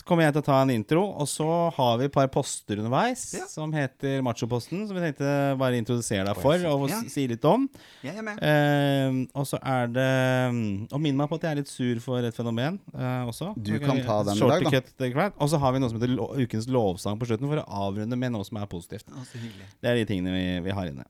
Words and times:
Så 0.00 0.06
kommer 0.08 0.24
jeg 0.24 0.32
til 0.32 0.40
å 0.40 0.46
ta 0.46 0.58
en 0.64 0.70
intro, 0.72 1.02
og 1.12 1.26
så 1.28 1.46
har 1.76 1.98
vi 2.00 2.06
et 2.08 2.14
par 2.14 2.28
poster 2.32 2.78
underveis 2.80 3.34
Ja. 3.36 3.44
som 3.50 3.72
heter 3.76 4.22
Machoposten, 4.24 4.86
som 4.88 4.96
vi 4.96 5.02
tenkte 5.02 5.58
bare 5.60 5.76
introdusere 5.76 6.24
deg 6.24 6.40
for 6.40 6.56
og 6.70 6.88
Ja. 6.88 7.02
si 7.04 7.26
litt 7.28 7.44
om. 7.44 7.68
Med. 8.02 8.38
Eh, 8.40 9.26
og 9.36 9.44
så 9.44 9.60
er 9.60 9.86
det 9.92 10.54
mm, 10.54 10.88
Og 10.90 11.00
minn 11.00 11.16
meg 11.16 11.28
på 11.28 11.34
at 11.36 11.42
jeg 11.42 11.50
er 11.50 11.60
litt 11.60 11.68
sur 11.68 12.00
for 12.00 12.18
et 12.24 12.34
fenomen 12.34 12.80
uh, 12.94 13.28
også. 13.28 13.52
Du 13.60 13.78
kan 13.78 14.00
ta 14.00 14.22
den 14.24 14.36
i 14.36 14.40
dag, 14.40 15.14
da. 15.14 15.30
Og 15.38 15.48
så 15.52 15.60
har 15.60 15.72
vi 15.72 15.78
noe 15.78 15.90
som 15.90 16.00
heter 16.00 16.16
ukens 16.16 16.66
lovsang 16.66 17.20
på 17.20 17.28
slutten, 17.28 17.46
for 17.46 17.60
å 17.60 17.68
avrunde 17.68 18.16
med 18.16 18.32
noe 18.32 18.44
som 18.44 18.56
er 18.56 18.66
positivt. 18.66 19.04
Det 19.04 19.90
er 19.90 20.00
de 20.00 20.06
tingene 20.08 20.32
vi, 20.32 20.60
vi 20.64 20.70
har 20.70 20.88
inne. 20.88 21.04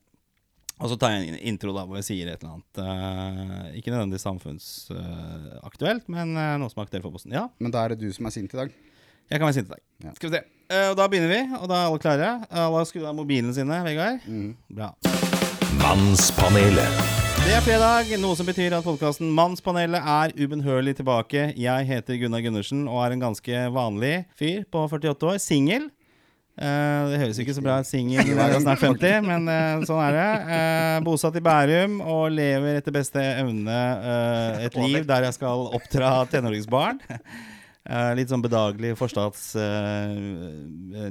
Og 0.80 0.88
så 0.88 0.96
tar 0.96 1.12
jeg 1.12 1.28
en 1.28 1.40
intro 1.52 1.74
da 1.76 1.82
hvor 1.84 1.98
jeg 2.00 2.06
sier 2.08 2.30
et 2.32 2.40
eller 2.40 2.56
annet. 2.56 2.80
Uh, 2.80 3.76
ikke 3.76 3.92
nødvendigvis 3.92 4.24
samfunnsaktuelt, 4.24 6.06
men 6.08 6.32
uh, 6.38 6.54
noe 6.60 6.72
som 6.72 6.80
er 6.80 6.88
aktuelt 6.88 7.04
for 7.04 7.12
Posten. 7.16 7.34
Ja, 7.36 7.48
Men 7.60 7.74
da 7.74 7.84
er 7.84 7.94
det 7.94 8.00
du 8.00 8.08
som 8.16 8.26
er 8.28 8.34
sint 8.34 8.54
i 8.54 8.60
dag. 8.62 8.72
jeg 9.30 9.38
kan 9.38 9.46
være 9.46 9.58
sint 9.60 9.68
i 9.68 9.74
dag. 9.74 9.82
Ja. 10.06 10.14
Skal 10.16 10.30
vi 10.30 10.36
se. 10.38 10.42
Eh, 10.70 10.88
og 10.90 10.96
da 10.98 11.06
begynner 11.10 11.30
vi, 11.30 11.40
og 11.58 11.66
da 11.68 11.80
er 11.80 11.88
alle 11.90 11.98
klare. 12.02 12.30
Alle 12.48 12.80
har 12.80 12.86
skrudd 12.88 13.06
av 13.10 13.14
mobilene 13.18 13.52
sine, 13.54 13.80
Vegard? 13.84 14.24
Mm. 14.26 14.54
Bra. 14.70 14.92
Mannspanelet. 15.82 17.00
Det 17.40 17.54
er 17.56 17.62
fredag, 17.64 18.10
noe 18.22 18.36
som 18.38 18.46
betyr 18.46 18.74
at 18.76 18.84
podkasten 18.86 19.30
Mannspanelet 19.34 20.04
er 20.06 20.34
ubønnhørlig 20.38 20.94
tilbake. 21.00 21.48
Jeg 21.58 21.88
heter 21.88 22.18
Gunnar 22.20 22.42
Gundersen 22.44 22.84
og 22.86 23.00
er 23.04 23.16
en 23.16 23.24
ganske 23.24 23.62
vanlig 23.74 24.12
fyr 24.38 24.62
på 24.70 24.84
48 24.86 25.30
år. 25.32 25.40
Singel. 25.42 25.88
Eh, 26.60 27.02
det 27.08 27.18
høres 27.22 27.38
ikke 27.40 27.54
så 27.56 27.62
bra 27.64 27.78
ut, 27.80 27.88
singel 27.88 28.34
snart 28.60 28.82
50, 28.82 29.22
men 29.30 29.48
eh, 29.48 29.84
sånn 29.88 30.02
er 30.04 30.16
det. 30.16 30.26
Eh, 30.56 30.96
bosatt 31.06 31.38
i 31.40 31.42
Bærum 31.44 32.00
og 32.04 32.26
lever 32.36 32.82
etter 32.82 32.92
beste 32.92 33.22
evne 33.40 33.78
et 34.66 34.76
liv 34.76 35.06
der 35.08 35.24
jeg 35.28 35.38
skal 35.38 35.70
oppdra 35.78 36.12
tenåringsbarn. 36.32 37.00
Litt 38.14 38.28
sånn 38.30 38.42
bedagelig 38.44 38.92
forstadsliv. 39.00 39.56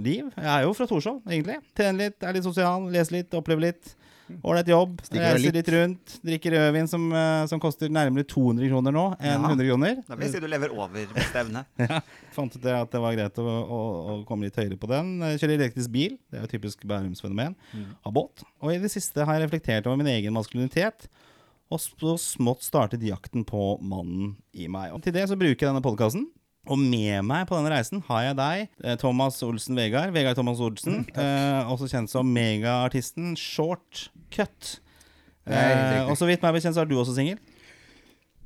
jeg 0.05 0.51
er 0.53 0.61
jo 0.63 0.75
fra 0.77 0.85
Torshov, 0.87 1.17
egentlig. 1.25 1.57
Tjener 1.75 1.97
litt, 2.05 2.19
er 2.21 2.37
litt 2.37 2.45
sosial, 2.45 2.85
leser 2.93 3.17
litt, 3.17 3.33
opplever 3.35 3.65
litt. 3.71 3.95
Ålreit 4.43 4.67
jobb. 4.71 4.99
Reiser 5.11 5.55
litt. 5.55 5.69
rundt. 5.73 6.15
Drikker 6.25 6.51
rødvin 6.55 6.87
som, 6.89 7.05
eh, 7.13 7.45
som 7.51 7.59
koster 7.59 7.89
nærmere 7.89 8.23
200 8.29 8.69
kroner 8.69 8.95
nå 8.95 9.05
enn 9.19 9.41
Ja. 9.41 9.49
100 9.49 9.67
kroner. 9.69 9.95
Da 10.07 10.15
vil 10.15 10.27
jeg 10.27 10.35
si 10.35 10.39
du 10.43 10.47
lever 10.47 10.73
over 10.75 11.07
beste. 11.13 11.65
Ja, 11.89 12.01
fant 12.35 12.55
ut 12.55 12.61
det 12.61 12.73
at 12.75 12.91
det 12.91 13.01
var 13.01 13.15
greit 13.17 13.37
å, 13.41 13.45
å, 13.47 13.79
å 14.13 14.17
komme 14.29 14.45
litt 14.47 14.55
høyere 14.59 14.77
på 14.79 14.87
den. 14.91 15.19
Jeg 15.33 15.39
Kjører 15.43 15.55
elektrisk 15.59 15.91
bil, 15.91 16.17
det 16.29 16.39
er 16.39 16.45
jo 16.45 16.51
typisk 16.53 16.85
Bærums-fenomen. 16.85 17.55
Har 18.05 18.11
båt. 18.15 18.43
Og 18.61 18.73
i 18.73 18.79
det 18.81 18.91
siste 18.93 19.25
har 19.25 19.39
jeg 19.39 19.47
reflektert 19.49 19.87
over 19.87 19.97
min 20.01 20.07
egen 20.13 20.33
maskulinitet. 20.33 21.07
Og 21.69 21.77
så 21.83 22.15
smått 22.17 22.63
startet 22.65 23.03
jakten 23.05 23.43
på 23.45 23.77
mannen 23.85 24.35
i 24.57 24.65
meg. 24.67 24.91
Og 24.95 25.03
til 25.05 25.13
det 25.13 25.27
så 25.29 25.37
bruker 25.37 25.67
jeg 25.67 25.69
denne 25.69 25.85
podkasten. 25.85 26.25
Og 26.69 26.77
med 26.77 27.23
meg 27.25 27.47
på 27.49 27.57
denne 27.57 27.71
reisen 27.73 28.03
har 28.07 28.27
jeg 28.27 28.35
deg, 28.37 28.67
eh, 28.85 28.95
Thomas 29.01 29.39
Olsen 29.45 29.75
Vegard. 29.79 30.11
Vegard 30.13 30.37
Thomas 30.37 30.59
Olsen. 30.61 31.01
eh, 31.17 31.61
også 31.71 31.87
kjent 31.89 32.11
som 32.13 32.29
megaartisten 32.35 33.35
Short 33.39 34.09
Cut. 34.29 34.75
Eh, 35.49 36.03
og 36.05 36.13
så 36.19 36.27
vidt 36.29 36.43
meg 36.45 36.53
bekjent 36.59 36.75
så 36.77 36.83
er 36.83 36.89
du 36.91 36.93
også 37.01 37.15
singel. 37.17 37.39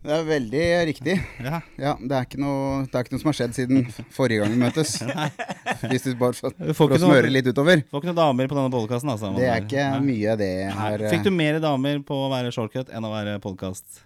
Det 0.04 0.12
er 0.12 0.24
veldig 0.28 0.64
riktig. 0.90 1.14
Ja. 1.44 1.60
Ja, 1.80 1.94
det 2.00 2.12
er 2.16 2.26
ikke 2.28 2.40
noe, 2.44 2.82
det 2.92 2.96
er 2.96 3.06
ikke 3.06 3.14
noe 3.16 3.22
som 3.22 3.30
har 3.32 3.36
skjedd 3.38 3.54
siden 3.56 3.86
forrige 4.12 4.42
gang 4.44 4.52
vi 4.52 4.60
møtes. 4.60 4.98
Hvis 5.92 6.04
du 6.10 6.16
bare 6.20 6.36
for, 6.36 6.52
for 6.76 6.92
å 6.92 7.00
smøre 7.00 7.28
noe- 7.28 7.32
litt 7.38 7.48
utover. 7.48 7.84
Får 7.92 8.02
ikke 8.04 8.10
noen 8.12 8.20
damer 8.20 8.50
på 8.52 8.58
denne 8.60 8.72
podkasten, 8.74 9.12
altså. 9.14 9.32
Det 9.38 9.48
er 9.48 9.64
ikke 9.64 9.86
mye 10.04 10.36
det 10.40 10.50
her 10.76 11.06
eh, 11.08 11.12
Fikk 11.14 11.24
du 11.28 11.32
mer 11.36 11.60
damer 11.64 12.02
på 12.04 12.18
å 12.26 12.28
være 12.34 12.52
shortcut 12.56 12.92
enn 12.92 13.08
å 13.08 13.14
være 13.16 13.38
podkast, 13.44 14.04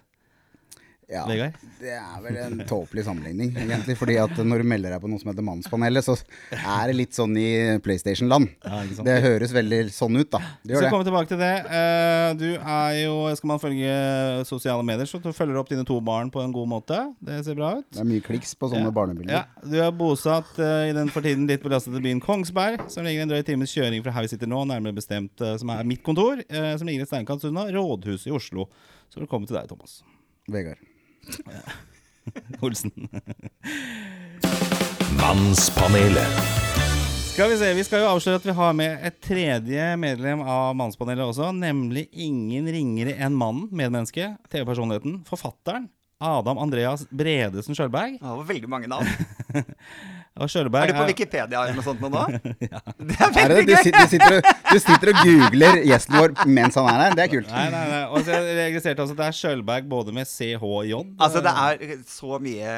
ja, 1.08 1.22
Det 1.24 1.88
er 1.96 2.18
vel 2.20 2.36
en 2.36 2.58
tåpelig 2.68 3.04
sammenligning, 3.06 3.54
egentlig. 3.56 3.94
Fordi 3.96 4.18
at 4.20 4.34
når 4.44 4.60
du 4.60 4.66
melder 4.68 4.92
deg 4.92 5.00
på 5.00 5.08
noe 5.08 5.20
som 5.22 5.30
heter 5.30 5.44
Mannspanelet, 5.46 6.04
så 6.04 6.16
er 6.52 6.90
det 6.90 6.96
litt 6.98 7.16
sånn 7.16 7.32
i 7.40 7.78
PlayStation-land. 7.80 8.50
Ja. 8.66 8.82
Det 9.06 9.14
høres 9.24 9.54
veldig 9.56 9.78
sånn 9.94 10.18
ut, 10.20 10.28
da. 10.34 10.40
Det 10.68 10.76
Så 10.76 10.90
kommer 10.90 11.06
vi 11.06 11.08
tilbake 11.08 11.30
til 11.32 11.40
det. 11.40 11.54
Eh, 11.78 12.32
du 12.42 12.46
er 12.60 12.98
jo, 13.06 13.14
skal 13.40 13.52
man 13.54 13.62
følge 13.62 13.94
sosiale 14.50 14.84
medier, 14.84 15.08
så 15.08 15.20
du 15.24 15.30
følger 15.32 15.56
opp 15.62 15.72
dine 15.72 15.86
to 15.88 15.96
barn 16.04 16.28
på 16.34 16.42
en 16.44 16.52
god 16.52 16.68
måte. 16.74 17.00
Det 17.24 17.40
ser 17.48 17.56
bra 17.56 17.72
ut. 17.80 17.88
Det 17.94 18.04
er 18.04 18.10
mye 18.12 18.26
kliks 18.28 18.52
på 18.60 18.68
sånne 18.68 18.90
Ja. 18.90 18.96
barnebilder. 19.00 19.32
Ja, 19.32 19.44
du 19.64 19.78
er 19.80 19.90
bosatt 19.96 20.60
eh, 20.60 20.90
i 20.90 20.92
den 20.92 21.08
for 21.14 21.24
tiden 21.24 21.48
litt 21.48 21.64
belastede 21.64 22.04
byen 22.04 22.20
Kongsberg, 22.20 22.84
som 22.92 23.08
ligger 23.08 23.24
en 23.24 23.32
drøy 23.32 23.42
times 23.48 23.72
kjøring 23.72 24.04
fra 24.04 24.12
her 24.12 24.28
vi 24.28 24.34
sitter 24.36 24.46
nå, 24.52 24.60
nærmere 24.68 24.92
bestemt 25.00 25.40
eh, 25.40 25.56
som 25.56 25.72
er 25.72 25.88
mitt 25.88 26.04
kontor, 26.04 26.44
som 26.52 26.86
ligger 26.86 27.08
et 27.08 27.08
steinkast 27.08 27.48
unna 27.48 27.64
Rådhuset 27.72 28.28
i 28.28 28.36
Oslo. 28.36 28.68
Så 29.08 29.24
velkommen 29.24 29.48
til 29.48 29.56
deg, 29.56 29.68
Thomas 29.72 30.02
Vegard. 30.48 30.76
Olsen. 32.64 32.92
Mannspanelet. 35.20 36.40
Skal 37.32 37.52
vi 37.52 37.58
se, 37.60 37.68
vi 37.74 37.84
skal 37.86 38.02
jo 38.02 38.08
avsløre 38.10 38.40
at 38.40 38.46
vi 38.48 38.54
har 38.58 38.72
med 38.74 39.04
et 39.06 39.18
tredje 39.22 39.84
medlem 40.00 40.40
av 40.42 40.72
Mannspanelet 40.74 41.22
også, 41.22 41.52
nemlig 41.54 42.08
ingen 42.10 42.66
ringere 42.74 43.14
enn 43.14 43.36
mannen, 43.38 43.68
medmenneske, 43.70 44.32
TV-personligheten, 44.50 45.20
forfatteren, 45.28 45.86
Adam 46.18 46.58
Andreas 46.58 47.04
Bredesen 47.14 47.78
Sjølberg. 47.78 48.16
Det 48.18 48.26
var 48.26 48.48
veldig 48.48 48.70
mange 48.72 48.90
navn. 48.90 49.06
Og 50.38 50.50
Kjølberg 50.52 50.88
Er 50.88 50.92
du 50.92 50.98
på 50.98 51.06
Wikipedia 51.08 51.62
eller 51.62 51.76
noe 51.76 51.84
sånt 51.86 52.02
nå? 52.02 52.22
ja. 52.68 52.80
Det 52.98 53.16
er 53.18 53.54
veldig 53.54 53.64
gøy! 53.66 53.88
Du, 53.88 53.98
du, 53.98 54.04
sitter 54.12 54.36
og, 54.36 54.50
du 54.68 54.78
sitter 54.82 55.10
og 55.12 55.20
googler 55.26 55.80
gjesten 55.88 56.18
vår 56.18 56.34
mens 56.46 56.78
han 56.78 56.88
er 56.92 57.02
her. 57.02 57.16
Det 57.18 57.24
er 57.24 57.32
kult. 57.32 57.50
Nei, 57.52 57.64
nei, 57.74 57.82
nei. 57.90 58.00
Og 58.12 58.22
så 58.26 58.36
jeg 58.36 58.58
registrerte 58.60 59.04
også 59.04 59.16
at 59.16 59.20
det 59.22 59.28
er 59.28 59.38
Kjølberg 59.40 59.88
både 59.90 60.14
med 60.14 60.30
CHJ. 60.30 60.94
Altså, 61.18 61.42
det 61.44 61.54
er 61.64 62.04
så 62.08 62.40
mye 62.44 62.76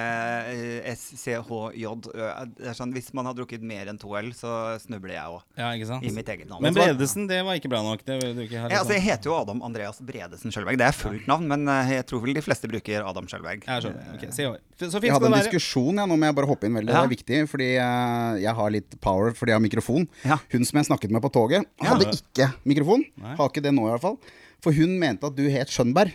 eh, 0.54 0.90
SCHJ. 0.94 1.86
Det 2.06 2.70
er 2.72 2.78
sånn, 2.78 2.94
Hvis 2.96 3.12
man 3.16 3.28
har 3.30 3.36
drukket 3.38 3.64
mer 3.66 3.92
enn 3.92 4.00
to 4.00 4.14
øl, 4.18 4.32
så 4.36 4.56
snubler 4.82 5.16
jeg 5.16 5.36
òg. 5.36 5.44
Ja, 5.60 5.70
ikke 5.76 5.90
sant? 5.92 6.06
I 6.06 6.14
mitt 6.16 6.32
eget 6.32 6.48
navn. 6.50 6.64
Men 6.64 6.76
Bredesen, 6.76 7.28
det 7.30 7.42
var 7.46 7.60
ikke 7.60 7.72
bra 7.72 7.82
nok. 7.86 8.04
Det 8.06 8.20
vil 8.22 8.36
du 8.38 8.44
ikke 8.46 8.64
Ja, 8.64 8.80
altså, 8.80 8.96
jeg 8.96 9.06
heter 9.08 9.32
jo 9.32 9.36
Adam 9.40 9.62
Andreas 9.66 10.00
Bredesen 10.04 10.54
Kjølberg. 10.54 10.80
Det 10.80 10.88
er 10.88 10.96
fullt 10.96 11.28
navn, 11.30 11.48
men 11.50 11.68
eh, 11.68 11.96
jeg 11.98 12.08
tror 12.10 12.24
vel 12.24 12.36
de 12.38 12.44
fleste 12.44 12.70
bruker 12.70 13.06
Adam 13.06 13.28
Kjølberg. 13.30 13.66
Ja, 13.66 13.78
jeg 13.78 13.90
skjønner. 13.90 14.12
Ok, 14.16 14.28
CHJ. 14.36 14.58
Så 14.88 15.00
Jeg 15.02 15.12
hadde 15.12 15.26
en 15.28 15.34
være. 15.36 15.44
diskusjon, 15.44 15.98
ja, 16.00 16.06
nå 16.08 16.16
må 16.16 16.24
jeg 16.30 16.34
bare 16.38 16.48
hoppe 16.48 16.64
inn 16.70 16.74
veldig. 16.78 16.88
Ja. 16.94 17.02
Det 17.04 17.10
er 17.10 17.14
viktig, 17.16 17.40
fordi 17.52 17.68
eh, 17.76 18.40
jeg 18.46 18.54
har 18.56 18.70
litt 18.72 18.96
power 19.04 19.34
fordi 19.36 19.52
jeg 19.52 19.58
har 19.60 19.64
mikrofon. 19.66 20.06
Ja. 20.24 20.38
Hun 20.54 20.64
som 20.64 20.80
jeg 20.80 20.88
snakket 20.88 21.10
med 21.12 21.20
på 21.22 21.30
toget, 21.34 21.66
Ja. 21.82 21.90
hadde 21.92 22.08
ikke 22.16 22.48
mikrofon. 22.64 23.04
Nei. 23.20 23.34
Har 23.36 23.48
ikke 23.52 23.62
det 23.62 23.74
nå, 23.76 23.84
i 23.86 23.92
hvert 23.92 24.00
fall. 24.06 24.16
For 24.64 24.72
hun 24.76 24.98
mente 25.00 25.26
at 25.28 25.36
du 25.36 25.44
het 25.52 25.68
Skjønberg. 25.68 26.12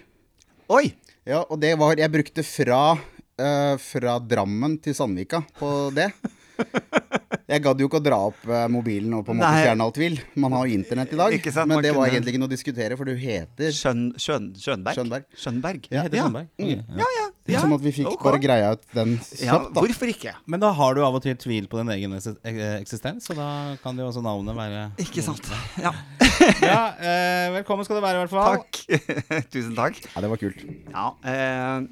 Oi! 0.70 0.96
Ja, 1.26 1.44
og 1.50 1.60
det 1.62 1.76
var 1.78 1.96
Jeg 1.98 2.12
brukte 2.14 2.44
fra, 2.46 2.98
uh, 3.42 3.76
fra 3.82 4.20
Drammen 4.22 4.80
til 4.82 4.94
Sandvika 4.94 5.44
på 5.60 5.92
det. 5.94 6.12
Jeg 7.46 7.62
gadd 7.62 7.82
jo 7.82 7.86
ikke 7.86 8.00
å 8.00 8.04
dra 8.04 8.18
opp 8.32 8.46
eh, 8.50 8.64
mobilen 8.74 9.14
og 9.14 9.22
på 9.28 9.34
en 9.36 9.38
måte 9.38 9.52
Nei. 9.54 9.66
fjerne 9.68 9.86
all 9.86 9.92
tvil. 9.94 10.16
Man 10.42 10.56
har 10.58 10.66
jo 10.66 10.78
internett 10.80 11.12
i 11.14 11.20
dag. 11.20 11.36
Ikke 11.38 11.52
sant, 11.54 11.70
men 11.70 11.84
det 11.86 11.92
var 11.94 12.08
kunne- 12.08 12.18
egentlig 12.18 12.34
ikke 12.34 12.42
noe 12.42 12.50
å 12.50 12.54
diskutere, 12.56 12.98
for 12.98 13.06
du 13.06 13.14
heter 13.22 13.76
Skjøn, 13.76 14.02
Skjøn, 14.18 14.48
Skjønberg? 14.58 14.98
Skjønberg. 14.98 15.28
Skjønberg. 15.38 15.86
Ja, 15.94 16.06
heter 16.08 16.18
ja. 16.18 16.26
Skjønberg. 16.26 16.50
Ok, 16.58 16.72
ja. 16.72 16.82
Ja, 17.04 17.10
ja. 17.20 17.28
ja. 17.54 17.62
Som 17.62 17.76
at 17.78 17.86
vi 17.86 17.94
fikk 18.00 18.10
okay. 18.16 18.24
bare 18.26 18.42
greia 18.42 18.74
ut 18.74 18.84
den 18.98 19.14
kjapt, 19.22 19.70
da. 19.76 19.86
hvorfor 19.86 20.14
ikke? 20.16 20.34
Men 20.50 20.66
da 20.66 20.74
har 20.80 20.98
du 20.98 21.04
av 21.06 21.20
og 21.20 21.26
til 21.28 21.38
tvil 21.46 21.70
på 21.70 21.84
din 21.84 21.94
egen 21.94 22.18
eh, 22.18 22.66
eksistens, 22.80 23.30
og 23.30 23.38
da 23.38 23.50
kan 23.84 24.02
jo 24.02 24.10
også 24.10 24.26
navnet 24.26 24.58
være 24.58 24.88
Ikke 25.06 25.26
sant? 25.26 25.52
Ja. 25.82 25.94
Ja, 26.62 26.82
eh, 27.00 27.48
velkommen 27.56 27.86
skal 27.88 27.98
du 27.98 28.04
være, 28.04 28.20
i 28.20 28.26
hvert 28.26 28.34
fall. 28.34 28.60
Takk. 28.60 29.46
Tusen 29.54 29.74
takk. 29.78 30.02
Ja, 30.12 30.26
det 30.26 30.30
var 30.34 30.42
kult. 30.42 30.62
Ja, 30.92 31.08
eh, 31.32 31.88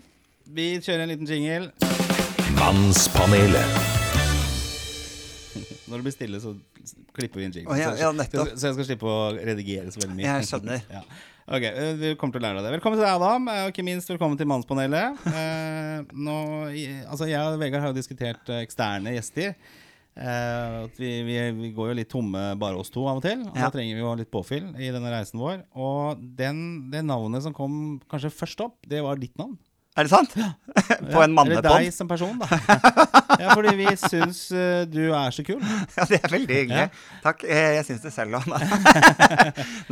Vi 0.53 0.69
kjører 0.83 1.05
en 1.05 1.13
liten 1.13 1.29
jingle. 1.29 1.71
Mannspanelet. 2.59 4.02
Når 5.93 6.01
det 6.01 6.07
blir 6.07 6.15
stille, 6.15 6.39
så 6.41 6.55
klipper 7.13 7.37
vi 7.39 7.45
inn 7.45 7.53
jingle. 7.53 7.75
Oh, 7.75 7.77
ja, 7.77 7.91
ja. 7.93 8.09
Så, 8.25 8.47
så 8.57 8.71
jeg 8.71 8.77
skal 8.79 8.87
slippe 8.87 9.05
å 9.05 9.19
redigere 9.37 9.93
så 9.93 10.01
veldig 10.01 10.17
mye. 10.17 10.25
jeg 10.41 10.49
skjønner. 10.49 10.81
Ja. 10.97 11.03
Ok, 11.43 11.63
Du 11.75 11.99
vi 11.99 12.09
kommer 12.15 12.37
til 12.37 12.39
å 12.39 12.43
lære 12.45 12.61
deg 12.61 12.65
det. 12.69 12.73
Velkommen 12.77 12.95
til 12.97 13.03
deg, 13.03 13.13
Adam, 13.19 13.47
eh, 13.51 13.61
og 13.65 13.73
ikke 13.73 13.83
minst 13.83 14.07
velkommen 14.09 14.39
til 14.39 14.47
Mannspanelet. 14.47 15.25
Eh, 15.27 16.13
nå, 16.15 16.35
altså 17.11 17.27
Jeg 17.27 17.41
og 17.43 17.57
Vegard 17.59 17.83
har 17.83 17.91
jo 17.91 17.97
diskutert 17.97 18.47
eh, 18.49 18.61
eksterne 18.63 19.11
gjester. 19.17 19.51
Eh, 20.15 20.77
vi, 20.95 21.09
vi, 21.27 21.35
vi 21.57 21.71
går 21.75 21.91
jo 21.91 21.97
litt 21.99 22.11
tomme 22.13 22.45
bare 22.61 22.79
oss 22.79 22.93
to 22.93 23.03
av 23.11 23.19
og 23.19 23.25
til. 23.25 23.43
Og. 23.43 23.51
Da 23.59 23.67
trenger 23.75 23.99
vi 23.99 24.05
jo 24.05 24.13
litt 24.23 24.31
påfyll 24.31 24.71
i 24.79 24.91
denne 24.95 25.11
reisen 25.11 25.41
vår. 25.43 25.65
Og 25.75 26.23
den, 26.39 26.63
det 26.93 27.03
navnet 27.11 27.43
som 27.43 27.55
kom 27.57 27.99
kanskje 28.07 28.31
først 28.33 28.63
opp, 28.63 28.79
det 28.87 29.03
var 29.03 29.19
ditt 29.21 29.35
navn. 29.41 29.57
Er 29.93 30.07
det 30.07 30.09
sant? 30.09 30.31
Ja. 30.39 30.47
På 31.13 31.21
en 31.21 31.29
Eller 31.29 31.33
mannepod? 31.37 31.67
deg 31.67 31.91
som 31.93 32.07
person, 32.09 32.39
da. 32.41 32.47
ja, 33.43 33.51
fordi 33.53 33.73
vi 33.77 33.91
syns 34.01 34.39
eh, 34.57 34.85
du 34.89 35.03
er 35.13 35.29
så 35.35 35.43
kul. 35.45 35.59
Ja, 35.97 36.07
det 36.09 36.17
er 36.17 36.31
veldig 36.33 36.55
hyggelig. 36.57 36.85
Ja. 36.87 37.19
Takk. 37.21 37.43
Jeg, 37.45 37.75
jeg 37.77 37.85
syns 37.91 38.01
det 38.07 38.11
selv 38.15 38.39
òg. 38.39 38.47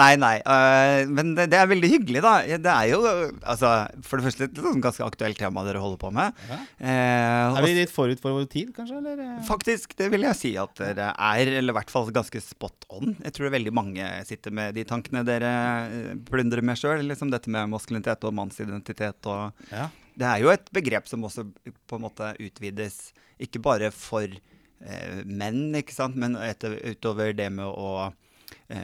nei, 0.01 0.09
nei. 0.17 0.33
øh, 0.41 1.11
men 1.13 1.35
det, 1.37 1.45
det 1.53 1.59
er 1.59 1.69
veldig 1.69 1.91
hyggelig, 1.91 2.23
da. 2.25 2.33
Det 2.65 2.71
er 2.73 2.87
jo 2.89 3.01
altså, 3.05 3.73
for 4.07 4.17
det 4.17 4.25
første 4.29 4.47
et 4.49 4.61
sånn 4.65 4.81
ganske 4.83 5.05
aktuelt 5.05 5.37
tema 5.37 5.63
dere 5.67 5.83
holder 5.83 6.01
på 6.01 6.11
med. 6.17 6.41
Ja. 6.49 6.57
Eh, 6.81 7.59
Er 7.61 7.67
vi 7.67 7.75
litt 7.77 7.93
forut 7.93 8.23
for 8.23 8.39
vår 8.39 8.49
tid, 8.51 8.73
kanskje? 8.77 8.97
Eller? 9.03 9.21
eh? 9.27 9.37
Faktisk, 9.47 9.93
det 10.01 10.09
vil 10.15 10.25
jeg 10.25 10.39
si 10.41 10.53
at 10.61 10.73
dere 10.81 11.11
er, 11.13 11.53
eller 11.61 11.75
i 11.75 11.77
hvert 11.77 11.93
fall 11.93 12.09
ganske 12.15 12.41
spot 12.41 12.89
on. 12.97 13.13
Jeg 13.21 13.37
tror 13.37 13.53
veldig 13.53 13.75
mange 13.77 14.09
sitter 14.27 14.57
med 14.57 14.73
de 14.79 14.87
tankene 14.89 15.21
dere 15.29 15.53
eh, 15.85 16.11
plundrer 16.31 16.65
med 16.65 16.81
sjøl. 16.81 17.05
Liksom 17.13 17.29
dette 17.33 17.53
med 17.53 17.69
maskulinitet 17.77 18.25
og 18.27 18.33
mannsidentitet 18.41 19.29
og 19.29 19.69
Ja. 19.69 19.90
Det 20.17 20.27
er 20.27 20.41
jo 20.43 20.51
et 20.51 20.71
begrep 20.75 21.07
som 21.07 21.23
også 21.23 21.45
på 21.87 21.97
en 21.97 22.03
måte 22.03 22.33
utvides 22.43 23.13
Ikke 23.41 23.61
bare 23.63 23.91
for 23.95 24.27
eh, 24.27 25.21
menn, 25.25 25.71
ikke 25.79 25.95
sant, 25.95 26.17
men 26.19 26.35
etter, 26.39 26.75
utover 26.91 27.33
det 27.37 27.49
med 27.53 27.67
å 27.69 28.11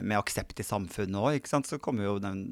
med 0.02 0.18
aksept 0.18 0.60
i 0.60 0.66
samfunnet 0.66 1.16
òg, 1.18 1.48
så 1.66 1.78
kommer 1.82 2.06
jo 2.06 2.16
den 2.22 2.42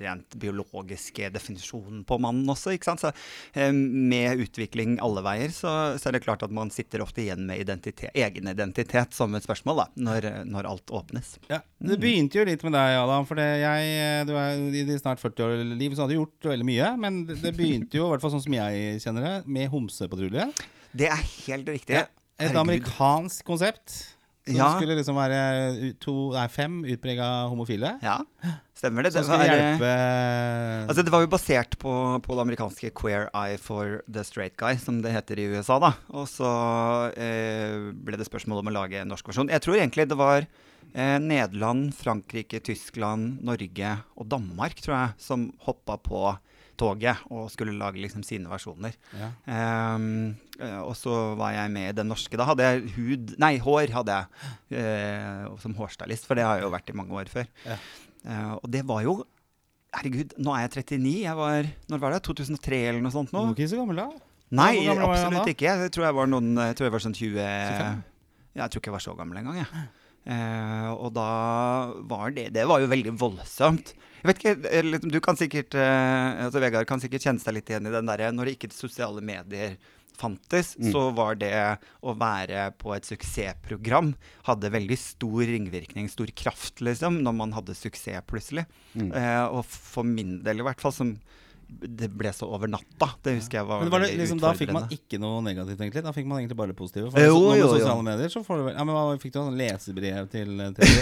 rent 0.00 0.36
biologiske 0.40 1.30
definisjonen 1.34 2.04
på 2.08 2.18
mannen 2.22 2.48
også. 2.48 2.74
Så 2.98 3.10
eh, 3.54 3.72
Med 3.72 4.40
utvikling 4.44 4.98
alle 5.04 5.22
veier, 5.26 5.52
så, 5.54 5.74
så 6.00 6.10
er 6.10 6.16
det 6.18 6.24
klart 6.24 6.44
at 6.46 6.54
man 6.54 6.72
sitter 6.74 7.04
ofte 7.04 7.22
igjen 7.24 7.44
med 7.48 7.62
identitet, 7.64 8.12
egen 8.14 8.48
identitet 8.50 9.16
som 9.16 9.34
et 9.36 9.46
spørsmål, 9.46 9.82
da, 9.84 9.88
når, 10.08 10.28
når 10.48 10.70
alt 10.72 10.94
åpnes. 10.94 11.36
Ja, 11.50 11.60
Det 11.78 12.00
begynte 12.00 12.40
jo 12.40 12.46
litt 12.48 12.64
med 12.66 12.76
deg, 12.76 12.98
Adam. 13.02 13.26
For 13.28 13.38
jeg, 13.38 14.26
du 14.28 14.34
er 14.38 14.66
I 14.82 14.84
de 14.88 14.98
snart 15.00 15.22
40 15.22 15.46
år 15.46 15.56
i 15.62 15.78
livet 15.78 15.98
så 15.98 16.06
har 16.06 16.12
du 16.12 16.18
gjort 16.18 16.50
veldig 16.52 16.68
mye. 16.68 16.92
Men 17.00 17.24
det, 17.28 17.54
begynte 17.56 18.00
jo, 18.00 18.08
i 18.08 18.14
hvert 18.14 18.24
fall 18.24 18.36
sånn 18.36 18.46
som 18.46 18.58
jeg 18.58 19.02
kjenner 19.04 19.26
det, 19.28 19.34
med 19.58 19.70
homsepatrulje. 19.72 20.48
Det 20.98 21.10
er 21.12 21.26
helt 21.46 21.68
riktig. 21.68 21.98
Et 21.98 22.46
Herregud. 22.46 22.62
amerikansk 22.62 23.44
konsept. 23.46 23.96
Som 24.48 24.56
Ja. 24.56 24.68
skulle 24.78 24.96
liksom 24.98 25.18
være 25.18 25.92
to, 26.00 26.14
nei, 26.32 26.46
fem 26.48 26.80
utprega 26.88 27.28
homofile. 27.52 27.94
Ja, 28.02 28.18
stemmer 28.74 29.04
det. 29.04 29.12
Det 29.14 29.24
var, 29.28 29.44
hjelpe 29.44 29.90
Altså, 30.88 31.04
det 31.04 31.12
var 31.12 31.20
jo 31.24 31.30
basert 31.32 31.76
på, 31.82 31.92
på 32.24 32.34
det 32.38 32.44
amerikanske 32.46 32.90
Queer 32.96 33.28
Eye 33.36 33.58
for 33.60 34.00
the 34.08 34.24
Straight 34.24 34.56
Guy, 34.56 34.76
som 34.80 35.02
det 35.04 35.12
heter 35.12 35.38
i 35.42 35.48
USA. 35.52 35.78
da. 35.82 35.92
Og 36.16 36.26
så 36.30 36.48
eh, 37.16 37.92
ble 37.92 38.16
det 38.20 38.28
spørsmål 38.28 38.62
om 38.62 38.70
å 38.72 38.76
lage 38.80 39.02
en 39.02 39.12
norsk 39.12 39.28
versjon. 39.28 39.50
Jeg 39.52 39.60
tror 39.64 39.76
egentlig 39.80 40.08
det 40.08 40.18
var 40.18 40.46
eh, 40.94 41.18
Nederland, 41.20 41.92
Frankrike, 41.98 42.62
Tyskland, 42.64 43.42
Norge 43.44 43.94
og 44.16 44.28
Danmark, 44.32 44.80
tror 44.80 44.96
jeg, 44.96 45.16
som 45.28 45.50
hoppa 45.68 45.98
på 46.00 46.22
toget 46.78 47.24
og 47.30 47.48
skulle 47.52 47.76
lage 47.78 48.00
liksom 48.02 48.24
sine 48.26 48.50
versjoner. 48.50 48.94
Ja. 49.18 49.30
Eh, 49.46 50.78
og 50.82 50.94
så 50.98 51.14
var 51.38 51.54
jeg 51.54 51.72
med 51.74 51.90
i 51.92 51.96
den 52.00 52.10
norske. 52.10 52.38
Da 52.38 52.46
hadde 52.48 52.66
jeg 52.66 52.92
hud 52.96 53.34
Nei, 53.38 53.56
hår 53.62 53.92
hadde 53.94 54.14
jeg 54.16 54.78
uh, 54.82 55.58
som 55.62 55.76
hårstylist, 55.78 56.26
for 56.26 56.38
det 56.38 56.46
har 56.46 56.58
jeg 56.58 56.66
jo 56.66 56.72
vært 56.74 56.90
i 56.90 56.96
mange 56.98 57.14
år 57.14 57.30
før. 57.30 57.46
Ja. 57.62 57.76
Uh, 58.24 58.54
og 58.58 58.70
det 58.74 58.82
var 58.88 59.04
jo 59.06 59.20
Herregud, 59.94 60.34
nå 60.44 60.52
er 60.52 60.66
jeg 60.66 60.82
39. 60.84 61.12
Jeg 61.22 61.36
var 61.38 61.68
Når 61.88 62.00
var 62.02 62.12
det? 62.12 62.18
2003 62.26 62.80
eller 62.90 63.00
noe 63.00 63.14
sånt 63.14 63.30
Du 63.30 63.38
nå? 63.38 63.46
var 63.46 63.54
ikke 63.54 63.70
så 63.70 63.78
gammel 63.78 64.02
da? 64.02 64.08
Nei, 64.58 64.72
absolutt 64.90 65.48
ikke. 65.54 65.70
Jeg 65.70 65.92
tror 65.94 66.08
jeg 66.08 66.16
var 66.18 66.28
noen 66.28 66.50
Jeg 66.60 66.76
tror 66.76 66.88
jeg 66.88 66.94
var 66.96 67.04
sånn 67.06 67.16
20 67.16 67.38
25? 67.38 68.02
Jeg 68.58 68.72
tror 68.72 68.82
ikke 68.82 68.90
jeg 68.90 68.96
var 68.96 69.04
så 69.04 69.14
gammel 69.16 69.40
engang, 69.40 69.60
jeg. 69.62 69.86
Eh, 70.28 70.88
og 70.92 71.14
da 71.16 71.28
var 72.04 72.34
det 72.36 72.50
Det 72.52 72.66
var 72.68 72.82
jo 72.82 72.90
veldig 72.90 73.14
voldsomt. 73.16 73.94
Jeg 74.18 74.28
vet 74.28 74.40
ikke, 74.42 74.56
eh, 74.68 74.82
liksom, 74.84 75.12
Du 75.14 75.20
kan 75.24 75.38
sikkert 75.40 75.76
eh, 75.78 76.44
altså 76.44 76.60
Vegard 76.60 76.88
kan 76.90 77.00
sikkert 77.00 77.24
kjenne 77.24 77.40
seg 77.40 77.56
litt 77.56 77.70
igjen 77.70 77.88
i 77.88 77.94
den 77.94 78.10
derre 78.10 78.28
Når 78.34 78.44
det 78.50 78.56
ikke 78.58 78.74
sosiale 78.76 79.22
medier 79.24 79.78
fantes, 80.18 80.72
så 80.90 81.04
var 81.14 81.36
det 81.38 81.52
å 82.02 82.10
være 82.18 82.72
på 82.74 82.90
et 82.96 83.06
suksessprogram 83.06 84.16
hadde 84.48 84.72
veldig 84.74 84.96
stor 84.98 85.44
ringvirkning, 85.46 86.08
stor 86.10 86.26
kraft, 86.34 86.82
liksom, 86.82 87.20
når 87.22 87.36
man 87.38 87.54
hadde 87.54 87.76
suksess 87.78 88.26
plutselig. 88.26 88.64
Eh, 88.98 89.44
og 89.46 89.62
for 89.70 90.02
min 90.02 90.40
del, 90.42 90.58
i 90.58 90.66
hvert 90.66 90.82
fall, 90.82 90.94
som 90.96 91.12
det 91.68 92.08
ble 92.16 92.30
så 92.32 92.46
over 92.48 92.70
natta. 92.70 93.10
Det 93.22 93.34
husker 93.36 93.60
jeg 93.60 93.68
var, 93.68 93.82
Men 93.84 93.92
var 93.92 94.02
det 94.02 94.08
liksom, 94.16 94.40
Da 94.40 94.54
fikk 94.56 94.72
man 94.74 94.88
ikke 94.94 95.20
noe 95.20 95.42
negativt, 95.44 95.78
egentlig? 95.84 96.02
Da 96.06 96.14
fikk 96.16 96.26
man 96.30 96.40
egentlig 96.40 96.56
bare 96.58 96.72
det 96.72 96.78
positive? 96.78 97.10
For 97.12 97.22
Jo, 97.22 97.34
så, 97.34 97.42
nå 97.42 97.50
med 97.50 97.60
jo, 97.60 97.66
jo. 97.66 97.70
sosiale 97.76 98.06
medier 98.06 98.32
så 98.32 98.42
får 98.46 98.60
du 98.60 98.64
vel 98.68 98.74
ja, 98.74 98.86
men 98.88 98.96
hva, 98.96 99.04
Fikk 99.22 99.34
du 99.34 99.38
sånn 99.38 99.58
lesebrev 99.60 100.30
til 100.32 100.64
TV? 100.78 100.98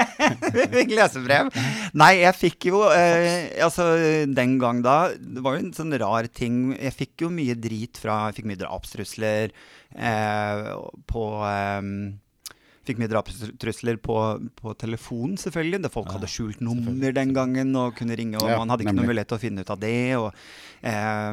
Vi 0.56 0.66
fikk 0.78 0.94
lesebrev. 0.94 1.50
Nei, 1.98 2.10
jeg 2.22 2.38
fikk 2.38 2.68
jo 2.70 2.84
eh, 2.94 3.52
Altså, 3.66 3.88
den 4.30 4.56
gang 4.62 4.82
da 4.86 4.96
Det 5.18 5.44
var 5.44 5.58
jo 5.58 5.66
en 5.66 5.74
sånn 5.76 5.94
rar 6.00 6.30
ting. 6.30 6.60
Jeg 6.78 6.94
fikk 6.96 7.26
jo 7.26 7.32
mye 7.34 7.58
drit 7.58 8.00
fra 8.00 8.28
Jeg 8.30 8.38
fikk 8.40 8.50
mye 8.52 8.62
drapstrusler 8.62 9.50
eh, 9.94 10.68
på 11.10 11.24
eh, 11.50 11.90
Fikk 12.84 12.98
mye 13.00 13.08
drapstrusler 13.08 13.96
på, 14.04 14.16
på 14.60 14.74
telefonen, 14.76 15.38
selvfølgelig. 15.40 15.82
Da 15.86 15.90
folk 15.92 16.10
hadde 16.12 16.28
skjult 16.28 16.60
nummer 16.60 17.14
den 17.16 17.32
gangen 17.36 17.72
og 17.80 17.94
kunne 17.96 18.16
ringe, 18.20 18.36
og 18.42 18.48
Ja, 18.50 18.58
man 18.60 18.68
hadde 18.72 18.84
ikke 18.84 18.92
nemlig. 18.92 19.08
mulighet 19.14 19.30
til 19.32 19.38
å 19.38 19.42
finne 19.44 19.64
ut 19.64 19.72
av 19.72 19.80
det. 19.80 19.94
Og, 20.20 20.28
eh, 20.84 21.32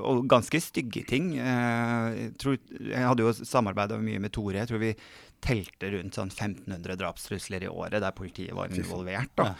og 0.00 0.24
ganske 0.30 0.60
stygge 0.62 1.04
ting. 1.08 1.32
Eh, 1.38 2.08
jeg, 2.16 2.34
tror, 2.40 2.58
jeg 2.80 3.04
hadde 3.06 3.26
jo 3.26 3.32
samarbeida 3.36 3.98
mye 4.00 4.22
med 4.22 4.32
Tore. 4.34 4.60
Jeg 4.62 4.70
tror 4.72 4.82
vi 4.82 4.94
telte 5.46 5.90
rundt 5.92 6.16
sånn 6.16 6.30
1500 6.32 6.96
drapstrusler 6.98 7.66
i 7.66 7.68
året 7.70 8.00
der 8.02 8.14
politiet 8.16 8.54
var 8.56 8.72
involvert. 8.72 9.30
da. 9.36 9.50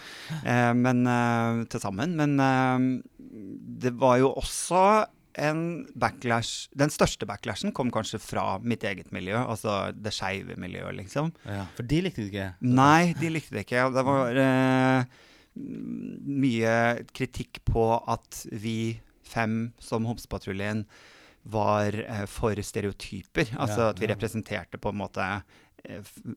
Eh, 0.40 0.72
men 0.74 1.04
eh, 1.06 1.64
til 1.70 1.82
sammen. 1.82 2.16
Men 2.16 2.40
eh, 2.40 2.86
det 3.84 3.92
var 4.00 4.18
jo 4.22 4.32
også 4.40 4.82
en 5.38 5.60
backlash 5.98 6.68
Den 6.76 6.92
største 6.92 7.26
backlashen 7.28 7.72
kom 7.76 7.90
kanskje 7.94 8.20
fra 8.22 8.58
mitt 8.62 8.84
eget 8.88 9.12
miljø, 9.14 9.36
altså 9.38 9.92
det 9.92 10.14
skeive 10.16 10.56
miljøet, 10.60 10.96
liksom. 11.00 11.32
Ja, 11.44 11.66
for 11.76 11.88
de 11.88 12.02
likte 12.06 12.24
det 12.24 12.32
ikke? 12.32 12.48
Nei, 12.64 13.12
de 13.20 13.32
likte 13.34 13.56
det 13.56 13.66
ikke. 13.66 13.84
Det 13.96 14.06
var 14.08 14.40
eh, 14.42 15.18
mye 15.56 16.76
kritikk 17.16 17.62
på 17.68 17.88
at 18.08 18.42
vi 18.52 18.98
fem 19.26 19.72
som 19.82 20.06
Homsepatruljen 20.08 20.84
var 21.46 21.94
eh, 21.94 22.24
for 22.30 22.58
stereotyper. 22.62 23.52
Altså 23.54 23.88
Ja, 23.88 23.92
at 23.94 24.02
vi 24.02 24.10
representerte 24.10 24.80
på 24.82 24.90
en 24.92 25.00
måte 25.00 25.26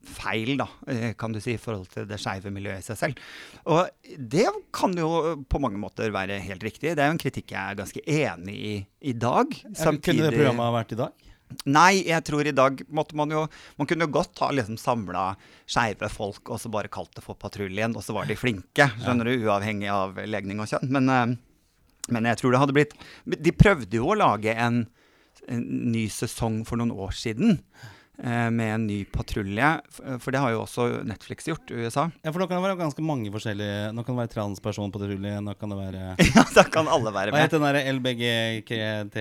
feil, 0.06 0.58
da, 0.60 0.68
eh, 0.88 1.14
kan 1.18 1.34
du 1.34 1.40
si, 1.42 1.56
i 1.56 1.62
forhold 1.62 1.90
til 1.94 2.08
det 2.10 2.20
skeive 2.22 2.52
miljøet 2.54 2.84
i 2.84 2.86
seg 2.86 3.00
selv. 3.00 3.24
Og 3.72 3.90
det 4.20 4.46
kan 4.76 4.94
jo 4.98 5.40
på 5.50 5.62
mange 5.62 5.80
måter 5.82 6.14
være 6.14 6.40
helt 6.44 6.64
riktig. 6.66 6.94
Det 6.94 7.04
er 7.04 7.10
jo 7.10 7.18
en 7.18 7.24
kritikk 7.24 7.56
jeg 7.56 7.60
er 7.60 7.80
ganske 7.80 8.04
enig 8.06 8.58
i 8.60 8.76
i 9.10 9.14
dag. 9.16 9.48
Kunne 9.74 10.28
det 10.28 10.36
programmet 10.36 10.68
ha 10.68 10.76
vært 10.76 10.94
i 10.94 11.00
dag? 11.00 11.28
Nei, 11.66 12.04
jeg 12.06 12.22
tror 12.28 12.46
i 12.46 12.54
dag 12.54 12.82
måtte 12.94 13.16
man 13.18 13.32
jo 13.34 13.40
Man 13.80 13.88
kunne 13.90 14.06
jo 14.06 14.14
godt 14.14 14.38
ha 14.44 14.52
liksom 14.54 14.78
samla 14.78 15.32
skeive 15.66 16.10
folk 16.14 16.52
og 16.54 16.60
så 16.62 16.70
bare 16.70 16.92
kalt 16.94 17.16
det 17.18 17.24
for 17.26 17.40
Patruljen, 17.40 17.96
og 17.98 18.06
så 18.06 18.14
var 18.14 18.30
de 18.30 18.38
flinke. 18.38 18.90
Skjønner 19.02 19.26
du? 19.26 19.48
Uavhengig 19.48 19.90
av 19.94 20.20
legning 20.30 20.62
og 20.62 20.70
kjønn. 20.70 20.92
Men, 20.94 21.10
eh, 21.10 21.38
men 22.14 22.30
jeg 22.30 22.42
tror 22.42 22.54
det 22.54 22.62
hadde 22.62 22.76
blitt 22.78 22.94
De 23.26 23.54
prøvde 23.54 23.98
jo 23.98 24.12
å 24.12 24.20
lage 24.20 24.54
en, 24.54 24.84
en 25.48 25.66
ny 25.94 26.06
sesong 26.14 26.62
for 26.70 26.82
noen 26.82 26.94
år 26.94 27.18
siden. 27.18 27.58
Eh, 28.24 28.50
Med 28.52 28.74
en 28.76 28.88
ny 28.88 29.06
patrulje. 29.10 29.82
For 30.20 30.32
det 30.36 30.40
har 30.44 30.52
jo 30.54 30.62
også 30.64 30.88
Netflix 31.08 31.48
gjort 31.50 31.72
i 31.72 31.74
USA. 31.86 32.04
Ja, 32.24 32.32
for 32.32 32.40
da 32.44 32.48
kan 32.50 32.58
det 32.60 32.66
være 32.68 32.80
ganske 32.82 33.04
mange 33.06 33.30
forskjellige 33.34 33.78
Nå 33.96 34.00
kan 34.06 34.14
det 34.16 34.22
være 34.24 34.36
transperson 34.36 34.92
på 34.94 35.00
patrulje, 35.02 35.34
nå 35.46 35.52
kan 35.60 35.70
det 35.74 35.80
være 35.80 36.02
Ja, 36.36 36.44
da 36.56 36.64
kan 36.70 36.86
alle 36.92 37.12
være 37.16 37.30
Hva 37.34 37.40
het 37.46 37.56
den 37.56 37.66
der 37.66 37.78
LBGKT 37.98 39.18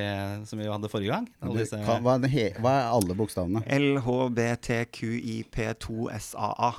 som 0.50 0.56
vi 0.60 0.66
hadde 0.68 0.92
forrige 0.92 1.12
gang? 1.14 1.26
Alle 1.42 1.56
disse, 1.62 1.76
Hva, 1.86 1.94
hva, 2.04 2.12
er 2.18 2.22
hva 2.60 2.70
er 2.76 2.84
alle 2.98 3.12
bokstavene? 3.18 3.60
LHBTQIP2SAA. 3.78 6.70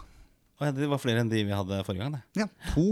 Å 0.59 0.61
ja, 0.67 0.71
det 0.75 0.89
var 0.91 0.99
flere 0.99 1.19
enn 1.23 1.31
de 1.31 1.39
vi 1.47 1.55
hadde 1.55 1.85
forrige 1.87 2.03
gang, 2.03 2.13
det. 2.17 2.23
To? 2.73 2.87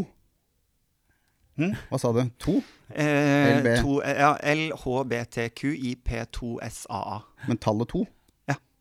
Hm? 1.58 1.74
Hva 1.90 1.98
sa 2.00 2.12
du? 2.14 2.22
To? 2.46 2.54
Eh, 2.94 3.58
LB. 3.58 3.68
to, 3.82 3.94
ja, 4.06 4.38
LHBTQIP2SAA. 4.54 7.18
Men 7.50 7.58
tallet 7.60 7.90
to? 7.92 8.06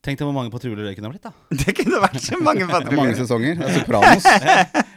Tenk 0.06 0.20
deg 0.20 0.28
hvor 0.28 0.34
mange 0.36 0.52
patruljer 0.54 0.86
det 0.86 0.92
kunne 0.94 1.08
ha 1.08 1.14
blitt, 1.16 1.24
da. 1.26 1.32
Det 1.64 1.72
kunne 1.74 1.98
vært 1.98 2.20
så 2.22 2.36
mange 2.38 2.66
Det 2.70 2.78
er 2.78 2.94
mange 2.94 3.14
sesonger. 3.18 3.56
Det 3.58 3.66
er 3.66 3.78
Sopranos. 3.80 4.26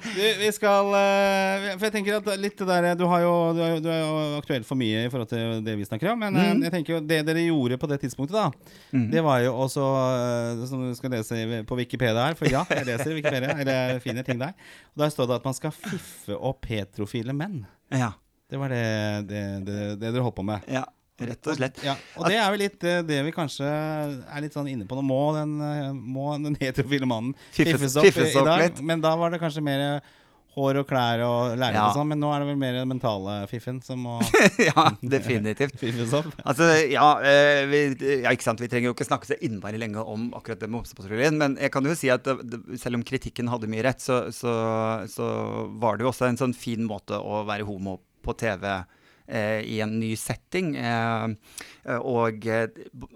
Du, 0.10 0.22
vi 0.39 0.50
skal 0.54 0.92
eh, 1.00 1.66
For 1.80 1.88
jeg 1.88 1.94
tenker 1.96 2.18
at 2.20 2.30
litt 2.42 2.60
det 2.60 2.68
der 2.70 2.98
Du, 2.98 3.06
har 3.10 3.24
jo, 3.24 3.32
du, 3.56 3.62
er 3.63 3.72
jo, 3.74 3.80
du 3.84 3.89
er 3.92 4.00
jo 4.04 4.20
aktuell 4.38 4.66
for 4.68 4.80
mye 4.80 5.06
i 5.08 5.10
forhold 5.12 5.32
til 5.32 5.63
det 5.66 5.75
vi 5.80 5.88
snakker 5.88 6.12
om. 6.13 6.22
Men 6.22 6.38
mm. 6.38 6.62
jeg 6.68 6.74
tenker 6.75 6.96
jo 6.96 7.01
det 7.10 7.24
dere 7.25 7.48
gjorde 7.48 7.80
på 7.82 7.89
det 7.89 8.00
tidspunktet, 8.04 8.38
da, 8.38 9.01
det 9.13 9.24
var 9.25 9.42
jo 9.44 9.56
også 9.66 9.88
eh, 9.98 10.63
Som 10.70 10.86
du 10.86 10.94
skal 10.98 11.13
lese 11.18 11.63
på 11.70 11.80
Wikipedia 11.80 12.30
her, 12.30 12.38
for 12.38 12.51
ja, 12.51 12.62
jeg 12.70 12.88
leser 12.92 13.16
Wikipedia, 13.18 13.58
eller 13.63 14.00
finner 14.04 14.28
ting 14.28 14.42
der. 14.42 14.54
Og 14.94 15.06
Der 15.06 15.13
står 15.13 15.32
det 15.32 15.39
at 15.39 15.50
man 15.50 15.58
skal 15.58 15.74
fiffe 15.74 16.38
opp 16.38 16.70
heterofile 16.70 17.34
menn. 17.34 17.63
Ja, 17.89 18.13
Det 18.50 18.62
var 18.62 18.74
det, 18.74 18.86
det, 19.30 19.44
det, 19.66 19.82
det 19.98 20.13
dere 20.13 20.25
holdt 20.25 20.38
på 20.38 20.46
med. 20.46 20.70
ja, 20.70 20.86
rett 21.20 21.48
og 21.52 21.58
slett. 21.60 21.82
Ja, 21.84 21.96
og 22.16 22.28
det 22.30 22.38
er 22.40 22.50
vel 22.54 22.64
litt 22.64 22.84
eh, 22.88 23.02
det 23.08 23.20
vi 23.28 23.34
kanskje 23.36 23.68
er 23.68 24.42
litt 24.46 24.56
sånn 24.56 24.70
inne 24.72 24.88
på 24.90 24.96
nå. 25.00 25.04
Må 25.10 25.22
den, 25.36 25.58
eh, 25.62 25.90
må 25.94 26.32
den 26.40 26.56
heterofile 26.64 27.10
mannen 27.10 27.36
Fiffes- 27.52 28.00
fiffes 28.00 28.36
opp, 28.36 28.46
i 28.46 28.48
dag? 28.48 28.64
litt. 28.68 28.82
Men 28.86 29.02
da 29.04 29.16
var 29.20 29.32
det 29.36 29.42
kanskje 29.44 29.64
mer 29.66 30.02
hår 30.60 30.80
og 30.82 30.88
klær 30.90 31.22
og 31.24 31.52
lærere 31.62 31.78
Ja. 31.78 31.84
og 31.92 31.94
sånn. 31.96 32.08
Men 32.10 32.20
nå 32.20 32.32
er 32.34 32.42
det 32.42 32.48
vel 32.50 32.58
mer 32.60 32.74
den 32.80 32.90
mentale 32.90 33.36
fiffen 33.48 33.78
som 33.86 34.02
må 34.04 34.16
ja, 34.70 34.88
definitivt. 35.06 35.78
fiffes 35.84 36.12
opp. 36.18 36.32
Altså, 36.44 36.66
ja, 36.90 37.06
eh, 37.22 37.62
vi, 37.70 37.82
ja, 38.26 38.34
ikke 38.34 38.48
sant. 38.48 38.60
Vi 38.60 38.68
trenger 38.68 38.90
jo 38.90 38.96
ikke 38.98 39.08
snakke 39.08 39.30
så 39.30 39.38
innmari 39.46 39.78
lenge 39.80 40.02
om 40.02 40.32
akkurat 40.36 40.60
det 40.60 40.68
med 40.68 40.82
Homsepatruljen. 40.82 41.38
Men 41.40 41.56
jeg 41.62 41.72
kan 41.72 41.86
jo 41.86 41.94
si 41.96 42.10
at 42.12 42.26
det, 42.26 42.60
selv 42.82 42.98
om 43.00 43.06
kritikken 43.08 43.48
hadde 43.54 43.70
mye 43.72 43.86
rett, 43.86 44.02
så, 44.04 44.24
så, 44.36 44.52
så 45.14 45.30
var 45.80 45.96
det 46.02 46.08
jo 46.08 46.12
også 46.12 46.28
en 46.32 46.42
sånn 46.42 46.58
fin 46.58 46.82
måte 46.90 47.16
å 47.22 47.44
være 47.48 47.68
homo 47.70 48.00
på 48.26 48.34
TV 48.42 48.66
eh, 48.74 48.84
i 49.29 49.79
en 49.83 50.00
ny 50.00 50.15
setting. 50.17 50.75
Eh, 50.79 51.98
og 52.03 52.45
eh, 52.48 52.67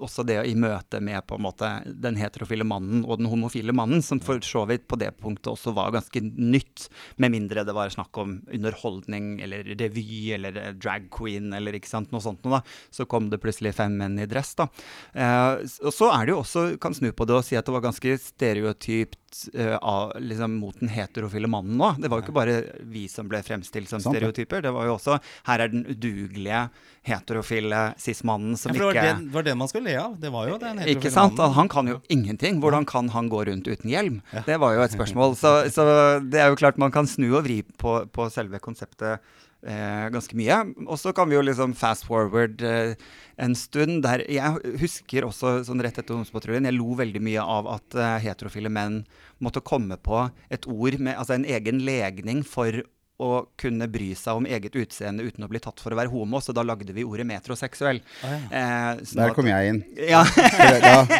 også 0.01 0.23
det 0.25 0.39
i 0.47 0.55
møte 0.57 1.01
med 1.03 1.25
på 1.27 1.37
en 1.37 1.45
måte 1.45 1.69
den 1.85 2.17
heterofile 2.17 2.65
mannen 2.67 3.03
og 3.03 3.19
den 3.19 3.29
homofile 3.29 3.75
mannen, 3.75 4.01
som 4.05 4.21
for 4.23 4.41
så 4.45 4.63
vidt 4.69 4.87
på 4.89 4.97
det 5.01 5.11
punktet 5.19 5.51
også 5.51 5.73
var 5.75 5.93
ganske 5.93 6.21
nytt, 6.23 6.87
med 7.21 7.33
mindre 7.35 7.65
det 7.67 7.75
var 7.75 7.91
snakk 7.93 8.17
om 8.21 8.37
underholdning 8.53 9.35
eller 9.43 9.67
revy 9.79 10.33
eller 10.37 10.57
eh, 10.59 10.71
drag 10.77 11.09
queen 11.13 11.51
eller 11.53 11.77
ikke 11.77 11.91
sant, 11.91 12.13
noe 12.13 12.23
sånt 12.23 12.43
noe, 12.45 12.61
da. 12.61 12.77
Så 12.93 13.07
kom 13.09 13.29
det 13.31 13.41
plutselig 13.43 13.75
fem 13.77 13.95
menn 13.99 14.17
i 14.21 14.29
dress, 14.29 14.55
da. 14.59 14.69
Eh, 15.13 15.63
og 15.83 15.93
så 15.93 16.09
er 16.15 16.25
det 16.25 16.35
jo 16.35 16.41
også, 16.41 16.65
kan 16.81 16.95
snu 16.97 17.11
på 17.11 17.27
det 17.29 17.37
og 17.37 17.45
si 17.45 17.59
at 17.59 17.67
det 17.67 17.75
var 17.75 17.85
ganske 17.85 18.17
stereotypt 18.21 19.22
eh, 19.53 19.75
av, 19.77 20.13
liksom, 20.21 20.55
mot 20.61 20.79
den 20.79 20.91
heterofile 20.93 21.49
mannen 21.51 21.77
nå. 21.79 21.89
Det 22.01 22.11
var 22.11 22.21
jo 22.21 22.25
ikke 22.27 22.35
bare 22.35 22.55
vi 22.93 23.05
som 23.11 23.29
ble 23.31 23.41
fremstilt 23.45 23.91
som 23.91 24.01
stereotyper. 24.03 24.63
Det 24.65 24.73
var 24.75 24.89
jo 24.89 24.95
også 24.97 25.19
Her 25.49 25.65
er 25.65 25.73
den 25.73 25.85
udugelige 25.89 26.65
heterofile 27.07 27.83
cis-mannen 27.99 28.57
som 28.59 28.71
Ja, 28.71 28.77
for 28.77 28.79
det 28.79 28.89
var 28.89 28.99
ikke 28.99 29.21
det, 29.23 29.33
var 29.35 29.47
det 29.47 29.55
man 29.59 29.71
skulle 29.71 29.91
le 29.91 29.99
av. 29.99 30.17
Det 30.19 30.33
var 30.33 30.49
jo 30.49 30.57
den 30.61 30.81
ikke 30.81 30.89
heterofile 30.89 31.15
sant? 31.17 31.37
mannen. 31.37 31.57
Han 31.59 31.71
kan 31.75 31.93
jo 31.93 31.99
ingenting. 32.17 32.59
Hvordan 32.63 32.89
kan 32.89 33.09
han 33.13 33.31
gå 33.31 33.45
rundt 33.51 33.67
uten 33.67 33.91
hjelm? 33.91 34.19
Det 34.45 34.59
var 34.61 34.77
jo 34.77 34.83
et 34.85 34.95
spørsmål. 34.95 35.37
Så, 35.39 35.55
så 35.73 35.87
det 36.23 36.41
er 36.41 36.53
jo 36.53 36.59
klart 36.59 36.81
man 36.81 36.93
kan 36.93 37.09
snu 37.09 37.29
og 37.33 37.43
vri 37.47 37.61
på, 37.63 38.03
på 38.13 38.29
selve 38.33 38.61
konseptet 38.63 39.23
eh, 39.65 40.07
ganske 40.13 40.37
mye. 40.37 40.59
Og 40.85 40.97
så 41.01 41.13
kan 41.15 41.29
vi 41.29 41.37
jo 41.37 41.43
liksom 41.45 41.75
fast 41.77 42.07
forward 42.07 42.63
eh, 42.65 42.95
en 43.41 43.55
stund 43.57 44.03
der 44.05 44.25
Jeg 44.29 44.77
husker 44.81 45.25
også 45.27 45.55
sånn 45.67 45.81
rett 45.83 45.97
etter 45.97 46.15
Ungdomspatruljen, 46.15 46.67
jeg 46.69 46.77
lo 46.77 46.93
veldig 46.99 47.21
mye 47.23 47.43
av 47.55 47.69
at 47.77 47.97
eh, 47.97 48.17
heterofile 48.27 48.71
menn 48.73 49.01
måtte 49.43 49.63
komme 49.65 49.97
på 49.97 50.27
et 50.53 50.67
ord 50.69 50.99
med 50.99 51.17
altså 51.17 51.37
en 51.37 51.47
egen 51.49 51.81
legning 51.87 52.43
for 52.47 52.83
å 53.21 53.45
kunne 53.61 53.85
bry 53.87 54.13
seg 54.17 54.35
om 54.39 54.45
eget 54.49 54.73
utseende 54.75 55.23
uten 55.23 55.45
å 55.45 55.49
bli 55.51 55.59
tatt 55.61 55.79
for 55.79 55.93
å 55.93 55.97
være 55.99 56.09
homo, 56.11 56.39
så 56.41 56.51
da 56.55 56.63
lagde 56.65 56.91
vi 56.95 57.03
ordet 57.05 57.25
metroseksuell. 57.29 58.01
Eh, 58.23 59.03
sånn 59.05 59.19
Der 59.21 59.29
at- 59.29 59.35
kom 59.37 59.45
jeg 59.47 59.69
inn. 59.69 59.83
Ja. 60.09 60.23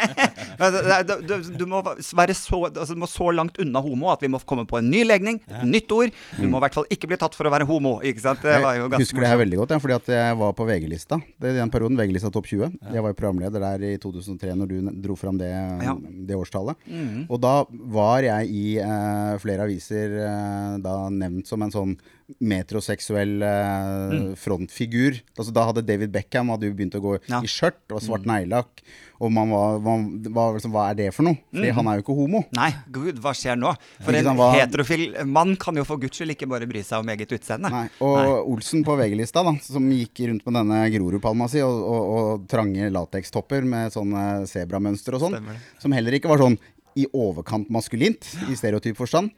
Ja, 0.59 1.01
Du, 1.03 1.13
du, 1.25 1.33
du 1.57 1.63
må 1.69 1.79
være 1.83 2.33
så, 2.38 2.59
altså, 2.69 2.93
du 2.93 3.00
må 3.01 3.07
så 3.09 3.29
langt 3.33 3.57
unna 3.62 3.81
homo 3.83 4.09
at 4.13 4.21
vi 4.23 4.29
må 4.31 4.39
komme 4.47 4.65
på 4.69 4.77
en 4.79 4.89
ny 4.91 5.01
legning, 5.05 5.39
et 5.50 5.63
nytt 5.67 5.91
ord. 5.95 6.12
Du 6.38 6.45
må 6.50 6.59
i 6.59 6.63
hvert 6.65 6.77
fall 6.77 6.85
ikke 6.93 7.09
bli 7.09 7.17
tatt 7.19 7.35
for 7.38 7.50
å 7.50 7.51
være 7.53 7.65
homo. 7.69 7.95
Ikke 8.05 8.21
sant? 8.23 8.43
Det 8.45 8.59
var 8.63 8.77
jo 8.77 8.85
jeg 8.93 9.01
husker 9.05 9.23
det 9.25 9.31
her 9.31 9.39
veldig 9.41 9.59
godt, 9.63 9.73
ja, 9.75 9.79
fordi 9.83 9.95
at 9.97 10.12
jeg 10.13 10.38
var 10.43 10.53
på 10.57 10.67
VG-lista. 10.69 11.19
Det 11.41 11.51
er 11.53 11.57
den 11.57 11.71
perioden, 11.73 11.97
VG-lista 12.00 12.31
Topp 12.33 12.47
20. 12.51 12.77
Jeg 12.93 13.05
var 13.05 13.13
jo 13.13 13.17
programleder 13.19 13.63
der 13.65 13.85
i 13.89 13.93
2003 14.03 14.55
når 14.62 14.71
du 14.73 14.91
dro 15.07 15.17
fram 15.19 15.39
det, 15.41 15.50
Ja. 15.83 15.95
det 15.97 16.38
årstallet. 16.38 16.75
Og 17.29 17.41
da 17.43 17.55
var 17.97 18.21
jeg 18.27 18.51
i 18.53 18.65
eh, 18.83 19.33
flere 19.43 19.65
aviser 19.67 20.17
eh, 20.27 20.77
da 20.83 20.95
nevnt 21.13 21.50
som 21.50 21.62
en 21.65 21.73
sånn 21.73 21.83
metroseksuell 22.44 23.42
eh, 23.46 24.13
frontfigur. 24.40 25.18
Altså, 25.38 25.54
da 25.56 25.66
hadde 25.70 25.84
David 25.86 26.13
Beckham 26.13 26.52
hadde 26.54 26.70
jo 26.70 26.75
begynt 26.78 26.96
å 26.98 27.02
gå 27.04 27.18
Ja. 27.30 27.42
i 27.44 27.50
skjørt 27.52 27.94
og 27.94 28.02
svart 28.04 28.28
neglelakk. 28.30 28.84
Og 29.24 29.32
man 29.32 29.52
var, 29.54 29.78
man 29.80 30.08
var 30.36 30.56
liksom, 30.58 30.74
Hva 30.74 30.90
er 30.92 30.98
det 31.00 31.10
for 31.16 31.24
noe? 31.28 31.38
Fordi 31.54 31.70
han 31.78 31.88
er 31.88 32.00
jo 32.00 32.04
ikke 32.04 32.16
homo. 32.18 32.42
Nei, 32.58 32.72
gud, 32.92 33.22
hva 33.24 33.32
skjer 33.38 33.60
nå? 33.60 33.72
For 34.04 34.18
en 34.18 34.32
var... 34.40 34.58
heterofil 34.58 35.06
mann 35.30 35.56
kan 35.62 35.78
jo 35.80 35.86
for 35.88 36.02
guds 36.02 36.18
skyld 36.20 36.34
ikke 36.36 36.50
bare 36.52 36.68
bry 36.68 36.82
seg 36.84 37.04
om 37.04 37.12
eget 37.13 37.32
utseende. 37.38 37.72
Nei, 37.72 37.86
og 38.04 38.50
Olsen 38.52 38.84
på 38.88 38.98
VG-lista, 39.00 39.46
da, 39.46 39.56
som 39.63 39.88
gikk 39.94 40.25
rundt 40.28 40.48
med 40.48 40.60
denne 40.60 40.82
Grorudpalma 40.96 41.48
si 41.52 41.63
og, 41.63 41.80
og, 41.88 42.12
og 42.18 42.48
trange 42.52 42.90
latekstopper 42.92 43.68
med 43.68 43.96
sånne 43.96 44.44
sebramønster 44.50 45.16
og 45.20 45.28
sånn, 45.28 45.40
som 45.80 45.96
heller 45.96 46.20
ikke 46.20 46.32
var 46.34 46.44
sånn 46.44 46.60
i 47.00 47.07
overkant 47.13 47.69
maskulint, 47.73 48.27
i 48.50 48.55
stereotyp 48.59 48.97
forstand, 49.00 49.31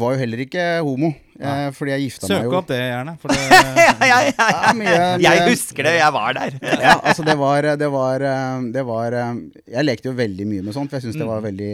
var 0.00 0.14
jo 0.14 0.20
heller 0.22 0.40
ikke 0.40 0.62
homo. 0.86 1.10
Eh, 1.36 1.66
fordi 1.76 1.92
jeg 1.92 2.04
gifta 2.06 2.28
meg 2.30 2.46
jo 2.46 2.50
Søk 2.52 2.56
opp 2.62 2.68
det, 2.70 2.78
gjerne. 2.80 3.12
For 3.20 3.28
det, 3.34 3.40
ja, 3.50 3.58
ja, 3.84 3.90
ja, 4.08 4.18
ja. 4.30 4.46
Ja, 4.54 4.70
mye- 4.78 5.18
Jeg 5.26 5.42
husker 5.50 5.84
det, 5.90 5.92
jeg 5.98 6.14
var 6.16 6.32
der. 6.38 6.56
ja, 6.80 6.94
altså 7.10 7.26
det 7.26 7.36
var, 7.40 7.68
det 7.82 7.90
var, 7.92 8.24
eh, 8.30 8.64
det 8.72 8.84
var 8.88 9.18
eh, 9.20 9.42
Jeg 9.74 9.84
lekte 9.84 10.08
jo 10.08 10.16
veldig 10.16 10.46
mye 10.48 10.64
med 10.64 10.72
sånt, 10.78 10.88
for 10.88 10.96
jeg 11.00 11.08
syntes 11.08 11.20
det 11.20 11.28
var 11.28 11.44
veldig, 11.44 11.72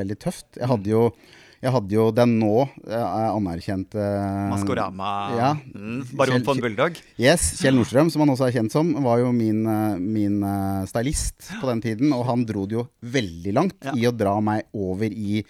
veldig 0.00 0.18
tøft. 0.26 0.48
Jeg 0.58 0.70
hadde 0.72 0.90
jo, 0.96 1.04
jeg 1.64 1.72
hadde 1.72 1.94
jo 1.96 2.06
den 2.12 2.34
nå 2.38 2.50
eh, 2.84 2.94
anerkjente 3.32 4.04
Maskorama. 4.50 5.10
Ja. 5.38 5.50
Mm, 5.72 6.02
Baron 6.12 6.36
Kjell- 6.36 6.46
von 6.50 6.60
Bulldog. 6.60 6.98
Yes, 7.20 7.46
Kjell 7.62 7.78
Nordstrøm, 7.78 8.10
som 8.12 8.24
han 8.24 8.32
også 8.34 8.48
er 8.50 8.56
kjent 8.58 8.74
som, 8.74 8.90
var 9.04 9.22
jo 9.22 9.30
min, 9.32 9.62
eh, 9.66 9.96
min 10.00 10.42
eh, 10.44 10.84
stylist 10.90 11.48
på 11.62 11.70
den 11.72 11.80
tiden. 11.84 12.12
Og 12.12 12.26
han 12.28 12.44
dro 12.48 12.66
det 12.68 12.76
jo 12.78 12.86
veldig 13.16 13.54
langt 13.56 13.78
Ja. 13.88 13.96
i 13.96 14.04
å 14.08 14.12
dra 14.14 14.36
meg 14.44 14.66
over 14.74 15.08
i, 15.08 15.40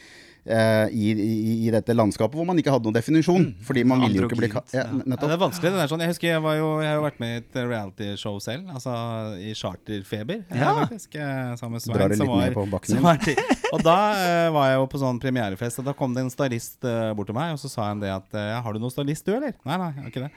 eh, 0.46 0.86
i, 0.92 1.10
i, 1.12 1.52
i 1.66 1.70
dette 1.72 1.94
landskapet 1.96 2.36
hvor 2.38 2.46
man 2.48 2.58
ikke 2.60 2.72
hadde 2.74 2.88
noen 2.88 2.96
definisjon. 2.98 3.46
Fordi 3.64 3.84
man 3.88 4.02
ville 4.04 4.22
jo 4.22 4.28
ikke 4.28 4.38
bli 4.40 4.50
ja, 4.52 4.62
ja. 4.74 4.84
Ja, 4.84 5.16
det 5.20 5.30
er 5.30 5.40
vanskelig. 5.40 5.72
det 5.72 5.80
der 5.82 5.90
sånn 5.92 6.04
Jeg 6.04 6.12
husker 6.14 6.28
jeg, 6.30 6.42
var 6.44 6.56
jo, 6.58 6.68
jeg 6.84 6.90
har 6.90 6.98
jo 7.00 7.04
vært 7.06 7.20
med 7.22 7.34
i 7.34 7.40
et 7.42 7.60
realityshow 7.70 8.38
selv, 8.44 8.68
altså 8.74 8.94
i 9.40 9.54
Charterfeber. 9.58 10.42
Ja. 10.54 10.74
faktisk, 10.84 11.14
eh, 11.16 11.54
sammen 11.60 11.78
med 11.78 11.84
Svein. 11.86 11.96
Drar 11.98 12.08
det 12.14 12.18
litt 12.20 12.28
var- 12.28 12.44
ned 12.44 12.58
på 12.58 12.66
bakken 12.70 13.00
din. 13.00 13.44
Og 13.74 13.82
da 13.82 13.98
eh, 14.14 14.48
var 14.54 14.68
jeg 14.70 14.80
jo 14.82 14.88
på 14.92 15.00
sånn 15.02 15.20
premierefest, 15.22 15.80
og 15.82 15.88
da 15.88 15.96
kom 15.98 16.14
det 16.14 16.22
en 16.26 16.30
stylist 16.34 16.84
eh, 16.86 17.12
bort 17.16 17.26
til 17.30 17.36
meg, 17.38 17.54
og 17.56 17.62
så 17.62 17.70
sa 17.72 17.88
han 17.90 18.00
det 18.04 18.12
at 18.12 18.36
eh, 18.38 18.52
Har 18.62 18.72
du 18.76 18.78
noen 18.82 18.92
stylist, 18.94 19.24
du, 19.26 19.34
eller? 19.38 19.56
Nei, 19.64 19.78
nei, 19.80 19.90
jeg 19.96 20.04
har 20.04 20.12
ikke 20.12 20.26
det. 20.28 20.30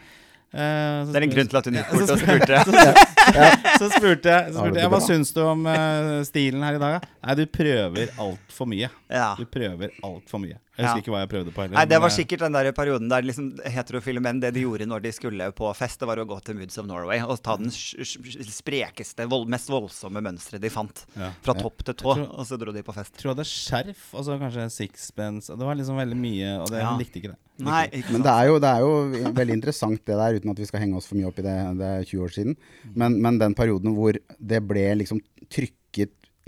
Eh, 0.54 1.06
så 1.06 1.12
Det 1.12 1.20
er 1.20 1.26
en 1.28 1.34
grunn 1.36 1.50
til 1.52 1.58
at 1.60 1.66
hun 1.68 1.76
gikk 1.78 1.90
bort 1.92 2.08
så 2.08 2.16
og 2.16 2.22
spør- 2.22 2.44
spurte. 2.46 3.06
Så 3.78 3.90
spurte 3.92 4.32
jeg, 4.32 4.54
så 4.54 4.62
spurte 4.64 4.80
jeg 4.80 4.90
hva 4.90 5.00
syns 5.04 5.34
du 5.36 5.42
om 5.44 5.66
uh, 5.68 6.22
stilen 6.26 6.64
her 6.64 6.78
i 6.78 6.80
dag? 6.82 7.04
Nei, 7.28 7.34
du 7.38 7.44
prøver 7.52 8.14
altfor 8.24 8.70
mye. 8.72 8.88
Ja. 9.12 9.34
Du 9.38 9.44
prøver 9.52 9.92
altfor 10.08 10.42
mye. 10.42 10.56
Jeg 10.78 10.86
husker 10.86 10.98
Ja. 10.98 11.02
ikke 11.02 11.12
hva 11.16 11.20
jeg 11.26 11.30
prøvde 11.32 11.52
på 11.56 11.62
heller. 11.64 11.74
Nei, 11.80 11.86
Det 11.90 11.98
var 12.00 12.10
jeg... 12.12 12.18
sikkert 12.28 12.40
den 12.46 12.54
der 12.54 12.72
perioden 12.78 13.10
der 13.10 13.22
liksom 13.26 13.48
heterofile 13.66 14.22
menn 14.22 14.40
Det 14.40 14.54
de 14.54 14.62
gjorde 14.62 14.86
når 14.88 15.02
de 15.02 15.12
skulle 15.12 15.48
på 15.58 15.72
fest, 15.76 16.00
det 16.00 16.08
var 16.08 16.18
å 16.22 16.26
gå 16.30 16.38
til 16.46 16.56
Moods 16.60 16.78
of 16.78 16.86
Norway 16.86 17.20
og 17.26 17.42
ta 17.42 17.56
den 17.58 17.72
sprekeste, 17.74 19.26
vold, 19.30 19.48
mest 19.52 19.70
voldsomme 19.72 20.22
mønsteret 20.24 20.62
de 20.64 20.70
fant. 20.74 21.04
Ja. 21.18 21.32
Fra 21.46 21.56
topp 21.58 21.84
til 21.88 21.96
tå, 21.98 22.14
tror- 22.16 22.30
og 22.38 22.46
så 22.48 22.58
dro 22.62 22.72
de 22.76 22.84
på 22.86 22.94
fest. 22.96 23.14
Jeg 23.16 23.22
tror 23.24 23.32
jeg 23.32 23.38
hadde 23.38 23.50
skjerf, 23.50 24.06
og 24.14 24.26
så 24.28 24.38
kanskje 24.42 24.68
sixpence. 24.72 25.48
Det 25.50 25.66
var 25.66 25.76
liksom 25.80 25.98
veldig 25.98 26.18
mye, 26.20 26.54
og 26.62 26.70
det 26.70 26.82
Ja. 26.82 26.96
likte 26.98 27.20
ikke 27.22 27.32
det. 27.34 27.40
Likte 27.58 27.72
Nei, 27.72 27.84
ikke. 27.88 27.98
ikke 27.98 28.12
Men 28.14 28.22
det 28.22 28.34
er, 28.38 28.46
jo, 28.48 28.60
det 28.60 28.70
er 28.70 28.80
jo 28.80 29.34
veldig 29.34 29.54
interessant 29.58 30.06
det 30.06 30.16
der, 30.18 30.34
uten 30.38 30.52
at 30.52 30.58
vi 30.62 30.66
skal 30.66 30.80
henge 30.80 30.96
oss 30.98 31.08
for 31.08 31.16
mye 31.18 31.28
opp 31.28 31.40
i 31.40 31.42
det. 31.42 31.58
Det 31.78 31.88
er 31.88 32.04
20 32.06 32.22
år 32.24 32.30
siden. 32.38 32.56
Men, 32.96 33.20
men 33.22 33.38
den 33.40 33.56
perioden 33.56 33.96
hvor 33.96 34.14
det 34.14 34.62
ble 34.68 34.96
liksom 35.02 35.20
trykket 35.50 35.74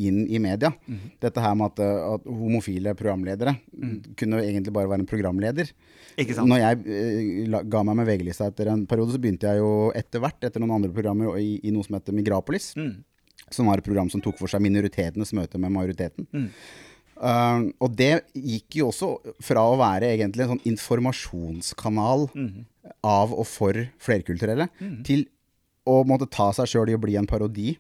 inn 0.08 0.24
i 0.32 0.40
media. 0.42 0.72
Dette 1.22 1.44
her 1.44 1.56
med 1.60 1.74
at, 1.74 1.82
uh, 1.84 2.16
at 2.16 2.28
homofile 2.30 2.94
programledere 2.98 3.56
kunne 4.20 4.40
jo 4.40 4.48
egentlig 4.48 4.74
bare 4.76 4.90
være 4.92 5.04
en 5.04 5.10
programleder. 5.10 5.72
Ikke 6.20 6.36
sant. 6.38 6.50
Når 6.52 6.62
jeg 6.64 6.80
uh, 7.52 7.60
ga 7.72 7.84
meg 7.88 8.00
med 8.00 8.10
VG-lista 8.10 8.50
etter 8.52 8.72
en 8.74 8.86
periode, 8.90 9.14
så 9.16 9.22
begynte 9.22 9.52
jeg 9.52 9.62
jo 9.62 9.72
etter 9.96 10.24
hvert, 10.24 10.40
etter 10.48 10.64
noen 10.64 10.78
andre 10.80 10.92
programmer, 10.96 11.38
i, 11.40 11.58
i 11.64 11.74
noe 11.76 11.88
som 11.88 11.98
heter 12.00 12.16
Migrapolis. 12.16 12.72
Mm. 12.80 13.00
Som 13.50 13.72
var 13.72 13.80
et 13.82 13.88
program 13.88 14.10
som 14.12 14.22
tok 14.22 14.38
for 14.38 14.52
seg 14.52 14.62
minoritetenes 14.62 15.32
møte 15.38 15.58
med 15.62 15.74
majoriteten. 15.74 16.28
Mm. 16.36 16.50
Uh, 17.20 17.66
og 17.84 17.96
det 18.00 18.14
gikk 18.32 18.78
jo 18.80 18.92
også 18.94 19.10
fra 19.44 19.66
å 19.68 19.76
være 19.80 20.14
egentlig 20.14 20.46
en 20.46 20.54
sånn 20.54 20.68
informasjonskanal 20.70 22.30
Mm. 22.36 22.66
av 23.04 23.34
og 23.34 23.46
for 23.48 23.76
flerkulturelle, 24.02 24.70
til 25.06 25.26
å 25.88 26.04
måtte 26.08 26.30
ta 26.32 26.50
seg 26.56 26.68
sjøl 26.72 26.90
i 26.90 26.96
å 26.98 27.02
bli 27.02 27.16
en 27.20 27.28
parodi 27.30 27.74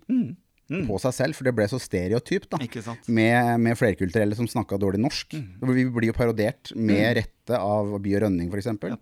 på 0.70 1.00
seg 1.02 1.16
selv, 1.18 1.38
for 1.38 1.48
det 1.48 1.56
ble 1.58 1.66
så 1.70 1.80
stereotypt. 1.82 2.50
da 2.52 2.60
Mm. 3.08 3.16
Med, 3.18 3.60
med 3.66 3.80
flerkulturelle 3.80 4.38
som 4.38 4.48
snakka 4.50 4.78
dårlig 4.82 5.02
norsk. 5.02 5.34
Vi 5.34 5.88
blir 5.90 6.12
jo 6.12 6.18
parodiert 6.18 6.74
med 6.76 7.18
rette 7.18 7.58
av 7.58 7.96
By 8.04 8.16
og 8.18 8.24
Rønning, 8.26 8.52
f.eks. 8.52 8.70
eksempel. 8.70 8.96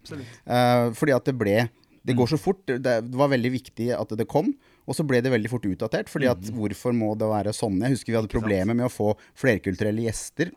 Uh, 0.48 0.94
fordi 0.96 1.16
at 1.16 1.28
det 1.28 1.36
ble 1.38 1.68
Det 2.08 2.16
går 2.16 2.30
så 2.32 2.38
fort. 2.40 2.62
Det, 2.64 2.80
det 2.80 3.18
var 3.20 3.28
veldig 3.28 3.50
viktig 3.52 3.90
at 3.92 4.14
det 4.16 4.30
kom. 4.32 4.54
Og 4.88 4.96
så 4.96 5.04
ble 5.04 5.20
det 5.20 5.34
veldig 5.34 5.50
fort 5.52 5.66
utdatert. 5.68 6.08
fordi 6.08 6.30
at 6.32 6.40
hvorfor 6.56 6.96
må 6.96 7.12
det 7.20 7.28
være 7.28 7.52
sånn? 7.52 7.82
Jeg 7.84 7.98
husker 7.98 8.14
vi 8.14 8.18
hadde 8.22 8.32
problemer 8.32 8.74
med 8.74 8.88
å 8.88 8.94
få 8.94 9.10
flerkulturelle 9.36 10.08
gjester 10.08 10.54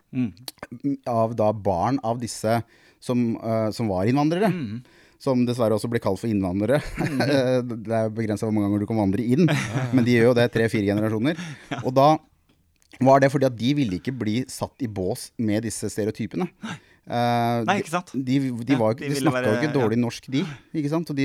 av 1.11 1.35
da 1.35 1.51
barn 1.53 1.99
av 2.07 2.21
disse 2.23 2.63
som, 3.03 3.35
uh, 3.43 3.71
som 3.75 3.91
var 3.91 4.07
innvandrere. 4.07 4.53
Som 5.21 5.43
dessverre 5.45 5.77
også 5.77 5.91
blir 5.93 6.01
kalt 6.01 6.21
for 6.23 6.31
innvandrere. 6.33 6.81
det 7.85 7.93
er 7.93 8.13
begrensa 8.17 8.47
hvor 8.49 8.55
mange 8.57 8.71
ganger 8.71 8.85
du 8.87 8.89
kan 8.89 9.01
vandre 9.03 9.25
inn, 9.25 9.45
men 9.93 10.07
de 10.07 10.15
gjør 10.17 10.31
jo 10.31 10.37
det 10.39 10.47
tre-fire 10.55 10.89
generasjoner. 10.89 11.41
Og 11.85 11.93
da 11.97 12.15
var 13.05 13.21
det 13.23 13.29
fordi 13.33 13.47
at 13.49 13.57
de 13.57 13.75
ville 13.79 13.99
ikke 14.01 14.13
bli 14.17 14.41
satt 14.51 14.81
i 14.85 14.89
bås 14.91 15.29
med 15.41 15.63
disse 15.69 15.89
stereotypene. 15.93 16.49
Uh, 17.11 17.65
Nei, 17.67 17.79
ikke 17.81 17.91
sant? 17.91 18.11
De, 18.15 18.37
de, 18.39 18.51
de, 18.69 18.75
Ja, 18.77 18.91
de 19.01 19.09
snakka 19.19 19.41
jo 19.47 19.55
ikke 19.59 19.71
dårlig 19.75 19.97
norsk, 19.99 20.27
de. 20.31 20.43
Ikke 20.79 20.91
sant? 20.93 21.09
Og 21.11 21.17
de 21.19 21.25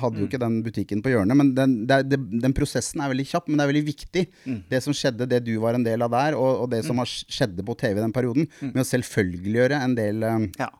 hadde 0.00 0.22
jo 0.22 0.28
ikke 0.28 0.40
den 0.40 0.60
butikken 0.64 1.02
på 1.04 1.10
hjørnet. 1.12 1.36
Men 1.36 1.50
den, 1.56 1.74
er- 1.92 2.06
den 2.06 2.54
prosessen 2.56 3.02
er 3.04 3.10
veldig 3.12 3.26
kjapp, 3.28 3.48
men 3.50 3.58
det 3.60 3.66
er 3.66 3.72
veldig 3.72 3.84
viktig. 3.90 4.22
Det 4.70 4.80
som 4.84 4.96
skjedde, 4.96 5.26
det 5.28 5.42
du 5.48 5.52
var 5.62 5.76
en 5.76 5.84
del 5.86 6.06
av 6.06 6.14
der, 6.14 6.38
og, 6.38 6.62
og 6.64 6.70
det 6.72 6.82
som 6.86 7.02
har 7.02 7.10
skjedde 7.10 7.66
på 7.68 7.76
TV 7.82 8.00
den 8.00 8.14
perioden, 8.16 8.48
med 8.70 8.80
å 8.84 8.88
selvfølgeliggjøre 8.90 9.82
en 9.86 9.98
del 9.98 10.24
um, 10.26 10.46
Ja. 10.60 10.70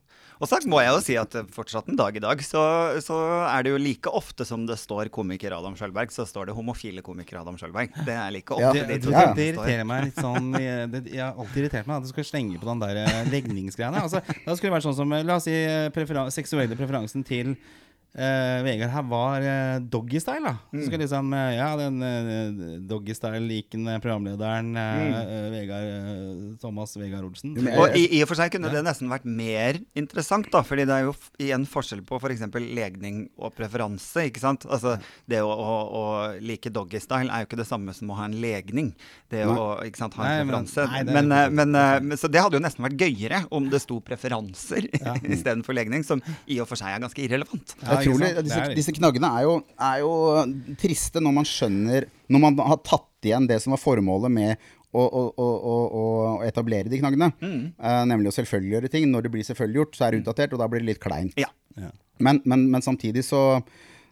Og 0.40 0.48
så 0.48 0.56
må 0.72 0.78
jeg 0.80 0.88
jo 0.94 1.00
si 1.04 1.16
at 1.20 1.34
eh, 1.36 1.48
fortsatt 1.52 1.90
en 1.92 1.98
dag 2.00 2.16
i 2.16 2.22
dag, 2.24 2.40
så, 2.44 2.62
så 3.04 3.16
er 3.44 3.66
det 3.66 3.74
jo 3.74 3.80
like 3.82 4.12
ofte 4.16 4.46
som 4.48 4.62
det 4.68 4.78
står 4.80 5.10
komiker 5.12 5.52
Adam 5.52 5.74
Sjølberg, 5.76 6.12
så 6.14 6.24
står 6.28 6.48
det 6.48 6.54
homofile 6.56 7.02
komiker 7.04 7.42
Adam 7.42 7.58
Sjølberg. 7.60 7.92
Det 8.06 8.14
er 8.16 8.32
like 8.32 8.56
ofte 8.56 8.70
Ja. 8.80 8.86
De 8.88 8.96
to 9.04 9.10
det, 9.12 9.18
Ja. 9.20 9.34
det 9.36 9.48
irriterer 9.50 9.84
meg 9.90 10.06
litt 10.08 10.16
sånn 10.20 10.48
Jeg, 10.56 10.88
det, 10.94 11.02
jeg 11.12 11.20
har 11.26 11.36
alltid 11.36 11.60
irritert 11.66 11.90
meg 11.90 12.00
at 12.00 12.08
du 12.08 12.12
skal 12.14 12.28
slenge 12.30 12.56
på 12.62 12.70
den 12.70 12.80
der 12.86 13.02
eh, 13.04 13.20
legningsgreiene. 13.34 14.00
Altså, 14.06 14.24
da 14.24 14.56
skulle 14.56 14.70
det 14.70 14.76
vært 14.78 14.88
sånn 14.88 14.98
som 15.02 15.12
eh, 15.18 15.26
La 15.28 15.36
oss 15.36 15.46
si 15.50 15.54
eh, 15.60 15.90
preferan 15.92 16.32
seksuelle 16.32 16.78
preferansen 16.80 17.26
til 17.28 17.52
eh, 18.14 18.62
Vegard 18.66 18.90
her 18.94 19.04
var 19.10 19.40
uh, 19.44 19.78
doggystyle, 19.80 20.42
da. 20.44 20.54
Mm. 20.74 20.84
Så 20.86 20.98
liksom 21.00 21.32
uh, 21.32 21.50
Ja, 21.54 21.68
den 21.78 22.00
uh, 22.02 22.78
doggystyle-likende 22.90 23.98
programlederen 24.02 24.72
eh, 24.76 24.88
Mm. 25.00 25.14
eh, 25.14 25.50
Vegard 25.54 25.88
eh, 25.90 26.56
Thomas 26.60 26.96
Vegard 26.98 27.24
Olsen. 27.24 27.54
Men 27.54 27.78
Og 27.78 27.94
i, 27.96 28.06
i 28.18 28.22
og 28.24 28.28
for 28.30 28.38
seg 28.40 28.50
kunne 28.52 28.70
det 28.72 28.82
nesten 28.84 29.08
vært 29.10 29.24
mer 29.28 29.78
interessant, 29.98 30.48
da. 30.52 30.62
fordi 30.66 30.84
det 30.88 30.96
er 30.96 31.04
jo 31.06 31.12
f- 31.14 31.30
igjen 31.40 31.66
forskjell 31.68 32.02
på 32.06 32.18
f.eks. 32.20 32.42
legning 32.74 33.28
og 33.38 33.54
preferanse. 33.56 34.26
ikke 34.28 34.42
sant? 34.42 34.66
Altså, 34.66 34.96
Det 35.30 35.40
å, 35.42 35.50
å, 35.50 35.76
å 36.00 36.04
like 36.42 36.70
doggystyle 36.74 37.30
er 37.30 37.44
jo 37.44 37.48
ikke 37.50 37.60
det 37.62 37.68
samme 37.68 37.94
som 37.96 38.10
å 38.12 38.18
ha 38.18 38.26
en 38.28 38.36
legning. 38.42 38.92
Det 39.30 39.44
å 39.46 39.78
ikke 39.86 40.02
sant, 40.02 40.14
ha 40.18 40.24
en 40.24 40.28
Nei, 40.30 40.36
men- 40.44 40.50
preferanse. 40.50 40.86
nei, 40.90 41.02
det 41.06 41.14
men, 41.14 41.32
eh, 41.32 41.48
men, 41.50 41.74
eh, 41.78 42.00
men, 42.00 42.18
så 42.20 42.30
det 42.30 42.42
hadde 42.42 42.58
jo 42.58 42.64
nesten 42.64 42.84
vært 42.86 42.98
gøyere 43.00 43.42
om 43.54 43.70
det 43.70 43.80
sto 43.84 44.00
preferanser 44.00 44.88
Ja. 45.00 45.14
istedenfor 45.36 45.74
legning, 45.76 46.04
som 46.06 46.22
i 46.46 46.58
og 46.60 46.68
for 46.68 46.76
seg 46.80 46.94
er 46.96 47.04
ganske 47.06 47.22
irrelevant. 47.24 47.76
Ja, 47.82 47.99
sant? 48.06 48.42
disse, 48.46 48.66
disse 48.78 48.94
knaggene 48.96 49.30
er 49.38 49.46
jo, 49.46 49.54
er 49.90 50.02
jo 50.02 50.12
triste 50.80 51.22
når 51.22 51.36
man 51.40 51.48
skjønner 51.48 52.06
Når 52.30 52.42
man 52.44 52.60
har 52.72 52.80
tatt 52.86 53.28
igjen 53.28 53.48
det 53.50 53.60
som 53.62 53.74
var 53.74 53.82
formålet 53.82 54.32
med 54.32 54.70
å, 54.90 55.02
å, 55.04 55.22
å, 55.38 55.46
å, 56.00 56.04
etablere 56.46 56.90
de 56.90 56.98
knaggene. 56.98 57.30
eh, 57.78 58.00
nemlig 58.10 58.32
å 58.32 58.34
selvfølgeliggjøre 58.34 58.90
ting. 58.90 59.06
Når 59.10 59.26
det 59.26 59.32
blir 59.36 59.46
selvfølgeliggjort, 59.46 59.94
så 59.94 60.06
er 60.06 60.14
det 60.14 60.22
utdatert, 60.24 60.56
og 60.56 60.62
da 60.62 60.66
blir 60.72 60.82
det 60.82 60.88
litt 60.88 61.02
kleint. 61.02 61.36
Ja. 61.38 61.50
Ja. 61.78 61.92
Men, 62.18 62.40
men, 62.48 62.64
men 62.72 62.82
samtidig 62.82 63.22
så, 63.24 63.60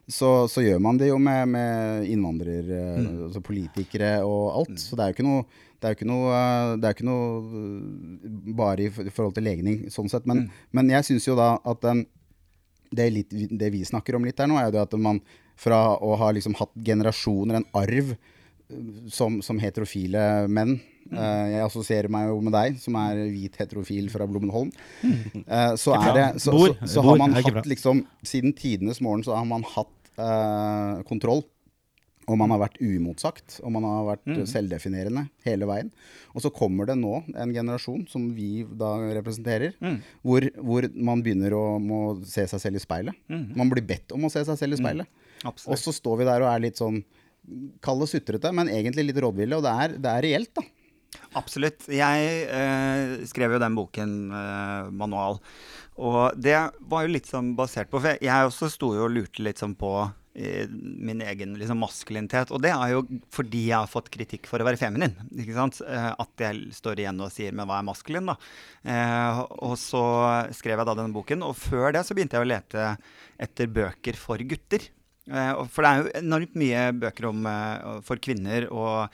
så, 0.06 0.30
så 0.50 0.62
gjør 0.62 0.78
man 0.84 1.00
det 1.00 1.10
jo 1.10 1.18
med, 1.22 1.50
med 1.50 2.06
innvandrere, 2.12 2.82
altså 3.26 3.42
politikere 3.44 4.18
og 4.28 4.60
alt. 4.60 4.76
Så 4.82 4.94
det 4.94 5.06
er 5.06 5.10
jo 5.10 5.18
ikke 5.18 5.26
noe 5.26 5.48
det 5.78 5.86
er 5.86 5.92
jo 5.92 5.98
ikke 6.00 6.08
noe, 6.10 6.30
eh, 6.34 6.72
det 6.82 6.88
er 6.88 6.94
ikke 6.96 7.06
noe 7.06 7.58
eh, 7.58 8.54
bare 8.58 8.88
i 8.88 9.10
forhold 9.14 9.36
til 9.36 9.46
legning, 9.46 9.84
sånn 9.94 10.10
sett. 10.10 10.24
Men, 10.26 10.48
men 10.74 10.90
jeg 10.90 11.06
syns 11.06 11.28
jo 11.28 11.36
da 11.38 11.52
at 11.62 11.84
den, 11.84 12.02
det, 12.90 13.08
litt, 13.14 13.32
det 13.32 13.70
vi 13.74 13.84
snakker 13.86 14.16
om 14.18 14.26
litt 14.28 14.38
her 14.40 14.50
nå, 14.50 14.58
er 14.60 14.72
jo 14.72 14.82
at 14.82 14.98
man 15.00 15.22
fra 15.58 15.96
å 15.98 16.14
ha 16.20 16.30
liksom 16.34 16.54
hatt 16.58 16.74
generasjoner, 16.86 17.58
en 17.58 17.68
arv, 17.76 18.14
eh, 18.14 18.92
som, 19.12 19.40
som 19.44 19.60
heterofile 19.62 20.46
menn 20.52 20.78
Uh, 21.08 21.46
Jeg 21.48 21.64
assosierer 21.64 22.12
meg 22.12 22.28
jo 22.28 22.40
med 22.44 22.52
deg, 22.52 22.78
som 22.82 22.96
er 23.00 23.22
hvit 23.32 23.54
heterofil 23.56 24.10
fra 24.12 24.26
Blommenholm. 24.28 24.70
Uh, 25.00 25.72
så 25.80 25.96
er 25.96 26.10
det. 26.16 26.26
Så, 26.44 26.52
så, 26.52 26.74
så 26.96 27.04
har 27.06 27.20
man 27.20 27.36
hatt 27.38 27.68
liksom 27.68 28.04
Siden 28.26 28.52
tidenes 28.56 29.00
morgen 29.04 29.24
så 29.24 29.38
har 29.38 29.46
man 29.48 29.64
hatt 29.76 30.12
uh, 30.20 31.00
kontroll. 31.08 31.46
Og 32.28 32.36
man 32.40 32.52
har 32.52 32.60
vært 32.60 32.78
uimotsagt, 32.84 33.58
og 33.64 33.72
man 33.72 33.86
har 33.88 34.02
vært 34.10 34.26
mm. 34.28 34.40
selvdefinerende 34.50 35.24
hele 35.46 35.68
veien. 35.70 35.92
Og 36.34 36.44
så 36.44 36.52
kommer 36.54 36.88
det 36.88 36.98
nå 37.00 37.22
en 37.32 37.54
generasjon, 37.54 38.04
som 38.10 38.26
vi 38.36 38.66
da 38.68 38.90
representerer, 39.16 39.78
hvor, 40.20 40.44
hvor 40.60 40.88
man 40.94 41.24
begynner 41.24 41.56
å 41.56 41.64
må 41.80 42.02
se 42.28 42.44
seg 42.50 42.62
selv 42.62 42.80
i 42.80 42.84
speilet. 42.84 43.16
Man 43.56 43.72
blir 43.72 43.86
bedt 43.86 44.12
om 44.16 44.28
å 44.28 44.32
se 44.32 44.44
seg 44.44 44.60
selv 44.60 44.76
i 44.76 44.82
speilet. 44.82 45.08
Og 45.48 45.78
så 45.80 45.94
står 45.94 46.20
vi 46.20 46.28
der 46.28 46.44
og 46.44 46.52
er 46.52 46.68
litt 46.68 46.80
sånn 46.80 47.02
Kall 47.80 48.02
det 48.02 48.10
sutrete, 48.10 48.50
men 48.52 48.68
egentlig 48.68 49.06
litt 49.06 49.18
rådville. 49.24 49.56
Og 49.56 49.64
det 49.64 49.70
er, 49.72 49.92
det 50.04 50.10
er 50.10 50.24
reelt, 50.26 50.50
da. 50.58 50.66
Absolutt. 51.38 51.86
Jeg 51.88 52.26
eh, 52.52 53.14
skrev 53.28 53.54
jo 53.54 53.60
den 53.62 53.76
boken, 53.78 54.14
eh, 54.36 54.90
manual. 54.92 55.38
Og 55.98 56.36
det 56.38 56.56
var 56.90 57.04
jo 57.04 57.14
litt 57.14 57.28
sånn 57.28 57.54
basert 57.58 57.90
på 57.90 57.98
For 58.02 58.20
jeg, 58.20 58.50
også 58.50 58.68
sto 58.70 58.92
jo 58.94 59.06
og 59.08 59.14
lurte 59.16 59.42
litt 59.42 59.58
sånn 59.58 59.74
på 59.78 59.90
min 60.70 61.22
egen 61.24 61.54
liksom, 61.58 61.80
maskulinitet. 61.82 62.52
Og 62.54 62.62
det 62.62 62.70
er 62.70 62.92
jo 62.94 63.02
fordi 63.34 63.64
jeg 63.68 63.78
har 63.78 63.90
fått 63.90 64.10
kritikk 64.14 64.46
for 64.50 64.62
å 64.62 64.66
være 64.68 64.80
feminin. 64.80 65.16
Ikke 65.34 65.56
sant? 65.56 65.80
Eh, 65.82 66.10
at 66.14 66.44
jeg 66.44 66.68
står 66.76 67.02
igjen 67.02 67.24
og 67.24 67.32
sier 67.34 67.52
'men 67.52 67.66
hva 67.66 67.80
er 67.80 67.88
maskulin', 67.88 68.30
da? 68.30 68.36
Eh, 68.84 69.40
og 69.64 69.74
så 69.76 70.04
skrev 70.54 70.78
jeg 70.78 70.86
da 70.86 70.94
denne 70.94 71.14
boken. 71.14 71.42
Og 71.42 71.56
før 71.56 71.92
det 71.92 72.06
så 72.06 72.14
begynte 72.14 72.38
jeg 72.38 72.46
å 72.46 72.52
lete 72.52 72.96
etter 73.38 73.66
bøker 73.66 74.16
for 74.16 74.38
gutter. 74.38 74.88
Eh, 75.28 75.66
for 75.68 75.84
det 75.84 75.90
er 75.90 76.00
jo 76.00 76.12
enormt 76.22 76.54
mye 76.56 76.82
bøker 76.96 77.28
om, 77.28 77.46
eh, 77.46 78.00
for 78.02 78.16
kvinner 78.16 78.70
og 78.72 79.10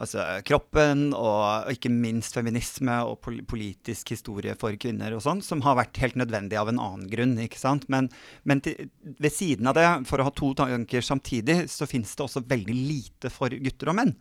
altså, 0.00 0.24
kroppen, 0.46 1.08
og 1.16 1.70
ikke 1.72 1.92
minst 1.92 2.36
feminisme 2.36 2.96
og 3.06 3.18
pol 3.24 3.40
politisk 3.48 4.14
historie 4.14 4.54
for 4.58 4.76
kvinner 4.80 5.14
og 5.16 5.22
sånn, 5.24 5.42
som 5.44 5.62
har 5.66 5.78
vært 5.78 5.98
helt 6.02 6.18
nødvendig 6.20 6.58
av 6.60 6.70
en 6.70 6.80
annen 6.82 7.08
grunn. 7.10 7.36
ikke 7.42 7.60
sant? 7.60 7.86
Men, 7.92 8.08
men 8.42 8.62
til, 8.64 8.88
ved 9.02 9.34
siden 9.34 9.70
av 9.70 9.76
det, 9.78 9.86
for 10.08 10.20
å 10.20 10.28
ha 10.28 10.34
to 10.34 10.52
tanker 10.58 11.04
samtidig, 11.04 11.64
så 11.72 11.88
finnes 11.90 12.14
det 12.14 12.24
også 12.26 12.44
veldig 12.50 12.76
lite 12.76 13.32
for 13.32 13.54
gutter 13.64 13.92
og 13.92 13.98
menn 14.00 14.14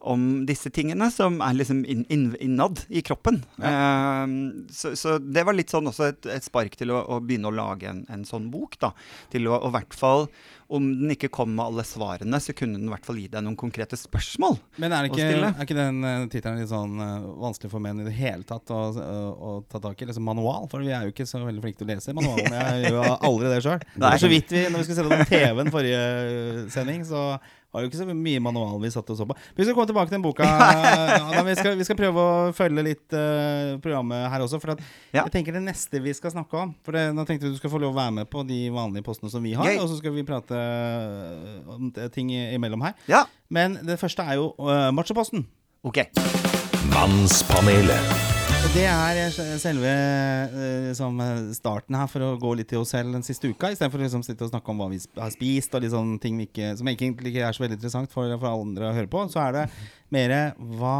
om 0.00 0.28
disse 0.48 0.72
tingene 0.74 1.10
som 1.14 1.40
er 1.44 1.58
liksom 1.58 1.82
inn, 1.84 2.04
inn, 2.12 2.30
innad 2.40 2.84
i 2.88 3.02
kroppen. 3.06 3.42
Eh, 3.60 4.36
så, 4.74 4.94
så 4.98 5.18
det 5.20 5.44
var 5.46 5.56
litt 5.56 5.72
sånn 5.72 5.90
også 5.90 6.10
et, 6.10 6.30
et 6.36 6.46
spark 6.46 6.78
til 6.80 6.94
å, 6.94 7.02
å 7.16 7.20
begynne 7.24 7.50
å 7.50 7.56
lage 7.56 7.90
en, 7.90 8.04
en 8.12 8.24
sånn 8.28 8.50
bok. 8.52 8.78
da, 8.80 8.94
Til 9.32 9.50
å 9.50 9.60
i 9.60 9.74
hvert 9.74 9.96
fall 9.96 10.28
om 10.70 10.86
den 11.00 11.14
ikke 11.14 11.30
kom 11.32 11.50
med 11.56 11.64
alle 11.64 11.84
svarene, 11.86 12.38
så 12.42 12.54
kunne 12.56 12.78
den 12.78 12.86
i 12.86 12.92
hvert 12.92 13.06
fall 13.06 13.18
gi 13.18 13.26
deg 13.32 13.42
noen 13.44 13.58
konkrete 13.58 13.98
spørsmål. 13.98 14.56
Men 14.82 14.94
er, 14.94 15.08
ikke, 15.10 15.26
er 15.50 15.64
ikke 15.64 15.76
den 15.78 16.00
uh, 16.06 16.26
tittelen 16.30 16.60
litt 16.62 16.70
sånn 16.70 16.94
uh, 17.02 17.26
vanskelig 17.42 17.72
for 17.72 17.82
menn 17.82 18.02
i 18.02 18.06
det 18.06 18.14
hele 18.14 18.46
tatt 18.46 18.70
å, 18.74 18.80
å, 18.94 19.20
å 19.34 19.54
ta 19.70 19.82
tak 19.82 20.00
i? 20.00 20.08
Liksom 20.08 20.26
manual? 20.26 20.68
For 20.70 20.84
vi 20.84 20.92
er 20.94 21.08
jo 21.08 21.14
ikke 21.14 21.26
så 21.28 21.42
veldig 21.42 21.64
flinke 21.64 21.82
til 21.82 21.88
å 21.88 21.92
lese 21.92 22.14
manualen. 22.16 22.58
Jeg 22.60 22.92
gjør 22.94 23.16
aldri 23.16 23.50
det 23.50 23.62
sjøl. 23.66 23.86
er 23.98 24.22
Så 24.22 24.30
vidt 24.30 24.54
vi, 24.54 24.66
når 24.70 24.82
vi 24.82 24.88
skulle 24.88 25.00
se 25.00 25.08
på 25.10 25.30
TV-en 25.32 25.72
forrige 25.74 26.04
eh, 26.20 26.62
sending, 26.72 27.02
så 27.08 27.24
var 27.72 27.84
jo 27.84 27.90
ikke 27.90 28.00
så 28.00 28.06
mye 28.10 28.40
manual 28.42 28.80
vi 28.82 28.90
satt 28.90 29.10
og 29.12 29.18
så 29.18 29.26
på. 29.30 29.36
Vi 29.56 29.64
skal 29.66 29.76
komme 29.76 29.86
tilbake 29.90 30.10
til 30.10 30.16
den 30.18 30.24
boka. 30.24 30.46
Adam, 31.30 31.46
vi, 31.46 31.54
skal, 31.58 31.76
vi 31.78 31.86
skal 31.86 31.98
prøve 32.00 32.24
å 32.24 32.50
følge 32.56 32.82
litt 32.86 33.14
uh, 33.14 33.76
programmet 33.84 34.26
her 34.32 34.42
også. 34.46 34.58
For 34.62 34.74
at 34.74 34.82
Ja. 35.14 35.22
jeg 35.24 35.32
tenker 35.36 35.54
det 35.54 35.62
neste 35.64 36.00
vi 36.02 36.12
skal 36.14 36.30
snakke 36.34 36.54
om 36.58 36.72
For 36.86 36.94
det, 36.96 37.08
Nå 37.14 37.24
tenkte 37.28 37.46
vi 37.48 37.54
du 37.54 37.58
skal 37.60 37.70
få 37.72 37.80
lov 37.82 37.94
å 37.94 37.98
være 38.00 38.16
med 38.20 38.30
på 38.30 38.42
de 38.48 38.60
vanlige 38.74 39.06
postene 39.06 39.30
som 39.32 39.42
vi 39.46 39.54
har. 39.58 39.66
Gøy. 39.70 39.78
Og 39.82 39.88
så 39.92 40.00
skal 40.00 40.14
vi 40.16 40.26
prate 40.26 40.56
eh, 40.58 41.70
om 41.70 41.90
ting 42.14 42.30
imellom 42.34 42.82
her. 42.88 42.94
Ja, 43.10 43.24
Men 43.50 43.78
det 43.86 43.98
første 44.02 44.22
er 44.26 44.38
jo 44.40 44.50
uh, 44.58 44.90
Machoposten. 44.94 45.46
ok. 45.86 46.04
Mannspanelet. 46.90 48.39
Det 48.60 48.84
er 48.86 49.18
eh, 49.18 49.38
selve 49.58 49.90
liksom, 50.86 51.16
starten 51.56 51.96
her 51.96 52.08
for 52.12 52.22
å 52.22 52.34
gå 52.38 52.52
litt 52.58 52.68
til 52.70 52.82
oss 52.84 52.92
selv 52.94 53.16
den 53.16 53.24
siste 53.26 53.48
uka. 53.50 53.72
Istedenfor 53.72 53.98
å 53.98 54.04
liksom 54.04 54.22
sitte 54.26 54.44
og 54.46 54.52
snakke 54.52 54.70
om 54.70 54.82
hva 54.82 54.90
vi 54.92 55.00
har 55.16 55.32
spist, 55.34 55.72
og 55.74 55.82
litt 55.82 55.94
sånne 55.94 56.20
ting 56.22 56.38
ikke, 56.44 56.74
som 56.78 56.90
egentlig 56.92 57.32
ikke 57.32 57.48
er 57.48 57.56
så 57.56 57.64
veldig 57.64 57.78
interessant 57.80 58.12
for, 58.12 58.30
for 58.36 58.50
alle 58.50 58.68
andre 58.68 58.92
å 58.92 58.98
høre 58.98 59.10
på. 59.10 59.24
Så 59.32 59.40
er 59.42 59.56
det 59.56 59.64
mer 60.14 60.32
hva, 60.78 60.94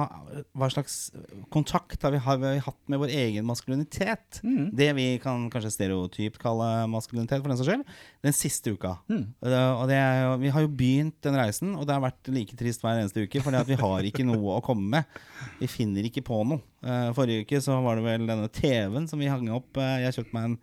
hva 0.54 0.68
slags 0.72 1.10
kontakt 1.52 2.02
har 2.06 2.14
vi, 2.14 2.20
har 2.24 2.38
vi 2.42 2.52
hatt 2.62 2.78
med 2.90 3.00
vår 3.02 3.12
egen 3.14 3.46
maskulinitet? 3.48 4.40
Det 4.42 4.90
vi 4.96 5.06
kan 5.22 5.48
kanskje 5.52 5.72
stereotypt 5.74 6.40
kalle 6.42 6.68
maskulinitet, 6.92 7.42
for 7.42 7.50
den 7.52 7.58
saks 7.60 7.70
skyld. 7.70 7.84
Den 8.26 8.36
siste 8.36 8.74
uka. 8.76 8.96
Mm. 9.10 9.24
Og 9.42 9.86
det 9.90 9.98
er 9.98 10.36
vi 10.40 10.52
har 10.54 10.64
jo 10.64 10.72
begynt 10.72 11.18
den 11.26 11.38
reisen, 11.38 11.74
og 11.76 11.86
det 11.88 11.96
har 11.96 12.04
vært 12.04 12.30
like 12.32 12.56
trist 12.58 12.84
hver 12.84 13.00
eneste 13.00 13.24
uke. 13.26 13.42
For 13.44 13.54
vi 13.66 13.78
har 13.80 14.06
ikke 14.08 14.26
noe 14.26 14.58
å 14.58 14.64
komme 14.64 14.86
med. 14.98 15.22
Vi 15.60 15.68
finner 15.70 16.06
ikke 16.06 16.24
på 16.26 16.42
noe. 16.46 16.62
Eh, 16.80 17.10
forrige 17.16 17.44
uke 17.44 17.60
så 17.60 17.76
var 17.84 17.98
det 17.98 18.06
vel 18.06 18.28
denne 18.28 18.48
TV-en 18.48 19.08
som 19.10 19.20
vi 19.20 19.28
hang 19.30 19.48
opp. 19.52 19.76
Eh, 19.80 19.98
jeg 20.06 20.16
kjøpte 20.20 20.36
meg 20.36 20.46
en 20.48 20.54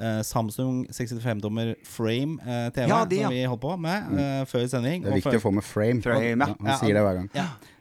eh, 0.00 0.20
Samsung 0.24 0.86
65-dommer 0.88 1.74
frame 1.84 2.38
TV 2.72 2.86
Ja, 2.88 3.02
de, 3.04 3.18
ja. 3.20 3.26
som 3.28 3.34
vi 3.36 3.42
holdt 3.44 3.64
på 3.66 3.74
med 3.80 4.08
mm. 4.14 4.48
før 4.48 4.64
sending. 4.72 5.04
Det 5.04 5.12
er 5.12 5.18
viktig 5.20 5.34
før- 5.36 5.42
å 5.42 5.46
få 5.48 5.54
med 5.58 5.66
frame. 5.68 6.04
Frame, 6.06 6.32
ja. 6.38 6.48
han 6.54 6.72
Ja, 6.72 6.78
sier 6.80 6.96
det 6.96 7.04
hver 7.04 7.20
gang. 7.20 7.30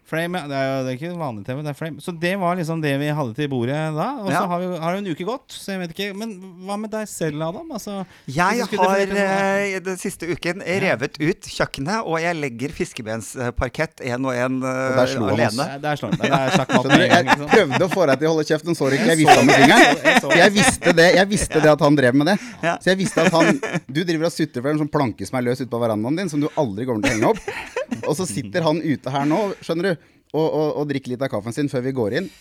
Ja. 0.09 0.11
Frame, 0.11 0.41
ja. 0.41 0.49
Det 0.49 0.57
er 0.57 0.67
jo 0.69 0.79
det 0.85 0.91
er 0.91 0.97
ikke 0.97 1.11
vanlig 1.19 1.45
TV, 1.45 1.61
det 1.63 1.71
er 1.71 1.77
frame. 1.77 2.01
Så 2.01 2.13
det 2.19 2.33
var 2.41 2.57
liksom 2.59 2.81
det 2.83 2.93
vi 3.01 3.09
hadde 3.19 3.35
til 3.37 3.49
bordet 3.51 3.77
da. 3.95 4.07
Og 4.23 4.29
så 4.29 4.33
Ja. 4.33 4.45
har, 4.49 4.59
vi, 4.59 4.69
har 4.83 4.95
jo 4.95 5.03
en 5.03 5.09
uke 5.13 5.27
gått, 5.27 5.47
så 5.53 5.75
jeg 5.75 5.79
vet 5.83 5.93
ikke. 5.95 6.09
Men 6.17 6.35
hva 6.65 6.77
med 6.81 6.91
deg 6.91 7.07
selv, 7.09 7.41
Adam? 7.45 7.69
Altså, 7.71 8.05
Jeg 8.27 8.65
har 8.73 9.03
eh, 9.05 9.79
den 9.85 9.97
siste 10.01 10.27
uken 10.29 10.63
revet 10.65 11.19
ut 11.21 11.49
kjøkkenet, 11.53 12.03
og 12.05 12.19
jeg 12.23 12.35
legger 12.39 12.73
fiskebensparkett 12.75 14.01
én 14.05 14.25
og 14.25 14.33
én 14.33 14.59
uh, 14.63 14.95
der 14.97 15.11
slo 15.13 15.27
oss. 15.29 15.33
alene. 15.37 15.67
Der 15.83 15.95
slår. 15.99 16.17
Det 16.19 16.29
er 16.29 16.89
med 16.97 17.05
en 17.05 17.09
gang, 17.09 17.27
jeg 17.29 17.49
prøvde 17.53 17.85
å 17.85 17.91
få 17.91 18.05
deg 18.09 18.21
til 18.21 18.29
å 18.29 18.33
holde 18.33 18.47
kjeft, 18.49 18.65
men 18.65 18.77
så 18.77 18.89
ikke. 18.93 19.09
Jeg 19.11 19.21
vifta 19.23 19.43
med 19.45 19.59
fingeren. 19.59 20.37
Jeg 20.39 20.55
visste 20.55 20.93
det 20.95 21.07
Jeg 21.15 21.29
visste 21.29 21.63
det 21.63 21.71
at 21.71 21.83
han 21.85 21.97
drev 21.99 22.15
med 22.17 22.31
det. 22.31 22.37
Ja. 22.63 22.77
Så 22.81 22.91
jeg 22.93 23.01
visste 23.03 23.25
at 23.25 23.33
han 23.35 23.59
Du 23.87 24.01
driver 24.03 24.29
og 24.29 24.33
sutter 24.33 24.63
for 24.63 24.71
en 24.73 24.81
sånn 24.81 24.91
planke 24.91 25.27
som 25.27 25.39
er 25.39 25.47
løs 25.49 25.61
ute 25.61 25.69
på 25.71 25.81
verandaen 25.81 26.19
din, 26.19 26.31
som 26.31 26.41
du 26.41 26.47
aldri 26.59 26.87
kommer 26.89 27.05
til 27.05 27.11
å 27.11 27.17
henge 27.17 27.31
opp. 27.33 28.05
Og 28.05 28.15
så 28.17 28.25
sitter 28.29 28.65
han 28.65 28.81
ute 28.83 29.13
her 29.13 29.27
nå, 29.29 29.39
skjønner 29.65 29.91
du, 29.91 29.98
og, 30.33 30.47
og, 30.47 30.69
og 30.81 30.89
drikke 30.89 31.13
litt 31.13 31.23
av 31.25 31.31
kaffen 31.31 31.55
sin 31.55 31.71
før 31.71 31.85
vi 31.87 31.95
går 31.97 32.17
inn. 32.21 32.31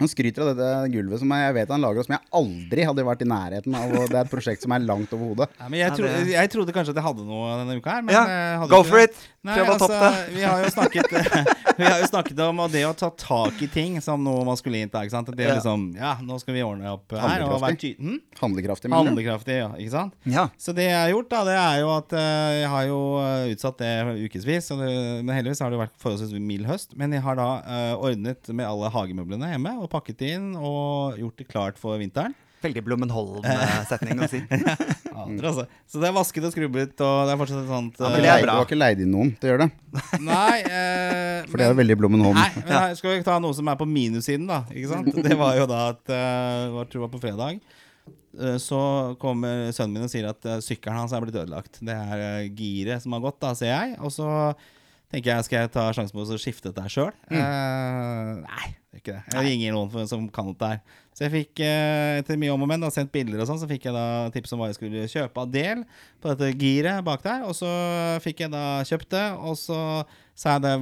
Han 0.00 0.08
skryter 0.08 0.42
av 0.44 0.54
dette 0.56 0.68
gulvet 0.94 1.20
som 1.20 1.32
jeg 1.36 1.54
vet 1.58 1.72
han 1.74 1.82
lager, 1.84 2.00
og 2.00 2.06
som 2.08 2.14
jeg 2.16 2.24
aldri 2.40 2.86
hadde 2.88 3.04
vært 3.04 3.24
i 3.24 3.28
nærheten 3.28 3.76
av. 3.76 3.92
Og 3.92 4.08
det 4.08 4.16
er 4.16 4.24
et 4.24 4.32
prosjekt 4.32 4.64
som 4.64 4.72
er 4.74 4.84
langt 4.84 5.12
over 5.12 5.32
hodet. 5.34 5.48
Ja, 5.60 5.68
men 5.68 5.78
jeg, 5.80 5.90
Ja, 5.90 5.96
tro, 5.98 6.12
jeg 6.32 6.50
trodde 6.54 6.74
kanskje 6.74 6.94
at 6.94 7.00
jeg 7.02 7.06
hadde 7.06 7.26
noe 7.28 7.58
denne 7.60 7.76
uka 7.78 7.98
her. 7.98 8.02
Men 8.06 8.16
Ja, 8.16 8.24
hadde 8.62 8.70
go 8.72 8.82
for 8.86 8.98
det. 8.98 9.10
it. 9.12 9.28
Nei, 9.44 9.58
altså. 9.60 9.88
Vi 10.32 10.40
har 10.40 10.62
jo 10.64 10.70
snakket 10.72 11.10
Vi 11.78 11.84
har 11.84 11.98
jo 12.00 12.06
snakket 12.08 12.38
om 12.46 12.62
det 12.72 12.84
å 12.88 12.94
ta 12.96 13.10
tak 13.12 13.60
i 13.60 13.68
ting 13.68 13.98
som 14.00 14.22
noe 14.24 14.44
maskulint. 14.48 14.94
sant? 15.12 15.28
Det 15.36 15.44
er 15.44 15.58
liksom 15.58 15.90
Ja, 15.98 16.14
nå 16.24 16.38
skal 16.40 16.56
vi 16.56 16.62
ordne 16.64 16.88
opp 16.94 17.12
her. 17.12 17.44
Og 17.44 17.60
være 17.60 17.76
ty 17.76 17.92
hm? 17.98 18.22
Handlekraftig. 18.40 18.88
mener? 18.88 19.10
Handlekraftig, 19.10 19.58
ja. 19.60 19.68
Ikke 19.76 19.92
sant? 19.92 20.16
Ja. 20.24 20.46
Så 20.56 20.72
det 20.72 20.88
jeg 20.88 20.96
har 20.96 21.12
gjort, 21.12 21.28
da, 21.28 21.42
det 21.44 21.58
er 21.60 21.76
jo 21.82 21.92
at 21.92 22.16
eh, 22.16 22.54
jeg 22.62 22.70
har 22.72 22.88
jo 22.88 23.00
eh, 23.20 23.52
utsatt 23.52 23.84
det 23.84 23.92
ukevis. 24.24 24.70
Men 24.78 25.34
heldigvis 25.36 25.60
har 25.60 25.74
det 25.74 25.82
vært 25.82 25.96
forholdsvis 26.00 26.32
mild 26.40 26.64
høst. 26.70 26.96
Men 26.96 27.12
jeg 27.12 27.24
har 27.26 27.36
da 27.36 27.50
eh, 27.68 27.92
ordnet 28.00 28.48
med 28.48 28.64
alle 28.64 28.88
hagemøblene 28.96 29.52
hjemme 29.52 29.73
og 29.82 29.90
pakket 29.92 30.22
inn 30.30 30.52
og 30.56 31.18
gjort 31.20 31.36
det 31.42 31.46
klart 31.50 31.78
for 31.80 31.98
vinteren. 32.00 32.34
Veldig 32.64 32.80
Blommenholm-setning 32.86 34.20
å 34.24 34.26
si. 34.32 34.38
Aner, 35.20 35.44
altså. 35.50 35.64
Så 35.84 36.00
det 36.00 36.08
er 36.08 36.14
vasket 36.16 36.46
og 36.48 36.52
skrubbet, 36.54 36.94
og 37.04 37.26
det 37.28 37.34
er 37.34 37.40
fortsatt 37.42 37.60
et 37.60 37.68
sånt 37.68 37.98
Ja, 38.00 38.08
eh, 38.08 38.22
det 38.24 38.30
er 38.32 38.40
bra. 38.46 38.54
Du 38.54 38.60
har 38.62 38.68
ikke 38.70 38.78
leid 38.78 39.02
inn 39.04 39.10
noen 39.12 39.32
til 39.36 39.50
å 39.50 39.52
gjøre 39.52 39.66
det? 39.66 40.20
Nei, 40.24 40.56
eh, 40.64 41.44
For 41.50 41.60
det 41.60 41.66
er 41.66 41.72
jo 41.74 41.78
veldig 41.82 41.96
Blommenholm. 42.00 42.38
Nei, 42.40 42.48
men 42.62 42.72
her 42.72 42.94
skal 42.96 43.18
vi 43.18 43.26
ta 43.26 43.36
noe 43.44 43.52
som 43.58 43.68
er 43.68 43.76
på 43.82 43.86
minussiden, 43.90 44.46
da. 44.48 44.62
Ikke 44.72 44.90
sant? 44.94 45.10
Det 45.28 45.36
var 45.36 45.58
jo 45.60 45.66
da 45.70 45.80
at 45.92 46.14
eh, 46.16 46.62
Jeg 46.70 46.88
tror 46.88 46.94
det 46.96 47.02
var 47.04 47.12
på 47.12 47.20
fredag. 47.26 47.60
eh, 48.40 48.56
Så 48.64 48.80
kommer 49.20 49.66
sønnen 49.76 49.98
min 49.98 50.06
og 50.08 50.12
sier 50.14 50.30
at 50.32 50.48
eh, 50.48 50.62
sykkelen 50.64 51.02
hans 51.02 51.12
er 51.12 51.20
blitt 51.26 51.36
ødelagt. 51.42 51.82
Det 51.84 51.98
er 52.00 52.24
eh, 52.30 52.46
giret 52.56 53.04
som 53.04 53.12
har 53.18 53.26
gått, 53.28 53.42
da, 53.44 53.52
ser 53.60 53.74
jeg. 53.74 53.98
Og 54.00 54.08
så 54.16 54.30
tenker 55.12 55.34
jeg 55.34 55.46
skal 55.50 55.66
jeg 55.66 55.74
ta 55.76 55.84
sjansen 55.94 56.16
på 56.16 56.24
å 56.24 56.40
skifte 56.40 56.72
dette 56.72 56.86
her 56.88 56.96
sjøl. 56.96 57.12
nei, 57.28 57.44
Eh, 57.44 58.40
er 58.64 58.72
ikke 59.00 59.14
det. 59.16 59.22
Jeg 59.34 59.44
ringer 59.48 59.72
noen 59.76 59.90
for- 59.90 60.06
som 60.06 60.28
kan 60.28 60.46
dette 60.52 60.68
her. 60.74 60.80
Så 61.14 61.24
jeg 61.28 61.32
fikk, 61.32 61.60
eh, 61.62 62.18
etter 62.20 62.36
mye 62.36 62.52
om 62.52 62.62
og 62.62 62.68
men, 62.68 62.80
da, 62.80 62.88
sendt 62.90 63.12
bilder 63.12 63.40
og 63.40 63.46
sånn, 63.46 63.60
så 63.62 63.68
fikk 63.70 63.84
jeg 63.86 63.94
da 63.94 64.30
tips 64.34 64.52
om 64.52 64.58
hva 64.60 64.66
jeg 64.72 64.78
skulle 64.80 65.06
kjøpe 65.06 65.38
av 65.44 65.50
del 65.52 65.84
på 66.20 66.32
dette 66.34 66.58
giret 66.58 67.04
bak 67.06 67.22
der. 67.22 67.44
Og 67.44 67.54
så 67.54 67.70
fikk 68.24 68.40
jeg 68.46 68.50
da 68.50 68.82
kjøpt 68.82 69.08
det, 69.14 69.26
og 69.38 69.54
så 69.56 69.78
sa 70.34 70.56
jeg 70.56 70.64
det 70.64 70.72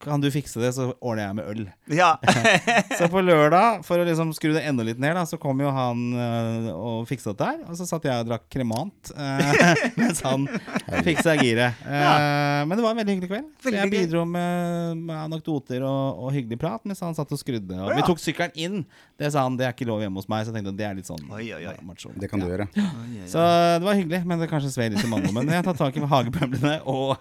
Kan 0.00 0.22
du 0.22 0.28
fikse 0.32 0.60
det, 0.60 0.70
så 0.76 0.86
ordner 1.04 1.26
jeg 1.26 1.36
med 1.38 1.48
øl. 1.52 1.62
Ja. 1.92 2.14
Så 2.98 3.08
på 3.12 3.20
lørdag, 3.24 3.82
for 3.84 4.00
å 4.00 4.04
liksom 4.06 4.30
skru 4.36 4.50
det 4.54 4.62
enda 4.68 4.84
litt 4.86 5.00
ned, 5.00 5.14
da, 5.16 5.24
så 5.28 5.38
kom 5.40 5.60
jo 5.60 5.70
han 5.72 6.02
øh, 6.16 6.68
og 6.72 7.06
fiksa 7.08 7.32
dette 7.32 7.48
her. 7.48 7.58
Og 7.68 7.76
så 7.78 7.86
satt 7.88 8.04
jeg 8.08 8.24
og 8.24 8.28
drakk 8.28 8.44
kremant 8.52 9.10
øh, 9.12 9.62
mens 10.00 10.20
han 10.24 10.46
fiksa 11.04 11.34
giret. 11.40 11.80
Eh, 11.84 12.60
men 12.68 12.74
det 12.76 12.84
var 12.84 12.92
en 12.92 13.00
veldig 13.00 13.16
hyggelig 13.16 13.30
kveld. 13.32 13.48
Veldig 13.66 13.80
jeg 13.82 13.92
bidro 13.94 14.24
med, 14.28 15.00
med 15.00 15.16
anekdoter 15.26 15.84
og, 15.88 16.22
og 16.26 16.36
hyggelig 16.36 16.60
prat 16.60 16.84
mens 16.88 17.02
han 17.04 17.16
satt 17.16 17.32
og 17.36 17.40
skrudde. 17.40 17.76
Og 17.76 17.92
ja. 17.92 17.96
Vi 18.00 18.06
tok 18.08 18.22
sykkelen 18.22 18.56
inn. 18.66 18.84
Det 19.20 19.32
sa 19.32 19.46
han, 19.48 19.56
det 19.60 19.68
er 19.68 19.74
ikke 19.76 19.88
lov 19.88 20.04
hjemme 20.04 20.20
hos 20.20 20.28
meg. 20.32 20.44
Så 20.44 20.52
jeg 20.52 20.60
tenkte 20.60 20.74
at 20.76 20.80
det 20.80 20.88
er 20.90 21.00
litt 21.00 21.08
sånn 21.10 21.24
Oi, 21.32 21.48
oi, 21.56 21.64
oi. 21.72 21.76
macho. 21.88 22.12
Det 22.16 22.30
kan 22.32 22.40
du 22.44 22.48
Ja. 22.48 22.52
gjøre. 22.54 22.68
Så 23.32 23.48
det 23.80 23.88
var 23.88 23.98
hyggelig, 23.98 24.22
men 24.28 24.40
det 24.44 24.52
kanskje 24.52 24.72
sved 24.76 24.96
litt 24.96 25.04
i. 25.04 25.10
Men 25.32 25.52
jeg 25.56 25.66
tatt 25.66 25.80
tak 25.80 25.96
i 25.96 26.04
hagebømlene 26.12 26.78
og 26.88 27.16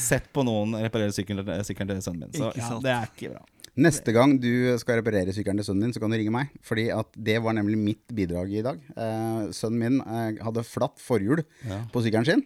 sett 0.00 0.28
på 0.34 0.44
noen 0.46 0.76
reparere 0.80 1.14
sykkelen 1.14 1.48
sykkelen 1.66 1.94
til 1.94 2.04
sønnen 2.04 2.28
min. 2.28 2.36
Så 2.36 2.52
ja, 2.58 2.70
det 2.84 2.94
er 2.94 3.10
ikke 3.10 3.32
bra. 3.34 3.42
Neste 3.80 4.12
gang 4.12 4.34
du 4.42 4.50
skal 4.82 4.98
reparere 4.98 5.32
sykkelen 5.34 5.60
til 5.62 5.70
sønnen 5.70 5.88
din, 5.88 5.94
så 5.94 6.02
kan 6.02 6.12
du 6.12 6.18
ringe 6.18 6.34
meg. 6.34 6.54
Fordi 6.66 6.88
at 6.94 7.12
det 7.16 7.38
var 7.44 7.54
nemlig 7.56 7.78
mitt 7.80 8.14
bidrag 8.16 8.50
i 8.52 8.64
dag. 8.66 8.80
Eh, 8.92 9.42
sønnen 9.56 9.82
min 9.84 10.00
eh, 10.02 10.40
hadde 10.42 10.66
flatt 10.66 10.98
forhjul 11.00 11.44
på 11.92 12.02
sykkelen 12.04 12.26
sin. 12.28 12.42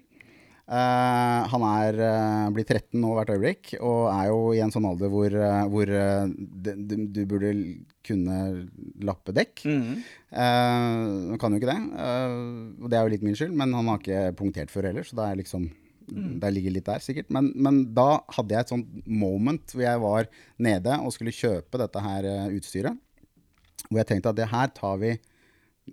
Eh, 0.64 1.40
han 1.52 1.64
er 1.68 1.98
eh, 2.00 2.46
blitt 2.56 2.70
13 2.72 2.96
nå 3.00 3.10
hvert 3.16 3.32
øyeblikk, 3.34 3.74
og 3.84 4.06
er 4.08 4.30
jo 4.30 4.38
i 4.56 4.62
en 4.64 4.72
sånn 4.72 4.86
alder 4.88 5.10
hvor, 5.12 5.34
eh, 5.36 5.64
hvor 5.72 5.90
eh, 5.92 6.30
du, 6.32 6.94
du 7.12 7.20
burde 7.28 7.50
kunne 8.04 8.38
lappe 9.04 9.34
dekk. 9.36 9.64
Mm. 9.68 9.90
han 10.34 11.40
kan 11.40 11.52
jo 11.52 11.60
ikke 11.60 11.72
det, 11.72 11.80
eh, 12.04 12.38
og 12.80 12.88
det 12.88 12.98
er 12.98 13.04
jo 13.04 13.12
litt 13.12 13.26
min 13.26 13.36
skyld, 13.36 13.52
men 13.60 13.76
han 13.76 13.90
har 13.92 14.00
ikke 14.00 14.22
punktert 14.40 14.72
før 14.72 14.88
heller, 14.88 15.04
så 15.04 15.20
det 15.20 15.26
er 15.28 15.40
liksom 15.42 15.68
det 16.06 16.50
ligger 16.52 16.74
litt 16.74 16.86
der, 16.88 17.02
sikkert. 17.04 17.30
Men, 17.34 17.50
men 17.56 17.80
da 17.96 18.22
hadde 18.36 18.54
jeg 18.54 18.66
et 18.66 18.72
sånt 18.74 19.08
moment 19.08 19.74
hvor 19.74 19.84
jeg 19.86 20.02
var 20.02 20.28
nede 20.62 20.98
og 21.00 21.14
skulle 21.14 21.34
kjøpe 21.34 21.80
dette 21.80 22.04
her 22.04 22.28
eh, 22.28 22.54
utstyret. 22.58 23.00
Hvor 23.88 24.00
jeg 24.00 24.10
tenkte 24.10 24.32
at 24.32 24.40
det 24.40 24.50
her 24.52 24.72
tar 24.76 25.00
vi 25.02 25.14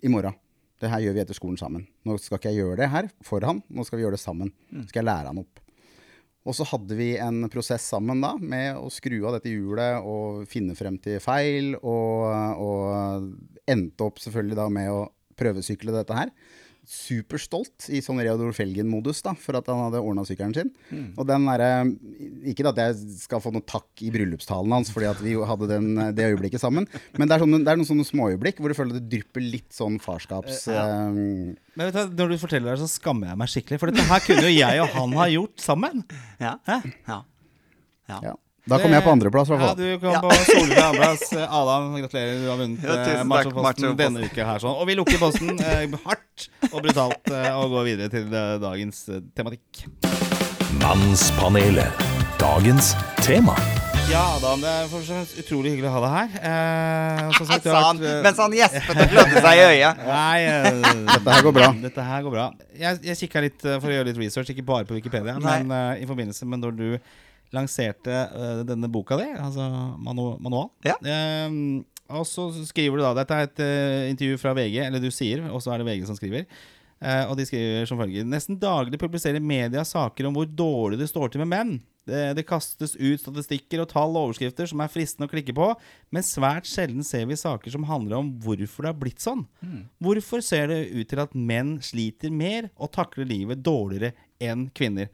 i 0.01 0.11
morgen. 0.11 0.37
Det 0.81 0.89
her 0.89 1.03
gjør 1.03 1.17
vi 1.17 1.23
etter 1.23 1.37
skolen 1.37 1.59
sammen. 1.59 1.83
Nå 2.07 2.15
skal 2.17 2.39
ikke 2.39 2.53
jeg 2.53 2.63
gjøre 2.63 2.79
det 2.79 2.89
her 2.89 3.09
for 3.25 3.43
han, 3.45 3.59
nå 3.69 3.85
skal 3.85 3.99
vi 3.99 4.05
gjøre 4.07 4.17
det 4.17 4.23
sammen. 4.23 4.53
Skal 4.89 5.03
jeg 5.03 5.09
lære 5.11 5.29
han 5.33 5.43
opp. 5.43 5.61
Og 6.41 6.55
så 6.57 6.65
hadde 6.65 6.95
vi 6.97 7.11
en 7.21 7.43
prosess 7.53 7.83
sammen 7.91 8.23
da, 8.23 8.31
med 8.33 8.79
å 8.79 8.87
skru 8.89 9.19
av 9.19 9.35
dette 9.35 9.51
hjulet 9.51 10.01
og 10.01 10.47
finne 10.49 10.73
frem 10.77 10.97
til 11.03 11.19
feil, 11.21 11.75
og, 11.77 12.23
og 12.57 13.69
endte 13.69 14.07
opp 14.07 14.17
selvfølgelig 14.23 14.57
da 14.57 14.65
med 14.73 14.89
å 14.89 15.03
prøvesykle 15.37 15.93
dette 15.93 16.17
her. 16.17 16.33
Superstolt 16.91 17.85
i 17.95 18.01
sånn 18.03 18.19
Reodor 18.19 18.51
Felgen-modus 18.55 19.21
da, 19.23 19.31
for 19.39 19.55
at 19.55 19.69
han 19.71 19.79
hadde 19.85 20.01
ordna 20.03 20.25
sykkelen 20.27 20.51
sin. 20.57 20.71
Og 21.15 21.23
den 21.29 21.45
derre 21.47 21.69
Ikke 22.51 22.65
at 22.67 22.81
jeg 22.81 22.97
skal 23.21 23.39
få 23.43 23.53
noe 23.55 23.63
takk 23.63 24.03
i 24.03 24.09
bryllupstalen 24.11 24.75
hans 24.75 24.91
fordi 24.91 25.07
at 25.07 25.21
vi 25.23 25.37
hadde 25.47 25.69
den, 25.71 25.87
det 26.17 26.27
øyeblikket 26.33 26.59
sammen, 26.63 26.87
men 27.15 27.29
det 27.31 27.37
er, 27.37 27.45
sånne, 27.45 27.61
det 27.63 27.71
er 27.71 27.79
noen 27.79 27.87
sånne 27.93 28.07
småøyeblikk 28.09 28.59
hvor 28.59 28.73
du 28.73 28.77
føler 28.77 28.99
det 28.99 29.05
drypper 29.13 29.45
litt 29.45 29.71
sånn 29.75 29.97
farskaps... 30.03 30.65
eh, 30.67 31.55
Men 31.79 31.87
vet 31.87 32.11
du, 32.11 32.15
når 32.19 32.35
du 32.35 32.39
forteller 32.43 32.75
det, 32.75 32.83
så 32.83 32.91
skammer 32.91 33.31
jeg 33.31 33.39
meg 33.39 33.53
skikkelig. 33.55 33.79
For 33.79 33.91
dette 33.93 34.07
her 34.11 34.25
kunne 34.27 34.47
jo 34.49 34.53
jeg 34.57 34.83
og 34.83 34.95
han 34.99 35.15
ha 35.21 35.29
gjort 35.31 35.63
sammen. 35.63 36.03
Ja. 36.43 36.57
Hæ? 36.67 36.81
ja. 37.07 37.21
ja. 38.19 38.35
Da 38.69 38.77
kom 38.77 38.93
jeg 38.93 39.01
på 39.01 39.09
andreplass, 39.09 39.49
i 39.49 39.55
hvert 39.57 39.63
Ja, 39.65 39.73
du 39.73 39.99
kom 39.99 40.11
Ja. 40.13 40.19
på 40.21 40.35
solide 40.45 40.83
andreplass. 40.85 41.23
Adam, 41.33 41.87
gratulerer. 41.97 42.35
Du 42.43 42.49
har 42.51 42.57
vunnet 42.59 42.83
Ja, 42.85 42.97
tusen 43.07 43.27
Macho-posten 43.31 43.95
denne 43.97 44.25
uka 44.27 44.45
her. 44.45 44.59
Sånn. 44.61 44.75
Og 44.77 44.85
vi 44.87 44.95
lukker 44.99 45.17
posten 45.17 45.57
eh, 45.59 45.87
hardt 46.05 46.47
og 46.71 46.81
brutalt 46.85 47.31
eh, 47.33 47.49
og 47.57 47.73
går 47.73 47.83
videre 47.89 48.09
til 48.13 48.29
eh, 48.29 48.57
dagens 48.61 49.01
eh, 49.09 49.21
tematikk. 49.35 49.85
Mannspanelet. 50.81 52.05
Dagens 52.39 52.93
tema. 53.25 53.55
Ja, 54.11 54.21
Adam, 54.35 54.59
det 54.61 54.67
er 54.69 54.87
først 54.91 55.07
og 55.09 55.15
fremst 55.15 55.37
utrolig 55.39 55.71
hyggelig 55.71 55.87
å 55.87 55.93
ha 55.95 55.99
deg 56.03 56.13
her. 56.13 56.31
Eh, 56.51 57.41
sagt, 57.47 57.63
Sa 57.63 57.81
han 57.87 57.99
vært, 58.01 58.09
eh, 58.11 58.21
mens 58.25 58.41
han 58.43 58.55
gjespet 58.57 58.89
og 59.05 59.11
klødde 59.13 59.43
seg 59.45 59.57
i 59.61 59.65
øyet. 59.71 60.01
Nei, 60.11 60.39
eh, 60.51 60.81
Dette 61.15 61.31
her 61.37 61.45
går 61.47 61.55
bra. 61.55 61.69
Dette 61.85 62.05
her 62.11 62.25
går 62.25 62.33
bra. 62.35 62.45
Jeg, 62.77 62.99
jeg 63.07 63.19
kikka 63.23 63.43
litt 63.45 63.63
eh, 63.65 63.77
for 63.79 63.87
å 63.87 63.95
gjøre 63.95 64.09
litt 64.11 64.19
research, 64.19 64.51
ikke 64.53 64.65
bare 64.67 64.85
på 64.89 64.97
Wikipedia, 64.99 65.37
Nei. 65.39 65.57
men 65.63 65.71
eh, 65.77 66.03
i 66.03 66.09
forbindelse 66.09 66.45
med 66.49 66.59
når 66.65 66.75
du 66.81 66.87
lanserte 67.55 68.17
uh, 68.31 68.61
denne 68.67 68.89
boka 68.91 69.17
di, 69.19 69.29
altså 69.35 69.67
manu 70.01 70.35
manual. 70.43 70.69
Ja. 70.87 70.97
Um, 71.47 71.81
og 72.11 72.27
så 72.27 72.49
skriver 72.67 72.99
du 72.99 73.05
da 73.05 73.15
Dette 73.21 73.37
er 73.37 73.47
et 73.47 73.63
uh, 73.63 74.09
intervju 74.11 74.41
fra 74.41 74.55
VG, 74.57 74.81
eller 74.87 75.03
du 75.03 75.11
sier, 75.13 75.43
og 75.51 75.63
så 75.63 75.73
er 75.73 75.81
det 75.81 75.89
VG 75.89 76.07
som 76.09 76.19
skriver. 76.19 76.47
Uh, 77.01 77.31
og 77.31 77.37
de 77.39 77.47
skriver 77.49 77.87
som 77.89 77.97
følger 77.97 78.27
Nesten 78.29 78.59
daglig 78.61 78.99
publiserer 79.01 79.41
media 79.41 79.81
saker 79.87 80.27
om 80.27 80.35
hvor 80.37 80.45
dårlig 80.45 80.99
det 81.01 81.09
står 81.09 81.31
til 81.33 81.41
med 81.41 81.49
menn. 81.49 81.71
Det, 82.05 82.19
det 82.37 82.45
kastes 82.49 82.95
ut 82.97 83.21
statistikker 83.21 83.81
og 83.83 83.89
tall 83.91 84.15
og 84.15 84.27
overskrifter 84.27 84.69
som 84.69 84.81
er 84.81 84.89
fristende 84.89 85.27
å 85.27 85.31
klikke 85.31 85.53
på, 85.57 85.67
men 86.13 86.25
svært 86.25 86.69
sjelden 86.69 87.05
ser 87.05 87.27
vi 87.29 87.37
saker 87.37 87.73
som 87.73 87.85
handler 87.89 88.17
om 88.17 88.31
hvorfor 88.41 88.85
det 88.85 88.89
har 88.89 89.01
blitt 89.01 89.21
sånn. 89.21 89.43
Hvorfor 90.01 90.41
ser 90.45 90.71
det 90.71 90.79
ut 90.93 91.09
til 91.11 91.21
at 91.21 91.37
menn 91.37 91.75
sliter 91.85 92.33
mer 92.33 92.71
og 92.73 92.93
takler 92.97 93.29
livet 93.29 93.61
dårligere 93.65 94.15
enn 94.41 94.67
kvinner? 94.73 95.11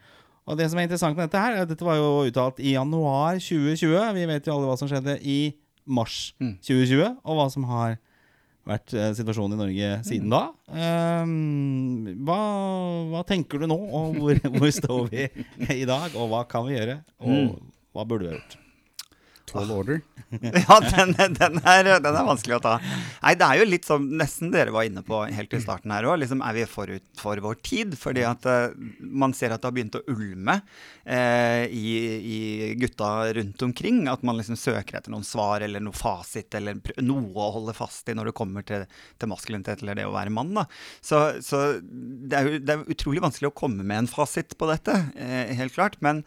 Og 0.47 0.55
det 0.59 0.69
som 0.71 0.79
er 0.79 0.87
interessant 0.87 1.17
med 1.17 1.27
dette 1.27 1.43
her, 1.43 1.59
er 1.59 1.67
dette 1.67 1.83
var 1.83 1.97
jo 1.99 2.27
uttalt 2.29 2.59
i 2.63 2.77
januar 2.77 3.39
2020. 3.43 3.95
Vi 4.15 4.27
vet 4.29 4.47
jo 4.47 4.55
alle 4.55 4.69
hva 4.69 4.77
som 4.79 4.89
skjedde 4.89 5.17
i 5.27 5.39
mars 5.87 6.33
2020, 6.39 7.17
og 7.23 7.39
hva 7.39 7.47
som 7.51 7.65
har 7.67 7.97
vært 8.67 8.93
eh, 8.95 9.11
situasjonen 9.15 9.55
i 9.55 9.61
Norge 9.61 9.89
siden 10.07 10.31
da. 10.31 10.43
Um, 10.67 12.07
hva, 12.27 12.39
hva 13.13 13.23
tenker 13.27 13.63
du 13.63 13.67
nå, 13.71 13.77
og 13.79 14.19
hvor, 14.19 14.39
hvor 14.57 14.71
står 14.75 15.11
vi 15.11 15.27
i 15.81 15.87
dag, 15.87 16.15
og 16.15 16.31
hva 16.33 16.43
kan 16.51 16.67
vi 16.67 16.75
gjøre? 16.75 16.99
Og 17.23 17.59
hva 17.95 18.07
burde 18.07 18.27
vi 18.27 18.33
ha 18.33 18.39
gjort? 18.39 18.57
Tall 19.47 19.71
order. 19.79 20.01
Ja, 20.29 20.79
den, 20.83 21.13
den, 21.15 21.59
er, 21.63 21.87
den 22.03 22.15
er 22.15 22.25
vanskelig 22.27 22.57
å 22.57 22.63
ta. 22.63 22.73
Nei, 23.21 23.33
det 23.39 23.47
er 23.47 23.61
jo 23.61 23.67
litt 23.69 23.85
som 23.87 24.03
nesten 24.19 24.51
dere 24.51 24.73
var 24.75 24.87
inne 24.87 25.03
på 25.05 25.21
helt 25.23 25.51
til 25.53 25.61
starten 25.63 25.93
her 25.95 26.07
òg. 26.09 26.17
Liksom, 26.19 26.41
er 26.43 26.57
vi 26.57 26.65
forut 26.67 27.05
for 27.19 27.39
vår 27.43 27.59
tid? 27.63 27.95
Fordi 27.99 28.25
at 28.27 28.47
uh, 28.49 28.75
man 28.99 29.35
ser 29.37 29.55
at 29.55 29.63
det 29.63 29.69
har 29.69 29.77
begynt 29.77 29.95
å 29.99 30.03
ulme 30.11 30.57
uh, 30.59 31.63
i, 31.63 31.93
i 32.17 32.39
gutta 32.81 33.11
rundt 33.37 33.63
omkring. 33.69 34.03
At 34.11 34.25
man 34.27 34.39
liksom 34.41 34.59
søker 34.59 34.99
etter 34.99 35.15
noen 35.15 35.27
svar 35.27 35.63
eller 35.63 35.83
noe 35.83 35.95
fasit 35.95 36.59
eller 36.59 36.81
noe 37.05 37.31
å 37.47 37.53
holde 37.61 37.77
fast 37.77 38.11
i 38.11 38.17
når 38.17 38.31
det 38.31 38.37
kommer 38.41 38.67
til, 38.67 38.83
til 39.15 39.31
maskulinitet 39.31 39.85
eller 39.85 40.01
det 40.01 40.09
å 40.09 40.15
være 40.17 40.35
mann. 40.35 40.51
Da. 40.59 40.67
Så, 40.99 41.23
så 41.45 41.63
det, 41.79 42.35
er 42.35 42.59
det 42.59 42.75
er 42.75 42.85
utrolig 42.97 43.23
vanskelig 43.23 43.53
å 43.53 43.57
komme 43.63 43.87
med 43.87 44.03
en 44.03 44.11
fasit 44.11 44.59
på 44.59 44.67
dette, 44.73 44.99
uh, 45.15 45.41
helt 45.55 45.77
klart. 45.77 45.99
Men 46.03 46.25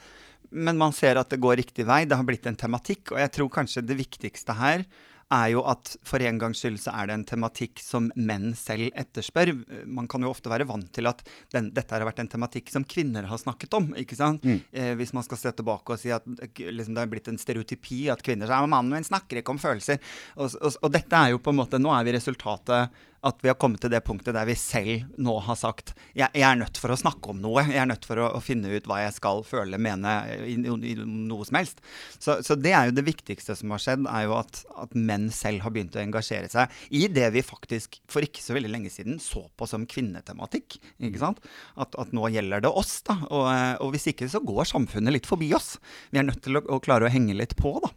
men 0.51 0.81
man 0.81 0.95
ser 0.97 1.21
at 1.21 1.31
det 1.31 1.41
går 1.43 1.61
riktig 1.63 1.87
vei. 1.89 2.03
Det 2.09 2.19
har 2.19 2.27
blitt 2.27 2.49
en 2.51 2.59
tematikk. 2.59 3.15
Og 3.15 3.23
jeg 3.23 3.33
tror 3.37 3.55
kanskje 3.61 3.87
det 3.87 3.99
viktigste 4.01 4.57
her 4.59 4.85
er 5.31 5.53
jo 5.53 5.61
at 5.71 5.93
for 6.07 6.23
en 6.27 6.39
gangs 6.43 6.59
skyld 6.59 6.81
så 6.83 6.93
er 6.99 7.07
det 7.07 7.15
en 7.15 7.25
tematikk 7.29 7.79
som 7.83 8.09
menn 8.19 8.51
selv 8.59 8.91
etterspør. 8.99 9.53
Man 9.87 10.09
kan 10.11 10.25
jo 10.27 10.33
ofte 10.33 10.51
være 10.51 10.67
vant 10.67 10.89
til 10.95 11.07
at 11.07 11.23
den, 11.55 11.69
dette 11.75 11.95
har 11.95 12.03
vært 12.07 12.23
en 12.25 12.31
tematikk 12.33 12.73
som 12.75 12.87
kvinner 12.89 13.29
har 13.31 13.39
snakket 13.39 13.77
om. 13.79 13.93
ikke 14.01 14.19
sant? 14.19 14.47
Eh, 14.75 14.93
hvis 14.99 15.15
man 15.15 15.27
skal 15.27 15.39
se 15.39 15.53
tilbake 15.55 15.95
og 15.95 16.03
si 16.03 16.11
at 16.15 16.27
liksom, 16.27 16.97
det 16.97 17.05
har 17.05 17.13
blitt 17.13 17.31
en 17.31 17.39
stereotypi 17.39 18.09
at 18.11 18.25
kvinner 18.27 18.51
sier 18.51 18.67
at 18.67 18.73
mannen 18.73 18.97
min 18.97 19.07
snakker 19.07 19.41
ikke 19.41 19.55
om 19.55 19.63
følelser. 19.63 20.03
Og, 20.35 20.51
og, 20.59 20.81
og 20.83 20.97
dette 20.99 21.23
er 21.23 21.37
jo 21.37 21.43
på 21.43 21.55
en 21.55 21.61
måte 21.63 21.79
Nå 21.81 21.95
er 21.95 22.05
vi 22.09 22.17
resultatet 22.19 23.07
at 23.27 23.43
vi 23.43 23.51
har 23.51 23.59
kommet 23.61 23.83
til 23.83 23.93
det 23.93 24.01
punktet 24.07 24.35
der 24.37 24.49
vi 24.49 24.57
selv 24.57 25.05
nå 25.21 25.35
har 25.45 25.59
sagt 25.59 25.93
jeg, 26.17 26.31
jeg 26.33 26.45
er 26.47 26.59
nødt 26.61 26.79
for 26.81 26.93
å 26.93 26.99
snakke 26.99 27.33
om 27.33 27.41
noe. 27.43 27.65
Jeg 27.69 27.81
er 27.83 27.89
nødt 27.91 28.07
for 28.09 28.21
å, 28.23 28.31
å 28.37 28.41
finne 28.45 28.71
ut 28.73 28.87
hva 28.89 29.03
jeg 29.03 29.15
skal 29.17 29.43
føle, 29.47 29.81
mene 29.81 30.15
i, 30.47 30.57
i, 30.57 30.93
i 30.93 30.95
noe 31.05 31.47
som 31.47 31.59
helst. 31.61 31.83
Så, 32.17 32.39
så 32.47 32.57
det 32.57 32.73
er 32.77 32.89
jo 32.89 32.97
det 32.97 33.05
viktigste 33.07 33.57
som 33.59 33.75
har 33.75 33.83
skjedd, 33.83 34.09
er 34.09 34.27
jo 34.27 34.37
at, 34.39 34.63
at 34.85 34.97
menn 34.97 35.29
selv 35.35 35.65
har 35.67 35.75
begynt 35.75 35.99
å 35.99 36.03
engasjere 36.03 36.51
seg 36.53 36.73
i 36.97 37.07
det 37.13 37.29
vi 37.37 37.45
faktisk 37.45 38.01
for 38.11 38.25
ikke 38.25 38.43
så 38.45 38.57
veldig 38.57 38.73
lenge 38.73 38.93
siden 38.93 39.21
så 39.23 39.45
på 39.57 39.69
som 39.69 39.87
kvinnetematikk. 39.91 40.81
ikke 40.99 41.23
sant? 41.23 41.45
At, 41.77 41.97
at 42.01 42.17
nå 42.17 42.31
gjelder 42.33 42.65
det 42.65 42.73
oss, 42.73 43.01
da. 43.07 43.21
Og, 43.29 43.49
og 43.85 43.95
hvis 43.95 44.11
ikke 44.15 44.31
så 44.33 44.43
går 44.45 44.69
samfunnet 44.71 45.19
litt 45.19 45.29
forbi 45.29 45.53
oss. 45.57 45.75
Vi 46.11 46.23
er 46.23 46.29
nødt 46.29 46.43
til 46.47 46.61
å, 46.61 46.65
å 46.77 46.81
klare 46.83 47.09
å 47.09 47.13
henge 47.13 47.37
litt 47.37 47.57
på, 47.61 47.77
da. 47.85 47.93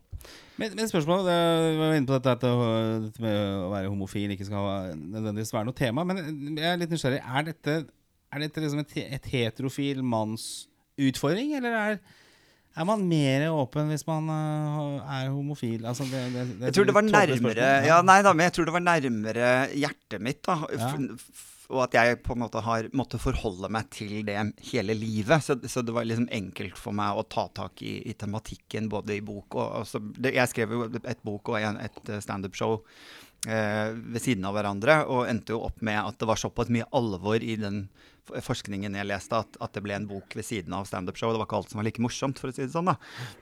Men, 0.62 0.74
men 0.78 0.90
spørsmålet 0.90 1.30
det, 1.30 1.38
Vi 1.66 1.78
var 1.80 1.96
inne 1.98 2.10
på 2.10 2.18
dette, 2.18 2.50
dette 3.08 3.24
med 3.24 3.38
å 3.66 3.70
være 3.72 3.92
homofil 3.92 4.34
ikke 4.36 4.48
skal 4.48 4.98
nødvendigvis 5.00 5.54
være 5.56 5.70
noe 5.70 5.78
tema. 5.78 6.06
Men 6.06 6.20
jeg 6.60 6.68
er 6.70 6.82
litt 6.82 6.94
nysgjerrig. 6.94 7.22
Er 7.24 7.48
dette, 7.50 7.78
er 8.34 8.44
dette 8.46 8.66
liksom 8.66 8.84
et, 8.84 8.98
et 9.18 9.32
heterofil 9.34 10.04
manns 10.06 10.68
utfordring, 11.02 11.56
eller 11.58 11.74
er, 11.80 11.98
er 12.78 12.86
man 12.86 13.02
mer 13.10 13.48
åpen 13.50 13.90
hvis 13.90 14.06
man 14.06 14.30
øh, 14.30 15.00
er 15.16 15.32
homofil? 15.34 15.88
Altså, 15.90 16.06
det, 16.10 16.22
det, 16.36 16.46
det, 16.52 16.68
Jeg 16.70 16.78
tror 16.78 16.90
det 16.90 16.98
var 17.00 17.08
nærmere. 17.08 17.72
Ja, 17.90 17.98
nei 18.06 18.20
da, 18.26 18.36
men 18.38 18.50
jeg 18.50 18.58
tror 18.60 18.70
det 18.70 18.78
var 18.78 18.86
nærmere 18.86 19.50
hjertet 19.74 20.22
mitt, 20.22 20.44
da. 20.46 20.60
Ja. 20.70 20.94
Og 21.74 21.82
at 21.88 21.98
jeg 21.98 22.22
på 22.24 22.36
en 22.36 22.44
måte 22.44 22.62
har 22.64 22.88
måttet 22.96 23.24
forholde 23.24 23.70
meg 23.74 23.90
til 23.94 24.22
det 24.28 24.38
hele 24.70 24.96
livet. 24.98 25.44
Så, 25.44 25.58
så 25.70 25.84
det 25.86 25.96
var 25.96 26.08
liksom 26.08 26.30
enkelt 26.34 26.78
for 26.80 26.96
meg 26.96 27.18
å 27.18 27.26
ta 27.26 27.48
tak 27.54 27.82
i, 27.86 27.98
i 28.10 28.16
tematikken 28.18 28.90
både 28.92 29.18
i 29.18 29.26
bok 29.26 29.58
og 29.58 29.82
altså, 29.82 30.02
det, 30.18 30.36
Jeg 30.38 30.52
skrev 30.52 30.78
jo 30.78 30.88
et 31.02 31.22
bok 31.26 31.54
og 31.54 31.60
en, 31.60 31.80
et 31.82 32.10
eh, 32.10 32.22
standup-show 32.24 32.80
eh, 33.48 33.92
ved 33.94 34.22
siden 34.22 34.46
av 34.48 34.58
hverandre, 34.58 35.02
og 35.10 35.28
endte 35.30 35.56
jo 35.56 35.64
opp 35.68 35.82
med 35.86 36.00
at 36.02 36.20
det 36.20 36.30
var 36.30 36.42
såpass 36.42 36.72
mye 36.74 36.90
alvor 36.96 37.44
i 37.44 37.58
den 37.60 37.88
forskningen 38.44 38.96
jeg 38.98 39.08
leste, 39.10 39.40
at, 39.44 39.58
at 39.64 39.74
det 39.76 39.84
ble 39.86 39.96
en 39.98 40.08
bok 40.10 40.36
ved 40.38 40.46
siden 40.48 40.76
av 40.76 40.88
standup-show. 40.90 41.34
Det 41.34 41.42
var 41.42 41.50
ikke 41.50 41.60
alt 41.60 41.74
som 41.74 41.82
var 41.82 41.88
like 41.88 42.04
morsomt, 42.04 42.40
for 42.40 42.52
å 42.52 42.56
si 42.56 42.64
det 42.64 42.74
sånn. 42.74 42.92
da. 42.92 42.96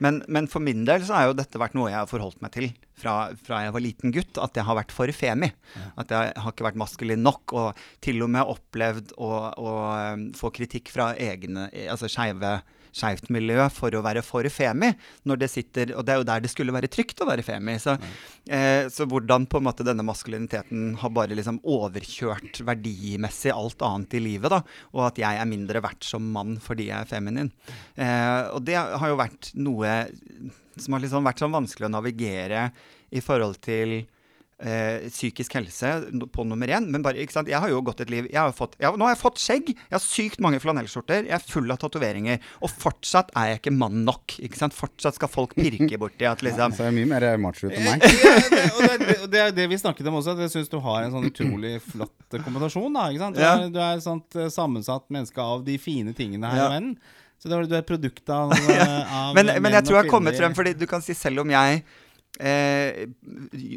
Men, 0.04 0.22
men 0.32 0.48
for 0.50 0.64
min 0.64 0.84
del 0.88 1.04
så 1.06 1.18
har 1.18 1.30
jo 1.30 1.38
dette 1.38 1.60
vært 1.60 1.76
noe 1.78 1.90
jeg 1.92 2.00
har 2.00 2.10
forholdt 2.10 2.42
meg 2.44 2.54
til 2.56 2.68
fra, 2.98 3.16
fra 3.38 3.62
jeg 3.66 3.74
var 3.76 3.84
liten 3.84 4.14
gutt. 4.14 4.40
At 4.42 4.58
jeg 4.58 4.66
har 4.68 4.78
vært 4.78 4.94
for 4.94 5.14
femi. 5.16 5.52
At 6.00 6.12
jeg 6.14 6.34
har 6.34 6.54
ikke 6.54 6.68
vært 6.68 6.80
maskulin 6.82 7.24
nok. 7.24 7.56
Og 7.58 7.82
til 8.04 8.22
og 8.24 8.32
med 8.34 8.54
opplevd 8.56 9.16
å, 9.18 9.32
å 9.54 9.74
um, 10.14 10.28
få 10.38 10.52
kritikk 10.54 10.92
fra 10.94 11.12
egne, 11.20 11.68
altså 11.86 12.10
skeive 12.10 12.58
skeivt 12.92 13.30
miljø 13.32 13.66
for 13.72 13.94
å 13.96 14.02
være 14.04 14.22
for 14.24 14.46
femi. 14.52 14.92
Når 15.28 15.40
det 15.42 15.50
sitter, 15.52 15.94
og 15.96 16.06
det 16.06 16.14
er 16.14 16.20
jo 16.20 16.28
der 16.28 16.44
det 16.44 16.52
skulle 16.52 16.74
være 16.74 16.90
trygt 16.92 17.22
å 17.24 17.28
være 17.28 17.44
femi. 17.46 17.78
Så, 17.82 17.96
eh, 18.46 18.88
så 18.92 19.06
hvordan 19.08 19.48
på 19.50 19.60
en 19.60 19.66
måte 19.68 19.86
denne 19.86 20.04
maskuliniteten 20.06 20.96
har 21.00 21.14
bare 21.14 21.38
liksom 21.38 21.62
overkjørt 21.64 22.62
verdimessig 22.68 23.54
alt 23.54 23.82
annet 23.86 24.18
i 24.18 24.24
livet, 24.28 24.52
da. 24.52 24.62
Og 24.92 25.06
at 25.08 25.20
jeg 25.22 25.40
er 25.40 25.50
mindre 25.50 25.82
verdt 25.84 26.06
som 26.06 26.32
mann 26.34 26.58
fordi 26.62 26.90
jeg 26.90 27.00
er 27.00 27.10
feminin. 27.10 27.52
Eh, 27.96 28.52
og 28.52 28.62
det 28.68 28.78
har 28.78 29.08
jo 29.08 29.20
vært 29.20 29.52
noe 29.58 29.96
som 30.76 30.94
har 30.94 31.02
liksom 31.04 31.26
vært 31.26 31.42
sånn 31.42 31.54
vanskelig 31.54 31.88
å 31.88 31.92
navigere 31.92 32.66
i 33.12 33.20
forhold 33.24 33.60
til 33.64 34.02
eh, 34.60 35.08
psykisk 35.08 35.54
helse 35.58 35.92
på 36.34 36.44
nummer 36.46 36.66
én. 36.68 36.86
Men 36.90 37.02
bare, 37.02 37.16
ikke 37.22 37.32
sant? 37.32 37.48
jeg 37.48 37.58
har 37.60 37.68
jo 37.70 37.80
gått 37.82 38.00
et 38.04 38.10
liv 38.10 38.26
jeg 38.30 38.38
har 38.40 38.52
fått, 38.52 38.76
jeg, 38.78 38.86
har- 38.90 38.96
Nå 38.98 39.04
har 39.08 39.14
jeg 39.14 39.20
fått 39.22 39.38
skjegg, 39.42 39.72
jeg 39.74 39.92
har 39.96 40.02
sykt 40.04 40.40
mange 40.40 40.60
flanellskjorter, 40.62 41.24
jeg 41.26 41.34
er 41.34 41.44
full 41.46 41.70
av 41.70 41.78
tatoveringer. 41.82 42.38
Og 42.62 42.70
fortsatt 42.70 43.30
er 43.36 43.52
jeg 43.52 43.60
ikke 43.62 43.74
mann 43.76 44.04
nok. 44.04 44.36
ikke 44.38 44.56
sant? 44.60 44.74
Fortsatt 44.76 45.14
skal 45.18 45.28
folk 45.32 45.54
pirke 45.56 45.98
borti 45.98 46.26
at 46.28 46.42
liksom 46.44 46.72
Så 46.76 46.84
er 46.86 46.90
jeg 46.92 46.98
mye 47.00 47.10
mer 47.14 47.38
macho 47.38 47.70
enn 47.70 47.84
meg. 47.88 48.02
Ja, 48.02 48.36
det, 48.48 48.62
og 48.76 48.82
det, 48.82 48.92
er- 49.16 49.26
det 49.32 49.40
er 49.46 49.50
det 49.62 49.68
vi 49.70 49.76
snakket 49.80 50.06
om 50.12 50.20
også, 50.20 50.36
at 50.36 50.44
jeg 50.46 50.54
syns 50.58 50.68
du 50.70 50.78
har 50.80 51.02
en 51.06 51.12
sånn 51.16 51.26
utrolig 51.30 51.80
flott 51.82 52.38
kombinasjon. 52.44 52.92
da, 52.94 53.08
ikke 53.10 53.24
sant? 53.26 53.36
Du 53.36 53.42
Ja. 53.42 53.56
er, 53.58 53.70
du 53.70 53.78
er 53.80 53.96
et 53.96 54.02
sånt 54.04 54.36
eh, 54.36 54.48
sammensatt 54.52 55.08
menneske 55.10 55.38
av 55.42 55.64
de 55.64 55.76
fine 55.78 56.14
tingene 56.14 56.48
her 56.50 56.56
Ja. 56.56 56.64
og 56.66 56.72
verden. 56.76 56.96
Så 57.42 57.48
du 57.50 57.56
er, 57.56 57.64
du 57.66 57.74
et 57.74 57.86
produkt 57.88 58.28
av, 58.30 58.52
av 59.18 59.34
men, 59.34 59.46
menn 59.48 59.62
men 59.64 59.72
jeg 59.74 59.82
tror 59.88 59.96
jeg 59.98 60.04
har 60.04 60.10
kommet 60.12 60.36
frem, 60.38 60.54
fordi 60.54 60.76
du 60.78 60.86
kan 60.86 61.02
si 61.02 61.10
selv 61.18 61.40
om 61.42 61.50
jeg 61.50 61.82
eh, 62.40 63.06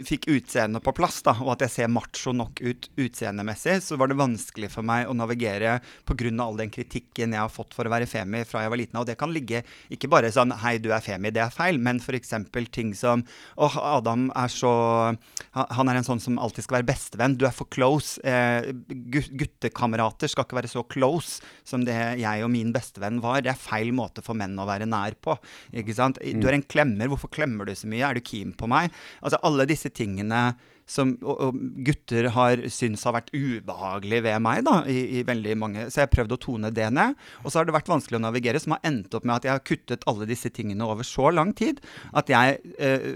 fikk 0.05 0.27
utseendet 0.31 0.83
på 0.83 0.93
plass, 0.95 1.21
da, 1.25 1.33
og 1.43 1.53
at 1.55 1.65
jeg 1.65 1.73
ser 1.73 1.91
macho 1.91 2.33
nok 2.35 2.61
ut 2.63 2.87
utseendemessig, 3.01 3.81
så 3.83 3.97
var 3.99 4.07
det 4.11 4.17
vanskelig 4.19 4.69
for 4.71 4.85
meg 4.87 5.07
å 5.09 5.15
navigere 5.17 5.79
pga. 6.05 6.31
all 6.41 6.57
den 6.57 6.71
kritikken 6.71 7.33
jeg 7.33 7.41
har 7.41 7.49
fått 7.49 7.73
for 7.73 7.85
å 7.85 7.91
være 7.91 8.07
femi 8.07 8.43
fra 8.45 8.61
jeg 8.63 8.69
var 8.69 8.77
liten. 8.77 8.99
Og 8.99 9.05
det 9.05 9.17
kan 9.17 9.33
ligge 9.33 9.63
ikke 9.91 10.09
bare 10.09 10.31
sånn 10.31 10.51
'hei, 10.51 10.77
du 10.81 10.91
er 10.91 11.01
femi', 11.01 11.33
det 11.33 11.41
er 11.43 11.49
feil, 11.49 11.77
men 11.77 11.99
f.eks. 11.99 12.33
ting 12.71 12.93
som 12.93 13.23
'åh, 13.57 13.77
Adam 13.97 14.31
er 14.35 14.47
så 14.47 15.17
han- 15.51 15.65
Han 15.75 15.89
er 15.89 15.95
en 15.97 16.03
sånn 16.03 16.21
som 16.21 16.37
alltid 16.37 16.63
skal 16.63 16.81
være 16.81 16.95
bestevenn. 16.95 17.37
Du 17.37 17.45
er 17.45 17.51
for 17.51 17.65
close. 17.65 18.19
Eh, 18.23 18.71
guttekamerater 19.35 20.29
skal 20.29 20.45
ikke 20.45 20.61
være 20.61 20.71
så 20.71 20.83
close 20.87 21.41
som 21.63 21.83
det 21.85 22.19
jeg 22.19 22.43
og 22.43 22.51
min 22.51 22.73
bestevenn 22.73 23.21
var. 23.21 23.41
Det 23.41 23.51
er 23.53 23.59
feil 23.59 23.91
måte 23.91 24.23
for 24.23 24.37
menn 24.37 24.55
å 24.57 24.67
være 24.67 24.87
nær 24.87 25.15
på. 25.21 25.37
Ikke 25.73 25.95
sant? 25.95 26.19
Du 26.19 26.47
er 26.47 26.53
en 26.53 26.63
klemmer. 26.63 27.07
Hvorfor 27.07 27.29
klemmer 27.31 27.65
du 27.65 27.73
så 27.73 27.87
mye? 27.87 28.09
Er 28.09 28.13
du 28.13 28.21
keen 28.21 28.44
på 28.53 28.69
meg? 28.69 28.93
Altså 29.21 29.41
alle 29.47 29.65
disse 29.69 29.89
tingene 29.89 30.51
som 30.85 31.15
og, 31.25 31.39
og 31.41 31.61
gutter 31.85 32.27
har 32.35 32.61
syntes 32.69 33.05
har 33.07 33.15
vært 33.15 33.31
ubehagelig 33.33 34.19
ved 34.27 34.41
meg, 34.45 34.61
da, 34.67 34.75
i, 34.89 35.17
i 35.17 35.23
veldig 35.25 35.55
mange 35.57 35.85
Så 35.89 36.01
jeg 36.01 36.07
har 36.07 36.13
prøvd 36.13 36.35
å 36.35 36.39
tone 36.41 36.71
det 36.75 36.87
ned. 36.93 37.15
Og 37.41 37.49
så 37.49 37.59
har 37.59 37.67
det 37.67 37.75
vært 37.75 37.89
vanskelig 37.89 38.19
å 38.19 38.23
navigere, 38.27 38.61
som 38.61 38.75
har 38.75 38.85
endt 38.85 39.17
opp 39.17 39.25
med 39.25 39.35
at 39.39 39.47
jeg 39.47 39.55
har 39.55 39.63
kuttet 39.65 40.05
alle 40.09 40.27
disse 40.29 40.51
tingene 40.53 40.85
over 40.85 41.07
så 41.07 41.31
lang 41.33 41.55
tid 41.57 41.81
at 42.15 42.29
jeg 42.29 42.59
eh, 42.77 43.07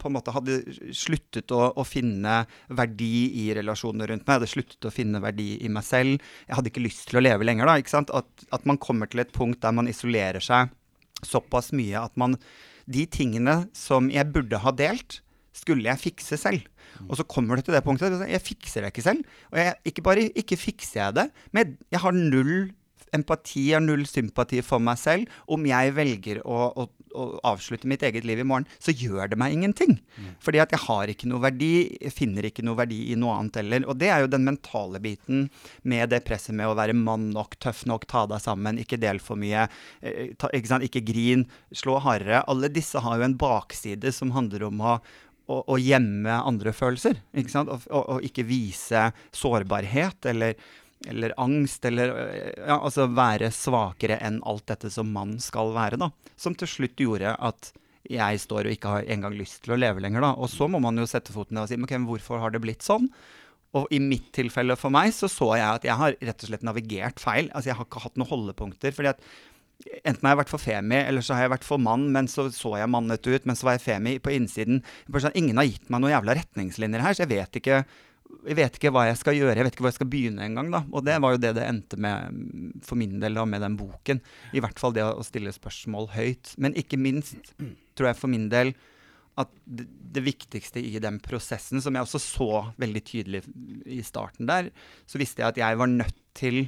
på 0.00 0.08
en 0.08 0.16
måte 0.16 0.32
hadde 0.34 0.58
sluttet 0.96 1.52
å, 1.54 1.68
å 1.76 1.84
finne 1.86 2.38
verdi 2.80 3.44
i 3.44 3.50
relasjonene 3.56 4.08
rundt 4.08 4.24
meg. 4.24 4.32
Jeg 4.32 4.40
hadde 4.40 4.52
sluttet 4.54 4.88
å 4.88 4.94
finne 4.94 5.20
verdi 5.24 5.50
i 5.66 5.72
meg 5.72 5.84
selv. 5.86 6.24
Jeg 6.48 6.58
hadde 6.58 6.72
ikke 6.72 6.86
lyst 6.86 7.10
til 7.10 7.20
å 7.20 7.26
leve 7.26 7.46
lenger, 7.46 7.68
da. 7.68 7.76
ikke 7.80 7.92
sant? 7.92 8.14
At, 8.16 8.48
at 8.56 8.64
man 8.68 8.80
kommer 8.80 9.10
til 9.10 9.20
et 9.22 9.36
punkt 9.36 9.60
der 9.64 9.76
man 9.76 9.90
isolerer 9.90 10.40
seg 10.44 10.72
såpass 11.24 11.70
mye 11.76 12.00
at 12.00 12.16
man 12.20 12.36
De 12.86 13.04
tingene 13.10 13.64
som 13.76 14.10
jeg 14.12 14.30
burde 14.32 14.60
ha 14.62 14.72
delt, 14.74 15.20
skulle 15.56 15.88
jeg 15.88 16.02
fikse 16.02 16.38
selv. 16.38 16.66
Og 17.08 17.16
så 17.18 17.26
kommer 17.28 17.58
det 17.58 17.66
til 17.66 17.76
det 17.76 17.84
punktet 17.84 18.14
jeg 18.28 18.44
fikser 18.44 18.84
det 18.84 18.92
ikke 18.92 19.04
selv. 19.04 19.38
Og 19.52 19.60
jeg, 19.60 19.76
ikke 19.90 20.04
bare 20.04 20.26
ikke 20.38 20.58
fikser 20.60 21.00
jeg 21.00 21.16
det, 21.18 21.26
men 21.56 21.76
jeg 21.92 22.02
har 22.02 22.16
null 22.16 22.70
empati 23.14 23.68
jeg 23.70 23.78
har 23.78 23.84
null 23.84 24.04
sympati 24.08 24.60
for 24.64 24.82
meg 24.82 24.98
selv. 25.00 25.30
Om 25.48 25.66
jeg 25.68 25.94
velger 25.96 26.42
å, 26.44 26.58
å, 26.72 26.86
å 27.14 27.26
avslutte 27.46 27.88
mitt 27.88 28.02
eget 28.06 28.26
liv 28.28 28.40
i 28.42 28.46
morgen, 28.46 28.66
så 28.82 28.94
gjør 28.94 29.30
det 29.32 29.38
meg 29.40 29.54
ingenting. 29.54 29.96
Fordi 30.42 30.60
at 30.62 30.72
jeg 30.74 30.82
har 30.86 31.12
ikke 31.12 31.28
noe 31.30 31.42
verdi, 31.44 31.70
jeg 32.00 32.14
finner 32.14 32.48
ikke 32.48 32.64
noe 32.66 32.78
verdi 32.78 33.00
i 33.12 33.18
noe 33.18 33.36
annet 33.38 33.60
heller. 33.60 33.86
Og 33.90 33.98
det 34.00 34.10
er 34.12 34.24
jo 34.24 34.32
den 34.32 34.46
mentale 34.48 35.00
biten 35.02 35.48
med 35.82 36.10
det 36.12 36.22
presset 36.26 36.56
med 36.56 36.70
å 36.70 36.76
være 36.78 36.96
mann 36.96 37.30
nok, 37.34 37.58
tøff 37.62 37.84
nok, 37.88 38.06
ta 38.10 38.26
deg 38.30 38.42
sammen, 38.44 38.80
ikke 38.82 39.00
del 39.02 39.20
for 39.22 39.40
mye, 39.40 39.66
eh, 40.02 40.32
ta, 40.38 40.50
ikke, 40.56 40.82
ikke 40.88 41.04
grin, 41.06 41.46
slå 41.72 41.98
hardere. 42.04 42.44
Alle 42.50 42.72
disse 42.72 43.02
har 43.02 43.20
jo 43.20 43.28
en 43.28 43.38
bakside 43.40 44.12
som 44.14 44.34
handler 44.36 44.66
om 44.68 44.82
å, 44.82 44.96
å 45.46 45.78
gjemme 45.78 46.40
andre 46.42 46.74
følelser. 46.74 47.20
Ikke 47.36 47.54
sant? 47.54 47.70
Og, 47.72 47.86
og, 47.90 48.16
og 48.16 48.26
ikke 48.26 48.46
vise 48.48 49.10
sårbarhet 49.36 50.28
eller, 50.32 50.58
eller 51.04 51.34
angst, 51.40 51.84
eller 51.84 52.12
ja, 52.56 52.78
altså 52.78 53.08
være 53.12 53.50
svakere 53.54 54.18
enn 54.24 54.40
alt 54.48 54.66
dette 54.70 54.90
som 54.92 55.10
mann 55.12 55.36
skal 55.42 55.74
være. 55.76 56.00
da. 56.00 56.10
Som 56.40 56.56
til 56.58 56.70
slutt 56.70 57.02
gjorde 57.02 57.34
at 57.36 57.72
jeg 58.06 58.38
står 58.42 58.68
og 58.68 58.76
ikke 58.76 58.92
har 58.92 59.10
engang 59.10 59.34
lyst 59.36 59.64
til 59.64 59.74
å 59.74 59.80
leve 59.80 60.02
lenger. 60.02 60.24
da. 60.24 60.34
Og 60.38 60.50
så 60.52 60.68
må 60.70 60.80
man 60.82 60.98
jo 60.98 61.08
sette 61.10 61.34
foten 61.34 61.58
ned 61.58 61.66
og 61.66 61.70
si 61.70 61.78
men 61.78 61.88
okay, 61.88 62.00
hvorfor 62.06 62.40
har 62.42 62.54
det 62.54 62.62
blitt 62.64 62.86
sånn? 62.86 63.10
Og 63.76 63.90
i 63.92 63.98
mitt 64.00 64.30
tilfelle 64.32 64.76
for 64.78 64.94
meg 64.94 65.12
så 65.12 65.28
så 65.28 65.50
jeg 65.58 65.66
at 65.66 65.84
jeg 65.84 65.98
har 66.00 66.16
rett 66.16 66.46
og 66.46 66.48
slett 66.48 66.64
navigert 66.64 67.20
feil. 67.20 67.50
Altså 67.52 67.72
jeg 67.72 67.78
har 67.78 67.88
ikke 67.88 68.06
hatt 68.06 68.16
noen 68.16 68.32
holdepunkter. 68.32 68.94
fordi 68.96 69.12
at 69.12 69.22
Enten 70.08 70.24
har 70.24 70.32
jeg 70.32 70.38
vært 70.40 70.50
for 70.54 70.62
femi, 70.62 70.96
eller 70.96 71.20
så 71.20 71.34
har 71.36 71.44
jeg 71.44 71.52
vært 71.52 71.66
for 71.66 71.76
mann, 71.76 72.06
men 72.08 72.24
så 72.32 72.46
så 72.48 72.70
jeg 72.80 72.88
mannet 72.88 73.26
ut, 73.28 73.44
men 73.44 73.58
så 73.58 73.66
var 73.68 73.74
jeg 73.76 73.84
femi 73.84 74.14
på 74.24 74.32
innsiden. 74.32 74.78
Ingen 75.36 75.60
har 75.60 75.68
gitt 75.68 75.90
meg 75.92 76.00
noen 76.00 76.14
jævla 76.14 76.36
retningslinjer 76.38 77.04
her, 77.04 77.12
så 77.12 77.26
jeg 77.26 77.32
vet 77.34 77.58
ikke 77.60 77.82
jeg 78.46 78.56
vet 78.58 78.78
ikke 78.78 78.92
hva 78.94 79.06
jeg 79.08 79.18
skal 79.20 79.36
gjøre, 79.36 79.56
jeg 79.58 79.66
vet 79.66 79.74
ikke 79.74 79.84
hvor 79.84 79.92
jeg 79.92 79.98
skal 79.98 80.10
begynne 80.10 80.44
engang. 80.46 80.70
Og 80.92 81.04
det 81.06 81.16
var 81.22 81.34
jo 81.34 81.40
det 81.42 81.54
det 81.58 81.66
endte 81.66 81.98
med 82.00 82.80
for 82.86 82.98
min 82.98 83.18
del 83.22 83.38
da, 83.38 83.46
med 83.48 83.64
den 83.64 83.78
boken. 83.78 84.20
I 84.54 84.62
hvert 84.62 84.80
fall 84.82 84.94
det 84.96 85.06
å 85.06 85.24
stille 85.26 85.54
spørsmål 85.54 86.10
høyt. 86.14 86.54
Men 86.62 86.76
ikke 86.78 87.00
minst 87.00 87.54
tror 87.96 88.12
jeg 88.12 88.20
for 88.20 88.32
min 88.32 88.48
del 88.52 88.74
at 89.36 89.50
det, 89.68 89.84
det 90.16 90.22
viktigste 90.24 90.80
i 90.80 90.96
den 91.02 91.18
prosessen, 91.20 91.82
som 91.84 91.96
jeg 91.96 92.06
også 92.06 92.22
så 92.22 92.50
veldig 92.80 93.02
tydelig 93.04 93.42
i 93.84 94.00
starten 94.06 94.48
der, 94.48 94.70
så 95.04 95.20
visste 95.20 95.42
jeg 95.42 95.52
at 95.52 95.60
jeg 95.60 95.80
var 95.82 95.92
nødt 95.92 96.20
til 96.36 96.64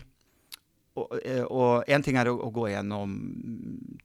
og, 0.98 1.84
én 1.86 1.98
en 1.98 2.04
ting 2.06 2.18
er 2.20 2.30
å, 2.30 2.36
å 2.46 2.50
gå 2.54 2.68
gjennom 2.72 3.16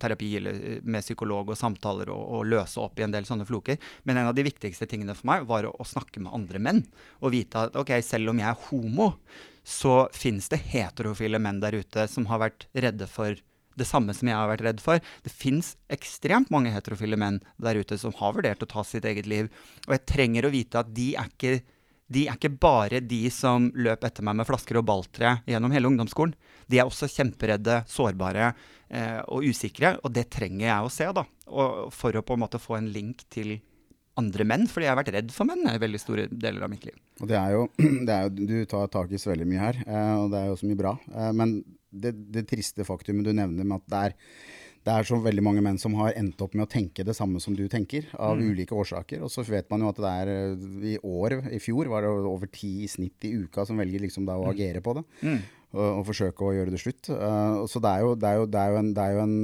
terapi 0.02 0.30
eh, 0.40 0.60
med 0.84 1.06
psykolog 1.06 1.54
og 1.54 1.60
samtaler 1.60 2.12
og, 2.14 2.24
og 2.38 2.50
løse 2.52 2.82
opp 2.82 3.00
i 3.00 3.06
en 3.06 3.14
del 3.14 3.28
sånne 3.30 3.48
floker, 3.50 3.80
men 4.08 4.20
en 4.20 4.32
av 4.32 4.38
de 4.38 4.46
viktigste 4.48 4.88
tingene 4.90 5.16
for 5.18 5.30
meg 5.32 5.48
var 5.50 5.70
å, 5.70 5.74
å 5.78 5.88
snakke 5.88 6.24
med 6.24 6.34
andre 6.36 6.62
menn. 6.64 6.84
Og 7.22 7.36
vite 7.36 7.68
at 7.68 7.80
ok, 7.80 7.96
selv 8.06 8.34
om 8.34 8.42
jeg 8.42 8.50
er 8.50 8.68
homo, 8.70 9.14
så 9.64 10.10
fins 10.12 10.50
det 10.52 10.60
heterofile 10.74 11.40
menn 11.40 11.62
der 11.64 11.78
ute 11.80 12.08
som 12.12 12.28
har 12.32 12.44
vært 12.44 12.68
redde 12.76 13.08
for 13.08 13.38
det 13.80 13.88
samme 13.90 14.14
som 14.16 14.30
jeg 14.30 14.38
har 14.38 14.50
vært 14.52 14.66
redd 14.68 14.82
for. 14.84 15.02
Det 15.26 15.34
fins 15.34 15.74
ekstremt 15.94 16.52
mange 16.54 16.74
heterofile 16.74 17.18
menn 17.20 17.40
der 17.62 17.80
ute 17.80 17.98
som 18.00 18.14
har 18.20 18.36
vurdert 18.36 18.64
å 18.64 18.70
ta 18.70 18.84
sitt 18.86 19.08
eget 19.10 19.30
liv. 19.30 19.50
Og 19.88 19.96
jeg 19.96 20.06
trenger 20.10 20.48
å 20.48 20.54
vite 20.54 20.84
at 20.84 20.92
de 20.94 21.14
er 21.20 21.32
ikke, 21.32 21.56
de 22.14 22.28
er 22.28 22.38
ikke 22.38 22.54
bare 22.62 23.02
de 23.04 23.26
som 23.34 23.70
løp 23.76 24.06
etter 24.08 24.26
meg 24.26 24.38
med 24.40 24.48
flasker 24.48 24.80
og 24.80 24.88
balltre 24.88 25.38
gjennom 25.50 25.74
hele 25.74 25.90
ungdomsskolen. 25.90 26.36
De 26.70 26.80
er 26.80 26.88
også 26.88 27.10
kjemperedde, 27.12 27.82
sårbare 27.90 28.52
eh, 28.90 29.20
og 29.28 29.46
usikre, 29.50 29.98
og 30.04 30.14
det 30.16 30.30
trenger 30.34 30.68
jeg 30.68 30.88
å 30.88 30.92
se, 30.94 31.10
da. 31.18 31.26
Og 31.52 31.94
for 31.94 32.16
å 32.16 32.24
på 32.26 32.38
en 32.38 32.44
måte 32.46 32.62
få 32.62 32.78
en 32.80 32.90
link 32.94 33.26
til 33.34 33.58
andre 34.20 34.46
menn, 34.46 34.66
fordi 34.70 34.86
jeg 34.86 34.94
har 34.94 35.00
vært 35.00 35.14
redd 35.16 35.32
for 35.34 35.50
menn 35.50 35.66
i 35.70 35.80
veldig 35.82 36.02
store 36.02 36.28
deler 36.30 36.66
av 36.66 36.72
mitt 36.72 36.86
liv. 36.86 36.98
Og 37.22 37.30
det 37.30 37.38
er 37.40 37.56
jo, 37.56 37.68
det 38.08 38.16
er 38.16 38.28
jo 38.28 38.50
Du 38.54 38.58
tar 38.70 38.92
tak 38.94 39.14
i 39.14 39.22
så 39.22 39.34
veldig 39.34 39.48
mye 39.50 39.64
her, 39.64 39.80
eh, 39.88 40.16
og 40.20 40.34
det 40.34 40.42
er 40.42 40.52
jo 40.52 40.60
så 40.60 40.70
mye 40.70 40.82
bra. 40.84 40.98
Eh, 41.14 41.32
men 41.40 41.56
det, 41.94 42.14
det 42.34 42.48
triste 42.50 42.86
faktumet 42.88 43.26
du 43.26 43.34
nevner 43.34 43.66
med 43.66 43.82
at 43.82 43.90
det 43.90 44.04
er, 44.08 44.20
det 44.84 44.92
er 44.94 45.08
så 45.08 45.18
veldig 45.24 45.44
mange 45.46 45.62
menn 45.64 45.78
som 45.80 45.96
har 46.00 46.16
endt 46.20 46.42
opp 46.44 46.56
med 46.58 46.66
å 46.66 46.72
tenke 46.72 47.06
det 47.08 47.16
samme 47.16 47.40
som 47.44 47.56
du 47.56 47.64
tenker, 47.72 48.10
av 48.20 48.40
ulike 48.40 48.76
årsaker. 48.76 49.22
Og 49.24 49.32
så 49.32 49.46
vet 49.48 49.70
man 49.72 49.86
jo 49.86 49.92
at 49.94 50.02
det 50.04 50.12
er 50.24 50.32
eh, 50.34 50.66
i 50.94 50.96
år, 51.00 51.38
i 51.56 51.60
fjor, 51.64 51.88
var 51.92 52.04
det 52.04 52.12
over 52.12 52.52
ti 52.52 52.74
i 52.84 52.90
snitt 52.92 53.24
i 53.30 53.32
uka 53.46 53.64
som 53.68 53.80
velger 53.80 54.04
liksom 54.04 54.28
da 54.28 54.36
å 54.40 54.50
agere 54.52 54.84
på 54.84 54.98
det. 55.00 55.06
Og, 55.74 55.86
og 55.86 56.04
forsøke 56.10 56.46
å 56.46 56.52
gjøre 56.54 56.74
det 56.76 56.82
slutt. 56.84 57.08
Uh, 57.10 57.64
så 57.70 57.80
det 57.82 57.94
er 57.96 58.04
jo, 58.04 58.12
det 58.20 58.30
er 58.30 58.42
jo, 58.42 58.50
det 58.52 58.60
er 58.60 58.74
jo, 58.74 58.82
en, 58.84 58.92
det 58.94 59.06
er 59.06 59.16
jo 59.16 59.24
en 59.24 59.38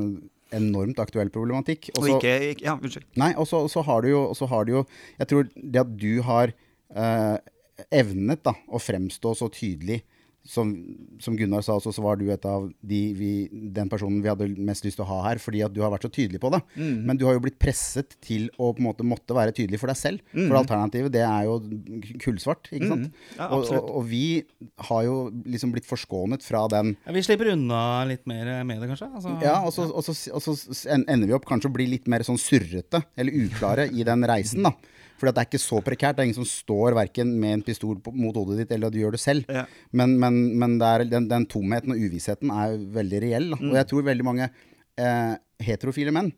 enormt 0.59 0.99
aktuell 1.01 1.31
problematikk. 1.33 1.89
Og 1.95 2.03
Også- 2.03 2.17
ikke, 2.19 2.35
ikke 2.51 2.67
Ja, 2.67 2.75
unnskyld. 2.77 3.07
Nei, 3.17 3.31
og 3.37 3.47
så, 3.47 3.83
har 3.85 4.01
du 4.03 4.09
jo, 4.09 4.21
og 4.29 4.49
har 4.49 4.65
du 4.65 4.71
jo 4.71 4.85
Jeg 5.17 5.27
tror 5.31 5.49
det 5.55 5.81
at 5.81 5.97
du 5.97 6.21
har 6.21 6.53
eh, 6.95 7.37
evnet 7.95 8.43
da, 8.43 8.53
å 8.67 8.81
fremstå 8.81 9.35
så 9.37 9.49
tydelig 9.49 10.03
som, 10.49 10.71
som 11.21 11.35
Gunnar 11.37 11.61
sa 11.65 11.75
også, 11.77 11.91
så 11.93 12.03
var 12.03 12.17
du 12.17 12.25
et 12.33 12.45
av 12.49 12.65
de 12.81 13.01
vi, 13.17 13.31
den 13.75 13.89
personen 13.91 14.21
vi 14.23 14.31
hadde 14.31 14.47
mest 14.57 14.85
lyst 14.87 14.97
til 14.99 15.05
å 15.05 15.09
ha 15.11 15.19
her, 15.27 15.41
fordi 15.41 15.61
at 15.65 15.75
du 15.75 15.81
har 15.83 15.93
vært 15.93 16.07
så 16.07 16.11
tydelig 16.13 16.41
på 16.41 16.49
det. 16.53 16.61
Mm. 16.73 17.05
Men 17.05 17.19
du 17.19 17.27
har 17.27 17.37
jo 17.37 17.43
blitt 17.43 17.59
presset 17.61 18.15
til 18.25 18.47
å 18.57 18.71
på 18.73 18.81
en 18.81 18.87
måte 18.89 19.05
måtte 19.05 19.37
være 19.37 19.53
tydelig 19.55 19.81
for 19.81 19.91
deg 19.91 19.99
selv. 19.99 20.25
For 20.33 20.57
alternativet, 20.59 21.13
det 21.13 21.23
er 21.25 21.45
jo 21.45 21.59
kullsvart, 22.23 22.71
ikke 22.73 22.89
sant? 22.89 23.09
Mm. 23.09 23.23
Ja, 23.37 23.49
og, 23.53 23.69
og, 23.69 23.93
og 24.01 24.07
vi 24.09 24.25
har 24.89 25.05
jo 25.05 25.17
liksom 25.45 25.73
blitt 25.75 25.89
forskånet 25.89 26.45
fra 26.45 26.65
den 26.71 26.95
Ja, 26.95 27.13
vi 27.15 27.25
slipper 27.25 27.53
unna 27.53 27.81
litt 28.09 28.25
mer 28.29 28.51
med 28.67 28.81
det, 28.81 28.89
kanskje? 28.89 29.11
Altså, 29.13 29.35
ja, 29.45 29.59
og 29.61 29.75
så, 29.75 29.89
og, 29.89 30.05
så, 30.05 30.17
og 30.33 30.45
så 30.45 30.97
ender 30.97 31.27
vi 31.29 31.37
opp 31.37 31.47
kanskje 31.49 31.69
å 31.69 31.77
bli 31.77 31.91
litt 31.93 32.09
mer 32.09 32.25
sånn 32.25 32.41
surrete, 32.41 33.03
eller 33.19 33.45
uklare, 33.45 33.89
i 33.93 34.05
den 34.07 34.25
reisen, 34.29 34.65
da. 34.65 34.73
For 35.19 35.27
det 35.27 35.41
er 35.41 35.49
ikke 35.49 35.61
så 35.61 35.81
prekært. 35.83 36.17
Det 36.17 36.23
er 36.23 36.29
ingen 36.29 36.39
som 36.39 36.47
står 36.47 36.95
verken 36.97 37.33
med 37.41 37.57
en 37.57 37.65
pistol 37.67 37.97
på, 38.03 38.13
mot 38.15 38.35
hodet 38.39 38.61
ditt, 38.61 38.73
eller 38.75 38.89
at 38.89 38.95
du 38.95 39.01
gjør 39.01 39.17
det 39.17 39.21
selv. 39.23 39.49
Ja. 39.51 39.65
Men, 39.91 40.15
men, 40.21 40.39
men 40.61 40.77
er, 40.79 41.03
den, 41.09 41.27
den 41.31 41.47
tomheten 41.51 41.95
og 41.95 41.99
uvissheten 41.99 42.53
er 42.55 42.77
veldig 42.99 43.23
reell. 43.25 43.49
Da. 43.53 43.61
Og 43.71 43.79
jeg 43.81 43.89
tror 43.91 44.07
veldig 44.07 44.27
mange 44.27 44.49
eh, 44.49 45.33
heterofile 45.65 46.15
menn 46.15 46.31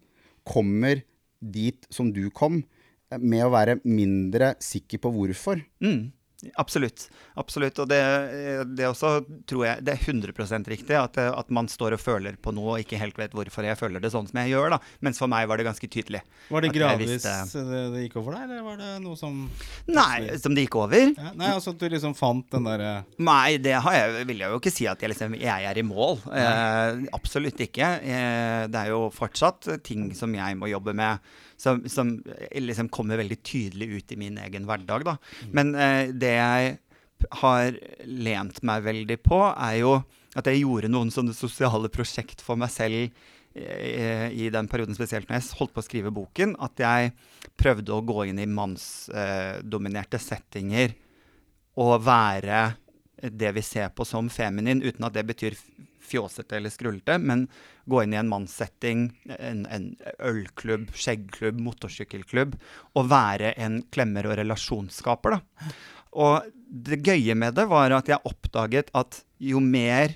kommer 0.48 1.04
dit 1.42 1.86
som 1.94 2.10
du 2.14 2.24
kom, 2.34 2.62
eh, 3.12 3.22
med 3.22 3.46
å 3.46 3.54
være 3.54 3.80
mindre 3.86 4.56
sikker 4.62 5.02
på 5.04 5.14
hvorfor. 5.14 5.62
Mm, 5.84 6.10
absolutt. 6.60 7.08
Absolutt. 7.40 7.80
Og 7.84 7.88
det, 7.92 8.00
det 8.76 8.88
også 8.90 9.12
tror 9.50 9.66
jeg 9.68 9.84
det 9.86 9.94
er 9.96 10.06
100 10.12 10.68
riktig. 10.72 10.96
At, 10.98 11.18
at 11.18 11.50
man 11.54 11.68
står 11.72 11.96
og 11.98 12.02
føler 12.02 12.38
på 12.42 12.54
noe 12.56 12.76
og 12.76 12.84
ikke 12.84 13.00
helt 13.02 13.18
vet 13.20 13.36
hvorfor 13.38 13.66
jeg 13.68 13.80
føler 13.80 14.04
det 14.04 14.12
sånn 14.14 14.28
som 14.30 14.40
jeg 14.42 14.54
gjør. 14.54 14.76
da. 14.76 14.80
Mens 15.06 15.22
for 15.22 15.32
meg 15.32 15.48
var 15.50 15.62
det 15.62 15.68
ganske 15.70 15.90
tydelig. 15.92 16.24
Var 16.50 16.66
det 16.66 16.74
gradvis 16.76 17.14
visste- 17.18 17.66
det, 17.72 17.84
det 17.94 18.06
gikk 18.08 18.18
over 18.22 18.38
deg, 18.38 18.48
eller 18.50 18.66
var 18.66 18.80
det 18.82 18.92
noe 19.04 19.18
som 19.20 19.44
Nei, 19.92 20.38
som 20.42 20.56
det 20.58 20.66
gikk 20.68 20.80
over? 20.82 21.12
ja, 21.16 21.32
Nei, 21.38 21.52
altså 21.56 21.74
at 21.76 21.80
du 21.82 21.88
liksom 21.92 22.16
fant 22.18 22.48
den 22.52 22.66
derre 22.68 22.92
Nei, 23.22 23.58
det 23.62 23.76
har 23.86 23.96
jeg, 23.98 24.26
vil 24.30 24.44
jeg 24.44 24.52
jo 24.54 24.60
ikke 24.62 24.74
si 24.74 24.88
at 24.90 25.02
jeg, 25.04 25.14
liksom, 25.14 25.36
jeg 25.40 25.68
er 25.70 25.78
i 25.78 25.86
mål. 25.86 26.20
Eh, 26.32 27.06
absolutt 27.16 27.60
ikke. 27.68 27.88
Eh, 28.02 28.66
det 28.72 28.82
er 28.86 28.92
jo 28.94 29.06
fortsatt 29.14 29.70
ting 29.86 30.10
som 30.18 30.34
jeg 30.36 30.58
må 30.60 30.70
jobbe 30.72 30.94
med, 30.98 31.22
som, 31.62 31.84
som 31.90 32.16
liksom 32.54 32.90
kommer 32.94 33.22
veldig 33.22 33.38
tydelig 33.46 33.88
ut 33.98 34.16
i 34.16 34.20
min 34.20 34.40
egen 34.42 34.66
hverdag. 34.70 35.06
Da. 35.08 35.18
Men 35.54 35.76
eh, 35.76 36.10
det 36.10 36.34
jeg 36.38 36.80
har 37.42 37.78
lent 38.10 38.64
meg 38.66 38.88
veldig 38.88 39.20
på, 39.22 39.44
er 39.52 39.78
jo 39.82 40.00
at 40.38 40.48
jeg 40.48 40.64
gjorde 40.64 40.90
noen 40.92 41.12
sånne 41.14 41.36
sosiale 41.38 41.92
prosjekt 41.94 42.42
for 42.44 42.60
meg 42.60 42.72
selv 42.74 42.98
eh, 43.54 44.28
i 44.32 44.50
den 44.54 44.70
perioden, 44.72 44.98
spesielt 44.98 45.30
når 45.30 45.40
jeg 45.40 45.60
holdt 45.60 45.76
på 45.76 45.84
å 45.84 45.86
skrive 45.86 46.14
boken, 46.16 46.56
at 46.64 46.82
jeg 46.82 47.14
prøvde 47.60 47.94
å 47.94 48.06
gå 48.06 48.26
inn 48.32 48.42
i 48.42 48.50
mannsdominerte 48.50 50.22
settinger 50.22 50.96
og 51.82 52.00
være 52.04 52.64
det 53.22 53.52
vi 53.54 53.62
ser 53.62 53.92
på 53.94 54.06
som 54.08 54.32
feminin, 54.34 54.82
uten 54.82 55.06
at 55.06 55.14
det 55.14 55.28
betyr 55.30 55.58
fjåsete 56.02 56.58
eller 56.58 56.74
skrullete, 56.74 57.20
men 57.22 57.46
gå 57.92 58.04
inn 58.04 58.16
i 58.16 58.20
en 58.22 58.32
mannssetting, 58.32 59.10
en, 59.38 59.66
en 59.72 59.92
ølklubb, 60.32 60.90
skjeggklubb, 60.98 61.60
motorsykkelklubb, 61.64 62.56
og 62.96 63.12
være 63.12 63.54
en 63.62 63.82
klemmer- 63.94 64.30
og 64.30 64.38
relasjonsskaper. 64.40 65.38
Da. 65.38 65.72
Og 66.22 66.50
det 66.72 67.02
gøye 67.06 67.36
med 67.36 67.58
det 67.60 67.68
var 67.72 67.94
at 67.96 68.10
jeg 68.12 68.24
oppdaget 68.28 68.92
at 68.98 69.22
jo 69.42 69.62
mer 69.64 70.16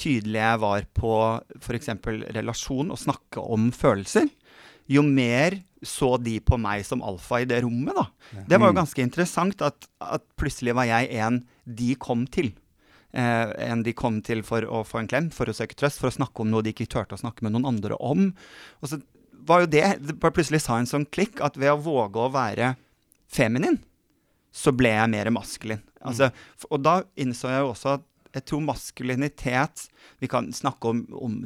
tydelig 0.00 0.42
jeg 0.42 0.60
var 0.60 0.84
på 0.96 1.12
f.eks. 1.60 1.94
relasjon 2.36 2.92
og 2.92 3.00
snakke 3.00 3.40
om 3.40 3.70
følelser, 3.72 4.28
jo 4.86 5.02
mer 5.02 5.60
så 5.86 6.14
de 6.20 6.38
på 6.44 6.58
meg 6.60 6.84
som 6.86 7.02
alfa 7.04 7.42
i 7.42 7.48
det 7.48 7.62
rommet, 7.64 7.96
da. 7.96 8.06
Det 8.48 8.58
var 8.60 8.70
jo 8.70 8.78
ganske 8.78 9.02
interessant 9.02 9.62
at, 9.64 9.88
at 10.02 10.24
plutselig 10.38 10.74
var 10.76 10.88
jeg 10.88 11.10
en 11.20 11.42
de 11.64 11.94
kom 12.00 12.24
til. 12.32 12.52
Eh, 13.16 13.50
enn 13.64 13.80
de 13.86 13.94
kom 13.96 14.18
til 14.20 14.42
for 14.44 14.66
å 14.68 14.82
få 14.84 15.00
en 15.00 15.08
klem, 15.08 15.30
for 15.32 15.48
å 15.48 15.54
søke 15.56 15.76
trøst, 15.78 16.02
for 16.02 16.10
å 16.10 16.16
snakke 16.18 16.42
om 16.42 16.50
noe 16.52 16.64
de 16.64 16.74
ikke 16.74 16.88
turte 16.92 17.16
å 17.16 17.22
snakke 17.22 17.46
med 17.46 17.54
noen 17.54 17.68
andre 17.70 17.96
om. 17.96 18.26
Og 18.82 18.90
så 18.90 18.98
var 19.48 19.62
jo 19.62 19.70
det, 19.72 19.84
det 20.04 20.18
bare 20.20 20.36
plutselig 20.36 20.60
sa 20.66 20.76
en 20.76 20.90
sånn 20.90 21.06
klikk 21.08 21.40
at 21.44 21.56
ved 21.56 21.72
å 21.72 21.80
våge 21.80 22.20
å 22.20 22.32
være 22.34 22.74
feminin, 23.32 23.78
så 24.52 24.72
ble 24.76 24.92
jeg 24.92 25.12
mer 25.12 25.30
maskulin. 25.32 25.80
Altså, 26.06 26.28
og 26.68 26.82
da 26.84 26.98
innså 27.18 27.48
jeg 27.52 27.64
jo 27.64 27.72
også 27.72 27.96
at 27.96 28.04
jeg 28.36 28.44
tror 28.50 28.64
maskulinitet 28.66 29.86
Vi 30.20 30.28
kan 30.30 30.52
snakke 30.52 30.90
om, 30.92 31.02
om 31.16 31.36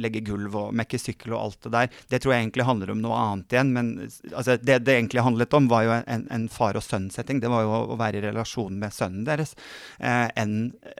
legge 0.00 0.22
gulv 0.26 0.54
og 0.56 0.76
mekke 0.76 1.00
sykkel 1.00 1.34
og 1.34 1.40
alt 1.40 1.66
det 1.66 1.72
der. 1.74 1.90
Det 2.12 2.20
tror 2.22 2.34
jeg 2.34 2.44
egentlig 2.46 2.68
handler 2.68 2.92
om 2.92 3.02
noe 3.02 3.18
annet 3.18 3.56
igjen. 3.56 3.72
Men 3.74 3.90
altså, 4.04 4.56
det 4.56 4.78
det 4.86 4.94
egentlig 4.94 5.24
handlet 5.26 5.56
om, 5.56 5.68
var 5.68 5.84
jo 5.84 5.96
en, 5.98 6.24
en 6.32 6.46
far 6.52 6.78
og 6.78 6.84
sønn-setting. 6.84 7.42
Det 7.42 7.50
var 7.52 7.66
jo 7.66 7.74
å, 7.74 7.82
å 7.92 7.98
være 8.00 8.20
i 8.20 8.24
relasjon 8.28 8.78
med 8.80 8.94
sønnen 8.94 9.26
deres, 9.28 9.54
eh, 9.98 10.28
enn 10.38 10.56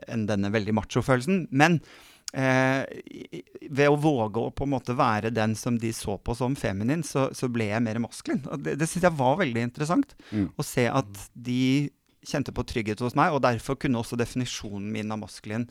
en 0.08 0.26
denne 0.28 0.52
veldig 0.52 0.74
macho-følelsen. 0.76 1.46
Men 1.50 1.78
eh, 2.32 2.84
ved 3.70 3.88
å 3.88 4.00
våge 4.00 4.42
å 4.42 4.52
på 4.52 4.66
en 4.66 4.74
måte 4.74 4.96
være 4.98 5.32
den 5.34 5.56
som 5.58 5.78
de 5.80 5.92
så 5.96 6.18
på 6.18 6.36
som 6.36 6.56
feminin, 6.58 7.04
så, 7.06 7.28
så 7.36 7.48
ble 7.52 7.70
jeg 7.70 7.84
mer 7.84 8.02
maskulin. 8.04 8.44
Og 8.52 8.64
det 8.64 8.78
det 8.80 8.90
syns 8.90 9.08
jeg 9.08 9.20
var 9.20 9.38
veldig 9.40 9.64
interessant. 9.70 10.16
Mm. 10.32 10.50
Å 10.56 10.66
se 10.66 10.88
at 10.90 11.24
de 11.32 11.62
kjente 12.26 12.54
på 12.54 12.64
trygghet 12.66 13.02
hos 13.04 13.16
meg, 13.18 13.34
og 13.34 13.44
derfor 13.44 13.78
kunne 13.80 14.00
også 14.00 14.18
definisjonen 14.18 14.90
min 14.94 15.14
av 15.14 15.22
maskulin 15.22 15.68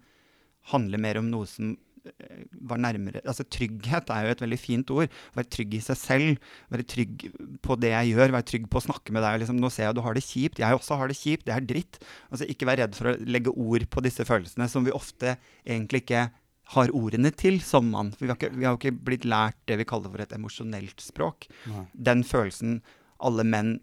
handle 0.71 0.99
mer 0.99 1.19
om 1.19 1.29
noe 1.31 1.47
som 1.47 1.73
eh, 2.07 2.41
var 2.67 2.81
nærmere 2.83 3.21
Altså 3.23 3.45
trygghet 3.47 4.09
er 4.11 4.25
jo 4.25 4.33
et 4.35 4.41
veldig 4.43 4.59
fint 4.59 4.91
ord. 4.95 5.13
Være 5.37 5.51
trygg 5.53 5.77
i 5.77 5.83
seg 5.83 5.99
selv. 5.99 6.49
Være 6.73 6.87
trygg 6.87 7.27
på 7.63 7.77
det 7.79 7.93
jeg 7.93 8.15
gjør. 8.15 8.33
Være 8.35 8.49
trygg 8.51 8.67
på 8.71 8.81
å 8.81 8.85
snakke 8.87 9.15
med 9.15 9.23
deg. 9.23 9.41
Liksom, 9.43 9.61
nå 9.63 9.71
ser 9.73 9.87
jeg 9.87 9.97
du 9.99 10.03
har 10.03 10.17
det 10.17 10.25
kjipt. 10.27 10.59
Jeg 10.63 10.79
også 10.79 10.99
har 10.99 11.11
det 11.11 11.19
kjipt. 11.19 11.47
Det 11.47 11.55
er 11.55 11.69
dritt. 11.69 12.01
Altså 12.31 12.49
Ikke 12.51 12.67
være 12.67 12.83
redd 12.85 12.99
for 12.99 13.13
å 13.13 13.15
legge 13.27 13.55
ord 13.55 13.87
på 13.93 14.03
disse 14.03 14.27
følelsene 14.27 14.67
som 14.71 14.87
vi 14.87 14.95
ofte 14.95 15.37
egentlig 15.63 16.03
ikke 16.03 16.27
har 16.75 16.91
ordene 16.91 17.31
til 17.31 17.61
som 17.63 17.87
mann. 17.93 18.11
Vi 18.19 18.27
har, 18.27 18.35
ikke, 18.35 18.51
vi 18.51 18.65
har 18.67 18.75
jo 18.75 18.81
ikke 18.81 19.03
blitt 19.07 19.27
lært 19.27 19.59
det 19.71 19.77
vi 19.79 19.87
kaller 19.87 20.11
for 20.11 20.23
et 20.23 20.33
emosjonelt 20.35 20.99
språk. 21.03 21.47
Den 21.93 22.25
følelsen 22.27 22.81
alle 23.23 23.45
menn 23.47 23.77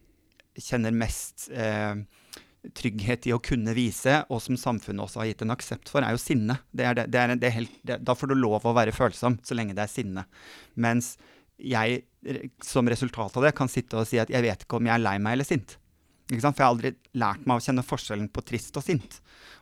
kjenner 0.61 0.93
mest 0.95 1.49
eh, 1.51 1.97
trygghet 2.73 3.27
i 3.29 3.35
å 3.37 3.41
kunne 3.45 3.75
vise, 3.77 4.23
og 4.33 4.41
som 4.43 4.57
samfunnet 4.57 5.05
også 5.05 5.21
har 5.23 5.29
gitt 5.31 5.45
en 5.45 5.53
aksept 5.55 5.91
for, 5.93 6.01
er 6.05 6.15
jo 6.17 6.23
sinne. 6.23 6.57
Det 6.73 6.87
er 6.89 6.97
det, 6.99 7.07
det 7.13 7.21
er, 7.21 7.35
en- 7.35 7.55
helt, 7.59 7.79
da 7.85 8.15
får 8.17 8.33
du 8.33 8.37
lov 8.39 8.65
å 8.65 8.73
være 8.77 8.95
følsom, 8.97 9.39
så 9.45 9.57
lenge 9.59 9.77
det 9.77 9.85
er 9.85 9.93
sinne. 9.93 10.25
Mens 10.81 11.15
jeg, 11.61 12.03
som 12.65 12.89
resultat 12.91 13.37
av 13.37 13.45
det, 13.47 13.55
kan 13.55 13.69
sitte 13.71 14.01
og 14.01 14.09
si 14.09 14.19
at 14.23 14.33
jeg 14.33 14.43
vet 14.43 14.65
ikke 14.65 14.81
om 14.81 14.89
jeg 14.89 14.97
er 14.97 15.05
lei 15.05 15.19
meg 15.23 15.37
eller 15.37 15.49
sint. 15.49 15.77
For 16.25 16.41
jeg 16.41 16.55
har 16.57 16.71
aldri 16.71 16.95
lært 17.21 17.43
meg 17.45 17.59
å 17.61 17.63
kjenne 17.63 17.85
forskjellen 17.85 18.31
på 18.33 18.43
trist 18.49 18.77
og 18.81 18.85
sint. 18.87 19.19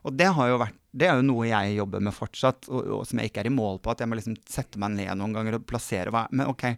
Og 0.07 0.15
det, 0.15 0.29
vært, 0.31 0.77
det 0.95 1.09
er 1.11 1.19
jo 1.19 1.25
noe 1.27 1.49
jeg 1.51 1.75
jobber 1.75 2.05
med 2.07 2.15
fortsatt, 2.15 2.69
og, 2.71 2.87
og 3.01 3.03
som 3.09 3.19
jeg 3.19 3.33
ikke 3.33 3.43
er 3.43 3.51
i 3.51 3.55
mål 3.55 3.81
på. 3.83 3.91
At 3.91 4.05
jeg 4.05 4.09
må 4.13 4.15
liksom 4.19 4.37
sette 4.47 4.79
meg 4.79 4.95
ned 4.95 5.11
noen 5.19 5.35
ganger 5.35 5.59
og 5.59 5.67
plassere 5.67 6.15
hva 6.15 6.29
Men 6.31 6.53
OK, 6.53 6.69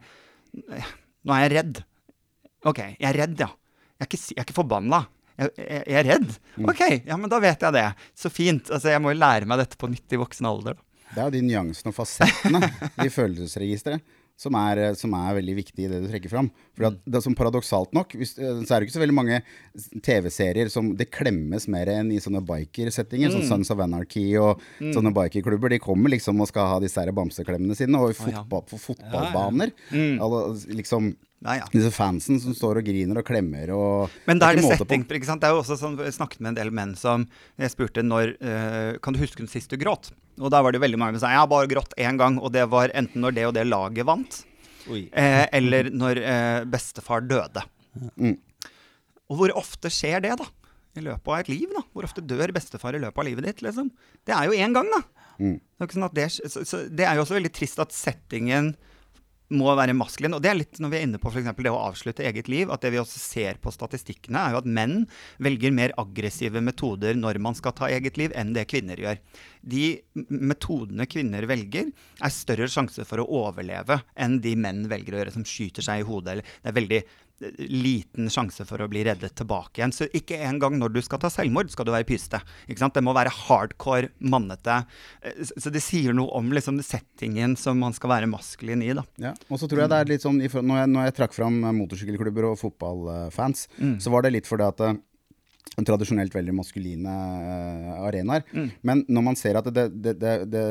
nå 0.57 1.37
er 1.37 1.45
jeg 1.45 1.53
redd. 1.59 1.83
OK, 2.65 2.81
jeg 2.97 3.09
er 3.11 3.19
redd, 3.21 3.37
ja. 3.45 3.51
Jeg 3.95 4.07
er 4.07 4.09
ikke, 4.09 4.23
jeg 4.25 4.41
er 4.41 4.47
ikke 4.49 4.57
forbanna. 4.57 5.03
Jeg, 5.39 5.51
jeg, 5.59 5.85
jeg 5.91 6.01
er 6.01 6.09
redd. 6.13 6.35
OK, 6.71 6.83
ja, 7.07 7.17
men 7.19 7.31
da 7.33 7.41
vet 7.43 7.65
jeg 7.67 7.75
det. 7.75 7.87
Så 8.15 8.31
fint. 8.31 8.69
Altså, 8.71 8.93
jeg 8.95 9.03
må 9.03 9.11
jo 9.15 9.19
lære 9.23 9.49
meg 9.51 9.59
dette 9.65 9.79
på 9.81 9.91
nytt 9.91 10.15
i 10.15 10.21
voksen 10.21 10.47
alder. 10.51 10.77
Det 11.15 11.21
er 11.23 11.29
jo 11.29 11.35
de 11.37 11.47
nyansene 11.47 11.91
og 11.93 11.97
fasettene 11.99 12.61
i 13.05 13.11
følelsesregisteret 13.13 14.03
som 14.37 14.57
er, 14.59 14.81
eh, 14.83 14.95
som 14.99 15.13
er 15.15 15.37
veldig 15.37 15.53
viktig 15.61 15.85
i 15.85 15.91
det 15.91 16.01
du 16.03 16.09
trekker 16.11 16.31
fram. 16.33 16.49
For 16.75 16.89
at 16.89 16.97
det 17.07 17.21
er 17.21 17.23
som 17.23 17.37
paradoksalt 17.39 17.93
nok, 17.95 18.17
hvis, 18.19 18.33
eh, 18.43 18.65
så 18.67 18.75
er 18.75 18.81
det 18.83 18.89
ikke 18.89 18.97
så 18.97 19.03
veldig 19.05 19.15
mange 19.15 19.37
TV-serier 20.03 20.71
som 20.75 20.89
det 20.99 21.07
klemmes 21.15 21.69
mer 21.71 21.87
enn 21.93 22.11
i 22.11 22.19
sånne 22.23 22.43
bikersettinger, 22.47 23.31
Mm. 23.31 23.37
sånn 23.37 23.47
Sons 23.49 23.71
of 23.71 23.79
Anarchy 23.85 24.37
og 24.41 24.61
sånne 24.81 25.15
bikerklubber. 25.15 25.71
De 25.71 25.79
kommer 25.79 26.11
liksom 26.11 26.41
og 26.41 26.49
skal 26.49 26.67
ha 26.67 26.81
disse 26.81 26.99
her 26.99 27.13
bamseklemmene 27.13 27.77
sine, 27.77 27.95
og 27.95 28.11
i 28.11 28.19
fotballbaner. 28.19 29.71
ja. 29.71 29.95
ja. 29.95 30.03
Mm. 30.03 30.21
Alle, 30.21 30.43
liksom, 30.83 31.17
Ja, 31.45 31.59
ja. 31.61 31.67
disse 31.69 31.91
fansen 31.93 32.39
som 32.41 32.55
står 32.57 32.81
og 32.81 32.87
griner 32.87 33.19
og 33.21 33.27
klemmer 33.29 33.69
og 33.77 34.13
Men 34.25 34.39
da 34.41 34.49
er 34.49 34.57
det 34.57 34.65
på. 34.65 34.73
setting. 34.81 35.03
Ikke 35.05 35.29
sant? 35.29 35.43
Det 35.43 35.51
er 35.51 35.53
jo 35.53 35.61
også 35.61 35.77
sånn, 35.77 35.99
Jeg 36.01 36.17
snakket 36.17 36.41
med 36.41 36.55
en 36.55 36.57
del 36.57 36.71
menn 36.73 36.95
som 36.97 37.27
Jeg 37.61 37.75
spurte 37.75 38.01
når 38.01 38.33
uh, 38.41 38.97
Kan 39.05 39.13
du 39.13 39.21
huske 39.21 39.43
den 39.43 39.51
sist 39.53 39.69
du 39.69 39.77
gråt? 39.77 40.09
Og 40.41 40.51
da 40.51 40.63
var 40.65 40.75
det 40.75 40.81
veldig 40.83 40.99
mange 40.99 41.19
som 41.19 41.27
sa 41.27 41.35
jeg 41.35 41.43
har 41.43 41.51
bare 41.53 41.71
grått 41.71 41.93
én 42.01 42.19
gang, 42.19 42.41
og 42.41 42.51
det 42.55 42.65
var 42.73 42.91
enten 42.97 43.23
når 43.23 43.37
det 43.37 43.45
og 43.47 43.55
det 43.55 43.67
laget 43.69 44.09
vant, 44.09 44.41
Oi. 44.91 45.05
eh, 45.15 45.45
eller 45.55 45.91
når 45.95 46.19
eh, 46.19 46.65
bestefar 46.67 47.23
døde. 47.23 47.63
Mm. 48.19 48.35
Og 49.31 49.39
hvor 49.39 49.55
ofte 49.61 49.93
skjer 49.95 50.25
det, 50.25 50.33
da? 50.41 50.49
I 50.99 51.05
løpet 51.07 51.31
av 51.31 51.39
et 51.39 51.53
liv, 51.53 51.71
da? 51.71 51.85
Hvor 51.95 52.09
ofte 52.09 52.25
dør 52.27 52.51
bestefar 52.55 52.99
i 52.99 53.03
løpet 53.05 53.23
av 53.23 53.29
livet 53.29 53.47
ditt, 53.47 53.63
liksom? 53.67 53.93
Det 54.27 54.35
er 54.35 54.51
jo 54.51 54.59
én 54.59 54.75
gang, 54.75 54.91
da. 54.91 55.01
Mm. 55.39 55.55
Det 55.59 55.79
er, 55.83 55.87
ikke 55.87 55.99
sånn 56.01 56.09
at 56.09 56.19
det, 56.19 56.27
så, 56.35 56.67
så 56.67 56.83
det 56.91 57.07
er 57.07 57.15
jo 57.15 57.25
også 57.25 57.39
veldig 57.39 57.55
trist 57.55 57.83
at 57.83 57.95
settingen 57.95 58.75
må 59.57 59.73
være 59.79 59.95
maskulin. 59.97 60.37
Og 60.37 60.43
det 60.45 60.51
er 60.51 60.59
litt 60.59 60.81
når 60.83 60.93
vi 60.93 60.99
er 60.99 61.07
inne 61.07 61.21
på 61.23 61.33
eksempel 61.33 61.69
det 61.69 61.73
å 61.75 61.81
avslutte 61.87 62.27
eget 62.27 62.51
liv, 62.53 62.73
at 62.73 62.85
det 62.85 62.93
vi 62.95 63.01
også 63.01 63.21
ser 63.23 63.61
på 63.63 63.73
statistikkene, 63.75 64.41
er 64.41 64.55
jo 64.55 64.63
at 64.63 64.71
menn 64.79 65.05
velger 65.43 65.75
mer 65.75 65.95
aggressive 66.01 66.63
metoder 66.65 67.19
når 67.19 67.41
man 67.43 67.57
skal 67.59 67.77
ta 67.77 67.91
eget 67.93 68.19
liv, 68.21 68.35
enn 68.35 68.55
det 68.57 68.67
kvinner 68.71 69.01
gjør. 69.01 69.21
De 69.65 69.85
metodene 70.29 71.07
kvinner 71.11 71.47
velger, 71.49 71.91
er 72.21 72.35
større 72.35 72.69
sjanse 72.71 73.07
for 73.09 73.23
å 73.23 73.29
overleve 73.45 74.01
enn 74.21 74.41
de 74.45 74.55
menn 74.61 74.85
velger 74.91 75.17
å 75.17 75.23
gjøre, 75.23 75.37
som 75.39 75.47
skyter 75.49 75.87
seg 75.87 76.03
i 76.03 76.09
hodet. 76.09 76.37
Eller 76.37 76.59
det 76.61 76.73
er 76.73 76.79
veldig 76.81 77.03
liten 77.59 78.29
sjanse 78.33 78.65
for 78.69 78.81
å 78.85 78.89
bli 78.91 79.03
reddet 79.07 79.35
tilbake 79.37 79.81
igjen. 79.81 79.93
Så 79.95 80.07
ikke 80.15 80.39
engang 80.47 80.77
når 80.79 80.93
du 80.95 81.01
skal 81.05 81.21
ta 81.23 81.31
selvmord, 81.33 81.71
skal 81.73 81.89
du 81.89 81.93
være 81.95 82.07
pyste. 82.09 82.41
Det 82.69 83.03
må 83.05 83.15
være 83.17 83.33
hardcore, 83.35 84.11
mannete. 84.21 84.85
Eh, 85.23 85.43
Så 85.45 85.71
det 85.73 85.83
sier 85.83 86.15
noe 86.15 86.31
om 86.37 86.53
liksom, 86.55 86.81
settingen 86.83 87.57
som 87.57 87.79
man 87.79 87.93
skal 87.93 88.11
være 88.11 88.31
maskulin 88.31 88.83
i. 88.83 88.93
Ja, 89.19 89.33
og 89.51 89.59
så 89.59 89.69
tror 89.69 89.85
jeg 89.85 89.91
det 89.91 89.99
er 89.99 90.11
litt 90.13 90.23
sånn 90.23 90.39
Når 90.39 90.77
jeg, 90.79 90.89
når 90.93 91.05
jeg 91.09 91.15
trakk 91.17 91.35
fram 91.35 91.65
eh, 91.65 91.73
motorsykkelklubber 91.73 92.51
og 92.53 92.59
fotballfans, 92.61 93.69
så 93.99 94.11
var 94.13 94.23
det 94.23 94.33
litt 94.37 94.47
fordi 94.51 94.69
at 94.69 94.81
eh, 94.81 94.95
tradisjonelt 95.83 96.35
veldig 96.35 96.55
maskuline 96.55 97.11
eh, 97.11 97.89
arenaer. 98.07 98.45
Men 98.87 99.03
når 99.11 99.27
man 99.27 99.39
ser 99.41 99.59
at 99.59 99.67
det, 99.75 99.89
det, 100.05 100.35
det, 100.47 100.63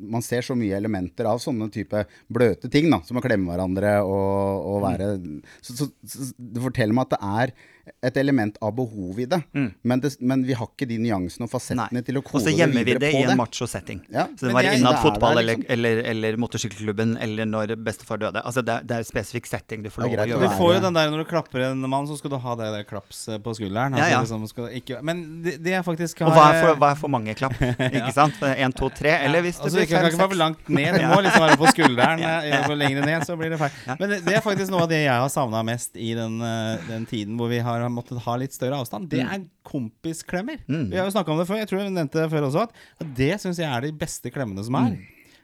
Man 0.00 0.24
ser 0.24 0.46
så 0.46 0.56
mye 0.56 0.76
elementer 0.78 1.28
av 1.28 1.42
sånne 1.42 1.68
type 1.74 2.06
bløte 2.32 2.70
ting, 2.72 2.88
da, 2.92 3.02
som 3.04 3.20
å 3.20 3.24
klemme 3.24 3.52
hverandre 3.52 3.98
og, 4.06 4.64
og 4.72 4.80
være 4.86 5.12
så, 5.60 5.76
så, 5.76 5.90
så 6.08 6.32
det 6.36 6.64
forteller 6.64 6.96
meg 6.96 7.10
at 7.10 7.14
det 7.16 7.20
er 7.42 7.54
et 8.02 8.16
element 8.16 8.56
av 8.62 8.74
behov 8.76 9.18
i 9.20 9.26
det. 9.26 9.40
Men, 9.82 10.00
det 10.00 10.14
men 10.20 10.44
vi 10.46 10.54
har 10.58 10.68
ikke 10.70 10.86
de 10.88 10.98
nyansene 11.02 11.46
og 11.46 11.50
fasettene 11.52 12.02
til 12.06 12.18
å 12.20 12.22
kode 12.24 12.44
det 12.44 12.52
videre 12.54 12.68
på 12.68 12.78
det 12.78 12.78
Og 12.78 12.82
så 12.82 12.82
gjemmer 12.82 12.86
vi 12.86 12.94
det 13.02 13.10
i 13.12 13.22
en 13.24 13.38
macho-setting. 13.40 14.00
Ja, 14.12 14.26
så 14.38 14.46
det 14.48 14.54
var 14.54 14.62
jeg- 14.66 14.78
innad 14.80 14.96
det 14.96 15.02
fotball 15.02 15.34
der, 15.34 15.42
eller, 15.42 15.56
liksom. 15.56 15.72
eller, 15.76 16.02
eller 16.12 16.36
motorsykkelklubben 16.44 17.16
eller 17.20 17.44
når 17.46 17.74
bestefar 17.82 18.18
døde. 18.22 18.42
Altså 18.44 18.62
det, 18.62 18.72
er- 18.76 18.86
det 18.86 18.96
er 18.98 19.08
spesifikk 19.08 19.46
setting 19.50 19.82
du 19.82 19.90
får 19.90 20.04
lov 20.06 20.14
å 20.14 20.26
gjøre. 20.26 20.40
Du 20.42 20.56
får 20.58 20.74
jo 20.76 20.80
den 20.86 20.94
der 20.98 21.10
når 21.10 21.24
du 21.24 21.28
klapper 21.30 21.66
en 21.70 21.80
mann, 21.88 22.06
så 22.06 22.18
skal 22.18 22.30
du 22.30 22.38
ha 22.38 22.54
det 22.60 22.70
der 22.76 22.84
klaps 22.88 23.28
eh, 23.28 23.38
på 23.38 23.54
skulderen. 23.58 23.96
Ja, 23.98 24.08
ja. 24.08 24.20
Altså, 24.20 24.38
liksom, 24.38 24.48
skal 24.48 24.70
ikke, 24.78 25.02
men 25.02 25.42
det, 25.42 25.56
det 25.62 25.74
er 25.78 25.82
faktisk 25.82 26.22
Og 26.22 26.32
hva 26.32 26.48
er, 26.52 26.60
for, 26.62 26.78
hva 26.82 26.92
er 26.94 27.00
for 27.02 27.08
mange 27.12 27.34
klapp? 27.38 27.56
Ikke 27.92 28.12
sant? 28.14 28.38
Én, 28.42 28.72
to, 28.76 28.88
tre? 28.94 29.16
Eller 29.26 29.42
hvis 29.42 29.58
det 29.58 29.66
altså, 29.68 29.78
blir 29.78 29.86
ikke, 29.88 29.96
kan 29.98 30.10
ikke 30.10 30.22
være 30.22 30.32
for 30.34 30.40
langt 30.40 30.68
ned. 30.68 30.98
Det 30.98 31.08
må 31.14 31.20
liksom 31.24 31.42
være 31.46 31.58
på 31.60 31.72
skulderen. 31.74 32.18
ja. 32.52 32.60
Lenger 32.82 33.06
ned 33.06 33.26
så 33.26 33.36
blir 33.36 33.50
det 33.52 33.58
feil. 33.60 33.70
Men 33.98 34.08
det, 34.10 34.18
det 34.26 34.34
er 34.38 34.42
faktisk 34.44 34.72
noe 34.72 34.84
av 34.86 34.90
det 34.92 35.02
jeg 35.04 35.12
har 35.12 35.28
savna 35.32 35.62
mest 35.66 35.96
i 35.96 36.12
den, 36.16 36.38
eh, 36.42 36.86
den 36.88 37.06
tiden 37.06 37.36
hvor 37.40 37.50
vi 37.52 37.58
har 37.62 37.71
måttet 37.92 38.20
ha 38.24 38.36
litt 38.40 38.54
større 38.54 38.78
avstand. 38.82 39.08
Det 39.12 39.22
er 39.24 39.46
kompisklemmer. 39.66 40.60
Vi 40.66 40.98
har 40.98 41.08
jo 41.08 41.14
snakka 41.14 41.32
om 41.34 41.40
det 41.40 41.48
før. 41.48 41.60
Jeg 41.62 41.70
tror 41.70 41.82
jeg 41.82 41.94
nevnte 41.94 42.22
det 42.22 42.30
før 42.32 42.48
også. 42.48 42.68
At 43.00 43.10
det 43.18 43.32
syns 43.42 43.60
jeg 43.62 43.68
er 43.70 43.88
de 43.88 43.92
beste 44.04 44.32
klemmene 44.34 44.64
som 44.66 44.78
er. 44.82 44.96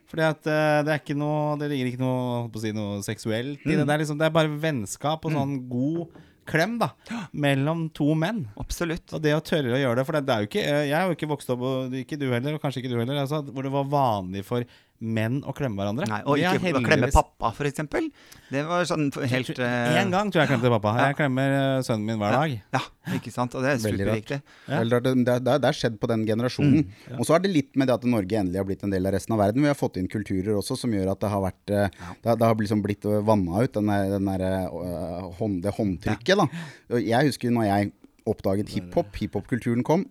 Fordi 0.09 0.25
at 0.25 0.49
eh, 0.49 0.79
det 0.85 0.93
er 0.93 1.01
ikke 1.03 1.17
noe 1.17 1.53
Det 1.61 1.67
ligger 1.69 1.91
ikke 1.91 2.01
noe, 2.01 2.61
si, 2.61 2.71
noe 2.73 3.03
seksuelt 3.05 3.61
i 3.61 3.75
det. 3.75 3.85
Det 3.85 3.93
er, 3.93 4.01
liksom, 4.01 4.17
det 4.17 4.25
er 4.25 4.33
bare 4.33 4.57
vennskap 4.61 5.25
og 5.27 5.35
sånn 5.35 5.59
god 5.69 6.17
klem 6.49 6.79
da 6.81 6.87
mellom 7.29 7.87
to 7.93 8.07
menn. 8.17 8.43
Absolutt. 8.57 9.05
Og 9.13 9.21
det 9.21 9.35
å 9.37 9.43
tørre 9.45 9.75
å 9.75 9.81
gjøre 9.81 10.01
det 10.01 10.05
For 10.07 10.17
det, 10.17 10.23
det 10.25 10.33
er 10.33 10.41
jo 10.41 10.49
ikke 10.49 10.63
eh, 10.65 10.85
Jeg 10.89 10.95
har 10.97 11.05
jo 11.05 11.17
ikke 11.17 11.29
vokst 11.29 11.53
opp, 11.53 11.65
og 11.69 11.97
ikke 12.01 12.17
du 12.17 12.25
heller, 12.31 12.57
og 12.57 12.63
kanskje 12.63 12.81
ikke 12.83 12.93
du 12.93 12.97
heller, 12.97 13.21
altså, 13.21 13.43
hvor 13.45 13.65
det 13.65 13.73
var 13.75 13.91
vanlig 13.91 14.45
for 14.47 14.65
menn 14.99 15.39
å 15.47 15.53
klemme 15.55 15.79
hverandre. 15.79 16.07
Nei, 16.11 16.19
og 16.27 16.39
ikke 16.39 16.59
heldigvis... 16.59 16.87
klemme 16.89 17.09
pappa, 17.13 17.51
eksempel. 17.69 18.09
Det 18.51 18.63
var 18.67 18.87
sånn 18.89 19.07
helt 19.31 19.51
Én 19.55 19.99
En 20.01 20.11
gang 20.11 20.31
tror 20.31 20.41
jeg 20.41 20.47
jeg 20.47 20.51
klemte 20.51 20.71
pappa. 20.73 20.93
Jeg 21.05 21.17
klemmer 21.19 21.55
eh, 21.55 21.81
sønnen 21.87 22.07
min 22.09 22.19
hver 22.19 22.35
dag. 22.35 22.55
Ja, 22.75 22.81
ikke 23.15 23.31
sant. 23.33 23.55
Og 23.55 23.63
det 23.63 23.75
er 23.75 23.81
superviktig. 23.83 24.39
Ja. 24.67 24.81
det, 24.83 25.01
det, 25.07 25.37
det, 25.45 25.55
det 25.63 25.71
er 25.71 25.79
skjedd 25.79 25.99
på 26.01 26.09
den 26.11 26.25
generasjonen. 26.27 26.83
Og 27.17 27.23
så 27.27 27.37
er 27.37 27.45
det 27.45 27.53
litt 27.53 27.71
med 27.79 27.89
det 27.89 27.95
at 27.95 28.09
Norge 28.11 28.41
endelig 28.41 28.59
har 28.59 28.67
blitt 28.67 28.83
en 28.87 28.95
del 28.95 29.07
av 29.07 29.15
resten 29.15 29.37
av 29.37 29.43
verden. 29.45 29.63
Vi 29.63 29.71
har 29.71 29.79
fått 29.79 30.01
inn 30.01 30.11
kulturer 30.11 30.51
også 30.59 30.77
som 30.83 30.95
gjør 30.95 31.13
at 31.15 31.23
det 31.23 31.31
har 31.31 31.45
vært 31.47 31.75
eh, 31.75 31.97
Det, 32.19 32.35
det 32.35 32.51
har 32.51 32.59
liksom 32.59 32.83
blitt 32.83 33.07
vanna 33.07 33.63
ut, 33.63 33.73
den 33.79 33.93
der, 33.93 34.13
den 34.17 34.31
der, 34.33 34.45
eh, 34.49 35.31
hånd, 35.39 35.61
det 35.63 35.75
håndtrykket. 35.79 36.43
da. 36.43 36.99
Jeg 36.99 37.31
husker 37.31 37.55
når 37.55 37.69
jeg 37.69 37.93
oppdaget 38.29 38.71
hiphop, 38.75 39.15
hiphop-kulturen 39.15 39.85
kom, 39.87 40.03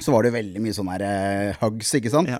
så 0.00 0.14
var 0.14 0.24
det 0.24 0.32
veldig 0.34 0.62
mye 0.64 0.74
sånn 0.76 0.90
der 0.94 1.04
uh, 1.04 1.60
hugs, 1.60 1.92
ikke 1.98 2.12
sant. 2.12 2.30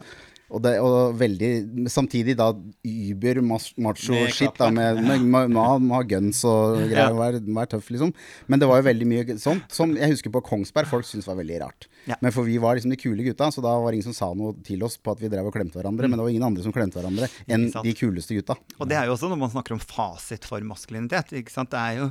Og, 0.51 0.63
det, 0.65 0.73
og 0.83 1.15
veldig 1.19 1.51
Samtidig 1.91 2.35
da 2.39 2.51
über 2.87 3.41
macho 3.45 4.15
Med 4.15 4.33
shit, 4.35 4.53
da, 4.59 4.71
med, 4.75 5.01
med, 5.05 5.53
med, 5.55 6.09
guns 6.11 6.43
og 6.49 6.79
greier. 6.91 7.15
Vær, 7.17 7.39
vær 7.61 7.71
tøff, 7.71 7.91
liksom. 7.95 8.13
Men 8.51 8.63
det 8.63 8.69
var 8.71 8.81
jo 8.81 8.89
veldig 8.89 9.09
mye 9.11 9.37
sånt 9.41 9.71
som 9.75 9.95
jeg 9.97 10.15
husker 10.15 10.33
på 10.35 10.43
Kongsberg 10.47 10.91
folk 10.91 11.07
syntes 11.07 11.29
var 11.29 11.39
veldig 11.39 11.61
rart. 11.63 11.87
Ja. 12.09 12.19
Men 12.25 12.35
for 12.35 12.49
vi 12.49 12.59
var 12.63 12.79
liksom 12.79 12.95
de 12.95 12.99
kule 13.01 13.27
gutta, 13.27 13.51
så 13.55 13.63
da 13.65 13.77
var 13.79 13.93
det 13.93 14.01
ingen 14.01 14.11
som 14.11 14.17
sa 14.17 14.31
noe 14.37 14.57
til 14.67 14.83
oss 14.87 14.99
på 14.99 15.15
at 15.15 15.23
vi 15.23 15.31
drev 15.33 15.51
og 15.51 15.55
klemte 15.55 15.79
hverandre. 15.79 16.09
Men 16.09 16.19
det 16.19 16.27
var 16.27 16.35
ingen 16.35 16.49
andre 16.51 16.67
som 16.67 16.75
klemte 16.75 16.99
hverandre 17.01 17.31
enn 17.51 17.69
de 17.71 17.95
kuleste 17.97 18.39
gutta. 18.39 18.59
Og 18.79 18.91
det 18.91 18.99
er 18.99 19.09
jo 19.09 19.15
også 19.17 19.31
når 19.31 19.43
man 19.45 19.55
snakker 19.55 19.77
om 19.77 19.85
fasit 19.85 20.49
for 20.49 20.65
maskulinitet. 20.67 21.35
Ikke 21.41 21.55
sant? 21.55 21.73
Det 21.73 21.81
er 21.81 22.03
jo 22.03 22.11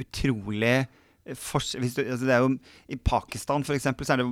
utrolig 0.00 0.78
hvis 1.30 1.94
du, 1.94 2.00
altså 2.02 2.24
det 2.24 2.32
er 2.34 2.42
jo, 2.42 2.54
I 2.88 2.96
Pakistan 2.96 3.64
for 3.66 3.76
eksempel, 3.76 4.06
så 4.06 4.14
er 4.14 4.22
det 4.22 4.28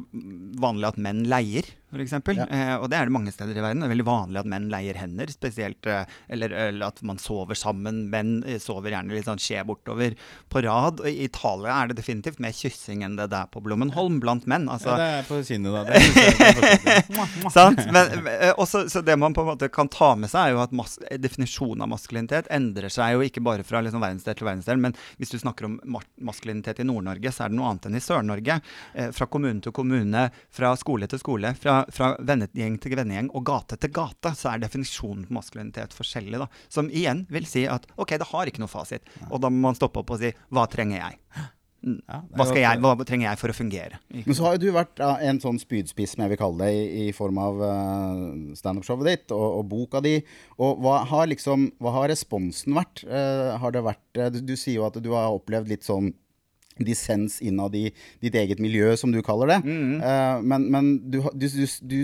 vanlig 0.60 0.88
at 0.88 1.00
menn 1.04 1.20
leier. 1.28 1.68
Eksempel. 1.92 2.36
Ja. 2.36 2.46
eh, 2.52 2.74
og 2.76 2.90
det 2.92 2.98
er 2.98 3.08
det 3.08 3.14
mange 3.14 3.32
steder 3.32 3.56
i 3.56 3.62
verden. 3.64 3.80
Det 3.80 3.88
er 3.88 3.94
veldig 3.94 4.06
vanlig 4.08 4.40
at 4.42 4.48
menn 4.52 4.68
leier 4.72 4.98
hender. 5.00 5.30
spesielt, 5.32 5.86
eh, 5.86 6.04
eller, 6.28 6.52
eller 6.52 6.86
at 6.88 7.00
man 7.02 7.16
sover 7.18 7.56
sammen. 7.56 8.10
Menn 8.12 8.42
eh, 8.44 8.58
sover 8.60 8.90
gjerne 8.92 9.14
litt 9.16 9.24
sånn 9.28 9.40
skje 9.40 9.64
bortover 9.64 10.14
på 10.52 10.62
rad. 10.66 11.00
Og 11.00 11.08
I 11.08 11.24
Italia 11.24 11.78
er 11.82 11.88
det 11.88 11.96
definitivt 12.02 12.38
mer 12.44 12.52
kyssing 12.52 13.02
enn 13.06 13.16
det 13.16 13.30
det 13.32 13.38
er 13.40 13.48
på 13.52 13.62
Blommenholm 13.64 14.20
blant 14.20 14.46
menn. 14.46 14.68
altså 14.68 14.92
Ja, 14.92 14.96
det 14.96 15.08
er 15.18 15.28
på 15.28 15.40
kinnet, 15.48 15.72
da. 15.72 15.84
Det 15.88 15.96
er. 17.48 17.50
Sant? 17.56 17.80
Men, 17.92 18.12
eh, 18.28 18.52
også, 18.60 18.84
så 18.92 19.00
det 19.04 19.16
man 19.18 19.34
på 19.36 19.42
en 19.46 19.50
måte 19.54 19.68
kan 19.72 19.88
ta 19.88 20.14
med 20.18 20.30
seg, 20.32 20.48
er 20.50 20.56
jo 20.56 20.62
at 20.64 20.72
mas 20.76 20.98
definisjonen 21.18 21.82
av 21.86 21.92
maskulinitet 21.92 22.48
endrer 22.52 22.92
seg 22.92 23.14
jo 23.16 23.24
ikke 23.26 23.42
bare 23.44 23.64
fra 23.66 23.80
liksom 23.84 24.02
verdensdel 24.04 24.36
til 24.38 24.48
verdensdel, 24.48 24.80
men 24.82 24.94
hvis 25.18 25.32
du 25.32 25.38
snakker 25.40 25.68
om 25.68 25.78
ma 25.84 26.00
maskulinitet 26.28 26.80
i 26.82 26.86
Nord-Norge, 26.88 27.32
så 27.32 27.46
er 27.46 27.52
det 27.52 27.58
noe 27.58 27.70
annet 27.70 27.88
enn 27.88 27.96
i 27.98 28.02
Sør-Norge. 28.04 28.58
Eh, 28.94 29.10
fra 29.16 29.26
kommune 29.30 29.62
til 29.64 29.72
kommune, 29.76 30.28
fra 30.54 30.72
skole 30.78 31.08
til 31.10 31.20
skole, 31.22 31.54
fra, 31.58 31.77
fra 31.94 32.14
vennegjeng 32.18 32.78
til 32.82 32.96
vennegjeng 32.98 33.30
og 33.36 33.44
gate 33.48 33.78
til 33.80 33.92
gate, 33.94 34.32
så 34.38 34.52
er 34.52 34.64
definisjonen 34.64 35.28
på 35.28 35.38
maskulinitet 35.38 35.94
forskjellig. 35.96 36.40
da. 36.42 36.48
Som 36.72 36.90
igjen 36.90 37.26
vil 37.32 37.46
si 37.48 37.66
at 37.70 37.86
ok, 37.96 38.16
det 38.18 38.32
har 38.32 38.50
ikke 38.50 38.64
noe 38.64 38.72
fasit. 38.72 39.06
Og 39.28 39.40
da 39.42 39.52
må 39.52 39.68
man 39.68 39.78
stoppe 39.78 40.02
opp 40.02 40.16
og 40.16 40.22
si 40.22 40.32
hva 40.54 40.66
trenger 40.70 41.02
jeg? 41.02 41.22
Ja, 41.78 42.18
Hva, 42.34 42.44
jeg, 42.58 42.80
hva 42.82 43.04
trenger 43.06 43.28
jeg 43.28 43.38
for 43.38 43.52
å 43.52 43.54
fungere? 43.54 44.00
Men 44.10 44.34
så 44.34 44.48
har 44.48 44.56
jo 44.56 44.64
du 44.64 44.72
vært 44.74 44.98
ja, 44.98 45.12
en 45.30 45.38
sånn 45.38 45.60
spydspiss, 45.62 46.16
som 46.16 46.24
jeg 46.24 46.32
vil 46.32 46.40
kalle 46.40 46.66
det, 46.66 46.70
i, 46.74 47.04
i 47.06 47.12
form 47.14 47.38
av 47.38 47.60
uh, 47.62 48.54
standup-showet 48.58 49.06
ditt 49.06 49.34
og, 49.36 49.60
og 49.60 49.68
boka 49.70 50.02
di. 50.02 50.16
Og 50.58 50.82
hva 50.82 51.04
har 51.06 51.30
liksom, 51.30 51.68
hva 51.78 51.94
har 52.00 52.10
responsen 52.10 52.74
vært? 52.76 53.04
Uh, 53.06 53.54
har 53.62 53.76
det 53.76 53.84
vært 53.86 54.20
uh, 54.20 54.26
du, 54.34 54.40
du 54.42 54.56
sier 54.58 54.80
jo 54.80 54.88
at 54.88 54.98
du 54.98 55.12
har 55.14 55.30
opplevd 55.38 55.70
litt 55.70 55.86
sånn 55.86 56.10
dissens 56.84 57.40
innad 57.44 57.76
i 57.78 57.88
ditt 58.22 58.36
eget 58.38 58.62
miljø, 58.62 58.94
som 58.96 59.12
du 59.14 59.20
kaller 59.24 59.54
det. 59.54 59.60
Eh, 59.66 60.40
men 60.42 60.68
men 60.72 60.90
du, 61.10 61.20
du, 61.34 61.46
du, 61.48 61.66
du 61.92 61.98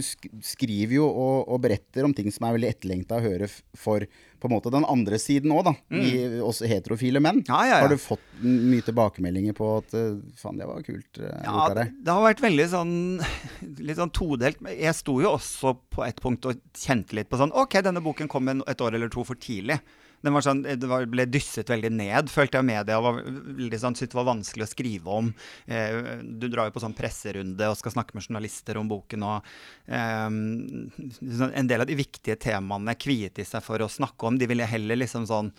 skriver 0.45 0.99
jo 0.99 1.09
og, 1.09 1.49
og 1.49 1.65
beretter 1.65 2.07
om 2.07 2.15
ting 2.17 2.31
som 2.35 2.49
er 2.49 2.57
veldig 2.59 2.71
etterlengta 2.75 3.21
å 3.21 3.25
høre 3.25 3.51
for 3.51 4.07
på 4.45 4.49
en 4.51 4.53
måte 4.53 4.69
den 4.69 4.85
andre 4.85 5.17
siden 5.17 5.55
òg, 5.57 5.63
da. 5.65 5.73
I 5.97 6.41
også 6.45 6.69
heterofile 6.69 7.21
menn. 7.25 7.41
Ja, 7.49 7.63
ja, 7.65 7.79
ja. 7.79 7.87
Har 7.87 7.95
du 7.95 8.01
fått 8.03 8.21
mye 8.45 8.85
tilbakemeldinger 8.85 9.57
på 9.57 9.71
at 9.79 9.95
eh, 9.97 10.19
faen, 10.37 10.59
det 10.61 10.69
var 10.69 10.85
kult 10.85 11.21
uh, 11.23 11.31
Ja, 11.47 11.63
det, 11.73 11.87
det 12.05 12.13
har 12.13 12.27
vært 12.27 12.43
veldig 12.45 12.67
sånn 12.75 12.95
Litt 13.89 13.97
sånn 13.97 14.13
todelt. 14.13 14.61
Jeg 14.69 14.93
sto 14.99 15.17
jo 15.25 15.33
også 15.39 15.73
på 15.95 16.05
et 16.05 16.21
punkt 16.21 16.51
og 16.51 16.61
kjente 16.77 17.17
litt 17.17 17.31
på 17.33 17.41
sånn 17.41 17.55
OK, 17.57 17.79
denne 17.87 18.05
boken 18.05 18.29
kom 18.29 18.53
en, 18.53 18.61
et 18.69 18.85
år 18.85 18.99
eller 18.99 19.13
to 19.13 19.25
for 19.25 19.41
tidlig. 19.41 19.79
Den 20.25 20.33
var 20.33 20.45
sånn, 20.47 20.63
det 20.65 20.89
var, 20.89 21.05
ble 21.11 21.27
dysset 21.29 21.69
veldig 21.69 21.91
ned, 21.93 22.31
følte 22.33 22.61
jeg 22.61 22.69
media 22.71 22.99
var 23.05 23.21
sånn, 23.21 23.97
syntes 23.97 24.15
det 24.15 24.19
var 24.19 24.31
vanskelig 24.31 24.67
å 24.67 24.71
skrive 24.71 25.17
om. 25.21 25.31
Eh, 25.69 25.99
du 26.25 26.49
drar 26.49 26.71
jo 26.71 26.77
på 26.77 26.83
sånn 26.85 26.97
presserunde 26.97 27.69
og 27.69 27.79
skal 27.81 27.97
snakke 27.97 28.17
med 28.17 28.25
journalister 28.25 28.81
om 28.81 28.89
boken. 28.91 29.27
og 29.29 29.55
eh, 29.87 30.29
En 30.29 31.71
del 31.71 31.85
av 31.85 31.91
de 31.91 31.99
viktige 31.99 32.39
temaene 32.41 32.97
kviet 32.97 33.37
de 33.37 33.47
seg 33.49 33.65
for 33.65 33.85
å 33.85 33.91
snakke 33.91 34.31
om. 34.31 34.41
De 34.41 34.49
ville 34.49 34.69
heller 34.69 35.03
liksom 35.03 35.29
sånn 35.29 35.53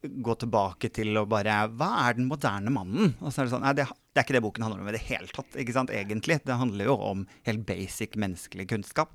gå 0.00 0.34
tilbake 0.40 0.88
til 0.96 1.16
å 1.20 1.26
bare 1.28 1.66
Hva 1.76 1.90
er 2.06 2.16
den 2.16 2.28
moderne 2.30 2.72
mannen? 2.72 3.14
Og 3.20 3.32
så 3.32 3.42
er 3.42 3.48
det 3.48 3.52
sånn 3.52 3.66
Nei, 3.66 3.74
det, 3.76 3.84
det 4.10 4.18
er 4.18 4.26
ikke 4.26 4.34
det 4.34 4.42
boken 4.42 4.64
handler 4.66 4.80
om 4.82 4.88
i 4.90 4.94
det 4.96 5.02
hele 5.06 5.28
tatt. 5.30 5.54
ikke 5.62 5.74
sant, 5.76 5.90
egentlig. 5.94 6.40
Det 6.42 6.56
handler 6.58 6.88
jo 6.88 6.96
om 6.98 7.20
helt 7.46 7.60
basic 7.68 8.16
menneskelig 8.18 8.66
kunnskap. 8.72 9.12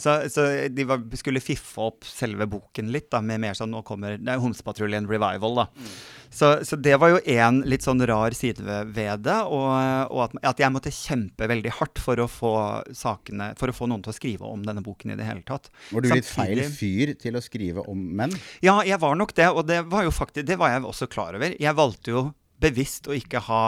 Så, 0.00 0.14
så 0.32 0.46
de 0.72 0.86
var, 0.88 1.02
skulle 1.20 1.42
fiffe 1.44 1.84
opp 1.84 2.06
selve 2.08 2.46
boken 2.48 2.88
litt, 2.94 3.10
da, 3.12 3.20
med 3.20 3.42
mer 3.44 3.58
sånn 3.58 3.68
Nå 3.68 3.82
kommer 3.84 4.16
er 4.16 4.40
Homsepatruljen 4.40 5.04
revival, 5.10 5.60
da. 5.60 5.66
Så, 6.32 6.64
så 6.64 6.78
det 6.80 6.96
var 7.00 7.12
jo 7.12 7.20
én 7.28 7.60
litt 7.68 7.84
sånn 7.84 8.00
rar 8.08 8.32
side 8.36 8.64
ved, 8.64 9.20
det. 9.26 9.36
Og, 9.52 9.68
og 10.14 10.22
at, 10.24 10.38
at 10.54 10.62
jeg 10.64 10.72
måtte 10.72 10.94
kjempe 10.96 11.48
veldig 11.50 11.74
hardt 11.82 12.00
for 12.00 12.20
å 12.24 12.28
få 12.28 12.54
sakene 12.96 13.50
For 13.60 13.68
å 13.68 13.76
få 13.76 13.88
noen 13.90 14.04
til 14.04 14.14
å 14.14 14.16
skrive 14.16 14.48
om 14.48 14.64
denne 14.64 14.84
boken 14.84 15.12
i 15.12 15.18
det 15.18 15.28
hele 15.28 15.44
tatt. 15.44 15.68
Var 15.92 16.04
du 16.04 16.08
litt 16.14 16.28
feil 16.28 16.62
fyr 16.72 17.12
til 17.20 17.36
å 17.36 17.44
skrive 17.44 17.84
om 17.84 18.00
menn? 18.16 18.32
ja, 18.64 18.78
jeg 18.86 18.96
var 19.02 19.16
nok 19.18 19.34
det, 19.36 19.50
og 19.52 19.66
det 19.68 19.82
var 19.92 20.06
jo 20.06 20.14
faktisk 20.14 20.48
Det 20.48 20.56
var 20.60 20.72
jeg 20.72 20.88
også 20.88 21.10
klar 21.12 21.36
over. 21.36 21.52
Jeg 21.52 21.76
valgte 21.76 22.16
jo 22.16 22.24
bevisst 22.62 23.06
å 23.10 23.14
ikke 23.14 23.44
ha 23.46 23.62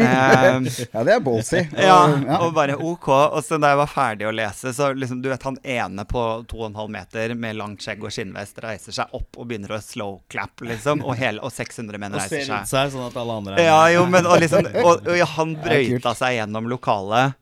Eh, 0.00 0.58
Ja, 0.90 1.00
det 1.06 1.12
er 1.14 1.20
ballsy. 1.24 1.60
ja, 1.78 1.96
Og- 2.04 2.24
ja. 2.26 2.36
og 2.44 2.50
bare 2.56 2.74
OK. 2.78 3.08
Og 3.10 3.40
så 3.46 3.54
da 3.60 3.68
jeg 3.72 3.80
var 3.80 3.90
ferdig 3.90 4.26
å 4.28 4.32
lese, 4.34 4.68
så 4.76 4.84
liksom, 4.96 5.18
du 5.22 5.28
vet 5.32 5.44
han 5.46 5.58
ene 5.64 6.04
på 6.08 6.22
2,5 6.50 6.88
meter 6.94 7.34
med 7.38 7.56
langt 7.58 7.82
skjegg 7.84 8.00
og 8.06 8.12
skinnvest 8.14 8.56
reiser 8.64 8.92
seg 8.96 9.06
opp 9.16 9.30
og 9.40 9.44
begynner 9.50 9.72
å 9.76 9.80
slow 9.84 10.12
clap, 10.30 10.49
liksom. 10.60 11.02
Og, 11.04 11.14
hele, 11.16 11.40
og 11.44 11.52
600 11.52 11.98
menn 12.02 12.14
Og 12.18 12.20
ser 12.26 12.42
ut 12.42 12.48
seg. 12.50 12.66
seg 12.70 12.90
sånn 12.94 13.06
at 13.08 13.16
alle 13.22 13.36
andre 13.40 13.54
er 13.60 13.68
Ja, 13.70 13.78
jo, 13.94 14.06
men 14.10 14.26
og 14.26 14.40
liksom 14.42 14.66
Og, 14.86 15.06
og 15.06 15.22
han 15.36 15.54
brøyta 15.62 16.14
seg 16.18 16.36
gjennom 16.38 16.68
lokalet. 16.72 17.36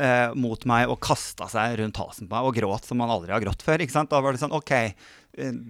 eh, 0.00 0.30
mot 0.34 0.62
meg 0.64 0.88
og 0.88 0.96
kasta 1.04 1.48
seg 1.52 1.78
rundt 1.80 1.96
halsen 2.00 2.28
på 2.28 2.32
meg 2.36 2.46
og 2.48 2.54
gråt 2.56 2.86
som 2.88 3.00
han 3.04 3.10
aldri 3.12 3.32
har 3.34 3.42
grått 3.44 3.62
før. 3.62 3.82
ikke 3.84 3.92
sant? 3.92 4.10
Da 4.10 4.20
var 4.24 4.32
det 4.32 4.40
sånn 4.40 4.54
OK, 4.56 4.72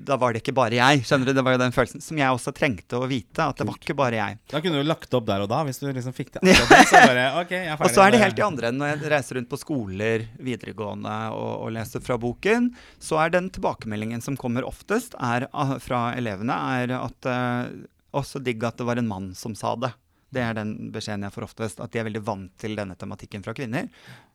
da 0.06 0.16
var 0.20 0.34
det 0.34 0.42
ikke 0.42 0.54
bare 0.56 0.78
jeg. 0.78 1.04
Skjønner 1.06 1.30
du? 1.30 1.34
Det 1.36 1.44
var 1.46 1.54
jo 1.54 1.60
den 1.62 1.74
følelsen 1.74 2.02
som 2.04 2.18
jeg 2.20 2.36
også 2.36 2.52
trengte 2.56 2.98
å 2.98 3.08
vite. 3.10 3.44
At 3.44 3.60
det 3.60 3.66
var 3.68 3.78
ikke 3.78 3.96
bare 3.98 4.18
jeg. 4.18 4.38
Da 4.50 4.62
kunne 4.64 4.82
du 4.82 4.88
lagt 4.88 5.14
opp 5.16 5.28
der 5.28 5.44
og 5.44 5.50
da, 5.52 5.62
hvis 5.68 5.80
du 5.82 5.86
liksom 5.88 6.16
fikk 6.16 6.34
det 6.36 6.42
akkurat. 6.50 6.90
Så 6.90 7.02
bare, 7.04 7.26
ok, 7.42 7.54
jeg 7.56 7.68
er 7.68 7.78
ferdig. 7.78 7.90
Og 7.90 7.96
så 7.96 8.04
er 8.04 8.14
det 8.14 8.22
helt 8.24 8.42
i 8.42 8.46
andre 8.46 8.70
enden. 8.70 8.82
Når 8.82 8.92
jeg 8.92 9.12
reiser 9.14 9.40
rundt 9.40 9.50
på 9.52 9.60
skoler, 9.60 10.26
videregående 10.50 11.16
og, 11.36 11.52
og 11.66 11.72
leser 11.76 12.04
fra 12.04 12.18
boken, 12.20 12.70
så 13.02 13.22
er 13.24 13.34
den 13.36 13.50
tilbakemeldingen 13.54 14.24
som 14.24 14.38
kommer 14.40 14.66
oftest 14.68 15.16
er, 15.20 15.48
ah, 15.52 15.76
fra 15.82 16.10
elevene, 16.18 16.56
er 16.80 16.94
at 16.98 17.30
uh, 17.30 17.72
også 18.16 18.42
digg 18.44 18.64
at 18.66 18.80
det 18.80 18.86
var 18.88 19.00
en 19.00 19.10
mann 19.10 19.32
som 19.38 19.56
sa 19.58 19.76
det. 19.78 19.92
Det 20.30 20.42
er 20.44 20.54
den 20.54 20.72
beskjeden 20.94 21.26
jeg 21.26 21.34
får 21.34 21.46
oftest. 21.48 21.80
At 21.82 21.92
de 21.92 22.00
er 22.00 22.06
veldig 22.06 22.22
vant 22.26 22.52
til 22.60 22.76
denne 22.78 22.96
tematikken 22.98 23.42
fra 23.46 23.54
kvinner. 23.56 23.88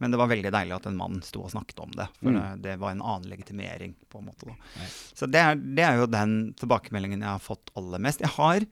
Men 0.03 0.11
det 0.11 0.19
var 0.19 0.31
veldig 0.31 0.51
deilig 0.55 0.75
at 0.77 0.89
en 0.89 0.99
mann 0.99 1.21
sto 1.25 1.45
og 1.45 1.53
snakket 1.53 1.79
om 1.85 1.95
det. 1.95 2.09
For 2.19 2.35
det, 2.35 2.43
det 2.65 2.75
var 2.81 2.95
en 2.95 3.05
annen 3.05 3.31
legitimering, 3.31 3.95
på 4.11 4.19
en 4.19 4.27
måte. 4.29 4.57
Så 5.15 5.29
det 5.31 5.41
er, 5.41 5.55
det 5.55 5.87
er 5.87 6.01
jo 6.01 6.11
den 6.11 6.35
tilbakemeldingen 6.59 7.23
jeg 7.23 7.31
har 7.31 7.43
fått 7.43 7.71
aller 7.79 8.03
mest. 8.03 8.23
Jeg 8.25 8.35
har 8.35 8.67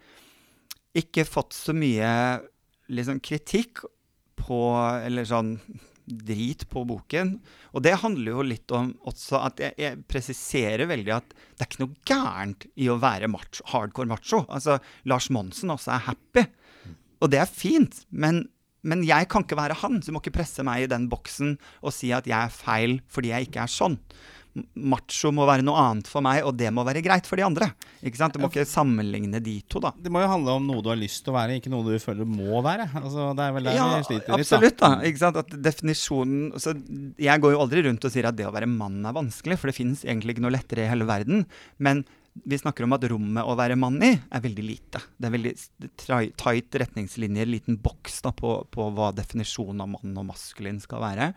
ikke 0.99 1.25
fått 1.25 1.55
så 1.57 1.73
mye 1.75 2.11
liksom, 2.93 3.23
kritikk 3.23 3.85
på 4.43 4.59
Eller 5.05 5.27
sånn 5.29 5.55
drit 6.03 6.65
på 6.69 6.83
boken. 6.87 7.37
Og 7.71 7.83
det 7.85 7.95
handler 8.01 8.35
jo 8.35 8.45
litt 8.45 8.71
om 8.75 8.91
også 9.07 9.39
at 9.47 9.61
jeg, 9.63 9.75
jeg 9.79 10.01
presiserer 10.09 10.89
veldig 10.89 11.13
at 11.15 11.29
det 11.31 11.63
er 11.63 11.69
ikke 11.69 11.83
noe 11.83 12.07
gærent 12.09 12.67
i 12.75 12.89
å 12.91 12.99
være 13.01 13.29
macho, 13.31 13.63
hardcore 13.71 14.11
macho. 14.11 14.43
Altså, 14.49 14.79
Lars 15.09 15.29
Monsen 15.33 15.71
også 15.73 15.93
er 15.95 16.05
happy. 16.09 16.45
Og 17.23 17.31
det 17.31 17.39
er 17.39 17.47
fint, 17.49 18.03
men, 18.11 18.43
men 18.83 19.03
jeg 19.07 19.29
kan 19.31 19.45
ikke 19.47 19.55
være 19.59 19.79
han. 19.81 20.01
Du 20.03 20.11
må 20.11 20.19
ikke 20.21 20.35
presse 20.41 20.63
meg 20.67 20.83
i 20.85 20.91
den 20.91 21.07
boksen 21.11 21.55
og 21.81 21.95
si 21.95 22.11
at 22.15 22.27
jeg 22.27 22.35
er 22.37 22.51
feil 22.53 22.99
fordi 23.11 23.31
jeg 23.31 23.47
ikke 23.49 23.63
er 23.63 23.71
sånn. 23.71 23.97
Macho 24.77 25.31
må 25.33 25.47
være 25.49 25.63
noe 25.65 25.79
annet 25.81 26.05
for 26.11 26.21
meg, 26.21 26.43
og 26.45 26.53
det 26.59 26.67
må 26.69 26.83
være 26.85 27.01
greit 27.01 27.25
for 27.25 27.39
de 27.41 27.45
andre. 27.47 27.71
Ikke 28.05 28.19
sant? 28.19 28.35
Du 28.35 28.43
må 28.43 28.51
ikke 28.51 28.67
sammenligne 28.69 29.39
de 29.41 29.55
to, 29.65 29.79
da. 29.81 29.89
Det 29.97 30.11
må 30.13 30.21
jo 30.21 30.27
handle 30.29 30.53
om 30.59 30.67
noe 30.69 30.83
du 30.85 30.91
har 30.91 30.99
lyst 30.99 31.23
til 31.25 31.33
å 31.33 31.37
være, 31.39 31.55
ikke 31.57 31.71
noe 31.73 31.87
du 31.87 31.95
føler 32.03 32.27
må 32.29 32.59
være. 32.61 32.85
Altså, 33.01 33.31
det 33.33 33.47
er 33.47 33.55
vel 33.55 33.69
der 33.71 33.79
Ja, 33.79 33.87
vi 33.97 34.05
sliter 34.11 34.35
litt. 34.37 34.45
absolutt. 34.45 34.77
da, 34.83 34.91
ikke 35.09 35.23
sant? 35.23 35.39
At 35.41 35.55
definisjonen 35.69 36.53
så 36.61 36.75
Jeg 37.17 37.41
går 37.41 37.55
jo 37.55 37.63
aldri 37.65 37.81
rundt 37.87 38.05
og 38.05 38.13
sier 38.13 38.29
at 38.29 38.37
det 38.37 38.45
å 38.45 38.53
være 38.53 38.69
mann 38.69 39.01
er 39.09 39.17
vanskelig, 39.17 39.57
for 39.57 39.71
det 39.73 39.77
finnes 39.79 40.05
egentlig 40.05 40.35
ikke 40.37 40.45
noe 40.45 40.53
lettere 40.53 40.85
i 40.85 40.91
hele 40.91 41.09
verden. 41.09 41.47
Men 41.81 42.05
vi 42.33 42.57
snakker 42.57 42.87
om 42.87 42.95
at 42.95 43.05
rommet 43.11 43.45
å 43.45 43.55
være 43.57 43.77
mann 43.79 43.99
i 44.03 44.13
er 44.15 44.43
veldig 44.43 44.63
lite. 44.65 45.01
Det 45.17 45.29
er 45.29 45.35
veldig 45.35 45.53
tight 46.39 46.79
retningslinjer, 46.81 47.49
liten 47.49 47.77
boks 47.81 48.23
da, 48.25 48.33
på, 48.35 48.55
på 48.73 48.87
hva 48.95 49.11
definisjonen 49.15 49.83
av 49.85 49.91
mann 49.93 50.17
og 50.17 50.31
maskulin 50.31 50.81
skal 50.81 51.03
være. 51.03 51.29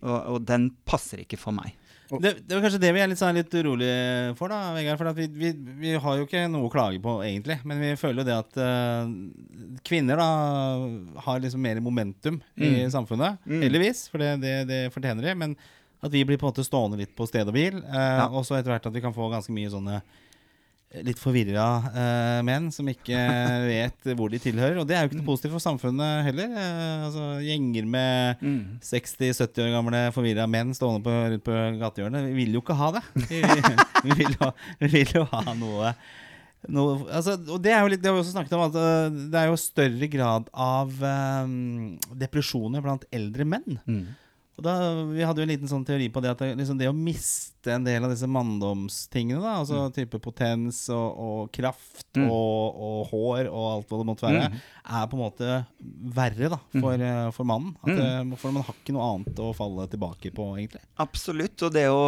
Og, 0.00 0.16
og 0.34 0.42
den 0.48 0.70
passer 0.88 1.22
ikke 1.22 1.38
for 1.40 1.54
meg. 1.56 1.76
Det, 2.10 2.32
det 2.42 2.56
er 2.56 2.62
kanskje 2.64 2.80
det 2.82 2.90
vi 2.96 3.02
er 3.04 3.10
litt, 3.10 3.20
sånn, 3.20 3.36
litt 3.38 3.52
urolige 3.54 4.32
for, 4.38 4.50
da, 4.50 4.72
Vegard. 4.74 4.98
For 4.98 5.10
at 5.12 5.18
vi, 5.18 5.28
vi, 5.30 5.50
vi 5.78 5.92
har 6.02 6.16
jo 6.18 6.26
ikke 6.26 6.46
noe 6.50 6.66
å 6.66 6.72
klage 6.72 6.98
på, 7.02 7.20
egentlig. 7.22 7.60
Men 7.68 7.82
vi 7.84 7.92
føler 8.00 8.24
jo 8.24 8.26
det 8.26 8.38
at 8.40 8.58
uh, 8.58 9.76
kvinner 9.86 10.18
da 10.18 10.30
har 11.26 11.44
liksom 11.44 11.62
mer 11.62 11.78
momentum 11.84 12.40
i 12.58 12.88
samfunnet. 12.90 13.38
Heldigvis, 13.46 14.08
for 14.10 14.22
det, 14.22 14.32
det, 14.42 14.56
det 14.70 14.80
fortjener 14.94 15.28
de. 15.28 15.36
Men 15.44 15.54
at 16.00 16.10
vi 16.10 16.24
blir 16.26 16.40
på 16.40 16.48
en 16.48 16.50
måte 16.50 16.66
stående 16.66 16.98
litt 16.98 17.14
på 17.14 17.28
sted 17.28 17.46
og 17.46 17.54
hvil. 17.54 17.78
ja. 17.84 18.26
Og 18.32 18.42
så 18.48 18.58
etter 18.58 18.74
hvert 18.74 18.90
at 18.90 18.96
vi 18.96 19.04
kan 19.04 19.14
få 19.14 19.30
ganske 19.30 19.54
mye 19.54 19.70
sånne 19.70 20.00
litt 21.06 21.20
forvirra 21.22 21.64
uh, 21.94 22.40
menn 22.42 22.66
som 22.74 22.88
ikke 22.90 23.18
vet 23.70 24.08
hvor 24.18 24.32
de 24.32 24.40
tilhører. 24.42 24.80
Og 24.82 24.88
det 24.88 24.96
er 24.96 25.04
jo 25.04 25.10
ikke 25.10 25.20
noe 25.20 25.28
positivt 25.28 25.54
for 25.54 25.62
samfunnet 25.62 26.24
heller. 26.26 26.50
Uh, 26.56 27.04
altså 27.06 27.26
Gjenger 27.46 27.86
med 27.90 28.42
60-70 28.86 29.62
år 29.66 29.74
gamle 29.76 30.00
forvirra 30.16 30.48
menn 30.50 30.74
stående 30.76 31.04
på, 31.06 31.14
rundt 31.34 31.46
på 31.46 31.60
gatehjørnet. 31.82 32.26
Vi 32.30 32.40
vil 32.40 32.58
jo 32.58 32.64
ikke 32.64 32.78
ha 32.80 32.90
det. 32.98 33.04
Vi, 33.30 34.08
vi, 34.08 34.14
vil, 34.16 34.32
jo, 34.32 34.46
vi 34.80 34.88
vil 34.88 35.10
jo 35.12 35.22
ha 35.28 35.52
noe, 35.58 35.90
noe 36.72 36.94
altså, 37.12 37.34
Og 37.52 37.60
det 37.62 37.74
er 37.74 37.82
jo 37.84 37.90
litt 37.92 38.00
Det 38.00 38.08
har 38.08 38.14
vi 38.16 38.22
også 38.22 38.32
snakket 38.32 38.54
om, 38.56 38.62
at 38.64 38.78
eh, 38.80 39.18
det 39.32 39.40
er 39.40 39.50
jo 39.50 39.58
større 39.60 40.08
grad 40.12 40.48
av 40.56 40.94
um, 41.44 41.98
depresjoner 42.18 42.82
blant 42.84 43.04
eldre 43.14 43.46
menn. 43.48 43.76
Og 44.60 44.66
da, 44.66 44.74
Vi 45.08 45.24
hadde 45.24 45.40
jo 45.40 45.46
en 45.46 45.52
liten 45.54 45.70
sånn 45.70 45.86
teori 45.88 46.10
på 46.12 46.20
det 46.20 46.34
at 46.34 46.42
det, 46.44 46.50
liksom 46.58 46.78
det 46.80 46.90
å 46.90 46.96
miste 46.96 47.72
en 47.72 47.86
del 47.86 48.04
av 48.04 48.12
disse 48.12 48.28
manndomstingene, 48.28 49.40
da, 49.40 49.54
altså 49.62 49.86
type 49.96 50.20
potens 50.20 50.82
og, 50.92 51.08
og 51.24 51.40
kraft 51.56 52.20
og, 52.20 52.76
og 52.76 52.98
hår 53.10 53.48
og 53.48 53.64
alt 53.70 53.88
hva 53.90 54.00
det 54.02 54.08
måtte 54.10 54.28
være, 54.28 54.50
er 54.84 55.08
på 55.08 55.16
en 55.16 55.22
måte 55.24 55.56
verre 56.20 56.52
da, 56.52 56.60
for, 56.76 57.06
eh, 57.08 57.30
for 57.36 57.48
mannen. 57.48 57.72
At, 57.80 57.94
eh, 57.96 58.36
For 58.40 58.52
man 58.52 58.66
har 58.66 58.76
ikke 58.76 58.94
noe 58.96 59.08
annet 59.14 59.40
å 59.40 59.50
falle 59.56 59.88
tilbake 59.90 60.32
på, 60.36 60.52
egentlig. 60.60 60.84
Absolutt. 61.00 61.56
Og 61.66 61.74
det 61.74 61.86
å 61.88 62.04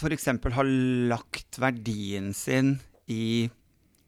f.eks. 0.00 0.28
ha 0.56 0.66
lagt 1.12 1.60
verdien 1.60 2.32
sin 2.36 2.78
i, 3.10 3.50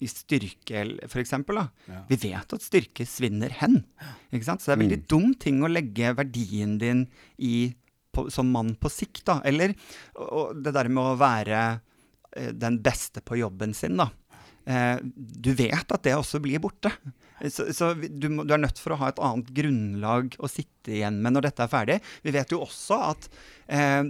i 0.00 0.08
styrke, 0.10 0.86
f.eks. 1.08 1.34
Da. 1.48 1.66
Ja. 1.90 2.00
Vi 2.08 2.18
vet 2.24 2.56
at 2.56 2.64
styrke 2.64 3.06
svinner 3.08 3.52
hen. 3.60 3.82
Så 4.32 4.40
det 4.40 4.56
er 4.56 4.80
veldig 4.80 4.96
veldig 4.96 5.00
dum 5.12 5.32
ting 5.36 5.60
å 5.62 5.70
legge 5.70 6.14
verdien 6.18 6.78
din 6.80 7.06
i 7.36 7.74
på, 8.12 8.28
som 8.30 8.50
mann 8.52 8.74
på 8.76 8.90
sikt. 8.92 9.24
Da. 9.28 9.40
Eller 9.48 9.74
og 10.20 10.56
det 10.62 10.74
der 10.76 10.90
med 10.92 11.12
å 11.12 11.18
være 11.20 11.62
eh, 12.36 12.52
den 12.52 12.80
beste 12.84 13.24
på 13.24 13.40
jobben 13.40 13.74
sin, 13.76 13.98
da. 14.00 14.10
Eh, 14.64 14.96
du 15.02 15.52
vet 15.58 15.92
at 15.92 16.04
det 16.04 16.16
også 16.18 16.42
blir 16.42 16.62
borte. 16.62 16.92
Så, 17.50 17.72
så 17.74 17.92
du, 17.94 18.28
må, 18.30 18.44
du 18.46 18.54
er 18.54 18.62
nødt 18.62 18.78
for 18.78 18.94
å 18.94 19.00
ha 19.00 19.10
et 19.10 19.22
annet 19.22 19.50
grunnlag 19.56 20.36
å 20.38 20.50
sitte 20.50 20.92
igjen 20.94 21.18
med 21.22 21.34
når 21.34 21.48
dette 21.48 21.64
er 21.64 21.70
ferdig. 21.72 21.98
Vi 22.22 22.34
vet 22.34 22.52
jo 22.54 22.60
også 22.62 22.98
at 23.12 23.28
eh, 23.72 24.02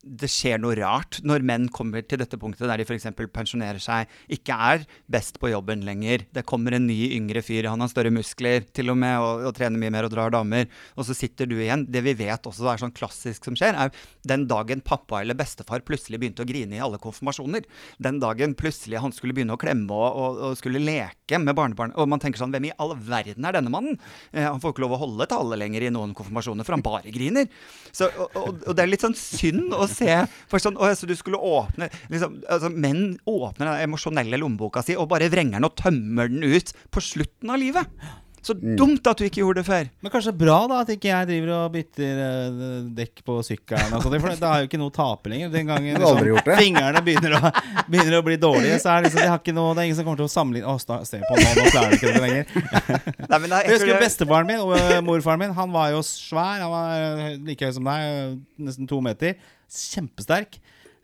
det 0.00 0.30
skjer 0.30 0.60
noe 0.62 0.76
rart 0.78 1.20
når 1.26 1.44
menn 1.46 1.68
kommer 1.74 2.04
til 2.06 2.20
dette 2.22 2.38
punktet 2.40 2.68
der 2.70 2.80
de 2.80 2.86
f.eks. 2.86 3.08
pensjonerer 3.34 3.82
seg, 3.82 4.10
ikke 4.32 4.56
er 4.70 4.84
best 5.10 5.40
på 5.42 5.52
jobben 5.52 5.84
lenger. 5.86 6.26
Det 6.34 6.46
kommer 6.48 6.76
en 6.76 6.86
ny, 6.88 6.98
yngre 7.16 7.42
fyr, 7.46 7.68
han 7.70 7.82
har 7.82 7.90
større 7.92 8.12
muskler 8.14 8.66
til 8.76 8.92
og 8.94 9.00
med, 9.02 9.16
og, 9.18 9.46
og 9.50 9.56
trener 9.58 9.80
mye 9.80 9.94
mer 9.94 10.08
og 10.08 10.14
drar 10.14 10.34
damer. 10.34 10.70
Og 10.96 11.06
så 11.08 11.16
sitter 11.16 11.50
du 11.50 11.56
igjen. 11.58 11.86
Det 11.90 12.04
vi 12.06 12.16
vet 12.18 12.46
også 12.46 12.70
er 12.70 12.82
sånn 12.82 12.94
klassisk 12.96 13.46
som 13.46 13.58
skjer, 13.58 13.78
er 13.78 13.94
den 14.30 14.46
dagen 14.50 14.84
pappa 14.84 15.22
eller 15.22 15.38
bestefar 15.38 15.84
plutselig 15.86 16.20
begynte 16.22 16.44
å 16.44 16.48
grine 16.48 16.78
i 16.78 16.82
alle 16.82 17.00
konfirmasjoner. 17.02 17.66
Den 18.02 18.22
dagen 18.22 18.54
plutselig 18.58 19.02
han 19.02 19.14
skulle 19.14 19.34
begynne 19.36 19.56
å 19.56 19.60
klemme 19.60 19.94
og, 19.94 20.08
og, 20.10 20.40
og 20.50 20.58
skulle 20.60 20.82
leke 20.82 21.38
med 21.40 21.56
barnebarn. 21.58 21.94
Og 21.98 22.10
man 22.10 22.22
tenker 22.22 22.42
sånn, 22.42 22.54
hvem 22.60 22.68
i 22.68 22.74
all 22.76 22.94
verden 22.94 23.48
er 23.48 23.56
denne 23.56 23.72
mannen? 23.72 23.98
Eh, 24.32 24.44
han 24.44 24.60
får 24.60 24.74
ikke 24.74 24.84
lov 24.84 24.96
å 24.96 25.02
holde 25.04 25.28
tale 25.30 25.58
lenger 25.60 25.86
i 25.86 25.92
noen 25.94 26.12
konfirmasjoner, 26.16 26.66
for 26.66 26.76
han 26.76 26.84
bare 26.84 27.14
griner. 27.14 27.48
Så, 27.90 28.10
og, 28.10 28.36
og, 28.36 28.62
og 28.68 28.76
det 28.76 28.84
er 28.84 28.92
litt 28.92 29.04
sånn 29.06 29.16
synd 29.18 29.74
å 29.76 29.88
se. 29.90 30.12
For 30.50 30.62
sånn, 30.62 30.78
å, 30.78 30.90
så 30.94 31.08
du 31.08 31.16
skulle 31.18 31.40
åpne 31.40 31.90
liksom, 32.12 32.40
altså, 32.50 32.70
Menn 32.70 33.16
åpner 33.28 33.72
den 33.72 33.86
emosjonelle 33.88 34.40
lommeboka 34.40 34.84
si 34.84 34.96
og 34.98 35.08
bare 35.10 35.30
vrenger 35.32 35.58
den 35.58 35.68
og 35.68 35.76
tømmer 35.78 36.30
den 36.30 36.44
ut 36.44 36.74
på 36.92 37.02
slutten 37.04 37.52
av 37.52 37.60
livet. 37.62 38.00
Så 38.40 38.54
dumt 38.56 39.04
at 39.10 39.18
du 39.20 39.26
ikke 39.26 39.42
gjorde 39.42 39.60
det 39.60 39.66
før. 39.66 39.88
Men 40.00 40.12
kanskje 40.14 40.32
bra 40.40 40.54
da 40.70 40.78
at 40.80 40.88
ikke 40.94 41.10
jeg 41.10 41.26
driver 41.28 41.50
og 41.58 41.74
bytter 41.74 42.20
eh, 42.24 42.60
dekk 42.96 43.20
på 43.26 43.34
sykkelen. 43.44 43.92
Og 43.98 44.04
sånt, 44.06 44.16
for 44.22 44.40
da 44.40 44.52
har 44.54 44.62
jo 44.62 44.68
ikke 44.70 44.80
noe 44.80 44.88
å 44.88 44.94
tape 44.96 45.28
lenger. 45.32 45.50
Den 45.52 45.68
gangen 45.68 45.98
liksom 46.00 46.22
du 46.24 46.30
det? 46.46 46.56
fingrene 46.56 47.02
begynner 47.04 47.36
å, 47.36 47.52
begynner 47.92 48.16
å 48.16 48.22
bli 48.24 48.38
dårlige, 48.40 48.78
så 48.80 48.94
er 48.94 49.02
det 49.04 49.10
liksom, 49.10 49.20
de 49.26 49.28
har 49.34 49.42
ikke 49.42 49.56
noe, 49.58 49.74
det 49.76 49.84
er 49.84 49.90
ingen 49.90 49.98
som 50.00 50.08
kommer 50.08 50.22
til 50.22 50.28
å 50.30 50.32
sammenligne 50.32 50.72
Å, 50.72 50.80
sta- 50.80 51.00
se 51.04 51.20
på 51.20 51.36
nå, 51.36 51.52
nå 51.60 51.66
klarer 51.74 51.92
de 51.92 52.00
ikke 52.00 52.14
det 52.16 52.24
lenger. 52.24 52.56
Nei, 53.30 53.38
men 53.38 53.46
det 53.46 53.58
er- 53.60 53.68
Jeg 53.68 53.76
husker 53.76 54.02
bestefaren 54.06 54.48
min 54.54 54.64
og 54.64 54.74
øh, 54.78 54.96
morfaren 55.10 55.44
min. 55.44 55.54
Han 55.60 55.76
var 55.76 55.92
jo 55.94 56.00
svær. 56.06 56.64
Han 56.64 56.72
var 56.72 56.96
øh, 56.96 57.30
like 57.50 57.68
høy 57.68 57.76
som 57.76 57.88
deg, 57.92 58.40
nesten 58.70 58.88
to 58.90 59.02
meter. 59.04 59.36
Kjempesterk. 59.70 60.56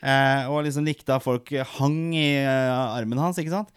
Eh, 0.06 0.48
og 0.52 0.64
liksom 0.66 0.84
likte 0.86 1.14
at 1.16 1.24
folk 1.24 1.50
hang 1.78 2.00
i 2.16 2.28
eh, 2.40 2.96
armen 2.96 3.18
hans, 3.20 3.38
ikke 3.40 3.52
sant. 3.54 3.72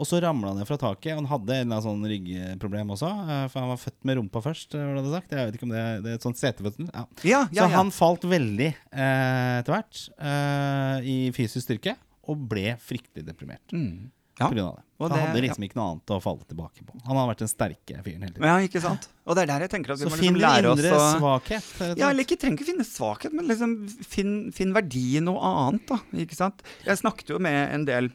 Og 0.00 0.08
så 0.08 0.16
ramla 0.24 0.48
han 0.54 0.56
ned 0.62 0.66
fra 0.68 0.78
taket. 0.80 1.12
Han 1.18 1.26
hadde 1.28 1.52
en 1.58 1.66
eller 1.66 1.76
annen 1.76 1.84
sånn 1.84 2.06
ryggproblem 2.08 2.92
også. 2.94 3.10
eh, 3.28 3.42
for 3.52 3.60
han 3.60 3.68
var 3.74 3.80
født 3.82 3.98
med 4.08 4.16
rumpa 4.16 4.40
først, 4.46 4.72
hva 4.72 4.86
var 4.86 4.94
det 4.96 5.04
det 5.04 5.12
sagt? 5.18 5.34
Jeg 5.36 5.46
vet 5.50 5.58
ikke 5.58 5.68
om 5.68 5.74
det, 5.76 5.82
det 6.06 6.10
er 6.14 6.16
et 6.20 6.24
sånt 6.24 6.40
setefødsel. 6.40 6.86
Ja. 6.94 7.04
Ja, 7.28 7.40
ja, 7.52 7.66
Så 7.66 7.74
han 7.74 7.90
falt 7.92 8.24
veldig 8.24 8.70
eh, 8.72 9.58
etter 9.60 9.74
hvert 9.76 10.00
eh, 10.16 11.04
i 11.04 11.18
fysisk 11.36 11.66
styrke. 11.68 11.96
Og 12.30 12.48
ble 12.48 12.76
fryktelig 12.80 13.24
deprimert 13.26 13.72
Mm. 13.74 14.08
Ja. 14.40 14.46
på 14.48 14.54
grunn 14.54 14.68
av 14.70 14.76
det. 14.78 14.84
Han 15.00 15.10
det- 15.10 15.20
hadde 15.20 15.40
liksom 15.44 15.64
ikke 15.66 15.76
noe 15.76 15.88
annet 15.92 16.06
å 16.16 16.18
falle 16.22 16.44
tilbake 16.48 16.80
på. 16.86 16.94
Han 17.04 17.16
hadde 17.16 17.28
vært 17.34 17.42
den 17.44 17.48
sterke 17.52 17.96
fyren 18.04 18.22
hele 18.24 18.32
tiden. 18.32 18.44
ja, 18.48 18.56
ikke 18.64 18.80
sant? 18.80 19.08
Og 19.26 19.34
det 19.36 19.42
er 19.42 19.46
der 19.52 19.60
jeg 19.66 19.70
tenker 19.74 19.92
at 19.92 19.98
vi 19.98 20.04
Så 20.04 20.08
må 20.08 20.16
liksom 20.16 20.32
din 20.34 20.40
lære 20.40 20.70
oss 20.70 20.78
indre 20.78 20.90
finn 20.90 21.20
svakhet. 21.20 21.50
indre 21.50 21.60
svakhet. 21.60 21.98
Ja, 21.98 22.08
eller 22.10 22.24
ikke 22.24 22.38
trenger 22.40 22.56
ikke 22.56 22.68
finne 22.70 22.86
svakhet, 22.88 23.32
men 23.36 23.48
liksom 23.48 23.74
finn, 24.04 24.32
finn 24.52 24.72
verdi 24.72 25.16
i 25.16 25.20
noe 25.20 25.40
annet, 25.40 25.86
da. 25.86 25.98
Ikke 26.14 26.36
sant? 26.36 26.62
Jeg 26.86 26.96
snakket 26.96 27.26
jo 27.34 27.38
med 27.38 27.72
en 27.74 27.84
del 27.84 28.10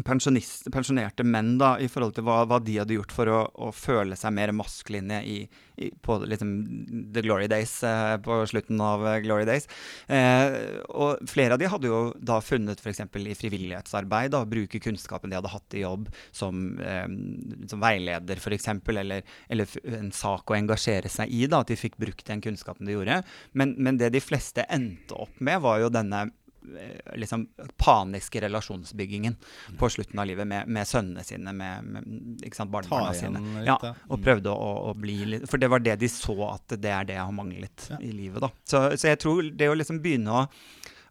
pensjonerte 0.00 1.24
menn 1.26 1.58
da, 1.60 1.74
i 1.76 1.88
forhold 1.90 2.14
til 2.16 2.24
hva, 2.24 2.42
hva 2.48 2.58
de 2.64 2.78
hadde 2.80 2.96
gjort 2.96 3.12
for 3.12 3.28
å, 3.28 3.40
å 3.66 3.68
føle 3.76 4.16
seg 4.16 4.32
mer 4.32 4.52
maskuline 4.56 5.18
i, 5.28 5.36
i, 5.76 5.90
på 6.00 6.16
liksom 6.24 6.54
the 7.12 7.20
glory 7.24 7.48
days, 7.52 7.74
eh, 7.84 8.14
på 8.24 8.38
slutten 8.48 8.80
av 8.80 9.04
eh, 9.10 9.18
glory 9.24 9.44
days. 9.48 9.68
Eh, 10.08 10.80
og 10.96 11.20
flere 11.28 11.58
av 11.58 11.60
de 11.60 11.68
hadde 11.68 11.92
jo 11.92 12.00
da 12.16 12.40
funnet 12.44 12.80
f.eks. 12.80 13.04
i 13.04 13.36
frivillighetsarbeid, 13.36 14.38
å 14.38 14.48
bruke 14.48 14.80
kunnskapen 14.80 15.32
de 15.32 15.40
hadde 15.40 15.52
hatt 15.52 15.76
i 15.76 15.84
jobb 15.84 16.08
som, 16.30 16.64
eh, 16.80 17.06
som 17.68 17.84
veileder 17.84 18.40
f.eks., 18.40 18.70
eller, 18.92 19.24
eller 19.52 19.80
en 20.00 20.12
sak 20.16 20.48
å 20.48 20.56
engasjere 20.56 21.12
seg 21.12 21.28
i, 21.28 21.44
da, 21.44 21.60
at 21.60 21.72
de 21.72 21.80
fikk 21.80 22.00
brukt 22.00 22.24
den 22.32 22.40
kunnskapen 22.44 22.88
de 22.88 22.96
gjorde. 22.96 23.20
Men, 23.52 23.76
men 23.76 24.00
det 24.00 24.14
de 24.16 24.24
fleste 24.24 24.64
endte 24.72 25.20
opp 25.20 25.36
med, 25.44 25.60
var 25.64 25.84
jo 25.84 25.92
denne 25.92 26.30
liksom 27.18 27.46
paniske 27.76 28.40
relasjonsbyggingen 28.44 29.36
på 29.78 29.88
slutten 29.90 30.18
av 30.22 30.26
livet 30.30 30.46
med, 30.46 30.68
med 30.68 30.86
sønnene 30.88 31.24
sine, 31.26 31.52
med, 31.52 31.84
med 31.84 32.46
ikke 32.46 32.56
sant, 32.60 32.70
barnebarna 32.72 33.12
sine. 33.18 33.42
litt, 33.42 33.66
Ja, 33.66 33.94
og 34.08 34.22
prøvde 34.22 34.54
å, 34.54 34.70
å 34.90 34.94
bli 34.98 35.18
litt 35.34 35.48
For 35.50 35.58
det 35.62 35.68
var 35.72 35.82
det 35.84 35.98
de 36.00 36.08
så 36.12 36.36
at 36.52 36.76
det 36.78 36.92
er 36.92 37.04
det 37.08 37.18
jeg 37.18 37.24
har 37.26 37.36
manglet 37.36 37.88
Ja. 37.90 37.98
i 38.00 38.12
livet, 38.14 38.40
da. 38.44 38.50
Så, 38.64 38.84
så 38.96 39.10
jeg 39.12 39.20
tror 39.22 39.42
det 39.50 39.68
å 39.70 39.76
liksom 39.78 40.00
begynne 40.04 40.42
å 40.42 40.46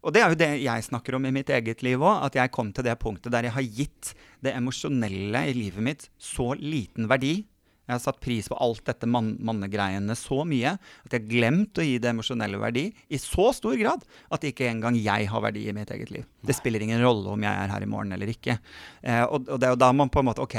og 0.02 0.16
det 0.16 0.22
er 0.24 0.32
jo 0.34 0.38
det 0.40 0.48
jeg 0.64 0.84
snakker 0.88 1.14
om 1.14 1.26
i 1.30 1.32
mitt 1.36 1.50
eget 1.54 1.84
liv 1.86 2.02
òg, 2.02 2.24
at 2.26 2.34
jeg 2.34 2.50
kom 2.50 2.72
til 2.74 2.88
det 2.88 2.96
punktet 2.98 3.30
der 3.36 3.46
jeg 3.46 3.54
har 3.54 3.62
gitt 3.62 4.14
det 4.42 4.56
emosjonelle 4.58 5.44
i 5.46 5.54
livet 5.54 5.86
mitt 5.86 6.08
så 6.18 6.56
liten 6.58 7.06
verdi. 7.06 7.44
Jeg 7.92 7.98
har 7.98 8.04
satt 8.06 8.22
pris 8.24 8.48
på 8.48 8.56
alt 8.64 8.86
dette 8.88 9.08
man 9.10 9.34
mannegreiene 9.44 10.16
så 10.16 10.46
mye 10.48 10.78
at 10.78 11.12
jeg 11.12 11.18
har 11.20 11.28
glemt 11.28 11.82
å 11.82 11.84
gi 11.84 11.98
det 12.00 12.14
emosjonelle 12.14 12.60
verdi 12.62 12.86
i 13.12 13.20
så 13.20 13.50
stor 13.56 13.76
grad 13.76 14.06
at 14.32 14.46
ikke 14.48 14.70
engang 14.70 14.96
jeg 14.96 15.28
har 15.28 15.44
verdi 15.44 15.66
i 15.68 15.74
mitt 15.76 15.92
eget 15.92 16.14
liv. 16.16 16.24
Det 16.40 16.56
spiller 16.56 16.86
ingen 16.86 17.04
rolle 17.04 17.34
om 17.34 17.44
jeg 17.44 17.52
er 17.52 17.74
her 17.74 17.84
i 17.84 17.90
morgen 17.92 18.16
eller 18.16 18.32
ikke. 18.32 18.56
Eh, 19.04 19.26
og, 19.26 19.44
og 19.52 19.60
det 19.60 19.68
er 19.68 19.76
jo 19.76 19.82
da 19.84 19.92
man 19.92 20.14
på 20.14 20.24
en 20.24 20.30
måte 20.30 20.46
OK, 20.46 20.56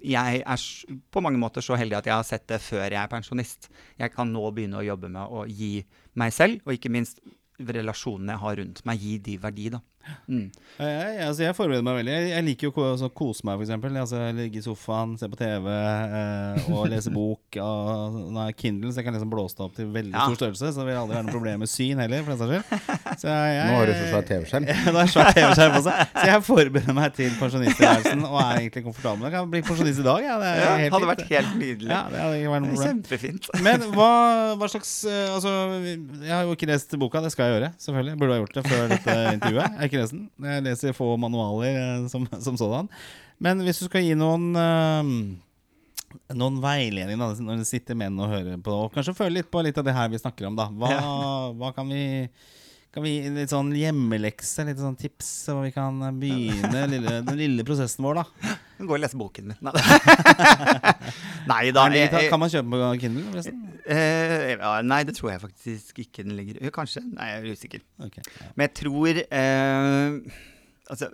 jeg 0.00 0.40
er 0.40 0.64
på 1.12 1.24
mange 1.24 1.42
måter 1.42 1.64
så 1.64 1.76
heldig 1.76 2.00
at 2.00 2.08
jeg 2.08 2.16
har 2.16 2.30
sett 2.30 2.48
det 2.48 2.62
før 2.64 2.86
jeg 2.86 3.02
er 3.02 3.12
pensjonist. 3.12 3.68
Jeg 4.00 4.16
kan 4.16 4.32
nå 4.32 4.46
begynne 4.56 4.80
å 4.80 4.86
jobbe 4.86 5.12
med 5.12 5.28
å 5.28 5.44
gi 5.44 5.74
meg 6.20 6.32
selv, 6.32 6.64
og 6.64 6.72
ikke 6.78 6.92
minst 6.92 7.20
relasjonene 7.60 8.32
jeg 8.32 8.44
har 8.46 8.60
rundt 8.62 8.84
meg, 8.88 9.04
gi 9.04 9.18
de 9.28 9.36
verdi, 9.44 9.68
da. 9.76 9.84
Mm. 10.26 10.46
Jeg, 10.80 11.16
altså 11.26 11.42
jeg 11.44 11.54
forbereder 11.54 11.84
meg 11.86 11.96
veldig. 12.00 12.12
Jeg, 12.14 12.28
jeg 12.32 12.44
liker 12.46 12.66
jo 12.68 12.72
å 12.80 12.84
altså, 12.94 13.08
kose 13.14 13.44
meg, 13.46 13.60
f.eks. 13.60 13.72
Altså, 14.00 14.20
ligge 14.34 14.58
i 14.60 14.64
sofaen, 14.64 15.12
se 15.20 15.28
på 15.30 15.36
TV 15.38 15.68
eh, 15.70 16.70
og 16.72 16.86
lese 16.90 17.12
bok. 17.14 17.58
Og, 17.60 18.16
nå 18.34 18.42
er 18.46 18.54
Kindle, 18.58 18.90
så 18.94 19.00
jeg 19.02 19.06
kan 19.08 19.16
liksom 19.16 19.30
blåse 19.32 19.58
det 19.58 19.64
opp 19.66 19.74
til 19.76 19.90
veldig 19.92 20.14
Ja. 20.16 20.24
stor 20.30 20.38
størrelse. 20.40 20.70
Så 20.72 20.80
det 20.80 20.86
vil 20.88 21.00
aldri 21.02 21.18
være 21.18 21.26
noe 21.28 21.34
problem 21.36 21.62
med 21.64 21.70
syn 21.70 22.00
heller, 22.02 22.24
for 22.24 22.32
den 22.32 22.40
saks 22.40 22.50
skyld. 22.50 23.18
Så 23.20 23.28
jeg, 23.28 23.52
jeg, 23.58 23.66
Nå 23.70 23.76
har 23.76 23.90
du 23.90 23.94
så 23.98 24.06
svær 24.14 24.26
TV-skjerm. 24.30 24.68
Ja, 24.70 24.78
nå 24.90 24.96
har 24.96 25.06
jeg 25.06 25.14
svær 25.14 25.30
TV-skjerm 25.36 25.76
også. 25.80 25.96
Så 26.16 26.26
jeg 26.30 26.44
forbereder 26.48 26.96
meg 27.00 27.14
til 27.20 27.36
pensjonisttilværelsen 27.42 28.24
og 28.30 28.38
er 28.40 28.50
egentlig 28.64 28.84
komfortabel. 28.88 29.28
Jeg 29.28 29.36
kan 29.36 29.52
bli 29.54 29.62
pensjonist 29.68 30.00
i 30.02 30.06
dag, 30.08 30.24
ja. 30.26 30.38
Det 30.40 30.50
er 30.50 30.60
Ja, 30.64 30.72
helt 30.80 30.96
hadde 30.96 31.04
fint. 31.04 31.12
vært 31.12 31.34
helt 31.34 31.54
nydelig. 31.60 31.90
Ja, 31.92 32.00
det 32.14 32.24
hadde 32.24 32.40
ikke 32.40 32.54
vært 32.56 32.66
noe. 32.70 32.80
Kjempefint. 32.86 33.50
Men 33.68 33.86
hva, 33.94 34.10
hva 34.60 34.70
slags 34.72 34.94
eh, 35.04 35.28
Altså, 35.30 35.52
jeg 36.24 36.32
har 36.34 36.48
jo 36.48 36.56
ikke 36.56 36.68
lest 36.72 36.96
boka. 37.00 37.20
Det 37.24 37.30
skal 37.34 37.50
jeg 37.50 37.58
gjøre, 37.58 37.70
selvfølgelig. 37.84 38.16
Burde 38.20 38.34
ha 38.36 38.40
gjort 38.42 38.56
det 38.58 38.64
før 38.66 38.88
dette 38.90 39.16
intervjuet. 39.36 39.78
Jeg 39.84 39.89
ikke 39.90 40.02
lest. 40.04 40.16
Jeg 40.46 40.64
leser 40.66 40.96
få 40.96 41.12
manualer 41.20 41.76
eh, 41.76 42.08
som, 42.12 42.26
som 42.46 42.58
sådan. 42.60 42.90
Men 43.42 43.62
hvis 43.66 43.82
du 43.82 43.88
skal 43.88 44.04
gi 44.06 44.16
noen 44.18 44.50
eh, 44.56 45.12
noen 46.34 46.56
veiledning 46.62 47.20
da, 47.20 47.30
når 47.38 47.60
du 47.60 47.68
sitter 47.68 47.98
med 47.98 48.12
den 48.12 48.24
og 48.24 48.32
hører 48.32 48.62
på, 48.64 48.78
og 48.86 48.94
kanskje 48.94 49.14
føle 49.18 49.38
litt 49.38 49.50
på 49.52 49.62
litt 49.62 49.78
av 49.78 49.86
det 49.86 49.94
her 49.94 50.10
vi 50.10 50.22
snakker 50.22 50.48
om, 50.48 50.58
da. 50.58 50.70
Hva, 50.70 50.94
hva 51.58 51.74
kan 51.76 51.90
vi 51.90 52.02
kan 52.90 53.04
vi 53.06 53.12
gi 53.12 53.30
litt 53.30 53.52
sånn 53.52 53.70
hjemmelekse, 53.78 54.64
litt 54.66 54.80
sånn 54.82 54.98
tips, 54.98 55.28
så 55.46 55.60
vi 55.60 55.70
kan 55.74 56.00
begynne 56.18 56.88
lille, 56.90 57.20
den 57.22 57.38
lille 57.38 57.66
prosessen 57.66 58.02
vår, 58.02 58.18
da? 58.18 58.56
Gå 58.80 58.94
og 58.96 59.00
lese 59.02 59.18
boken 59.20 59.50
min. 59.50 59.58
Nei, 61.50 61.70
da. 61.76 61.86
Jeg- 61.92 62.28
kan 62.32 62.40
man 62.40 62.50
kjøpe 62.52 62.70
på 62.72 62.90
Kindle, 63.02 63.24
forresten? 63.30 63.58
Eh, 63.90 64.54
ja, 64.56 64.72
nei, 64.86 65.02
det 65.08 65.16
tror 65.18 65.32
jeg 65.34 65.42
faktisk 65.42 65.98
ikke 66.04 66.22
den 66.26 66.36
ligger 66.38 66.60
Jo, 66.64 66.70
Kanskje. 66.74 67.02
Nei, 67.16 67.26
jeg 67.32 67.40
er 67.42 67.56
usikker. 67.58 67.84
Okay, 68.06 68.22
ja. 68.28 68.50
Men 68.54 68.68
jeg 68.68 68.74
tror 68.82 69.20
eh, 69.24 70.38
Altså, 70.90 71.06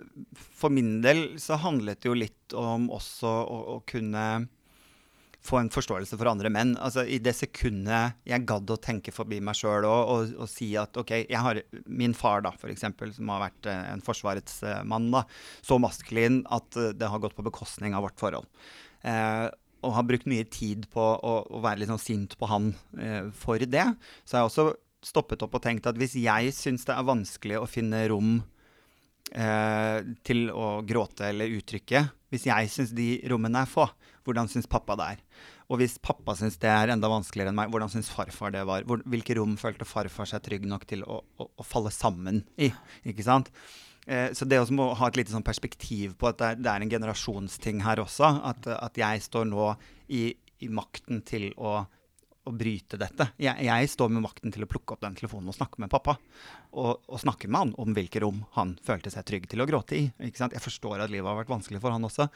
for 0.57 0.73
min 0.73 1.01
del 1.03 1.19
så 1.41 1.57
handlet 1.61 1.99
det 2.01 2.09
jo 2.09 2.15
litt 2.17 2.55
om 2.57 2.87
også 2.93 3.29
å, 3.45 3.57
å 3.75 3.79
kunne 3.89 4.23
få 5.47 5.61
en 5.61 5.71
forståelse 5.71 6.17
for 6.19 6.29
andre 6.29 6.51
menn. 6.53 6.73
Altså, 6.83 7.05
I 7.07 7.19
det 7.23 7.33
sekundet 7.37 8.17
jeg 8.27 8.45
gadd 8.49 8.71
å 8.73 8.79
tenke 8.83 9.13
forbi 9.15 9.39
meg 9.43 9.57
sjøl 9.57 9.87
og, 9.87 10.11
og, 10.13 10.33
og 10.43 10.49
si 10.51 10.71
at 10.79 10.97
OK, 10.99 11.13
jeg 11.23 11.43
har 11.43 11.61
min 11.85 12.15
far, 12.17 12.43
da, 12.45 12.53
eksempel, 12.67 13.13
som 13.15 13.31
har 13.33 13.45
vært 13.47 13.69
eh, 13.71 13.85
en 13.93 14.03
forsvarets 14.03 14.59
eh, 14.67 14.81
mann, 14.87 15.09
da, 15.13 15.23
så 15.65 15.79
maskulin 15.81 16.41
at 16.53 16.79
eh, 16.79 16.91
det 16.97 17.11
har 17.11 17.23
gått 17.23 17.37
på 17.37 17.45
bekostning 17.47 17.95
av 17.97 18.05
vårt 18.07 18.19
forhold. 18.19 18.49
Eh, 19.07 19.47
og 19.85 19.93
har 19.93 20.07
brukt 20.09 20.27
mye 20.27 20.47
tid 20.51 20.89
på 20.91 21.03
å, 21.03 21.37
å 21.53 21.63
være 21.63 21.83
litt 21.83 21.93
sånn 21.93 22.01
sint 22.01 22.35
på 22.39 22.49
han 22.49 22.73
eh, 22.99 23.31
for 23.37 23.61
det. 23.61 23.85
Så 24.25 24.35
har 24.35 24.45
jeg 24.45 24.51
også 24.51 24.67
stoppet 25.07 25.45
opp 25.45 25.55
og 25.55 25.63
tenkt 25.63 25.87
at 25.87 25.97
hvis 25.99 26.17
jeg 26.19 26.51
syns 26.57 26.87
det 26.87 26.95
er 26.97 27.07
vanskelig 27.07 27.59
å 27.61 27.69
finne 27.69 28.05
rom 28.11 28.39
til 29.27 30.45
å 30.55 30.67
gråte 30.87 31.25
eller 31.27 31.51
uttrykke, 31.51 31.99
hvis 32.31 32.45
jeg 32.47 32.69
syns 32.71 32.93
de 32.95 33.07
rommene 33.27 33.59
er 33.65 33.67
få, 33.67 33.83
hvordan 34.27 34.51
syns 34.51 34.69
pappa 34.69 34.97
det 34.99 35.07
er? 35.15 35.25
Og 35.71 35.81
hvis 35.81 35.97
pappa 36.03 36.35
syns 36.37 36.59
det 36.61 36.69
er 36.71 36.93
enda 36.93 37.09
vanskeligere 37.11 37.51
enn 37.53 37.59
meg, 37.59 37.71
hvordan 37.73 37.91
syns 37.91 38.11
farfar 38.13 38.53
det 38.55 38.63
var? 38.67 38.85
Hvor, 38.87 39.01
hvilke 39.07 39.39
rom 39.39 39.57
følte 39.59 39.87
farfar 39.87 40.29
seg 40.29 40.45
trygg 40.45 40.67
nok 40.69 40.87
til 40.89 41.03
å, 41.07 41.21
å, 41.23 41.49
å 41.49 41.65
falle 41.67 41.91
sammen 41.95 42.43
i? 42.59 42.71
Ikke 43.07 43.25
sant? 43.27 43.51
Eh, 44.07 44.31
så 44.31 44.47
det 44.47 44.61
må 44.71 44.93
ha 44.95 45.09
et 45.09 45.19
lite 45.19 45.33
sånn 45.33 45.45
perspektiv 45.45 46.15
på 46.19 46.29
at 46.29 46.39
det 46.39 46.49
er, 46.49 46.63
det 46.63 46.71
er 46.71 46.85
en 46.85 46.95
generasjonsting 46.95 47.83
her 47.83 47.99
også. 48.03 48.31
At, 48.51 48.69
at 48.71 48.99
jeg 48.99 49.25
står 49.25 49.49
nå 49.49 49.73
i, 50.15 50.29
i 50.63 50.71
makten 50.71 51.19
til 51.27 51.49
å, 51.59 51.81
å 52.47 52.53
bryte 52.55 52.99
dette. 52.99 53.29
Jeg, 53.41 53.67
jeg 53.67 53.91
står 53.91 54.13
med 54.13 54.23
makten 54.23 54.55
til 54.55 54.63
å 54.63 54.69
plukke 54.71 54.95
opp 54.95 55.03
den 55.03 55.17
telefonen 55.19 55.51
og 55.51 55.57
snakke 55.57 55.83
med 55.83 55.91
pappa. 55.91 56.15
Og, 56.71 57.03
og 57.03 57.21
snakke 57.21 57.51
med 57.51 57.59
han 57.65 57.75
om 57.83 57.91
hvilke 57.97 58.23
rom 58.23 58.45
han 58.55 58.77
følte 58.87 59.11
seg 59.13 59.27
trygg 59.27 59.51
til 59.51 59.63
å 59.63 59.67
gråte 59.67 59.99
i. 59.99 60.07
Ikke 60.29 60.39
sant? 60.39 60.55
Jeg 60.55 60.63
forstår 60.63 61.03
at 61.03 61.11
livet 61.11 61.27
har 61.27 61.41
vært 61.41 61.51
vanskelig 61.51 61.83
for 61.83 61.95
han 61.95 62.07
også. 62.07 62.29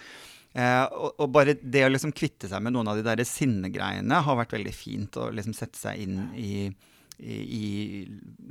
Eh, 0.51 0.85
og, 0.91 1.13
og 1.21 1.29
bare 1.31 1.55
det 1.61 1.85
å 1.85 1.91
liksom 1.91 2.11
kvitte 2.15 2.49
seg 2.51 2.63
med 2.63 2.75
noen 2.75 2.91
av 2.91 2.99
de 2.99 3.05
der 3.07 3.23
sinnegreiene 3.27 4.23
har 4.25 4.39
vært 4.39 4.57
veldig 4.57 4.73
fint. 4.75 5.19
Å 5.19 5.29
liksom 5.35 5.55
sette 5.57 5.79
seg 5.79 6.05
inn 6.05 6.23
i 6.39 6.51
i, 7.21 7.37
i 7.37 7.65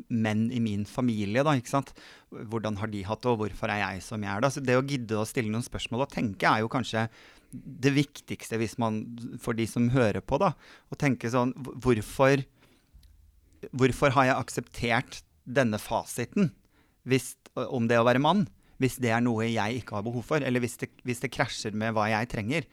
menn 0.08 0.46
i 0.54 0.60
min 0.62 0.84
familie, 0.88 1.42
da, 1.46 1.56
ikke 1.58 1.72
sant. 1.72 1.92
Hvordan 2.30 2.78
har 2.80 2.90
de 2.92 3.02
hatt 3.06 3.22
det, 3.24 3.32
og 3.32 3.42
hvorfor 3.42 3.72
er 3.72 3.82
jeg 3.82 4.04
som 4.06 4.22
jeg 4.24 4.30
er? 4.32 4.44
da? 4.44 4.50
Så 4.52 4.62
det 4.64 4.78
å 4.78 4.84
gidde 4.86 5.18
å 5.18 5.26
stille 5.28 5.52
noen 5.52 5.66
spørsmål 5.66 6.06
og 6.06 6.14
tenke 6.14 6.48
er 6.48 6.62
jo 6.62 6.70
kanskje 6.72 7.08
det 7.50 7.90
viktigste 7.96 8.60
hvis 8.60 8.76
man, 8.78 9.02
for 9.42 9.58
de 9.58 9.66
som 9.66 9.90
hører 9.94 10.22
på, 10.22 10.38
da. 10.42 10.52
Å 10.90 10.98
tenke 10.98 11.30
sånn 11.32 11.50
Hvorfor, 11.82 12.44
hvorfor 13.74 14.14
har 14.14 14.30
jeg 14.30 14.38
akseptert 14.38 15.22
denne 15.50 15.80
fasiten 15.82 16.52
hvis, 17.08 17.32
om 17.56 17.88
det 17.90 17.98
å 17.98 18.06
være 18.06 18.22
mann? 18.22 18.46
Hvis 18.80 18.96
det 19.02 19.12
er 19.12 19.20
noe 19.24 19.48
jeg 19.48 19.82
ikke 19.82 19.98
har 19.98 20.06
behov 20.06 20.24
for, 20.26 20.44
eller 20.44 20.62
hvis 20.64 20.78
det, 20.80 20.90
hvis 21.04 21.20
det 21.22 21.32
krasjer 21.34 21.76
med 21.76 21.92
hva 21.96 22.08
jeg 22.12 22.32
trenger 22.32 22.68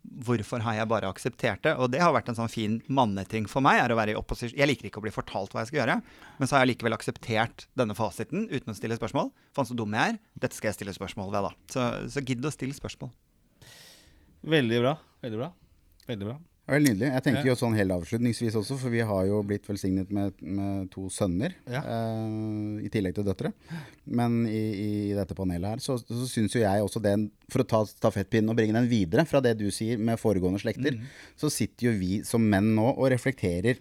hvorfor 0.00 0.62
har 0.64 0.78
jeg 0.78 0.88
bare 0.90 1.10
akseptert 1.12 1.62
det? 1.64 1.74
Og 1.76 1.90
det 1.92 2.00
har 2.02 2.12
vært 2.14 2.30
en 2.32 2.38
sånn 2.38 2.52
fin 2.52 2.78
manneting 2.88 3.46
for 3.50 3.64
meg. 3.64 3.80
er 3.82 3.92
å 3.92 3.98
være 3.98 4.14
i 4.14 4.18
opposisjon. 4.18 4.58
Jeg 4.58 4.70
liker 4.70 4.88
ikke 4.88 5.00
å 5.02 5.04
bli 5.04 5.14
fortalt 5.14 5.54
hva 5.54 5.64
jeg 5.64 5.72
skal 5.72 5.82
gjøre, 5.82 5.98
men 6.38 6.48
så 6.48 6.56
har 6.56 6.64
jeg 6.64 6.72
likevel 6.74 6.96
akseptert 6.96 7.66
denne 7.78 7.96
fasiten 7.98 8.48
uten 8.50 8.72
å 8.72 8.76
stille 8.76 8.98
spørsmål. 8.98 9.32
Faen 9.56 9.68
så 9.68 9.76
dum 9.76 9.96
jeg 9.96 10.14
er. 10.14 10.20
Dette 10.40 10.56
skal 10.56 10.72
jeg 10.72 10.80
stille 10.80 10.96
spørsmål 10.96 11.34
ved, 11.34 11.50
da. 11.50 11.72
Så, 11.72 11.88
så 12.16 12.24
gidd 12.24 12.44
å 12.44 12.54
stille 12.54 12.76
spørsmål. 12.76 13.12
Veldig 14.56 14.84
bra. 14.84 14.96
Veldig 15.24 15.42
bra. 15.42 15.52
Veldig 16.08 16.32
bra. 16.32 16.40
Veldig 16.70 16.92
nydelig. 16.94 17.08
Jeg 17.16 17.24
tenker 17.26 17.48
jo 17.50 17.54
sånn 17.58 17.74
helt 17.74 17.94
avslutningsvis 17.96 18.54
også, 18.60 18.76
for 18.78 18.92
vi 18.94 19.00
har 19.06 19.24
jo 19.26 19.40
blitt 19.46 19.66
velsignet 19.66 20.10
med, 20.14 20.36
med 20.40 20.86
to 20.92 21.08
sønner. 21.10 21.56
Ja. 21.66 21.80
eh, 21.82 22.86
I 22.86 22.90
tillegg 22.94 23.16
til 23.18 23.26
døtre. 23.26 23.50
Men 24.06 24.44
i, 24.46 24.62
i 24.84 24.90
dette 25.18 25.34
panelet 25.38 25.74
her 25.74 25.82
så, 25.82 25.98
så 25.98 26.28
syns 26.30 26.54
jo 26.54 26.62
jeg 26.62 26.84
også 26.86 27.02
den 27.02 27.28
For 27.50 27.64
å 27.64 27.68
ta 27.74 27.82
stafettpinnen 27.90 28.52
og 28.52 28.58
bringe 28.60 28.76
den 28.78 28.86
videre 28.90 29.26
fra 29.26 29.42
det 29.42 29.56
du 29.58 29.66
sier 29.74 29.98
med 29.98 30.20
foregående 30.22 30.62
slekter, 30.62 30.94
Mm. 31.00 31.06
så 31.38 31.50
sitter 31.52 31.90
jo 31.90 31.96
vi 31.98 32.20
som 32.26 32.42
menn 32.46 32.70
nå 32.76 32.86
og 32.94 33.10
reflekterer 33.12 33.78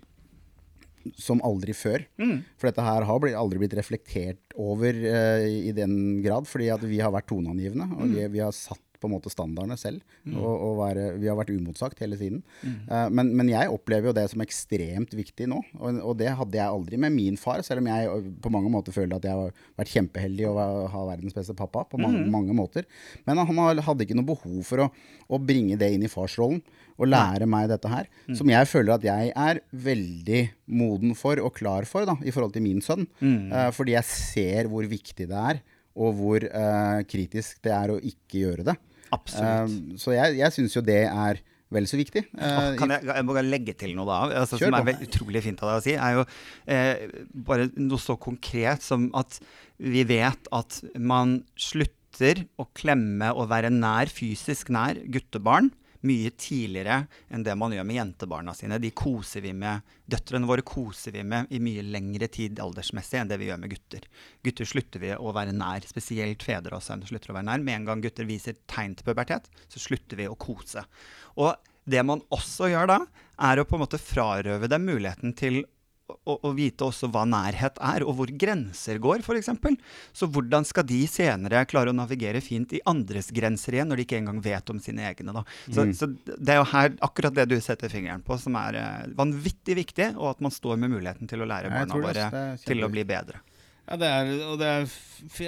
som 1.18 1.40
aldri 1.48 1.74
før. 1.74 2.04
Mm. 2.20 2.42
For 2.60 2.68
dette 2.70 2.84
her 2.84 3.06
har 3.08 3.26
aldri 3.40 3.62
blitt 3.62 3.74
reflektert 3.78 4.54
over 4.60 4.94
eh, 4.94 5.46
i 5.70 5.72
den 5.74 6.20
grad, 6.26 6.46
fordi 6.50 6.68
at 6.74 6.84
vi 6.86 7.00
har 7.02 7.14
vært 7.16 7.30
toneangivende. 7.32 7.88
Mm. 7.88 7.98
Og 8.04 8.12
vi, 8.14 8.26
vi 8.36 8.42
har 8.44 8.52
satt 8.54 8.84
på 9.00 9.08
en 9.10 9.14
måte 9.16 9.32
standardene 9.32 9.78
selv. 9.80 10.02
Og, 10.30 10.50
og 10.52 10.74
være, 10.82 11.06
vi 11.22 11.30
har 11.32 11.38
vært 11.40 11.54
umotsagt 11.56 12.02
hele 12.04 12.18
tiden. 12.20 12.42
Mm. 12.62 12.76
Uh, 12.90 13.08
men, 13.16 13.32
men 13.40 13.52
jeg 13.52 13.72
opplever 13.72 14.12
jo 14.12 14.16
det 14.18 14.26
som 14.32 14.44
ekstremt 14.44 15.16
viktig 15.18 15.48
nå. 15.52 15.62
Og, 15.80 16.02
og 16.12 16.18
det 16.20 16.34
hadde 16.40 16.60
jeg 16.60 16.68
aldri 16.68 17.00
med 17.02 17.16
min 17.16 17.40
far, 17.40 17.64
selv 17.66 17.84
om 17.84 17.90
jeg 17.92 18.34
på 18.44 18.52
mange 18.54 18.72
måter 18.74 18.96
føler 18.96 19.16
at 19.18 19.26
jeg 19.30 19.38
har 19.40 19.64
vært 19.80 19.94
kjempeheldig 19.96 20.50
og 20.52 20.60
ha 20.94 21.06
verdens 21.14 21.38
beste 21.38 21.56
pappa 21.58 21.86
på 21.90 21.98
mange, 22.02 22.20
Mm. 22.20 22.32
mange 22.34 22.54
måter. 22.58 22.84
Men 23.28 23.38
han 23.40 23.80
hadde 23.80 24.04
ikke 24.04 24.18
noe 24.18 24.28
behov 24.28 24.60
for 24.68 24.84
å, 24.84 24.88
å 25.30 25.38
bringe 25.40 25.78
det 25.80 25.92
inn 25.96 26.04
i 26.04 26.10
farsrollen 26.12 26.60
og 27.00 27.08
lære 27.08 27.46
meg 27.48 27.70
dette 27.72 27.88
her. 27.88 28.10
Mm. 28.28 28.36
Som 28.36 28.50
jeg 28.52 28.68
føler 28.68 28.98
at 28.98 29.06
jeg 29.08 29.32
er 29.32 29.62
veldig 29.72 30.42
moden 30.82 31.14
for 31.16 31.40
og 31.40 31.54
klar 31.56 31.88
for 31.88 32.04
da, 32.10 32.18
i 32.28 32.34
forhold 32.36 32.52
til 32.58 32.66
min 32.66 32.82
sønn. 32.84 33.06
Mm. 33.24 33.54
Eh, 33.54 33.70
fordi 33.78 33.96
jeg 33.96 34.10
ser 34.10 34.68
hvor 34.72 34.84
viktig 34.92 35.30
det 35.32 35.40
er, 35.54 35.62
og 36.00 36.14
hvor 36.16 36.44
uh, 36.46 37.00
kritisk 37.10 37.58
det 37.66 37.72
er 37.76 37.92
å 37.92 37.98
ikke 38.00 38.44
gjøre 38.44 38.64
det. 38.70 38.76
Absolutt. 39.16 39.78
Eh, 39.94 40.02
så 40.02 40.16
jeg, 40.16 40.38
jeg 40.42 40.56
syns 40.56 40.76
jo 40.78 40.84
det 40.86 41.04
er 41.08 41.42
vel 41.74 41.86
så 41.90 42.00
viktig. 42.00 42.24
Uh, 42.34 42.74
Kan 42.80 42.94
jeg, 42.96 43.06
jeg 43.06 43.26
må 43.28 43.36
bare 43.38 43.46
legge 43.46 43.76
til 43.78 43.94
noe 43.98 44.08
da? 44.10 44.20
Altså, 44.42 44.58
som 44.62 44.74
er 44.74 44.88
vel 44.88 45.04
utrolig 45.06 45.44
fint 45.46 45.62
av 45.62 45.72
deg 45.72 45.82
å 45.82 45.86
si, 45.86 45.96
er 45.96 46.16
jo 46.18 46.24
eh, 46.74 47.04
bare 47.46 47.70
noe 47.78 48.02
så 48.02 48.18
konkret 48.22 48.86
som 48.86 49.10
at 49.18 49.38
vi 49.80 50.04
vet 50.10 50.50
at 50.56 50.80
man 50.98 51.40
slutter 51.60 52.44
å 52.60 52.66
klemme 52.76 53.30
og 53.36 53.52
være 53.52 53.70
nær, 53.72 54.10
fysisk 54.12 54.74
nær, 54.74 54.98
guttebarn 55.14 55.70
mye 56.08 56.32
tidligere 56.40 57.02
enn 57.30 57.44
det 57.44 57.56
man 57.60 57.74
gjør 57.76 57.88
med 57.88 57.98
jentebarna 58.00 58.54
sine. 58.56 58.80
De 58.80 58.92
koser 58.96 59.44
vi 59.44 59.54
med, 59.56 59.86
Døtrene 60.10 60.50
våre 60.50 60.64
koser 60.66 61.14
vi 61.14 61.24
med 61.28 61.52
i 61.54 61.60
mye 61.62 61.84
lengre 61.86 62.30
tid 62.32 62.60
aldersmessig 62.64 63.20
enn 63.20 63.32
det 63.32 63.40
vi 63.42 63.50
gjør 63.50 63.62
med 63.62 63.74
gutter. 63.74 64.06
Gutter 64.46 64.70
slutter 64.70 65.04
vi 65.04 65.12
å 65.16 65.34
være 65.36 65.56
nær, 65.56 65.86
spesielt 65.86 66.46
fedre 66.46 66.78
og 66.78 66.86
sønner 66.86 67.10
slutter 67.10 67.34
å 67.34 67.38
være 67.38 67.50
nær. 67.52 67.66
Med 67.66 67.82
en 67.82 67.90
gang 67.92 68.04
gutter 68.06 68.30
viser 68.30 68.58
tegn 68.72 68.96
til 68.98 69.10
pubertet, 69.10 69.50
så 69.70 69.82
slutter 69.84 70.20
vi 70.20 70.30
å 70.30 70.38
kose. 70.40 70.86
Og 71.38 71.54
det 71.90 72.06
man 72.06 72.24
også 72.34 72.70
gjør 72.72 72.90
da, 72.90 73.02
er 73.50 73.60
å 73.60 73.68
på 73.68 73.78
en 73.78 73.84
måte 73.86 74.02
frarøve 74.02 74.70
dem 74.72 74.88
muligheten 74.88 75.36
til 75.38 75.64
å, 76.10 76.36
å 76.50 76.52
vite 76.58 76.86
også 76.88 77.10
hva 77.14 77.26
nærhet 77.30 77.80
er, 77.84 78.06
og 78.08 78.18
hvor 78.20 78.32
grenser 78.42 79.00
går, 79.02 79.24
f.eks. 79.24 79.52
Så 80.16 80.30
hvordan 80.30 80.68
skal 80.68 80.88
de 80.90 81.02
senere 81.10 81.66
klare 81.70 81.94
å 81.94 81.98
navigere 81.98 82.42
fint 82.44 82.74
i 82.76 82.82
andres 82.90 83.32
grenser 83.36 83.78
igjen, 83.78 83.92
når 83.92 84.02
de 84.02 84.08
ikke 84.08 84.22
engang 84.22 84.42
vet 84.46 84.74
om 84.74 84.82
sine 84.84 85.06
egne? 85.10 85.36
da. 85.36 85.46
Så, 85.70 85.86
så 85.98 86.10
det 86.30 86.56
er 86.56 86.62
jo 86.62 86.70
her 86.74 86.96
akkurat 87.06 87.36
det 87.36 87.50
du 87.52 87.58
setter 87.64 87.92
fingeren 87.92 88.24
på, 88.26 88.38
som 88.42 88.58
er 88.60 88.80
eh, 88.80 89.12
vanvittig 89.18 89.78
viktig, 89.84 90.12
og 90.18 90.34
at 90.34 90.44
man 90.46 90.54
står 90.54 90.80
med 90.82 90.96
muligheten 90.96 91.30
til 91.30 91.46
å 91.46 91.50
lære 91.50 91.72
barna 91.74 92.02
våre 92.02 92.50
til 92.66 92.86
å 92.86 92.92
bli 92.92 93.06
bedre. 93.08 93.44
Ja, 93.90 93.96
det 93.98 94.08
er, 94.14 94.28
og 94.46 94.60
det 94.62 94.68
er 94.70 94.84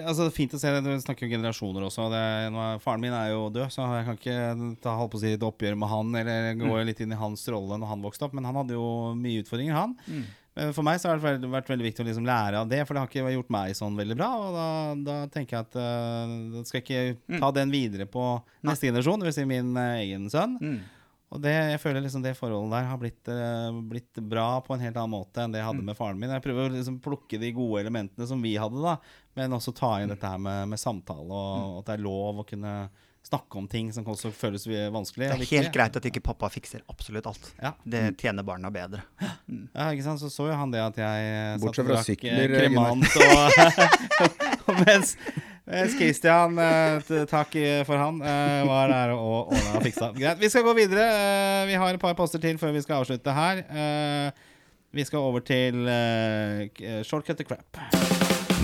altså, 0.01 0.25
fint 0.33 0.53
å 0.57 0.59
se 0.59 0.71
det. 0.73 0.81
Du 0.81 1.03
snakker 1.03 1.27
jo 1.27 1.35
generasjoner 1.35 1.83
også. 1.85 2.07
Det 2.09 2.17
er, 2.17 2.47
nå 2.49 2.61
er, 2.63 2.79
faren 2.81 3.03
min 3.03 3.13
er 3.13 3.35
jo 3.35 3.43
død, 3.53 3.67
så 3.69 3.85
jeg 3.99 4.07
kan 4.07 4.17
ikke 4.17 4.37
ta 4.81 4.95
holdt 4.97 5.13
på 5.13 5.19
å 5.19 5.21
si 5.21 5.33
et 5.35 5.45
oppgjør 5.45 5.77
med 5.77 5.91
han 5.91 6.15
eller 6.23 6.47
gå 6.57 6.71
litt 6.87 7.03
inn 7.05 7.13
i 7.13 7.19
hans 7.19 7.45
rolle 7.53 7.77
når 7.77 7.91
han 7.91 8.05
vokste 8.07 8.25
opp. 8.25 8.33
Men 8.37 8.49
han 8.49 8.57
hadde 8.57 8.79
jo 8.79 8.87
mye 9.19 9.43
utfordringer, 9.43 9.77
han. 9.77 9.93
Men 10.09 10.25
for 10.51 10.83
meg 10.83 10.99
så 10.99 11.07
har 11.07 11.19
det 11.21 11.47
vært, 11.47 11.69
veldig 11.71 11.85
viktig 11.85 12.03
å 12.03 12.07
liksom 12.09 12.25
lære 12.27 12.59
av 12.59 12.71
det, 12.71 12.81
for 12.83 12.93
det 12.93 13.03
har 13.03 13.11
ikke 13.11 13.35
gjort 13.37 13.53
meg 13.55 13.75
sånn 13.77 13.95
veldig 13.95 14.17
bra. 14.19 14.31
Og 14.35 14.55
da, 14.57 14.69
da 15.07 15.19
tenker 15.31 15.57
jeg 15.57 15.67
at 15.69 15.77
uh, 15.79 16.33
da 16.57 16.63
skal 16.67 16.81
jeg 16.81 16.87
ikke 17.15 17.39
ta 17.39 17.51
den 17.55 17.71
videre 17.71 18.07
på 18.11 18.25
neste 18.67 18.89
generasjon, 18.89 19.23
dvs. 19.23 19.37
Si 19.37 19.45
min 19.47 19.71
uh, 19.77 20.01
egen 20.01 20.27
sønn. 20.33 20.57
Og 21.31 21.39
det, 21.39 21.53
jeg 21.55 21.79
føler 21.79 22.03
liksom 22.03 22.25
det 22.25 22.33
forholdet 22.35 22.73
der 22.75 22.89
har 22.89 22.99
blitt, 22.99 23.31
uh, 23.31 23.79
blitt 23.93 24.19
bra 24.33 24.49
på 24.65 24.75
en 24.75 24.83
helt 24.83 24.97
annen 24.99 25.13
måte 25.13 25.45
enn 25.45 25.55
det 25.55 25.61
jeg 25.61 25.69
hadde 25.69 25.85
med 25.87 25.95
faren 25.95 26.19
min. 26.19 26.33
Jeg 26.35 26.43
prøver 26.43 26.67
å 26.67 26.73
liksom 26.73 26.99
plukke 27.05 27.39
de 27.39 27.53
gode 27.55 27.85
elementene 27.85 28.27
som 28.27 28.43
vi 28.43 28.57
hadde, 28.59 28.83
da, 28.83 28.97
men 29.39 29.55
også 29.55 29.71
ta 29.77 29.93
inn 30.01 30.11
dette 30.11 30.33
her 30.33 30.41
med, 30.43 30.73
med 30.73 30.83
samtale, 30.83 31.31
og 31.31 31.79
at 31.79 31.87
det 31.87 31.95
er 31.95 32.03
lov 32.09 32.43
å 32.43 32.47
kunne 32.49 32.75
snakke 33.27 33.57
om 33.59 33.67
ting 33.69 33.91
som 33.93 34.03
også 34.09 34.31
føles 34.33 34.65
vanskelig. 34.91 35.27
Det 35.29 35.35
er 35.35 35.39
viktig. 35.43 35.57
helt 35.61 35.73
greit 35.75 35.95
at 35.99 36.05
ikke 36.09 36.23
pappa 36.25 36.49
fikser 36.51 36.81
absolutt 36.91 37.27
alt. 37.29 37.51
Ja. 37.61 37.71
Det 37.85 38.01
tjener 38.19 38.43
barna 38.43 38.71
bedre. 38.73 39.03
Ja, 39.47 39.91
ikke 39.93 40.03
sant? 40.07 40.19
Så 40.23 40.29
så 40.33 40.47
jo 40.49 40.55
han 40.57 40.73
det 40.73 40.81
at 40.83 40.97
jeg 40.99 41.29
eh, 41.29 41.57
Bortsett 41.61 41.85
fra 41.87 41.95
drakk, 41.99 42.07
sykler, 42.09 42.43
eh, 42.43 42.57
kremant 42.57 43.05
og, 43.21 44.01
og 44.71 44.81
mens, 44.87 45.13
mens 45.69 45.95
Christian, 45.99 46.57
eh, 46.59 47.11
takk 47.29 47.55
for 47.87 48.01
han, 48.01 48.19
eh, 48.25 48.61
var 48.67 48.91
der 48.91 49.13
og 49.15 49.53
ordna 49.53 49.77
og 49.77 49.85
fiksa. 49.85 50.11
Greit, 50.17 50.41
vi 50.41 50.49
skal 50.51 50.65
gå 50.67 50.73
videre. 50.81 51.05
Eh, 51.05 51.67
Vi 51.71 51.77
har 51.79 51.93
et 51.93 52.01
par 52.01 52.17
poster 52.19 52.41
til 52.43 52.57
før 52.59 52.73
vi 52.75 52.81
skal 52.83 53.03
avslutte 53.05 53.37
her. 53.37 53.63
Eh, 53.69 54.47
Vi 54.91 55.05
skal 55.07 55.23
over 55.23 55.39
til 55.39 55.85
eh, 55.87 56.67
Shortcut 57.07 57.37
to 57.39 57.47
crap. 57.47 58.20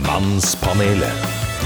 Mannspanelet. 0.07 1.23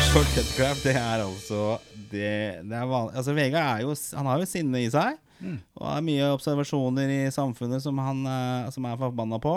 Shortcut 0.10 0.48
crap, 0.58 0.80
det 0.82 0.96
er 0.98 1.22
altså 1.22 1.78
det, 2.10 2.32
det 2.66 2.74
er 2.76 2.88
vanlig, 2.90 3.14
Altså 3.20 3.36
Vegard 3.38 3.68
er 3.78 3.84
jo 3.86 3.94
Han 4.18 4.30
har 4.32 4.42
jo 4.42 4.48
sinne 4.50 4.82
i 4.82 4.88
seg. 4.92 5.20
Og 5.78 5.86
har 5.86 6.02
mye 6.06 6.30
observasjoner 6.34 7.12
i 7.14 7.20
samfunnet 7.34 7.84
som 7.84 7.98
han 8.02 8.24
eh, 8.26 8.72
som 8.74 8.86
er 8.90 8.98
forbanna 8.98 9.38
på. 9.42 9.54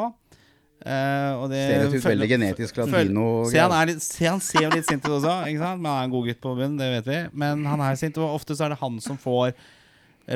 Eh, 0.84 1.30
og 1.40 1.48
det 1.52 1.62
Ser 1.64 1.94
ut 1.96 2.06
veldig 2.10 2.28
genetisk 2.28 2.80
latino. 2.82 3.26
Se, 3.48 3.60
han, 3.60 3.72
er 3.72 3.90
litt, 3.94 4.04
se, 4.04 4.26
han 4.28 4.42
ser 4.44 4.66
jo 4.66 4.72
litt 4.72 4.88
sint 4.88 5.04
ut 5.04 5.16
også, 5.16 5.38
ikke 5.48 5.62
sant? 5.62 5.80
men 5.80 5.90
han 5.90 6.02
er 6.02 6.08
en 6.08 6.14
god 6.14 6.28
gutt 6.28 6.42
på 6.44 6.52
bunnen, 6.56 6.76
det 6.80 6.90
vet 6.98 7.08
vi. 7.08 7.20
Men 7.44 7.64
han 7.68 7.84
er 7.84 7.96
sint, 8.00 8.20
og 8.20 8.36
ofte 8.36 8.56
så 8.56 8.66
er 8.66 8.74
det 8.74 8.80
han 8.82 9.00
som 9.04 9.20
får 9.20 9.54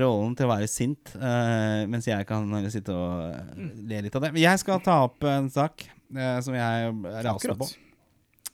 rollen 0.04 0.36
til 0.36 0.48
å 0.48 0.52
være 0.54 0.70
sint, 0.72 1.12
eh, 1.16 1.84
mens 1.88 2.08
jeg 2.08 2.28
kan 2.28 2.48
sitte 2.72 2.96
og 2.96 3.28
eh, 3.28 3.68
le 3.92 4.00
litt 4.08 4.16
av 4.16 4.24
det. 4.24 4.32
Men 4.36 4.44
jeg 4.44 4.64
skal 4.64 4.80
ta 4.84 5.02
opp 5.08 5.28
en 5.28 5.52
sak 5.52 5.84
eh, 5.88 6.40
som 6.44 6.56
jeg 6.56 6.96
raser 7.28 7.56
på. 7.60 7.68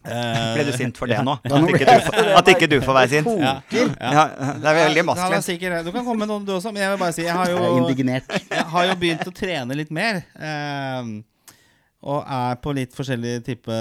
Eh, 0.04 0.54
Ble 0.54 0.64
du 0.68 0.72
sint 0.76 0.98
for 1.00 1.08
det 1.08 1.18
nå? 1.24 1.34
At 1.40 1.68
ikke 1.70 1.86
du, 1.88 1.92
får- 2.08 2.30
at 2.40 2.48
ikke 2.52 2.68
du 2.68 2.76
får 2.84 2.96
være 2.98 3.10
sint? 3.14 3.28
Ja, 3.40 4.24
det 4.60 4.68
er 4.68 4.78
veldig 4.82 5.04
maskelig. 5.08 5.84
Du 5.86 5.92
kan 5.94 6.04
komme 6.04 6.18
med 6.24 6.28
noen, 6.32 6.44
du 6.44 6.52
også, 6.58 6.72
men 6.74 6.82
jeg 6.84 6.90
vil 6.94 7.00
bare 7.00 7.14
si 7.16 7.22
Jeg 7.24 7.36
har 7.38 7.52
jo, 7.52 7.62
jeg 8.50 8.66
har 8.74 8.90
jo 8.90 8.96
begynt 9.00 9.30
å 9.30 9.34
trene 9.38 9.78
litt 9.78 9.90
mer. 9.94 10.20
Eh, 10.36 11.14
og 12.04 12.20
er 12.28 12.58
på 12.60 12.74
litt 12.76 12.92
forskjellige 12.92 13.40
type 13.46 13.76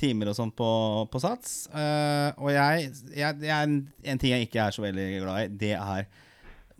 timer 0.00 0.32
og 0.32 0.34
sånn 0.40 0.50
på, 0.58 0.70
på 1.12 1.20
Sats. 1.22 1.68
Eh, 1.70 2.32
og 2.42 2.50
jeg, 2.50 2.88
jeg, 3.14 3.38
jeg 3.46 3.54
er 3.54 3.62
en, 3.70 4.18
ting 4.18 4.32
jeg 4.34 4.48
ikke 4.48 4.64
er 4.64 4.74
så 4.74 4.82
veldig 4.82 5.06
glad 5.22 5.44
i, 5.44 5.48
det 5.60 5.76
er 5.78 6.08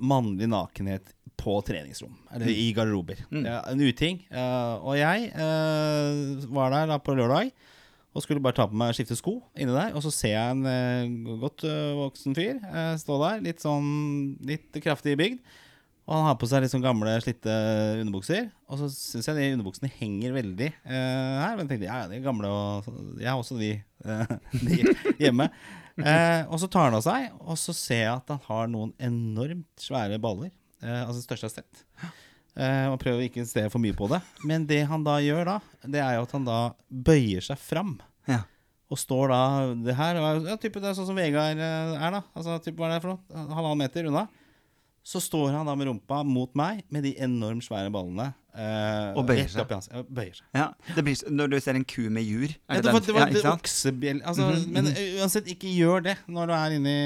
mannlig 0.02 0.48
nakenhet 0.50 1.14
på 1.40 1.60
treningsrom. 1.64 2.16
Eller 2.34 2.50
i 2.50 2.66
garderober. 2.76 3.22
Er 3.30 3.70
en 3.70 3.80
uting. 3.86 4.18
Og 4.82 4.96
jeg 4.98 5.30
eh, 5.30 6.48
var 6.58 6.74
der 6.74 6.90
da 6.90 6.98
på 7.00 7.14
lørdag. 7.16 7.52
Og 8.10 8.24
skulle 8.24 8.42
bare 8.42 8.56
ta 8.58 8.66
på 8.66 8.74
meg 8.74 8.94
skifte 8.96 9.14
sko 9.18 9.36
inni 9.54 9.74
der. 9.74 9.94
Og 9.94 10.02
så 10.02 10.10
ser 10.14 10.34
jeg 10.34 10.54
en 10.56 10.66
eh, 10.66 11.34
godt 11.42 11.62
eh, 11.68 11.90
voksen 11.94 12.34
fyr 12.34 12.56
eh, 12.58 12.94
stå 12.98 13.18
der, 13.22 13.42
litt 13.44 13.62
sånn 13.62 13.90
litt 14.46 14.80
kraftig 14.82 15.14
bygd. 15.20 15.42
Og 16.10 16.16
han 16.16 16.24
har 16.26 16.38
på 16.40 16.48
seg 16.50 16.64
litt 16.64 16.72
sånn 16.72 16.82
gamle, 16.82 17.12
slitte 17.22 17.52
underbukser. 18.00 18.48
Og 18.66 18.80
så 18.80 18.88
syns 18.90 19.28
jeg 19.30 19.36
de 19.36 19.50
underbuksene 19.54 19.92
henger 20.00 20.32
veldig 20.34 20.66
eh, 20.66 21.36
her. 21.38 21.52
Men 21.54 21.62
jeg 21.62 21.70
tenkte 21.70 21.86
ja, 21.86 22.00
de 22.10 22.18
er 22.18 22.24
gamle, 22.24 22.50
og 22.50 23.20
jeg 23.20 23.28
har 23.30 23.38
også 23.38 23.58
de, 23.60 23.68
eh, 24.02 24.32
de 24.66 24.80
hjemme. 25.22 25.46
Eh, 26.00 26.42
og 26.48 26.58
så 26.58 26.66
tar 26.72 26.88
han 26.88 26.98
av 26.98 27.04
seg, 27.06 27.28
og 27.44 27.60
så 27.62 27.76
ser 27.78 28.02
jeg 28.02 28.16
at 28.16 28.34
han 28.34 28.42
har 28.48 28.72
noen 28.72 28.90
enormt 28.98 29.70
svære 29.78 30.18
baller. 30.22 30.50
Altså 30.80 31.20
største 31.20 31.46
jeg 31.46 31.52
har 31.52 31.58
sett. 31.60 32.18
Eh, 32.58 32.86
og 32.90 32.98
prøver 33.00 33.26
ikke 33.28 33.44
å 33.44 33.48
se 33.48 33.62
for 33.70 33.78
mye 33.82 33.94
på 33.96 34.08
det. 34.10 34.18
Men 34.44 34.66
det 34.66 34.82
han 34.90 35.04
da 35.06 35.18
gjør 35.22 35.44
da, 35.46 35.58
det 35.86 36.00
er 36.02 36.16
jo 36.18 36.24
at 36.26 36.32
han 36.36 36.44
da 36.48 36.58
bøyer 36.90 37.44
seg 37.46 37.58
fram. 37.62 37.94
Ja. 38.28 38.42
Og 38.90 38.98
står 38.98 39.30
da 39.30 39.40
Det 39.86 39.94
her 39.94 40.18
er 40.18 40.40
ja, 40.50 40.56
type, 40.58 40.80
det 40.82 40.90
er 40.90 40.96
sånn 40.98 41.06
som 41.06 41.16
Vegard 41.18 41.56
eh, 41.62 41.94
er, 41.94 42.10
da. 42.18 42.24
Altså, 42.34 42.58
type, 42.64 42.76
hva 42.80 42.90
er 42.90 42.96
det 42.98 43.04
for 43.06 43.14
noe? 43.14 43.46
Halvannen 43.54 43.84
meter 43.84 44.08
unna. 44.10 44.26
Så 45.06 45.16
står 45.24 45.54
han 45.54 45.64
da 45.64 45.72
med 45.78 45.88
rumpa 45.88 46.18
mot 46.28 46.50
meg 46.58 46.82
med 46.92 47.06
de 47.06 47.14
enormt 47.24 47.64
svære 47.64 47.88
ballene. 47.94 48.32
Uh, 48.50 49.14
Og 49.16 49.22
bøyer 49.28 49.46
seg. 49.48 49.70
ja, 49.70 50.02
bøyer 50.10 50.34
seg. 50.34 50.46
Ja, 50.58 50.64
det 50.96 51.04
blir, 51.06 51.20
når 51.30 51.52
du 51.52 51.56
ser 51.62 51.78
en 51.78 51.84
ku 51.86 52.02
med 52.10 52.26
jur 52.26 52.48
Ja, 52.50 52.74
er 52.76 52.82
det 52.82 52.90
var, 52.92 52.98
den- 52.98 53.06
det 53.06 53.14
var 53.14 53.28
ja, 53.30 53.32
det 53.36 53.44
oksebjell 53.46 54.20
altså, 54.26 54.48
Mhm, 54.50 54.72
Men 54.74 54.86
eh, 54.90 55.20
uansett, 55.22 55.46
ikke 55.54 55.70
gjør 55.70 56.02
det 56.08 56.16
når 56.26 56.50
du 56.50 56.52
er 56.58 56.74
inni 56.76 56.96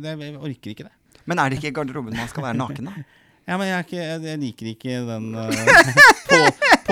det, 0.00 0.14
Jeg 0.24 0.36
orker 0.40 0.72
ikke 0.72 0.86
det. 0.88 0.92
Men 1.28 1.38
er 1.38 1.50
det 1.52 1.58
ikke 1.60 1.68
i 1.68 1.76
garderoben 1.76 2.16
man 2.16 2.28
skal 2.32 2.42
være 2.48 2.56
naken, 2.56 2.88
da? 2.88 2.92
Ja, 3.50 3.56
men 3.58 3.66
jeg, 3.66 3.74
er 3.74 3.86
ikke, 3.88 3.98
jeg, 3.98 4.20
jeg 4.30 4.38
liker 4.44 4.66
ikke 4.70 4.98
den 5.08 5.24
uh, 5.38 5.48
på, 6.30 6.38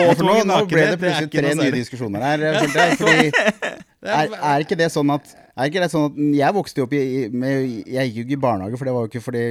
Ja, 0.02 0.14
nå, 0.26 0.32
nå 0.48 0.56
ble 0.70 0.86
det 0.90 0.98
plutselig 0.98 1.30
tre 1.32 1.52
nye 1.58 1.74
diskusjoner 1.74 2.24
her. 2.26 2.42
eh, 2.48 2.64
jeg, 2.74 2.96
Fordi 2.98 3.28
er, 4.18 4.34
er 4.34 4.64
ikke 4.66 4.78
det 4.80 4.88
sånn 4.94 5.14
at 5.14 5.30
er 5.58 5.70
ikke 5.70 5.82
det 5.82 5.90
sånn 5.92 6.08
at 6.10 6.18
Jeg 6.38 6.54
vokste 6.58 6.82
jo 6.82 6.86
opp 6.88 6.94
i 6.98 7.02
med, 7.30 7.84
Jeg 7.86 8.10
gikk 8.10 8.18
jo 8.20 8.26
ikke 8.26 8.36
i 8.36 8.42
barnehage, 8.44 8.78
for 8.78 8.90
det 8.90 8.94
var 8.96 9.06
jo 9.06 9.10
ikke 9.12 9.22
fordi 9.24 9.44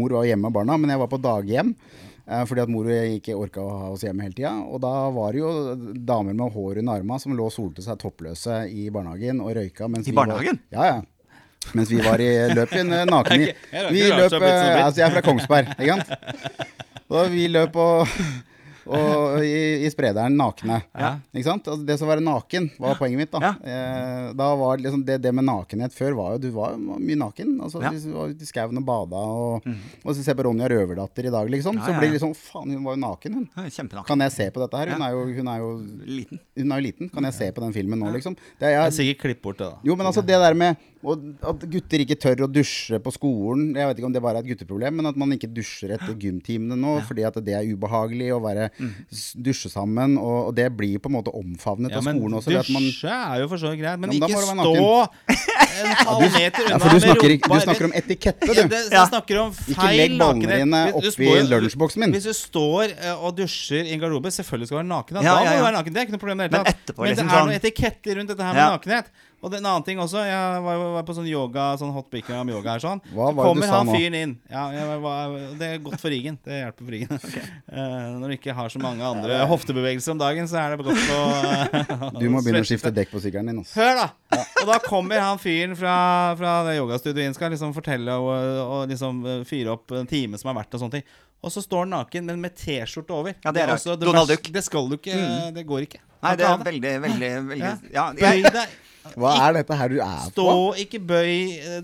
mor 0.00 0.16
var 0.18 0.28
hjemme 0.28 0.48
med 0.48 0.56
barna, 0.56 0.76
men 0.80 0.92
jeg 0.92 1.00
var 1.04 1.10
på 1.12 1.20
daghjem. 1.24 1.74
Eh, 2.28 2.42
fordi 2.48 2.60
at 2.64 2.72
mor 2.72 2.84
og 2.88 2.92
jeg 2.92 3.20
ikke 3.22 3.36
orka 3.40 3.62
å 3.64 3.76
ha 3.82 3.86
oss 3.94 4.02
hjemme 4.04 4.24
hele 4.26 4.36
tida. 4.36 4.50
Og 4.68 4.80
da 4.84 4.90
var 5.16 5.32
det 5.32 5.40
jo 5.40 5.52
damer 6.08 6.36
med 6.36 6.52
hår 6.56 6.82
under 6.82 6.98
arma 7.00 7.16
som 7.22 7.32
lå 7.36 7.46
og 7.48 7.54
solte 7.54 7.84
seg 7.84 7.96
toppløse 8.02 8.58
i 8.68 8.88
barnehagen 8.92 9.40
og 9.44 9.54
røyka. 9.56 9.88
Mens 9.88 10.08
I 10.08 10.12
vi 10.12 10.16
var- 10.18 10.28
barnehagen? 10.32 10.60
Ja, 10.72 10.84
ja. 10.94 10.98
Mens 11.76 11.90
vi 11.92 12.00
var 12.00 12.20
i 12.22 12.28
løpet 12.54 12.80
inn 12.82 12.92
eh, 12.96 13.04
Jeg 13.72 13.92
Vi 13.92 14.04
løp 14.08 14.36
eh. 14.40 14.84
Altså, 14.84 15.00
jeg 15.02 15.08
er 15.08 15.16
fra 15.18 15.24
Kongsberg, 15.26 15.74
ikke 15.78 15.98
sant? 15.98 16.68
Og 17.08 17.30
vi 17.32 17.46
løp 17.48 17.76
og, 17.80 18.10
og 18.88 19.44
i, 19.44 19.84
i 19.84 19.88
sprederen 19.92 20.34
nakne. 20.36 20.82
Ja. 20.92 21.14
Ikke 21.32 21.46
sant? 21.46 21.68
Altså, 21.68 21.84
det 21.88 21.94
som 22.00 22.08
var 22.10 22.20
naken, 22.20 22.66
var 22.80 22.98
poenget 23.00 23.22
mitt. 23.22 23.32
Da, 23.32 23.54
eh, 23.64 24.26
da 24.36 24.48
var 24.60 24.80
liksom, 24.80 25.06
det, 25.08 25.16
det 25.24 25.32
med 25.36 25.46
nakenhet 25.48 25.94
før 25.96 26.16
var 26.18 26.34
jo 26.34 26.42
Du 26.42 26.48
var 26.56 26.74
jo 26.74 26.98
mye 27.00 27.16
naken. 27.20 27.54
Altså, 27.64 27.80
Ja. 27.84 27.94
Du 27.96 28.10
var 28.12 28.32
ute 28.32 28.44
i 28.44 28.48
skauen 28.48 28.76
og 28.80 28.84
bada, 28.88 29.20
og, 29.24 29.64
og 30.04 30.10
så 30.12 30.24
ser 30.24 30.36
på 30.36 30.44
Ronja 30.44 30.68
Røverdatter 30.68 31.28
i 31.30 31.32
dag, 31.32 31.48
liksom, 31.56 31.80
Ja, 31.80 31.86
så 31.86 31.94
ja, 31.94 31.98
blir 32.02 32.10
ja. 32.10 32.12
det 32.12 32.18
liksom 32.18 32.36
Faen, 32.36 32.76
hun 32.76 32.84
var 32.84 32.96
jo 32.98 33.02
naken, 33.06 33.38
hun. 33.38 33.48
Ja, 33.56 34.02
Kan 34.08 34.24
jeg 34.26 34.34
se 34.36 34.50
på 34.52 34.64
dette 34.64 34.82
her? 34.82 34.92
Hun 34.96 35.06
er 35.08 35.16
jo, 35.16 35.24
hun 35.38 35.48
er 35.54 35.64
jo, 35.64 35.70
Liten. 36.04 36.42
hun 36.60 36.72
er 36.76 36.82
jo 36.82 36.86
liten. 36.90 37.12
Kan 37.16 37.28
jeg 37.30 37.38
se 37.40 37.50
på 37.56 37.64
den 37.64 37.72
filmen 37.76 38.04
nå, 38.04 38.12
liksom? 38.16 38.36
Det 38.60 38.68
er 38.68 38.76
jeg, 38.76 38.96
sikkert 39.00 39.24
klipp 39.24 39.42
bort 39.48 39.64
det, 39.64 39.72
da. 39.72 39.80
jo, 39.88 39.96
men 39.96 40.12
altså 40.12 40.24
det 40.24 40.36
der 40.44 40.56
med 40.58 40.87
og 41.06 41.24
at 41.46 41.64
gutter 41.70 42.02
ikke 42.02 42.16
tør 42.18 42.44
å 42.46 42.48
dusje 42.50 42.98
på 43.02 43.12
skolen 43.14 43.68
Jeg 43.76 43.86
vet 43.86 44.00
ikke 44.00 44.08
om 44.08 44.14
det 44.16 44.22
bare 44.24 44.40
er 44.40 44.46
et 44.46 44.50
gutteproblem, 44.50 44.96
men 44.98 45.10
at 45.10 45.18
man 45.20 45.34
ikke 45.36 45.50
dusjer 45.54 45.94
etter 45.94 46.16
gymtimene 46.18 46.78
nå 46.78 46.96
fordi 47.08 47.26
at 47.28 47.38
det 47.44 47.54
er 47.54 47.68
ubehagelig 47.70 48.32
å 48.34 48.40
være 48.42 48.68
mm. 48.78 48.90
dusje 49.46 49.70
sammen. 49.72 50.16
Og, 50.18 50.50
og 50.50 50.56
det 50.58 50.66
blir 50.74 50.98
på 51.02 51.10
en 51.12 51.18
måte 51.20 51.34
omfavnet 51.34 51.94
Ja, 51.94 52.00
av 52.02 52.08
skolen 52.08 52.38
også. 52.40 52.54
Dusje 52.56 52.74
man, 52.74 52.88
er 53.36 53.44
jo 53.44 53.50
for 53.52 53.62
så 53.62 53.72
vidt 53.72 53.82
greit, 53.84 54.02
men 54.02 54.12
Ja, 54.12 54.18
men 54.18 54.28
ikke 54.28 54.42
stå 54.42 54.88
en 55.78 55.92
halv 56.08 56.24
meter 56.34 56.64
unna 56.64 56.74
ja, 56.74 56.78
for 56.82 56.94
du 56.94 57.00
snakker, 57.02 57.34
du 57.38 57.60
snakker 57.62 57.86
om 57.88 57.94
etikette, 58.00 58.48
du. 58.48 58.54
det, 58.58 58.80
Ja. 58.88 58.98
Jeg 58.98 59.10
snakker 59.12 59.40
om 59.42 59.52
Ikke 59.74 59.88
legg 59.94 60.16
ballene 60.20 60.58
dine 60.62 60.82
oppi 60.98 61.28
lunsjboksen 61.52 62.02
min. 62.02 62.14
Hvis 62.16 62.26
du 62.28 62.34
står 62.36 62.94
eh, 62.96 63.14
og 63.14 63.36
dusjer 63.38 63.86
i 63.86 63.94
en 63.94 64.02
garderobe, 64.02 64.32
selvfølgelig 64.34 64.70
skal 64.70 64.78
du 64.78 64.80
være 64.82 64.90
naken. 64.90 65.18
Da, 65.18 65.24
Ja, 65.26 65.36
ja, 65.44 65.50
må 65.52 65.56
du 65.58 65.66
være 65.68 65.76
naken. 65.78 65.94
Det 65.94 66.00
er 66.02 66.08
ikke 66.08 66.16
noe 66.16 66.24
problem. 66.24 66.40
i 66.40 66.48
det 66.48 66.50
hele 66.50 66.64
Men 66.64 66.74
etterpå, 66.74 66.98
Men 66.98 67.08
det 67.08 67.14
liksom 67.14 67.28
er 67.28 67.38
sånn- 67.38 67.50
noe 67.52 67.58
etikette 67.62 68.16
rundt 68.18 68.32
dette 68.34 68.48
her 68.48 68.54
med 68.54 68.62
Ja. 68.62 68.70
nakenhet. 68.76 69.10
Og 69.38 69.52
det 69.52 69.58
er 69.58 69.62
en 69.62 69.68
annen 69.70 69.84
ting 69.86 70.00
også. 70.02 70.18
Jeg 70.26 70.62
var, 70.64 70.80
var 70.96 71.04
på 71.06 71.14
sånn 71.14 71.28
yoga, 71.30 71.68
sånn 71.78 71.92
hot 71.94 72.08
bikram 72.10 72.48
yoga 72.50 72.72
her 72.74 72.82
sånn. 72.82 73.02
Hva 73.12 73.28
Så 73.30 73.36
var 73.36 73.50
det 73.54 73.62
du 73.62 73.66
sa 73.68 73.76
han 73.76 73.86
nå? 73.86 73.94
fyren 73.94 74.16
inn. 74.18 74.32
Ja, 74.50 74.64
jeg 74.74 74.96
var, 75.04 75.36
det 75.60 75.68
er 75.68 75.84
godt 75.84 76.02
for 76.02 76.10
ryggen. 76.10 76.38
Det 76.42 76.56
hjelper 76.58 76.88
for 76.88 76.96
ryggen. 76.96 77.20
Uh, 77.70 77.78
når 78.18 78.24
du 78.32 78.34
ikke 78.34 78.56
har 78.58 78.72
så 78.74 78.82
mange 78.82 79.06
andre 79.06 79.36
hoftebevegelser 79.52 80.16
om 80.16 80.22
dagen, 80.24 80.50
så 80.50 80.58
er 80.58 80.74
det 80.74 80.88
godt 80.88 81.14
å 81.14 82.18
Du 82.18 82.26
må 82.34 82.40
begynne 82.42 82.64
å 82.64 82.66
skifte 82.66 82.90
dekk 82.96 83.14
på 83.14 83.22
sykkelen 83.22 83.52
din. 83.52 83.62
Også. 83.62 83.78
Hør, 83.78 84.02
da! 84.02 84.42
Og 84.64 84.72
da 84.72 84.80
kommer 84.82 85.22
han 85.22 85.38
fyren 85.38 85.78
fra, 85.78 85.94
fra 86.40 86.56
det 86.66 86.74
yogastudioet 86.80 87.28
inn, 87.28 87.38
skal 87.38 87.54
liksom 87.54 87.76
fortelle 87.76 88.18
og, 88.18 88.34
og 88.64 88.90
liksom 88.90 89.22
eh, 89.22 89.46
fyre 89.46 89.76
opp 89.76 89.94
en 89.94 90.10
time 90.10 90.40
som 90.40 90.50
har 90.50 90.58
vært, 90.58 90.74
og 90.74 90.82
sånne 90.82 90.98
ting. 90.98 91.06
Og 91.46 91.54
så 91.54 91.62
står 91.62 91.86
han 91.86 91.94
naken, 91.94 92.26
men 92.26 92.42
med 92.42 92.58
T-skjorte 92.58 93.14
over. 93.14 93.38
Ja, 93.46 93.54
det 93.54 93.62
er 93.62 93.70
rart. 93.70 93.86
Donald 94.02 94.34
Duck. 94.34 94.50
Det 94.50 94.66
skal 94.66 94.90
du 94.90 94.98
ikke 94.98 95.14
Det 95.54 95.62
går 95.68 95.86
ikke. 95.86 96.02
Nei, 96.26 96.34
det 96.34 96.50
er 96.50 96.62
veldig, 96.66 96.94
veldig, 97.06 97.32
veldig 97.54 97.72
Ja. 97.94 98.10
Ja. 98.18 98.66
Hva 99.16 99.32
er 99.48 99.56
dette 99.58 99.76
her 99.80 99.88
du 99.92 99.96
er 100.04 100.18
Stå, 100.28 100.44
på? 100.44 100.74
ikke 100.84 101.00
bøy 101.08 101.32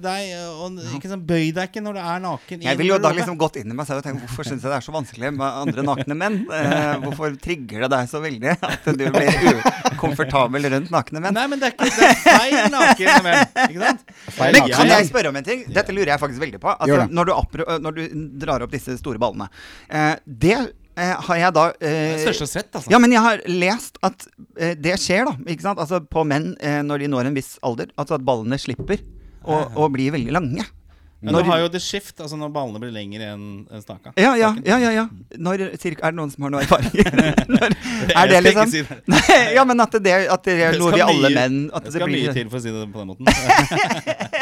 deg. 0.03 0.33
Og, 0.61 0.79
ikke 0.97 1.11
sånn, 1.13 1.23
bøy 1.27 1.53
deg 1.57 1.71
ikke 1.71 1.83
når 1.85 1.97
du 1.97 2.01
er 2.05 2.21
naken. 2.25 2.61
jeg 2.65 2.79
ville 2.79 2.83
vil 2.85 2.93
jo 2.93 2.99
da 3.03 3.13
liksom 3.17 3.39
gått 3.41 3.57
inn 3.63 3.71
i 3.73 3.77
meg 3.79 3.87
selv 3.89 4.03
og 4.03 4.07
tenkt 4.09 4.25
hvorfor 4.27 4.49
syns 4.49 4.63
jeg 4.65 4.71
det 4.73 4.77
er 4.77 4.85
så 4.85 4.95
vanskelig 4.95 5.33
med 5.39 5.59
andre 5.65 5.85
nakne 5.87 6.17
menn? 6.19 6.41
Eh, 6.53 6.95
hvorfor 7.05 7.35
trigger 7.41 7.85
det 7.87 7.91
deg 7.95 8.11
så 8.13 8.21
veldig 8.25 8.55
at 8.69 8.89
du 8.91 9.05
blir 9.15 9.63
ukomfortabel 9.95 10.69
rundt 10.75 10.93
nakne 10.95 11.23
menn? 11.25 11.35
Nei, 11.37 11.47
men 11.51 11.63
det 11.63 11.71
er 11.71 11.77
ikke 11.77 11.91
det 11.91 12.11
er 12.11 12.23
feil 12.25 12.57
nakne 12.75 13.19
menn. 13.27 13.43
Ikke 13.69 13.83
sant? 13.89 14.07
Feil 14.39 14.57
Men 14.59 14.71
kan 14.75 14.93
jeg 14.95 15.09
spørre 15.11 15.33
om 15.33 15.41
en 15.41 15.47
ting? 15.47 15.65
Dette 15.75 15.95
lurer 15.97 16.15
jeg 16.15 16.23
faktisk 16.23 16.45
veldig 16.45 16.61
på. 16.63 16.73
Altså, 16.75 17.07
når, 17.11 17.31
du 17.31 17.35
appro- 17.37 17.69
når 17.85 17.99
du 17.99 18.03
drar 18.45 18.65
opp 18.67 18.73
disse 18.75 18.97
store 19.01 19.21
ballene. 19.23 19.49
Eh, 19.89 20.15
det 20.27 20.59
eh, 20.97 21.15
har 21.29 21.37
jeg 21.41 21.55
da 21.57 21.65
eh, 21.81 22.15
Største 22.23 22.47
svett, 22.51 22.71
altså. 22.75 22.91
Ja, 22.93 22.99
men 23.03 23.13
jeg 23.15 23.23
har 23.25 23.43
lest 23.51 23.99
at 24.07 24.27
eh, 24.59 24.75
det 24.79 24.97
skjer, 25.03 25.25
da. 25.31 25.35
Ikke 25.51 25.67
sant? 25.67 25.79
Altså 25.83 26.01
på 26.05 26.25
menn 26.29 26.53
eh, 26.61 26.81
når 26.87 27.05
de 27.05 27.11
når 27.15 27.31
en 27.33 27.37
viss 27.41 27.57
alder. 27.67 27.91
Altså 27.99 28.15
at 28.19 28.25
ballene 28.27 28.59
slipper 28.61 29.03
å, 29.45 29.89
bli 29.93 30.09
veldig 30.15 30.33
lange. 30.33 30.65
Men 31.25 31.33
Når- 31.33 31.45
du 31.47 31.49
har 31.49 31.61
jo 31.63 31.69
the 31.73 31.81
shift, 31.81 32.19
altså 32.21 32.37
når 32.37 32.51
ballene 32.53 32.81
blir 32.83 32.91
lengre 32.93 33.31
enn 33.33 33.45
staka. 33.81 34.11
Ja, 34.21 34.35
ja, 34.37 34.51
ja. 34.65 34.77
ja, 34.83 34.91
ja. 34.93 35.05
Når, 35.41 35.63
cirka, 35.81 36.05
er 36.05 36.13
det 36.13 36.19
noen 36.19 36.33
som 36.33 36.45
har 36.45 36.53
noe 36.53 36.61
erfaring? 36.67 36.93
Når, 37.55 37.77
er 38.13 38.29
det 38.29 38.41
liksom 38.45 38.69
si 38.75 38.83
det. 38.85 38.99
Nei, 39.09 39.39
Ja, 39.57 39.65
men 39.65 39.81
at 39.81 39.97
det, 40.05 40.13
at 40.29 40.45
det 40.45 40.59
er 40.61 40.77
Det 40.77 40.83
noe 40.83 40.93
vi 40.93 41.01
alle 41.01 41.31
mye- 41.31 41.39
menn 41.39 41.57
at 41.73 41.87
Det 41.89 41.95
det 41.95 42.01
skal 42.03 42.13
mye 42.13 42.35
til 42.37 42.51
for 42.53 42.61
å 42.61 42.65
si 42.67 42.75
det 42.77 42.85
på 42.93 43.01
den 43.01 43.09
måten. 43.15 43.25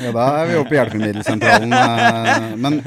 Ja, 0.00 0.12
da 0.16 0.26
er 0.40 0.46
vi 0.48 0.54
oppe 0.56 0.72
i 0.72 0.78
hjelpemiddelsentralen. 0.78 1.72
eh, 1.76 2.44
Men 2.56 2.78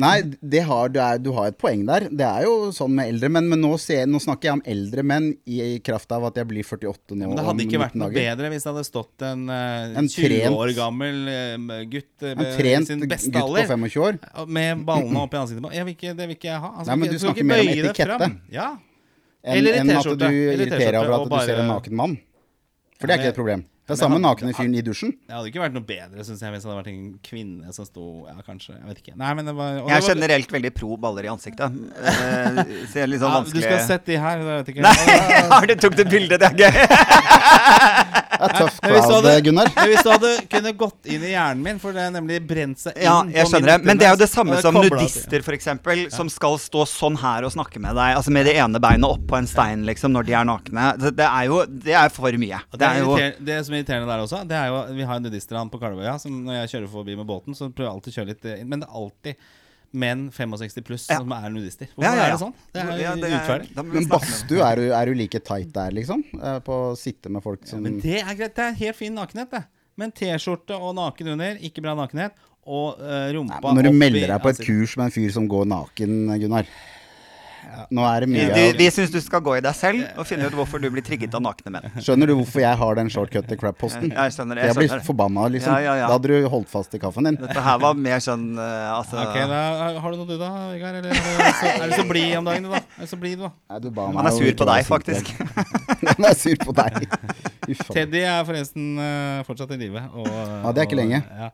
nei, 0.00 0.22
det 0.40 0.60
har, 0.68 0.88
du, 0.92 0.98
er, 1.00 1.18
du 1.22 1.30
har 1.36 1.48
et 1.50 1.56
poeng 1.60 1.82
der. 1.88 2.06
Det 2.10 2.24
er 2.26 2.44
jo 2.46 2.70
sånn 2.74 2.92
med 2.96 3.10
eldre 3.12 3.28
menn. 3.32 3.48
Men 3.52 3.60
nå, 3.64 3.70
ser, 3.80 4.04
nå 4.10 4.20
snakker 4.22 4.48
jeg 4.50 4.56
om 4.58 4.62
eldre 4.74 5.04
menn 5.06 5.28
i, 5.46 5.58
i 5.62 5.78
kraft 5.84 6.10
av 6.14 6.26
at 6.28 6.38
jeg 6.40 6.48
blir 6.50 6.66
48 6.66 7.14
nå 7.18 7.28
Men 7.30 7.36
det 7.40 7.44
hadde 7.48 7.66
ikke 7.66 7.80
vært 7.82 7.98
noe 7.98 8.08
dager. 8.10 8.20
bedre 8.20 8.50
hvis 8.54 8.66
det 8.66 8.72
hadde 8.72 8.84
stått 8.88 9.26
en, 9.30 9.44
uh, 9.50 9.98
En 10.02 10.08
20 10.10 10.26
trent- 10.28 10.58
år 10.60 10.72
gammel 10.78 11.20
uh, 11.28 11.76
gutt 11.92 12.26
eh, 12.26 12.34
En 12.34 12.50
trent 12.58 12.90
sin 12.90 13.04
gutt 13.04 13.28
på 13.34 13.44
alder 13.44 13.70
25 13.74 14.06
år. 14.08 14.18
med 14.46 14.84
ballene 14.88 15.22
opp 15.26 15.34
i 15.34 15.40
ansiktet 15.42 15.66
på. 15.68 15.74
Jeg 15.74 15.88
vil 15.90 15.98
ikke, 15.98 16.16
det 16.18 16.28
vil 16.30 16.38
ikke 16.38 16.50
jeg 16.52 16.60
ha. 16.64 16.72
Altså, 16.78 16.88
Nei, 16.90 16.96
men 16.96 17.08
ikke- 17.08 17.18
du 17.18 17.26
snakker 17.26 17.50
mer 17.52 17.64
om 17.64 17.72
etikette. 17.74 18.30
Ja. 18.54 18.70
Enn 19.44 19.58
Eller 19.60 19.76
i 19.76 19.98
at 19.98 20.04
du 20.16 20.28
irriterer 20.32 21.02
over 21.02 21.20
at 21.20 21.28
du 21.28 21.38
ser 21.46 21.60
en 21.60 21.70
naken 21.74 21.94
mann. 22.00 22.18
For 22.98 23.06
det 23.06 23.14
er 23.18 23.22
ikke 23.24 23.34
et 23.34 23.40
problem. 23.42 23.64
Det 23.84 23.92
er 23.92 23.98
samme 24.00 24.16
nakne 24.16 24.54
fyren 24.56 24.72
i 24.78 24.80
dusjen. 24.80 25.10
Det 25.28 25.34
hadde 25.36 25.50
ikke 25.50 25.60
vært 25.60 25.74
noe 25.76 25.84
bedre 25.84 26.24
synes 26.24 26.40
jeg, 26.40 26.52
hvis 26.54 26.62
det 26.64 26.70
hadde 26.70 26.78
vært 26.78 26.88
en 26.94 27.18
kvinne 27.26 27.72
som 27.76 27.84
sto 27.84 28.04
Ja, 28.24 28.32
kanskje. 28.46 28.72
Jeg 28.78 28.86
vet 28.88 29.02
ikke. 29.02 29.16
Nei, 29.20 29.34
men 29.36 29.44
det 29.50 29.54
var, 29.58 29.82
og 29.82 29.90
Jeg 29.90 29.96
er 29.98 30.00
var- 30.06 30.14
generelt 30.14 30.54
veldig 30.56 30.72
pro 30.74 30.96
baller 30.96 31.28
i 31.28 31.28
ansiktet. 31.28 31.68
Eh, 32.00 32.62
så 32.88 32.94
jeg 32.96 33.02
er 33.04 33.12
litt 33.12 33.20
sånn 33.20 33.34
ja, 33.36 33.42
Du 33.44 33.50
skal 33.60 33.76
ha 33.76 33.86
sett 33.86 34.06
de 34.08 34.16
her. 34.16 34.38
Jeg 34.40 34.64
vet 34.64 34.72
ikke. 34.72 34.82
Nei, 34.88 34.96
har 35.52 35.66
du 35.68 35.74
tok 35.84 35.96
det 36.00 36.08
bilde? 36.08 36.38
Det 36.40 36.48
er 36.48 36.56
gøy. 36.64 38.20
Det 38.34 38.50
er 38.54 38.92
hvis 38.94 39.04
crowd, 39.06 39.24
hadde- 39.24 39.42
Gunnar. 39.46 39.70
Hvis 39.88 40.02
du 40.04 40.10
hadde 40.10 40.30
kunnet 40.50 40.76
gått 40.80 41.06
inn 41.14 41.22
i 41.24 41.30
hjernen 41.34 41.62
min, 41.64 41.78
for 41.82 41.92
det 41.96 42.02
er 42.06 42.10
nemlig 42.14 42.40
brent 42.48 42.78
seg 42.82 42.96
inn 42.98 43.04
Ja, 43.06 43.16
jeg 43.30 43.46
skjønner 43.50 43.72
det. 43.74 43.86
Men 43.88 44.00
det 44.00 44.06
er 44.08 44.14
jo 44.16 44.20
det 44.24 44.28
samme 44.32 44.60
som 44.64 44.74
koblet 44.74 44.90
til- 44.90 44.98
nudister, 45.04 45.44
f.eks., 45.44 46.16
som 46.16 46.28
skal 46.32 46.58
stå 46.62 46.84
sånn 46.90 47.18
her 47.22 47.44
og 47.48 47.52
snakke 47.54 47.80
med 47.82 47.94
deg, 47.98 48.16
altså 48.18 48.30
med 48.34 48.46
det 48.46 48.56
ene 48.60 48.80
beinet 48.82 49.08
opp 49.08 49.26
på 49.30 49.38
en 49.38 49.46
stein, 49.50 49.84
liksom, 49.88 50.12
når 50.16 50.26
de 50.28 50.36
er 50.40 50.44
nakne. 50.48 50.86
Det, 50.98 51.14
det 51.16 51.26
er 51.30 51.44
jo 51.50 51.64
Det 51.66 51.94
er 51.94 52.08
for 52.14 52.32
mye. 52.40 52.60
Det 52.72 52.78
Det, 52.80 52.88
er 52.88 52.98
jo 53.04 53.16
det 53.50 53.58
som 53.66 53.74
er 53.74 53.82
irriterende 53.82 54.08
der 54.10 54.24
også, 54.24 54.44
det 54.48 54.56
er 54.58 54.66
jo 54.72 54.80
Vi 54.94 55.02
har 55.04 55.16
en 55.16 55.22
nudistrand 55.28 55.70
på 55.70 55.80
Kalvøya. 55.80 56.18
Som 56.20 56.44
når 56.44 56.62
jeg 56.64 56.72
kjører 56.74 56.88
forbi 56.90 57.16
med 57.16 57.26
båten, 57.26 57.54
så 57.54 57.70
prøver 57.72 57.88
jeg 57.88 57.94
alltid 57.94 58.12
å 58.12 58.16
kjøre 58.18 58.32
litt 58.32 58.44
inn. 58.60 58.68
Men 58.68 58.80
det 58.80 58.88
er 58.88 58.94
alltid 59.02 59.34
menn 59.94 60.26
65 60.34 60.82
pluss 60.84 61.06
Ja. 61.08 61.18
som 61.22 61.30
er 61.32 61.48
nudister. 61.54 61.86
Hvorfor 61.94 62.04
Ja, 62.04 62.14
ja, 62.14 62.16
ja. 62.16 62.26
er 62.26 62.32
det 62.34 62.40
sånn? 62.42 62.54
Det 62.74 62.82
er 62.82 62.98
Ja, 63.00 63.14
det 63.14 63.30
er- 63.32 63.66
da 63.74 63.82
Men 63.82 64.08
badstue, 64.10 64.60
er, 64.60 64.76
du- 64.76 64.92
er 64.92 65.06
du 65.06 65.14
like 65.14 65.40
tight 65.44 65.72
der, 65.72 65.90
liksom? 65.90 66.24
Eh, 66.34 66.58
På 66.60 66.92
å 66.92 66.96
sitte 66.98 67.30
med 67.30 67.42
folk 67.42 67.66
som 67.66 67.82
Men 67.82 68.00
det 68.00 68.20
er 68.22 68.34
greit. 68.34 68.54
Det 68.54 68.64
er 68.64 68.72
helt 68.74 68.96
fin 68.96 69.14
nakenhet, 69.14 69.50
det. 69.50 69.64
Men 69.96 70.10
T-skjorte 70.10 70.74
og 70.74 70.96
naken 70.96 71.28
under, 71.28 71.54
ikke 71.62 71.80
bra 71.82 71.94
nakenhet. 71.94 72.32
Og 72.66 72.98
uh, 72.98 73.28
rumpa 73.30 73.60
Nei, 73.60 73.74
Når 73.74 73.82
du 73.82 73.92
melder 73.92 74.26
deg 74.26 74.40
på 74.42 74.48
et 74.48 74.58
kurs 74.64 74.96
med 74.96 75.04
en 75.04 75.10
fyr 75.12 75.30
som 75.30 75.46
går 75.46 75.66
naken, 75.68 76.40
Gunnar 76.40 76.64
Nå 77.94 78.04
er 78.08 78.24
det 78.24 78.28
mye 78.30 78.46
Du, 78.48 78.60
av 78.60 78.78
vi 78.78 78.86
syns 78.94 79.12
du 79.12 79.18
skal 79.22 79.42
gå 79.44 79.56
i 79.58 79.62
deg 79.64 79.74
selv 79.76 80.20
og 80.20 80.26
finne 80.28 80.48
ut 80.48 80.54
hvorfor 80.56 80.82
du 80.82 80.86
blir 80.92 81.04
trigget 81.04 81.34
av 81.36 81.42
nakne 81.44 81.72
menn. 81.74 81.86
Skjønner 81.98 82.30
du 82.30 82.34
hvorfor 82.38 82.62
jeg 82.64 82.78
har 82.80 82.98
den 82.98 83.10
shortcut 83.12 83.48
to 83.50 83.58
crap-posten? 83.60 84.12
Jeg 84.12 84.34
skjønner 84.36 84.58
det. 84.58 84.64
Jeg 84.66 84.72
Jeg 84.72 84.78
blir 84.78 84.90
skjønner 84.92 85.06
forbanna, 85.08 85.46
liksom. 85.54 85.74
Ja, 85.74 85.80
ja, 85.84 85.94
ja. 86.02 86.08
Da 86.08 86.18
hadde 86.18 86.30
du 86.32 86.48
holdt 86.52 86.70
fast 86.72 86.94
i 86.96 87.00
kaffen 87.02 87.28
din. 87.28 87.38
Dette 87.40 87.64
her 87.66 87.80
var 87.82 87.98
mer 88.06 88.22
sånn 88.24 88.46
eh, 88.58 88.94
altså 88.94 89.20
Ok, 89.24 89.38
da, 89.50 89.60
Har 90.04 90.14
du 90.14 90.20
noe 90.22 90.28
du, 90.30 90.36
da, 90.40 90.50
Vegard? 90.72 91.00
Eller 91.00 91.12
er 91.12 91.90
du 91.90 91.96
så, 91.96 92.00
så 92.00 92.08
blid 92.08 92.36
om 92.38 92.48
dagen, 92.48 92.68
du, 92.68 92.72
da? 92.74 92.82
Er 92.98 93.08
du 93.08 93.12
så 93.14 93.20
blid, 93.20 93.36
du, 93.40 93.46
da? 93.48 93.52
Nei, 93.74 93.82
du 93.84 93.90
ba 93.90 94.08
meg 94.10 94.20
Han 94.22 94.30
er 94.30 94.38
sur 94.38 94.58
på 94.62 94.70
deg, 94.70 94.88
faktisk. 94.88 95.34
Han 96.14 96.28
er 96.30 96.38
sur 96.38 96.58
på 96.64 96.76
deg. 96.80 97.04
Uff. 97.68 97.86
Teddy 97.90 98.24
er 98.28 98.42
forresten 98.48 98.90
uh, 99.00 99.44
fortsatt 99.48 99.72
i 99.76 99.80
live. 99.86 100.02
Og, 100.14 100.28
Ja, 100.28 100.72
det 100.74 100.84
er 100.84 100.88
ikke 100.88 100.98
og, 100.98 101.02
lenge. 101.04 101.22
Ja, 101.24 101.52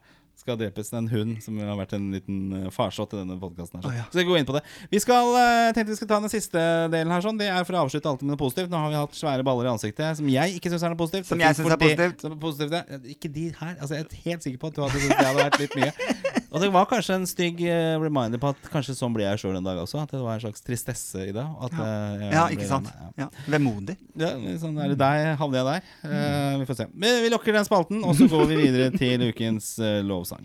skal 0.51 0.59
drepes 0.59 0.91
en 0.97 1.09
hund 1.11 1.39
som 1.45 1.59
har 1.63 1.79
vært 1.79 1.95
en 1.97 2.09
liten 2.15 2.39
uh, 2.57 2.69
farsott 2.75 3.15
i 3.15 3.21
denne 3.21 3.39
podkasten. 3.41 3.83
Oh, 3.87 3.95
ja. 3.95 4.07
Så 4.11 4.21
vi 4.21 4.27
går 4.29 4.41
inn 4.41 4.49
på 4.49 4.57
det. 4.57 4.63
Vi 4.91 5.01
skal, 5.03 5.31
uh, 5.37 5.71
tenkte 5.75 5.93
vi 5.93 5.99
skulle 5.99 6.11
ta 6.11 6.21
den 6.25 6.33
siste 6.33 6.65
delen 6.93 7.15
her. 7.15 7.23
sånn 7.25 7.39
Det 7.39 7.51
er 7.51 7.67
for 7.69 7.79
å 7.79 7.85
avslutte 7.87 8.11
alltid 8.11 8.27
med 8.27 8.35
noe 8.35 8.43
positivt. 8.43 8.73
Nå 8.73 8.81
har 8.83 8.93
vi 8.93 8.99
hatt 8.99 9.19
svære 9.19 9.47
baller 9.47 9.71
i 9.71 9.73
ansiktet 9.75 10.19
som 10.19 10.31
jeg 10.31 10.59
ikke 10.59 10.73
syns 10.73 10.87
er 10.87 10.95
noe 10.95 11.01
positivt. 11.01 11.31
Som 11.31 11.43
jeg 11.43 11.59
syns 11.59 11.77
er 11.77 11.83
positivt. 11.85 12.27
Som 12.27 12.35
er 12.35 12.43
positivt 12.43 12.79
ja. 12.79 13.01
Ikke 13.15 13.33
de 13.33 13.47
her. 13.61 13.77
Altså, 13.79 13.95
jeg 13.99 14.09
er 14.09 14.25
helt 14.27 14.49
sikker 14.49 14.63
på 14.65 14.73
at 14.73 14.79
du 14.79 14.83
hadde 14.87 15.05
syntes 15.05 15.21
det 15.21 15.29
hadde 15.31 15.47
vært 15.47 15.61
litt 15.63 15.79
mye. 15.79 15.93
Og 16.51 16.59
det 16.63 16.71
var 16.75 16.87
kanskje 16.91 17.15
en 17.15 17.27
stygg 17.31 17.61
eh, 17.63 17.95
reminder 18.03 18.41
på 18.43 18.51
at 18.51 18.71
kanskje 18.73 18.97
sånn 18.99 19.15
blir 19.15 19.29
jeg 19.29 19.39
sjøl 19.45 19.59
en 19.61 19.67
dag 19.67 19.79
også. 19.79 20.01
At 20.03 20.11
det 20.17 20.23
var 20.23 20.35
en 20.35 20.43
slags 20.43 20.65
tristesse 20.67 21.29
i 21.29 21.35
det. 21.37 21.45
At, 21.47 21.77
eh, 21.79 22.25
jeg 22.25 22.33
Ja, 22.35 22.45
ikke 22.51 22.67
sant? 22.67 22.91
ja. 22.91 23.13
Ja. 23.25 23.29
Vemodig. 23.55 23.97
Ja, 24.19 24.33
sånn 24.59 24.79
er 24.83 24.91
det 24.95 24.99
der, 24.99 25.37
havner 25.39 25.61
jeg 25.63 25.69
der. 25.71 25.95
Uh, 26.11 26.59
vi 26.63 26.67
får 26.73 26.81
se. 26.83 26.89
Men 26.93 27.23
vi 27.23 27.31
lukker 27.31 27.55
den 27.55 27.69
spalten, 27.69 28.03
og 28.03 28.19
så 28.19 28.27
går 28.31 28.51
vi 28.51 28.59
videre 28.65 28.91
til 28.99 29.29
ukens 29.31 29.77
uh, 29.79 30.01
lovsang. 30.03 30.43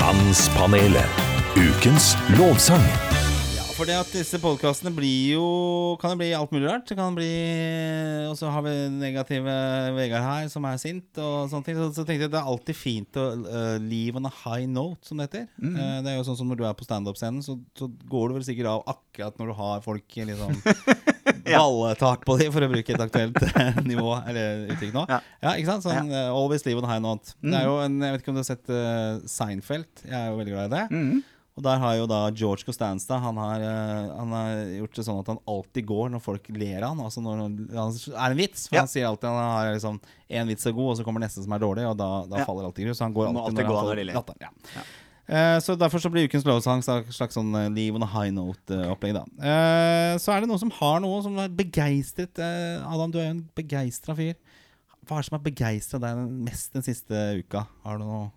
Mannspanelet. 0.00 1.22
Ukens 1.58 2.14
lovsang. 2.38 2.84
Fordi 3.78 3.94
at 3.94 4.08
disse 4.10 4.38
podkastene 4.42 4.90
blir 4.90 5.36
jo 5.36 5.44
Kan 6.02 6.10
det 6.10 6.18
bli 6.18 6.30
alt 6.34 6.50
mulig 6.50 6.66
rart. 6.66 6.86
Det 6.88 6.96
kan 6.98 7.14
bli 7.14 7.28
Og 8.26 8.34
så 8.38 8.50
har 8.50 8.64
vi 8.66 8.72
negative 8.90 9.54
Vegard 9.94 10.24
her, 10.24 10.48
som 10.50 10.66
er 10.66 10.80
sint, 10.82 11.06
og 11.22 11.46
sånne 11.52 11.66
ting. 11.66 11.78
Så, 11.78 11.86
så 12.00 12.04
tenkte 12.06 12.26
jeg 12.26 12.32
det 12.32 12.40
er 12.40 12.50
alltid 12.50 12.76
fint 12.76 13.18
å 13.18 13.26
uh, 13.38 13.76
leave 13.82 14.18
on 14.18 14.26
a 14.26 14.32
high 14.42 14.66
note, 14.66 15.06
som 15.06 15.20
det 15.20 15.28
heter. 15.28 15.46
Eh, 15.62 15.94
det 16.04 16.10
er 16.10 16.18
jo 16.18 16.26
sånn 16.26 16.38
som 16.40 16.50
når 16.50 16.60
du 16.60 16.64
er 16.66 16.76
på 16.78 16.86
standup-scenen, 16.86 17.40
så, 17.44 17.56
så 17.78 17.88
går 18.10 18.28
du 18.28 18.36
vel 18.38 18.46
sikkert 18.46 18.70
av 18.72 18.82
akkurat 18.94 19.38
når 19.40 19.52
du 19.52 19.56
har 19.60 19.86
folk 19.86 20.18
i 20.18 20.26
litt 20.28 20.40
sånn 20.40 20.58
balletak 21.48 22.26
på 22.28 22.38
dem, 22.40 22.52
for 22.54 22.66
å 22.66 22.70
bruke 22.72 22.94
et 22.94 23.06
aktuelt 23.06 23.40
eh, 23.48 23.80
nivå 23.86 24.12
eller 24.20 24.68
uttrykk 24.74 24.94
nå. 24.96 25.06
Ja. 25.10 25.22
Ja, 25.44 25.54
ikke 25.54 25.72
sant? 25.72 25.86
Sånn 25.86 26.12
eh, 26.12 26.28
always 26.34 26.66
leave 26.66 26.82
on 26.82 26.88
a 26.88 26.92
high 26.92 27.02
note. 27.04 27.34
Det 27.44 27.56
er 27.56 27.66
jo 27.70 27.78
en, 27.84 27.98
Jeg 28.04 28.16
vet 28.16 28.24
ikke 28.24 28.34
om 28.34 28.38
du 28.38 28.44
har 28.44 28.50
sett 28.50 28.70
uh, 28.74 29.26
Seinfeld? 29.30 29.90
Jeg 30.04 30.18
er 30.18 30.32
jo 30.32 30.38
veldig 30.42 30.56
glad 30.56 30.70
i 30.70 30.76
det. 30.76 30.86
Mm. 30.92 31.26
Og 31.58 31.62
der 31.66 31.80
har 31.82 31.96
jo 31.98 32.04
da 32.06 32.18
George 32.30 32.62
Costanza 32.62 33.16
Han 33.18 33.36
har, 33.42 33.60
eh, 33.66 34.10
han 34.14 34.30
har 34.36 34.60
gjort 34.78 34.94
det 34.94 35.04
sånn 35.08 35.18
at 35.24 35.30
han 35.32 35.40
alltid 35.50 35.86
går 35.90 36.12
når 36.14 36.22
folk 36.22 36.46
ler 36.54 36.84
av 36.86 36.92
han. 36.94 37.00
Altså 37.08 37.22
når 37.24 37.40
han 37.42 37.56
er 38.14 38.30
en 38.30 38.38
vits. 38.38 38.68
For 38.68 38.78
Ja. 38.78 38.84
han 38.86 38.92
sier 38.92 39.08
alltid 39.10 39.26
han 39.28 39.42
har 39.42 39.72
liksom 39.74 39.98
én 40.30 40.46
vits 40.46 40.66
er 40.70 40.72
god, 40.76 40.92
og 40.92 40.96
så 41.00 41.04
kommer 41.08 41.20
neste 41.24 41.42
som 41.42 41.52
er 41.52 41.58
dårlig, 41.66 41.84
og 41.90 41.96
da, 41.98 42.10
da 42.30 42.38
Ja. 42.38 42.44
faller 42.46 42.64
alltid 42.70 42.86
grus. 42.86 42.98
Så 43.00 43.04
han 43.08 43.14
går 43.14 43.26
alltid, 43.28 43.42
alltid 43.42 43.66
når, 43.66 43.76
han 43.76 43.86
når 43.90 43.96
de 43.96 44.04
ler. 44.04 44.22
Ja. 44.40 44.82
Eh, 45.28 45.58
så 45.60 45.76
derfor 45.76 46.00
så 46.00 46.08
blir 46.10 46.24
ukens 46.28 46.46
lovsang 46.48 46.78
et 46.80 47.10
slags 47.12 47.34
sånn 47.36 47.50
eh, 47.58 47.68
Leave 47.68 47.94
on 47.98 48.02
a 48.02 48.06
high 48.06 48.30
note-opplegg, 48.32 49.12
da. 49.18 49.24
Eh, 49.44 50.14
så 50.16 50.32
er 50.32 50.40
det 50.40 50.48
noen 50.48 50.58
som 50.62 50.70
har 50.78 51.00
noe 51.04 51.20
som 51.22 51.36
er 51.42 51.48
begeistret. 51.50 52.38
eh, 52.38 52.80
Adam, 52.86 53.10
du 53.10 53.18
er 53.18 53.26
jo 53.26 53.34
en 53.36 53.48
begeistra 53.54 54.14
fyr. 54.16 54.36
Hva 55.04 55.18
er 55.18 55.20
det 55.22 55.28
som 55.28 55.36
har 55.38 55.44
begeistra 55.50 56.00
deg 56.00 56.16
mest 56.48 56.72
den 56.72 56.82
siste 56.82 57.42
uka? 57.42 57.66
Har 57.84 57.98
du 57.98 58.04
noe 58.04 58.30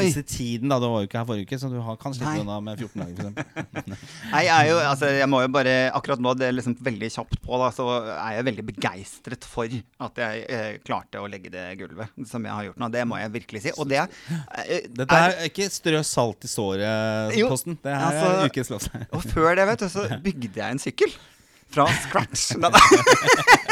Den 0.00 0.12
siste 0.12 0.22
tiden, 0.26 0.72
da. 0.72 0.78
Du 0.82 0.86
var 0.88 1.02
jo 1.02 1.08
ikke 1.08 1.20
her 1.20 1.26
forrige 1.28 1.48
uke, 1.48 1.58
så 1.60 1.70
du 1.72 1.78
har, 1.84 1.98
kan 2.00 2.14
slippe 2.16 2.34
unna 2.42 2.58
med 2.64 2.80
14 2.80 3.02
dager, 3.02 3.30
f.eks. 3.32 4.06
Nei, 4.32 4.42
jeg 4.46 4.52
er 4.54 4.70
jo, 4.70 4.78
altså, 4.90 5.10
jeg 5.12 5.28
må 5.30 5.42
jo 5.44 5.50
bare 5.52 5.74
Akkurat 5.92 6.22
nå, 6.22 6.34
det 6.38 6.48
er 6.48 6.56
liksom 6.56 6.76
veldig 6.82 7.10
kjapt 7.14 7.38
på, 7.42 7.58
da, 7.60 7.70
så 7.74 7.88
er 8.14 8.38
jeg 8.38 8.46
veldig 8.50 8.66
begeistret 8.70 9.48
for 9.48 9.76
at 10.06 10.22
jeg 10.24 10.46
eh, 10.48 10.70
klarte 10.86 11.20
å 11.20 11.28
legge 11.30 11.52
det 11.52 11.66
gulvet 11.80 12.14
som 12.28 12.46
jeg 12.48 12.54
har 12.54 12.68
gjort 12.70 12.80
nå. 12.82 12.90
Det 12.94 13.04
må 13.08 13.20
jeg 13.20 13.34
virkelig 13.36 13.64
si. 13.66 13.74
Og 13.76 13.90
det 13.90 14.00
eh, 14.02 14.88
Dette 14.92 15.20
er 15.26 15.36
ikke 15.50 15.68
strø 15.72 16.00
salt 16.06 16.48
i 16.48 16.52
såret-posten. 16.52 17.78
Det 17.82 17.98
her 17.98 18.08
altså- 18.08 18.32
er 18.32 18.50
ukens 18.52 18.72
lovsang. 18.72 19.06
Og 19.12 19.28
før 19.34 19.52
det, 19.58 19.68
vet 19.72 19.84
du, 19.84 19.90
så 19.92 20.08
bygde 20.24 20.56
jeg 20.56 20.78
en 20.78 20.82
sykkel. 20.82 21.20
Fra 21.72 21.86
scratch. 22.02 22.52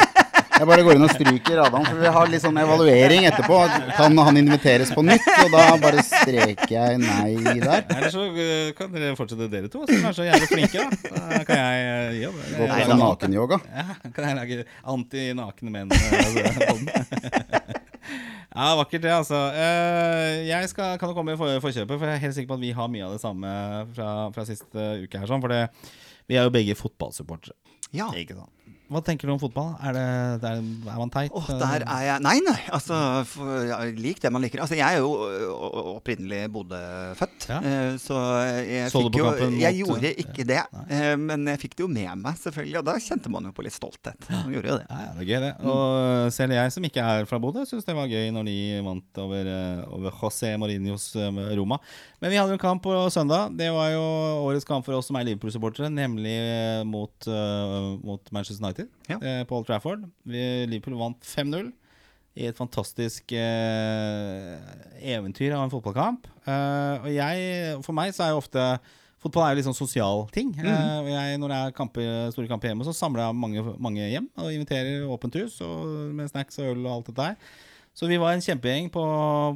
Jeg 0.61 0.67
bare 0.69 0.83
går 0.85 0.97
inn 0.99 1.05
og 1.07 1.09
stryker 1.15 1.59
Adam, 1.63 1.85
for 1.87 1.97
vi 1.97 2.09
har 2.13 2.27
litt 2.29 2.43
sånn 2.43 2.57
evaluering 2.61 3.23
etterpå. 3.25 3.55
Kan 3.97 4.17
han 4.27 4.37
inviteres 4.37 4.91
på 4.93 5.01
nytt? 5.07 5.25
Og 5.41 5.49
da 5.55 5.63
bare 5.81 6.03
streker 6.05 6.69
jeg 6.75 6.99
nei 7.01 7.31
der. 7.63 7.81
Eller 7.95 8.13
så 8.13 8.27
eh, 8.29 8.67
kan 8.77 8.91
dere 8.93 9.15
fortsette, 9.17 9.47
dere 9.49 9.71
to, 9.73 9.81
som 9.89 10.05
er 10.11 10.17
så 10.19 10.27
jævlig 10.27 10.49
flinke. 10.51 10.85
Da, 11.07 11.23
da 11.31 11.39
kan 11.47 11.63
jeg 11.63 12.21
jobbe 12.27 12.45
gi 12.45 12.59
opp. 12.59 12.59
Gå 12.59 12.69
på 12.69 12.85
sånn 12.91 13.01
nakenyoga. 13.01 13.59
Ja, 13.73 13.87
kan 14.13 14.29
jeg 14.29 14.37
lage 14.37 14.59
anti-nakne 14.93 15.73
menn? 15.73 15.97
eh, 15.97 16.61
podden? 16.61 17.81
ja, 18.53 18.69
vakkert 18.83 19.01
det, 19.07 19.15
altså. 19.17 19.41
Eh, 19.57 20.45
Jeg 20.51 20.69
skal, 20.75 20.93
kan 21.01 21.09
jo 21.09 21.17
komme 21.17 21.33
i 21.33 21.41
for, 21.41 21.57
forkjøpet, 21.65 21.97
for 21.97 22.05
jeg 22.05 22.19
er 22.19 22.25
helt 22.27 22.37
sikker 22.37 22.53
på 22.53 22.59
at 22.61 22.65
vi 22.67 22.73
har 22.77 22.93
mye 22.93 23.09
av 23.09 23.17
det 23.17 23.23
samme 23.25 23.57
fra, 23.97 24.13
fra 24.37 24.45
siste 24.45 24.89
uke. 25.07 25.17
her 25.25 25.25
sånn, 25.33 25.41
For 25.41 25.57
det, 25.57 25.63
vi 26.29 26.37
er 26.37 26.45
jo 26.45 26.53
begge 26.53 26.77
fotballsupportere. 26.77 27.57
Ja. 27.97 28.11
Ikke 28.15 28.37
sant? 28.37 28.53
Hva 28.91 28.99
tenker 29.07 29.29
du 29.29 29.31
om 29.31 29.39
fotball? 29.39 29.69
Er, 29.87 29.93
det, 29.95 30.05
det 30.43 30.49
er, 30.51 30.63
er 30.91 30.97
man 30.99 31.11
teit? 31.13 31.31
Åh, 31.31 31.45
der 31.61 31.83
er 31.87 32.01
jeg 32.09 32.23
Nei, 32.25 32.33
nei. 32.43 32.57
Altså, 32.75 32.97
for, 33.29 33.51
ja, 33.63 33.77
lik 33.95 34.19
det 34.19 34.31
man 34.35 34.43
liker. 34.43 34.59
Altså, 34.65 34.75
jeg 34.75 34.97
er 34.97 34.99
jo 34.99 35.13
ø, 35.15 35.37
ø, 35.47 35.83
opprinnelig 35.93 36.41
Bodø-født, 36.51 37.45
Ja. 37.47 37.59
eh, 37.63 37.93
så 38.03 38.17
jeg 38.67 38.89
Så 38.91 39.03
fikk 39.05 39.15
jo 39.21 39.29
Jeg 39.61 39.77
gjorde 39.79 40.11
ikke 40.25 40.43
det, 40.49 40.59
Nei. 40.75 41.15
men 41.23 41.47
jeg 41.53 41.61
fikk 41.63 41.77
det 41.79 41.85
jo 41.85 41.87
med 41.93 42.11
meg, 42.19 42.35
selvfølgelig. 42.43 42.77
Og 42.81 42.85
da 42.89 42.97
kjente 43.07 43.31
man 43.31 43.47
jo 43.47 43.53
på 43.55 43.63
litt 43.63 43.77
stolthet. 43.77 44.27
Man 44.27 44.51
gjorde 44.57 44.73
jo 44.73 44.77
det. 44.81 44.87
Ja, 44.91 44.99
det 45.15 45.23
er 45.23 45.29
gøy, 45.31 45.39
det. 45.45 45.53
Og 45.71 46.35
selv 46.35 46.57
jeg 46.59 46.75
som 46.75 46.89
ikke 46.91 47.07
er 47.15 47.29
fra 47.31 47.39
Bodø, 47.39 47.63
syns 47.69 47.87
det 47.87 47.95
var 47.95 48.11
gøy 48.11 48.27
når 48.35 48.49
de 48.51 48.57
vant 48.89 49.23
over, 49.23 49.51
over 49.87 50.19
José 50.19 50.51
Mourinhos 50.59 51.07
Roma. 51.55 51.79
Men 52.19 52.35
vi 52.35 52.41
hadde 52.41 52.51
jo 52.53 52.59
en 52.59 52.65
kamp 52.67 52.83
på 52.83 52.99
søndag. 53.15 53.55
Det 53.55 53.71
var 53.71 53.95
jo 53.95 54.03
årets 54.51 54.67
kamp 54.67 54.83
for 54.85 54.99
oss 54.99 55.07
som 55.07 55.15
er 55.15 55.29
Liverpool-supportere, 55.31 55.87
nemlig 55.93 56.35
mot, 56.91 57.15
mot 58.03 58.35
Manchester 58.35 58.59
United 58.65 58.80
Ja. 59.09 59.17
eh, 59.19 59.43
på 59.47 59.59
Old 59.59 59.67
Trafford. 59.69 60.07
Vi, 60.27 60.41
Liverpool 60.71 60.97
vant 60.99 61.21
5-0 61.27 61.71
i 62.39 62.47
et 62.47 62.55
fantastisk 62.55 63.33
eh, 63.35 64.55
eventyr 65.13 65.55
av 65.57 65.65
en 65.65 65.73
fotballkamp. 65.73 66.29
Eh, 66.45 67.05
og 67.05 67.11
jeg, 67.11 67.77
for 67.85 67.97
meg 67.97 68.15
så 68.15 68.27
er 68.27 68.35
jo 68.35 68.41
ofte 68.43 68.65
Fotball 69.21 69.43
er 69.45 69.51
jo 69.53 69.57
litt 69.59 69.65
sånn 69.67 69.77
sosial 69.77 70.23
ting. 70.33 70.47
Eh, 70.57 70.95
og 70.97 71.07
jeg, 71.11 71.37
når 71.37 71.51
det 71.51 71.57
er 71.59 71.73
kampe, 71.77 72.05
store 72.33 72.49
kamper 72.49 72.71
hjemme, 72.71 72.85
så 72.87 72.93
samler 72.97 73.27
jeg 73.27 73.37
mange, 73.37 73.63
mange 73.77 74.07
hjem 74.09 74.25
og 74.33 74.47
inviterer 74.49 75.03
åpent 75.13 75.37
hus 75.37 75.59
og, 75.61 75.83
med 76.17 76.31
snacks 76.31 76.57
og 76.57 76.71
øl 76.71 76.87
og 76.87 76.95
alt 76.95 77.11
dette 77.11 77.27
her. 77.27 77.59
Så 77.93 78.07
vi 78.09 78.17
var 78.17 78.33
en 78.33 78.41
kjempegjeng 78.41 78.87
på, 78.89 79.03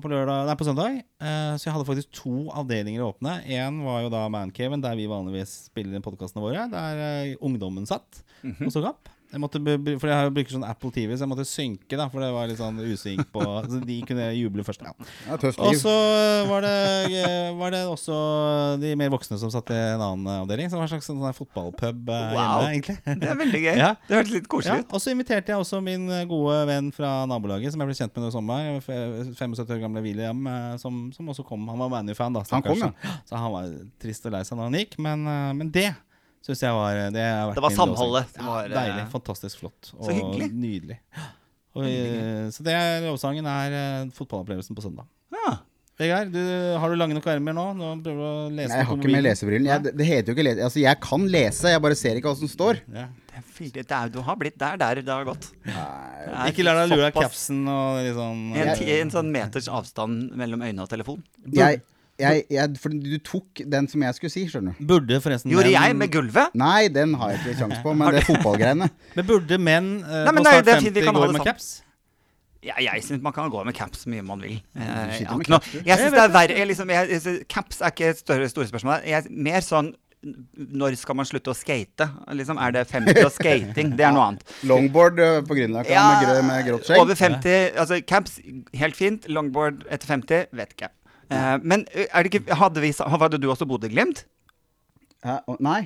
på, 0.04 0.12
lørdag, 0.12 0.44
nei, 0.46 0.56
på 0.60 0.68
søndag. 0.68 1.00
Eh, 1.18 1.56
så 1.58 1.66
jeg 1.66 1.74
hadde 1.80 1.88
faktisk 1.88 2.14
to 2.14 2.46
avdelinger 2.54 3.08
åpne. 3.08 3.40
Én 3.48 3.82
var 3.88 4.04
jo 4.04 4.14
da 4.14 4.26
Mancaven, 4.30 4.84
der 4.86 4.98
vi 5.00 5.10
vanligvis 5.10 5.56
spiller 5.72 6.04
podkastene 6.04 6.44
våre. 6.44 6.68
Der 6.70 7.02
eh, 7.08 7.36
ungdommen 7.42 7.88
satt 7.90 8.22
og 8.68 8.70
så 8.76 8.86
kamp. 8.86 9.10
Jeg 9.36 9.42
måtte, 9.44 9.60
for 10.00 10.08
jeg 10.08 10.32
bruker 10.32 10.54
sånn 10.56 10.64
Apple 10.64 10.92
TV, 10.96 11.12
så 11.18 11.26
jeg 11.26 11.30
måtte 11.34 11.44
synke, 11.44 11.98
da, 12.00 12.06
for 12.08 12.24
det 12.24 12.30
var 12.32 12.48
litt 12.48 12.60
sånn 12.62 12.78
usynk 12.80 13.26
på 13.34 13.44
Så 13.72 13.82
de 13.84 13.98
kunne 14.08 14.30
juble 14.32 14.64
først. 14.64 14.86
Ja. 14.86 14.94
Ja, 15.28 15.36
Og 15.66 15.76
så 15.82 15.92
var 16.48 16.64
det, 16.64 16.72
eh, 17.20 17.50
var 17.60 17.74
det 17.76 17.82
også 17.90 18.16
de 18.80 18.94
mer 18.96 19.12
voksne 19.12 19.36
som 19.42 19.52
satt 19.52 19.74
i 19.76 19.80
en 19.96 20.00
annen 20.06 20.30
avdeling. 20.38 20.70
Det 20.72 20.80
var 20.80 20.88
en 20.88 20.94
slags 20.94 21.10
sånn 21.12 21.20
der 21.20 21.36
fotballpub 21.36 22.12
eh, 22.16 22.24
Wow. 22.32 22.40
hjemme, 22.40 22.70
egentlig. 22.78 22.98
Det 23.26 23.30
er 23.34 23.40
veldig 23.42 23.62
gøy. 23.66 23.76
Ja. 23.82 23.92
Det 24.08 24.20
hørtes 24.22 24.34
litt 24.38 24.48
Ja, 24.48 24.52
koselig 24.56 24.86
ut. 24.86 24.96
og 24.96 25.04
så 25.04 25.12
inviterte 25.18 25.52
jeg 25.52 25.66
også 25.66 25.84
min 25.84 26.08
gode 26.32 26.56
venn 26.72 26.90
fra 26.96 27.12
nabolaget, 27.28 27.76
som 27.76 27.84
jeg 27.84 27.92
ble 27.92 28.00
kjent 28.00 28.16
med 28.16 28.30
i 28.30 28.34
sommer. 28.38 28.72
75 28.88 29.68
år 29.68 29.84
gamle 29.84 30.06
William, 30.06 30.48
eh, 30.48 30.72
som, 30.80 31.10
som 31.16 31.36
også 31.36 31.44
kom. 31.48 31.68
Han 31.74 31.84
var 31.84 31.92
ManU-fan, 31.98 32.40
da. 32.40 32.46
Han 32.56 32.64
kom, 32.64 32.80
ja. 32.88 32.94
Så 33.28 33.36
han 33.36 33.52
var 33.52 33.68
trist 34.00 34.32
og 34.32 34.38
lei 34.38 34.46
seg 34.48 34.62
når 34.62 34.72
han 34.72 34.80
gikk. 34.80 35.00
Men, 35.04 35.28
men 35.60 35.76
det 35.76 35.90
syns 36.46 36.62
jeg 36.62 36.78
var 36.78 37.00
Det, 37.16 37.26
har 37.26 37.50
vært 37.50 37.60
Det 37.60 37.66
var 37.66 37.76
samholdet 37.76 38.34
som 38.36 38.50
var, 38.52 38.68
ja, 38.70 38.76
Deilig. 38.78 39.04
eh, 39.04 39.12
Fantastisk 39.14 39.64
flott. 39.64 39.94
Og 39.98 40.08
så 40.08 40.16
hyggelig. 40.16 40.50
nydelig. 40.54 41.00
Og, 41.76 41.86
eh, 41.90 42.44
så 42.56 42.66
det 42.66 42.76
er 42.78 43.08
lovsangen 43.10 43.48
er 43.52 43.80
eh, 43.80 44.12
fotballopplevelsen 44.16 44.78
på 44.78 44.86
søndag. 44.86 45.10
Ja. 45.36 45.58
Vegard, 45.96 46.32
du, 46.34 46.40
har 46.76 46.92
du 46.92 46.98
lange 47.00 47.16
nok 47.16 47.28
ermer 47.32 47.56
nå? 47.56 47.70
Nå 47.80 47.90
prøver 48.04 48.18
du 48.20 48.24
å 48.28 48.48
lese 48.52 48.68
Nei, 48.74 48.80
jeg 48.82 48.88
har 48.90 48.98
ikke 49.00 49.12
med 49.14 49.24
lesebrillen. 49.24 49.68
Jeg, 49.70 49.94
det, 49.96 50.08
heter 50.10 50.28
jo 50.28 50.36
ikke 50.36 50.46
lese... 50.50 50.66
Altså, 50.68 50.82
jeg 50.84 51.00
kan 51.06 51.28
lese, 51.32 51.72
jeg 51.72 51.84
bare 51.86 51.98
ser 52.00 52.20
ikke 52.20 52.34
hva 52.34 52.40
som 52.42 52.52
står. 52.52 52.82
Ja. 52.92 53.06
Det 53.36 53.84
er 53.84 53.96
er, 53.96 54.12
du 54.12 54.20
har 54.24 54.38
blitt 54.40 54.58
der, 54.60 54.78
der 54.80 55.00
det 55.02 55.12
har 55.12 55.26
gått. 55.28 55.50
Det 55.64 55.74
er 55.76 56.52
Ikke 56.52 56.64
la 56.68 56.76
deg 56.82 56.94
lure 56.94 57.10
av 57.10 57.16
capsen 57.16 57.66
og 57.68 57.98
litt 58.04 58.16
sånn 58.16 58.44
En, 58.56 58.72
en 58.96 59.12
sånn 59.12 59.32
meters 59.32 59.68
avstand 59.72 60.36
mellom 60.40 60.64
øyne 60.64 60.84
og 60.84 60.92
telefon. 60.92 61.24
Jeg, 61.52 61.82
jeg, 62.20 62.44
jeg, 62.50 62.76
for 62.80 62.94
du 62.96 63.16
tok 63.20 63.62
den 63.72 63.88
som 63.92 64.04
jeg 64.06 64.16
skulle 64.16 64.32
si, 64.32 64.46
skjønner 64.52 64.76
du. 64.78 64.86
Burde 64.88 65.18
forresten 65.24 65.52
Gjorde 65.52 65.68
menn- 65.72 65.76
jeg 65.88 65.96
med 66.00 66.12
gulvet? 66.14 66.54
Nei, 66.56 66.88
den 66.96 67.14
har 67.20 67.34
jeg 67.34 67.42
ikke 67.44 67.56
kjangs 67.64 67.82
på, 67.84 67.94
men 67.98 68.14
det 68.16 68.22
er 68.22 68.28
fotballgreiene. 68.30 68.88
Men 69.18 69.28
burde 69.28 69.58
menn 69.60 69.90
uh, 70.06 70.14
Nei, 70.24 70.32
men 70.32 70.44
på 70.44 70.46
snart 70.48 70.70
vi 70.70 70.78
50 70.92 71.12
gå 71.12 71.26
med 71.26 71.42
sånn. 71.42 71.50
caps? 71.50 71.68
Ja, 72.66 72.74
jeg 72.82 73.04
syns 73.06 73.22
man 73.22 73.34
kan 73.36 73.52
gå 73.54 73.60
med 73.68 73.76
caps 73.78 74.06
så 74.06 74.10
mye 74.10 74.24
man 74.26 74.40
vil. 74.42 74.56
Eh, 74.74 75.20
Jeg, 75.20 75.28
syns 76.00 76.16
det 76.16 76.24
er 76.24 76.32
verre 76.34 76.64
liksom, 76.66 76.90
jeg, 76.90 77.12
jeg, 77.14 77.36
Caps 77.52 77.84
er 77.84 77.92
ikke 77.94 78.08
et 78.16 78.22
større, 78.24 78.48
store 78.50 78.66
spørsmål. 78.72 79.04
Jeg 79.06 79.20
er 79.20 79.28
mer 79.30 79.62
sånn 79.62 79.92
Når 80.26 80.96
skal 80.98 81.20
man 81.20 81.28
slutte 81.30 81.52
å 81.54 81.54
skate? 81.54 82.08
Liksom, 82.34 82.58
er 82.58 82.72
det 82.74 82.88
50 82.90 83.20
og 83.28 83.30
skating? 83.36 83.92
Det 84.00 84.08
er 84.08 84.16
noe 84.16 84.24
annet. 84.32 84.56
Longboard 84.66 85.20
øh, 85.22 85.44
på 85.46 85.60
Grünerløkka 85.60 85.94
med, 86.08 86.24
grø, 86.26 86.40
med 86.48 86.66
grått 86.72 86.88
skjegg. 86.90 87.04
Over 87.04 87.20
50 87.20 87.78
Altså 87.84 88.00
caps, 88.10 88.40
helt 88.82 88.98
fint. 88.98 89.28
Longboard 89.30 89.84
etter 89.86 90.10
50, 90.16 90.48
vet 90.58 90.74
ikke. 90.74 90.90
Eh, 91.32 91.58
men 91.64 91.86
eh, 91.94 92.08
det 92.24 92.32
ikke 92.34 92.46
vi, 92.82 92.94
hadde 92.96 93.42
du 93.42 93.50
også 93.50 93.68
Bodø-Glimt? 93.70 94.26
Hæ? 95.26 95.40
Nei. 95.60 95.86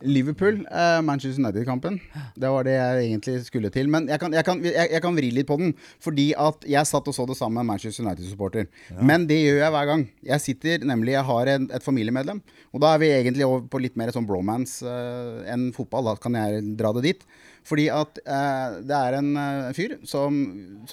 Liverpool, 0.00 0.62
eh, 0.72 1.02
Manchester 1.02 1.42
United-kampen. 1.42 2.00
Det 2.36 2.48
var 2.48 2.64
det 2.64 2.72
jeg 2.72 3.04
egentlig 3.04 3.34
skulle 3.44 3.70
til. 3.70 3.88
Men 3.92 4.08
jeg 4.08 4.20
kan, 4.20 4.32
jeg, 4.32 4.44
kan, 4.44 4.62
jeg, 4.64 4.88
jeg 4.94 5.02
kan 5.04 5.16
vri 5.16 5.28
litt 5.34 5.48
på 5.48 5.58
den. 5.60 5.74
Fordi 6.00 6.30
at 6.40 6.64
jeg 6.68 6.88
satt 6.88 7.08
og 7.10 7.16
så 7.16 7.26
det 7.28 7.36
sammen 7.36 7.60
med 7.60 7.74
Manchester 7.74 8.06
United-supporter. 8.06 8.70
Men 8.96 9.26
det 9.28 9.42
gjør 9.42 9.60
jeg 9.60 9.74
hver 9.76 9.90
gang. 9.90 10.06
Jeg 10.32 10.44
sitter 10.46 10.86
nemlig, 10.88 11.12
jeg 11.18 11.26
har 11.28 11.52
en, 11.54 11.68
et 11.76 11.84
familiemedlem. 11.84 12.40
Og 12.72 12.84
da 12.84 12.94
er 12.94 13.02
vi 13.02 13.12
egentlig 13.12 13.48
over 13.48 13.66
på 13.68 13.82
litt 13.82 13.98
mer 14.00 14.12
sånn 14.14 14.28
bromance 14.28 14.86
eh, 14.88 15.42
enn 15.52 15.68
fotball. 15.76 16.08
Da 16.08 16.16
kan 16.22 16.38
jeg 16.38 16.64
dra 16.80 16.94
det 16.96 17.04
dit. 17.10 17.26
Fordi 17.68 17.90
at 17.92 18.22
eh, 18.24 18.80
det 18.88 19.02
er 19.02 19.18
en 19.18 19.34
fyr 19.76 19.98
som 20.08 20.40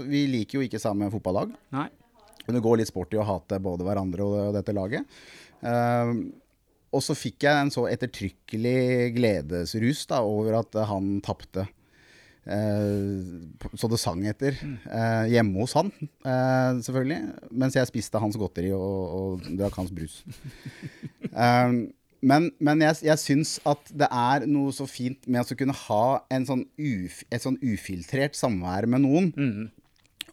Vi 0.03 0.25
liker 0.33 0.59
jo 0.59 0.67
ikke 0.67 0.83
samme 0.83 1.07
fotballag. 1.13 1.55
Nei. 1.75 1.87
Men 2.47 2.57
det 2.57 2.63
går 2.65 2.81
litt 2.81 2.91
sport 2.91 3.13
i 3.13 3.19
å 3.21 3.27
hate 3.27 3.59
både 3.63 3.85
hverandre 3.87 4.25
og 4.25 4.53
dette 4.55 4.75
laget. 4.75 5.07
Ehm, 5.67 6.29
og 6.95 7.03
så 7.03 7.15
fikk 7.17 7.43
jeg 7.43 7.65
en 7.65 7.73
så 7.73 7.83
ettertrykkelig 7.91 9.11
gledesrus 9.17 10.05
da, 10.09 10.21
over 10.23 10.61
at 10.61 10.77
han 10.89 11.17
tapte. 11.25 11.67
Eh, 12.47 13.67
så 13.75 13.89
det 13.91 13.99
sang 13.99 14.23
etter. 14.29 14.55
eh, 14.87 15.25
hjemme 15.35 15.59
hos 15.59 15.75
han, 15.75 15.91
eh, 15.99 16.79
selvfølgelig. 16.79 17.19
Mens 17.51 17.75
jeg 17.75 17.89
spiste 17.91 18.21
hans 18.23 18.39
godteri 18.39 18.71
og, 18.71 19.41
og 19.43 19.51
drakk 19.59 19.75
hans 19.81 19.91
brus. 19.91 20.21
Ehm, 21.37 21.89
men, 22.25 22.47
men 22.63 22.79
jeg, 22.81 22.95
jeg 23.05 23.21
syns 23.21 23.49
at 23.67 23.91
det 23.93 24.07
er 24.09 24.47
noe 24.49 24.71
så 24.73 24.87
fint 24.89 25.27
med 25.29 25.43
å 25.45 25.57
kunne 25.59 25.75
ha 25.75 26.05
en 26.33 26.47
sånn 26.47 26.63
uf, 26.79 27.19
et 27.29 27.43
sånn 27.43 27.59
ufiltrert 27.61 28.33
samvær 28.39 28.87
med 28.89 29.03
noen. 29.03 29.27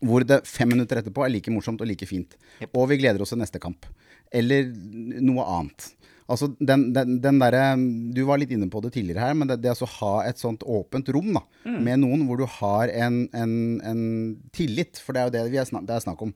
Hvor 0.05 0.25
det 0.27 0.43
fem 0.49 0.69
minutter 0.75 1.01
etterpå 1.01 1.25
er 1.25 1.33
like 1.33 1.53
morsomt 1.53 1.81
og 1.81 1.89
like 1.89 2.07
fint. 2.09 2.37
Og 2.73 2.89
vi 2.91 3.01
gleder 3.01 3.23
oss 3.25 3.33
til 3.33 3.41
neste 3.41 3.61
kamp. 3.63 3.87
Eller 4.35 4.69
noe 5.25 5.47
annet. 5.59 5.91
Altså 6.25 6.49
den, 6.57 6.87
den, 6.97 7.19
den 7.21 7.41
derre 7.43 7.75
Du 8.17 8.23
var 8.25 8.39
litt 8.41 8.53
inne 8.55 8.71
på 8.73 8.81
det 8.81 8.95
tidligere 8.95 9.27
her, 9.27 9.35
men 9.37 9.51
det, 9.51 9.59
det 9.61 9.75
å 9.77 9.91
ha 9.99 10.13
et 10.25 10.41
sånt 10.41 10.63
åpent 10.65 11.11
rom 11.13 11.35
da, 11.37 11.43
med 11.69 12.01
noen 12.01 12.25
hvor 12.29 12.41
du 12.41 12.47
har 12.49 12.89
en, 12.89 13.27
en, 13.37 13.55
en 13.85 14.05
tillit, 14.57 15.01
for 15.05 15.13
det 15.13 15.21
er 15.21 15.29
jo 15.29 15.35
det 15.35 15.43
vi 15.53 15.61
er 15.61 15.69
snak, 15.69 15.85
det 15.85 15.99
er 15.99 16.07
snakk 16.07 16.23
om. 16.25 16.33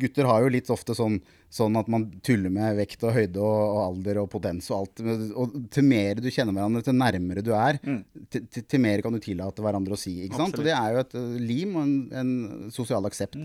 Gutter 0.00 0.28
har 0.28 0.44
jo 0.44 0.50
litt 0.52 0.68
ofte 0.70 0.94
sånn, 0.94 1.16
sånn 1.50 1.78
at 1.80 1.88
man 1.90 2.04
tuller 2.24 2.52
med 2.52 2.76
vekt 2.78 3.02
og 3.08 3.14
høyde 3.16 3.40
og, 3.40 3.60
og 3.64 3.80
alder 3.86 4.20
og 4.22 4.28
potens 4.32 4.68
og 4.70 4.76
alt. 4.82 5.02
Og 5.34 5.56
til 5.72 5.88
mer 5.88 6.20
du 6.22 6.28
kjenner 6.30 6.54
hverandre, 6.54 6.84
til 6.86 6.98
nærmere 7.00 7.44
du 7.44 7.50
er, 7.56 7.80
til, 8.30 8.44
til, 8.44 8.66
til 8.70 8.84
mer 8.84 9.02
kan 9.04 9.16
du 9.16 9.22
tillate 9.24 9.64
hverandre 9.64 9.96
å 9.96 10.00
si. 10.00 10.18
ikke 10.26 10.38
sant? 10.38 10.60
Og 10.60 10.68
det 10.68 10.76
er 10.76 10.94
jo 10.94 11.02
et 11.02 11.16
eh, 11.18 11.40
lim 11.50 11.74
og 11.80 11.82
en, 11.86 11.96
en 12.22 12.70
sosial 12.74 13.08
aksept. 13.08 13.40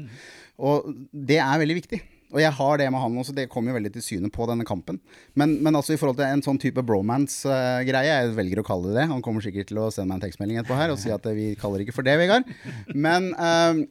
Og 0.59 0.91
det 1.11 1.39
er 1.41 1.63
veldig 1.63 1.79
viktig. 1.81 2.01
Og 2.33 2.39
jeg 2.41 2.51
har 2.57 2.79
det 2.81 2.87
med 2.91 3.01
han 3.03 3.17
også, 3.21 3.35
det 3.37 3.47
kommer 3.51 3.71
jo 3.71 3.77
veldig 3.77 3.91
til 3.95 4.05
syne 4.05 4.31
på 4.33 4.47
denne 4.49 4.65
kampen. 4.67 4.97
Men, 5.37 5.57
men 5.63 5.77
altså 5.77 5.93
i 5.95 5.99
forhold 5.99 6.17
til 6.19 6.27
en 6.27 6.43
sånn 6.45 6.59
type 6.61 6.83
bromance-greie, 6.85 8.09
jeg 8.09 8.33
velger 8.37 8.61
å 8.61 8.65
kalle 8.65 8.89
det 8.89 8.95
det 8.95 9.09
Han 9.11 9.21
kommer 9.25 9.43
sikkert 9.43 9.69
til 9.69 9.81
å 9.81 9.91
sende 9.93 10.09
meg 10.09 10.19
en 10.19 10.25
tekstmelding 10.25 10.59
etterpå 10.61 10.79
her 10.79 10.93
og 10.93 10.99
si 11.01 11.13
at 11.13 11.27
vi 11.37 11.51
kaller 11.59 11.81
det 11.81 11.87
ikke 11.87 11.97
for 11.99 12.07
det, 12.07 12.17
Vegard. 12.21 12.49
Men 12.95 13.31
eh, 13.33 13.85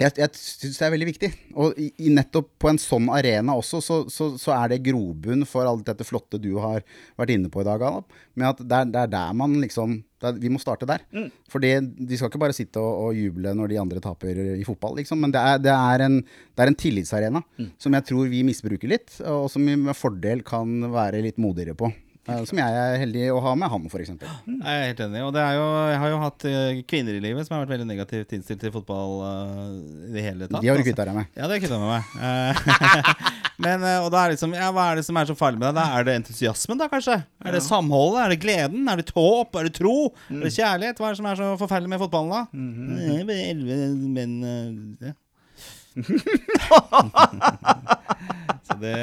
jeg, 0.00 0.14
jeg 0.16 0.30
syns 0.40 0.78
det 0.80 0.86
er 0.86 0.92
veldig 0.94 1.08
viktig. 1.10 1.28
Og 1.60 1.78
i, 1.80 1.90
nettopp 2.12 2.48
på 2.62 2.70
en 2.70 2.80
sånn 2.80 3.08
arena 3.12 3.56
også, 3.58 3.80
så, 3.84 3.98
så, 4.12 4.30
så 4.40 4.54
er 4.56 4.72
det 4.72 4.82
grobunn 4.86 5.44
for 5.48 5.68
alt 5.68 5.84
dette 5.88 6.06
flotte 6.08 6.40
du 6.40 6.54
har 6.62 6.80
vært 7.20 7.34
inne 7.34 7.50
på 7.52 7.62
i 7.62 7.68
dag, 7.68 7.82
Adam. 7.84 8.06
Med 8.40 8.48
at 8.48 8.62
det 8.64 8.78
er, 8.78 8.90
det 8.94 9.02
er 9.02 9.12
der 9.12 9.36
man 9.36 9.58
liksom 9.60 9.98
er, 10.24 10.36
Vi 10.40 10.50
må 10.52 10.60
starte 10.60 10.88
der. 10.88 11.04
for 11.52 11.60
de 11.64 11.72
skal 12.16 12.28
ikke 12.30 12.42
bare 12.42 12.56
sitte 12.56 12.80
og, 12.80 13.10
og 13.10 13.16
juble 13.20 13.54
når 13.56 13.72
de 13.72 13.80
andre 13.80 14.02
taper 14.04 14.40
i 14.56 14.66
fotball, 14.68 14.98
liksom. 15.00 15.20
Men 15.20 15.32
det 15.36 15.40
er, 15.40 15.62
det 15.68 15.74
er, 15.76 16.06
en, 16.08 16.20
det 16.24 16.64
er 16.64 16.72
en 16.72 16.80
tillitsarena 16.84 17.44
som 17.80 17.96
jeg 17.96 18.08
tror 18.10 18.28
vi 18.32 18.44
misbruker 18.46 18.88
litt, 18.90 19.16
og 19.24 19.48
som 19.52 19.64
vi 19.68 19.76
med 19.80 19.96
fordel 19.96 20.44
kan 20.46 20.80
være 20.92 21.22
litt 21.24 21.40
modigere 21.40 21.76
på. 21.76 21.92
Eh, 22.30 22.42
Som 22.48 22.56
jeg 22.60 22.70
er 22.82 23.00
heldig 23.02 23.24
å 23.34 23.40
ha 23.44 23.52
med 23.58 23.68
ham, 23.72 23.82
f.eks. 23.90 24.10
Jeg 24.14 24.60
er 24.60 24.88
helt 24.90 25.02
enig. 25.06 25.20
Og 25.26 25.32
det 25.34 25.42
er 25.42 25.54
jo, 25.58 25.66
jeg 25.90 25.98
har 26.02 26.10
jo 26.12 26.18
hatt 26.22 26.40
eh, 26.48 26.80
kvinner 26.88 27.14
i 27.16 27.22
livet 27.22 27.46
som 27.46 27.52
har 27.56 27.62
vært 27.64 27.74
veldig 27.74 27.88
negativt 27.88 28.30
innstilt 28.36 28.60
til 28.62 28.72
fotball 28.74 29.12
uh, 29.24 29.28
i 30.08 30.10
det 30.14 30.22
hele 30.24 30.44
tatt. 30.46 30.60
De 30.60 30.68
har 30.70 30.76
du 30.78 30.82
altså. 30.82 30.90
kvitta 30.90 31.06
deg 31.08 31.14
med. 31.18 31.26
Ja, 31.38 31.44
det 31.50 31.54
er 31.56 31.62
kvitta 31.64 31.78
med 31.80 31.90
meg. 31.94 32.02
Men, 33.60 33.78
og 34.00 34.08
da 34.08 34.16
er 34.22 34.26
det 34.30 34.34
liksom, 34.38 34.52
ja, 34.56 34.68
hva 34.72 34.84
er 34.88 34.94
det 35.00 35.04
som 35.04 35.16
er 35.20 35.26
så 35.28 35.36
farlig 35.36 35.58
med 35.60 35.66
deg? 35.68 35.76
Da 35.76 35.84
er 35.98 36.02
det 36.06 36.14
entusiasmen, 36.22 36.78
da, 36.80 36.86
kanskje? 36.92 37.16
Er 37.44 37.50
det 37.52 37.60
samholdet? 37.66 38.20
Er 38.22 38.28
det 38.32 38.40
gleden? 38.40 38.82
Er 38.88 38.96
det 39.00 39.12
håp? 39.12 39.50
Er 39.60 39.64
det 39.68 39.74
tro? 39.76 39.96
Er 40.32 40.44
det 40.46 40.56
kjærlighet? 40.56 40.98
Hva 41.00 41.06
er 41.10 41.12
det 41.12 41.20
som 41.20 41.28
er 41.28 41.36
så 41.40 41.48
forferdelig 41.60 41.90
med 41.92 42.00
fotballen, 42.00 42.32
da? 42.32 42.42
Det 43.04 43.12
er 43.18 43.28
bare 43.28 43.48
elleve 43.52 43.76
menn 44.16 44.34
ja. 45.04 45.12
Så 48.70 48.76
det 48.78 48.94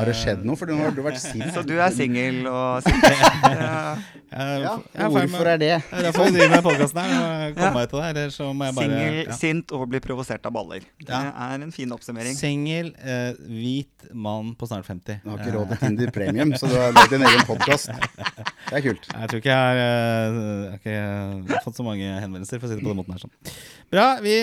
Har 0.00 0.10
det 0.10 0.16
skjedd 0.18 0.42
noe? 0.46 0.58
For 0.58 0.70
nå 0.70 0.80
har 0.80 0.94
du 0.94 1.02
vært 1.04 1.20
sint. 1.22 1.46
Så 1.54 1.62
du 1.66 1.76
er 1.78 1.94
singel 1.94 2.42
og 2.50 2.82
singel? 2.86 3.14
Ja. 3.54 3.94
Ja, 4.34 5.06
hvorfor 5.12 5.46
er 5.46 5.58
det? 5.60 5.68
Det 5.86 5.98
er 6.00 6.06
derfor 6.08 6.26
vi 6.26 6.32
driver 6.34 6.54
med 6.56 6.64
podkasten 6.66 7.00
her. 7.04 7.52
Komme 7.54 7.70
meg 7.76 8.16
det. 8.16 8.24
Må 8.54 8.66
jeg 8.66 8.74
bare 8.74 8.88
Singel, 8.88 9.18
ja. 9.20 9.36
sint 9.38 9.74
og 9.76 9.84
blir 9.92 10.02
provosert 10.02 10.48
av 10.48 10.54
baller. 10.56 10.82
Det 10.98 11.20
er 11.20 11.62
en 11.62 11.70
fin 11.74 11.92
oppsummering. 11.94 12.34
Singel, 12.34 12.90
eh, 12.98 13.38
hvit 13.46 14.08
mann 14.10 14.50
på 14.58 14.66
snart 14.66 14.88
50. 14.88 15.20
Du 15.22 15.30
har 15.30 15.38
ikke 15.38 15.54
råd 15.54 15.70
til 15.74 15.82
Tinder 15.84 16.10
Premium, 16.16 16.54
så 16.58 16.70
du 16.70 16.74
har 16.74 16.90
lagd 16.96 17.14
din 17.14 17.26
egen 17.28 17.46
podkast. 17.46 17.92
Det 17.94 18.80
er 18.80 18.84
kult. 18.88 19.06
Jeg 19.24 19.30
tror 19.30 19.40
ikke 19.40 19.54
jeg 19.54 19.60
har, 19.60 19.78
eh, 19.78 20.34
jeg 20.34 20.70
har 20.72 20.80
ikke 20.80 21.54
eh, 21.54 21.62
fått 21.64 21.78
så 21.78 21.84
mange 21.86 22.08
henvendelser, 22.24 22.58
for 22.58 22.66
å 22.66 22.72
si 22.72 22.78
det 22.80 22.84
på 22.84 22.90
den 22.90 22.98
måten 22.98 23.14
her. 23.14 23.22
Sånn. 23.22 23.54
Bra. 23.92 24.06
Vi 24.24 24.34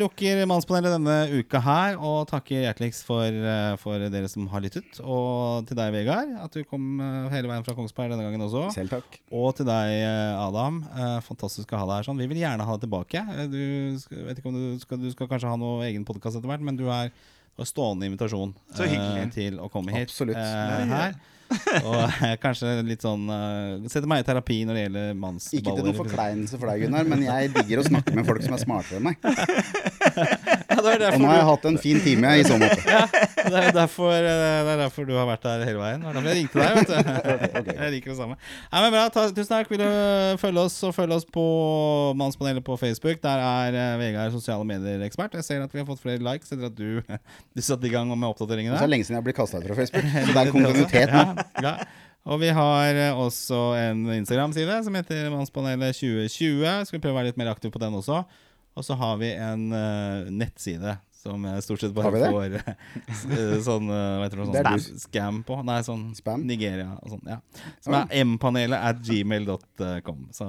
lukker 0.00 0.40
Mannspanelet 0.48 0.94
denne 0.96 1.18
uka 1.42 1.60
her, 1.64 1.98
og 2.00 2.24
takker 2.30 2.64
hjerteligst 2.64 3.04
for, 3.06 3.28
eh, 3.28 3.74
for 3.82 4.08
dere 4.14 4.30
som 4.30 4.46
har 4.52 4.62
lyttet. 4.64 5.00
Og 5.02 5.66
til 5.68 5.78
deg, 5.78 5.92
Vegard, 5.94 6.32
at 6.40 6.56
du 6.56 6.64
kom 6.68 7.02
eh, 7.02 7.28
hele 7.34 7.50
veien 7.50 7.66
fra 7.66 7.76
Kongsberg 7.76 8.14
denne 8.14 8.24
gangen 8.26 8.46
også. 8.46 8.68
Selv 8.76 8.96
takk. 8.96 9.20
Og 9.34 9.50
til 9.58 9.68
deg, 9.68 9.94
eh, 10.00 10.40
Adam. 10.40 10.82
Eh, 10.94 11.20
Fantastisk 11.26 11.74
å 11.74 11.82
ha 11.82 11.88
deg 11.90 12.00
her. 12.00 12.08
sånn 12.08 12.22
Vi 12.22 12.30
vil 12.30 12.42
gjerne 12.44 12.66
ha 12.66 12.76
deg 12.78 12.86
tilbake. 12.86 13.24
Du 13.52 13.62
vet 14.24 14.40
ikke 14.40 14.50
om 14.50 14.58
du 14.58 14.82
skal, 14.82 15.02
du 15.02 15.10
skal 15.14 15.30
kanskje 15.30 15.52
ha 15.52 15.60
noe 15.60 15.84
egen 15.90 16.06
podkast 16.08 16.40
etter 16.40 16.50
hvert, 16.50 16.64
men 16.64 16.78
du 16.80 16.86
er 16.88 17.12
og 17.54 17.68
stående 17.68 18.08
invitasjon 18.08 18.54
Så 18.74 18.88
hyggelig. 18.88 19.22
eh, 19.22 19.30
til 19.34 19.62
å 19.62 19.70
komme 19.70 19.94
hit. 19.94 20.10
Absolutt. 20.10 20.38
Uh, 20.38 20.90
her. 20.90 21.14
Og 21.84 22.00
uh, 22.00 22.24
kanskje 22.42 22.72
litt 22.82 23.04
sånn 23.04 23.28
uh, 23.30 23.84
Sette 23.92 24.08
meg 24.10 24.24
i 24.24 24.26
terapi 24.26 24.56
når 24.66 24.78
det 24.78 24.84
gjelder 24.86 25.12
mannsballer. 25.20 25.60
Ikke 25.60 25.76
til 25.76 25.86
noen 25.86 25.98
forkleinelse 26.00 26.58
for 26.58 26.72
deg, 26.72 26.86
Gunnar, 26.86 27.06
men 27.12 27.22
jeg 27.28 27.52
digger 27.54 27.82
å 27.82 27.86
snakke 27.86 28.16
med 28.16 28.26
folk 28.26 28.42
som 28.42 28.56
er 28.56 28.64
smartere 28.64 28.98
enn 28.98 29.06
meg. 29.06 29.16
Ja, 30.84 30.98
det, 30.98 31.04
er 31.04 31.04
Og 31.04 31.04
derfor 31.04 31.22
nå 31.24 31.30
har 31.30 31.38
jeg 31.38 31.46
hatt 31.48 31.66
en 31.70 31.78
fin 31.82 32.00
time 32.04 32.32
i 32.38 32.44
så 32.46 32.58
måte. 32.60 32.98
det, 33.52 33.60
er 33.60 33.76
derfor, 33.76 34.12
eh, 34.14 34.26
det 34.28 34.74
er 34.74 34.82
derfor 34.84 35.08
du 35.08 35.14
har 35.16 35.28
vært 35.28 35.46
der 35.46 35.64
hele 35.68 35.80
veien. 35.80 36.04
Det 36.04 36.10
er 36.10 36.18
derfor 36.18 36.30
jeg 36.30 36.38
ringte 36.40 36.60
deg. 36.60 36.78
vet 36.78 37.64
du 37.64 37.72
Jeg 37.84 37.94
liker 37.96 38.12
det 38.12 38.18
samme. 38.20 38.38
Nei, 38.70 38.84
men 38.84 38.94
bra, 38.94 39.04
ta, 39.14 39.26
Tusen 39.34 39.52
takk. 39.54 39.72
Vil 39.72 39.82
du 39.82 40.40
følge 40.42 40.64
oss, 40.68 40.78
så 40.84 40.92
følg 40.94 41.16
oss 41.16 41.26
på 41.26 41.44
Mannspanelet 42.20 42.64
på 42.66 42.78
Facebook. 42.80 43.20
Der 43.24 43.44
er 43.48 43.80
eh, 43.80 43.98
Vegard 44.00 44.34
sosiale 44.36 44.66
medier-ekspert. 44.68 45.36
Jeg 45.40 45.48
ser 45.48 45.66
at 45.66 45.74
vi 45.74 45.82
har 45.82 45.88
fått 45.88 46.02
flere 46.04 46.22
likes 46.24 46.54
etter 46.54 46.70
at 46.70 46.78
du, 46.78 47.00
du 47.56 47.64
satte 47.64 47.88
i 47.88 47.92
gang 47.92 48.08
med 48.12 48.22
Det 48.24 48.32
oppdateringene. 48.34 48.80
er 48.80 48.92
lenge 48.94 49.08
siden 49.08 49.20
jeg 49.20 49.28
ble 49.28 49.36
kasta 49.36 49.60
ut 49.60 49.68
fra 49.68 49.78
Facebook, 49.82 50.10
så 50.12 50.32
det 50.32 50.42
er 50.42 50.54
kontinuitet 50.54 51.14
nå. 51.14 51.28
Ja, 51.64 51.72
ja. 51.72 51.76
Og 52.24 52.40
vi 52.40 52.48
har 52.56 52.96
eh, 52.96 53.18
også 53.20 53.74
en 53.76 54.06
Instagram-side 54.14 54.78
som 54.86 54.94
heter 54.96 55.28
Mannspanelet 55.32 55.98
2020. 55.98 56.64
Skal 56.88 56.96
vi 56.96 57.02
prøve 57.02 57.12
å 57.12 57.18
være 57.18 57.32
litt 57.32 57.40
mer 57.40 57.50
aktive 57.52 57.74
på 57.74 57.82
den 57.82 57.98
også. 57.98 58.22
Og 58.74 58.86
så 58.86 58.96
har 58.98 59.18
vi 59.20 59.32
en 59.38 59.68
uh, 59.70 60.30
nettside 60.34 60.96
som 61.24 61.44
jeg 61.48 61.64
stort 61.64 61.80
sett 61.80 61.94
bare 61.96 62.10
får 62.12 62.56
eh, 62.58 63.56
sånn 63.64 63.88
eh, 63.88 64.16
Hva 64.20 64.26
heter 64.26 64.42
det, 64.42 64.44
er 64.44 64.44
sånn 64.44 64.54
spam, 64.60 65.02
scam 65.04 65.40
på. 65.48 65.58
Nei, 65.64 65.78
sånn 65.86 66.04
Spam? 66.18 66.44
Nigeria 66.48 66.90
og 67.00 67.14
sånn. 67.14 67.22
Ja. 67.30 67.38
Som 67.84 67.96
er 67.96 68.26
mpanelet 68.28 68.88
at 68.92 69.00
gmail.com. 69.04 70.26
Så, 70.36 70.48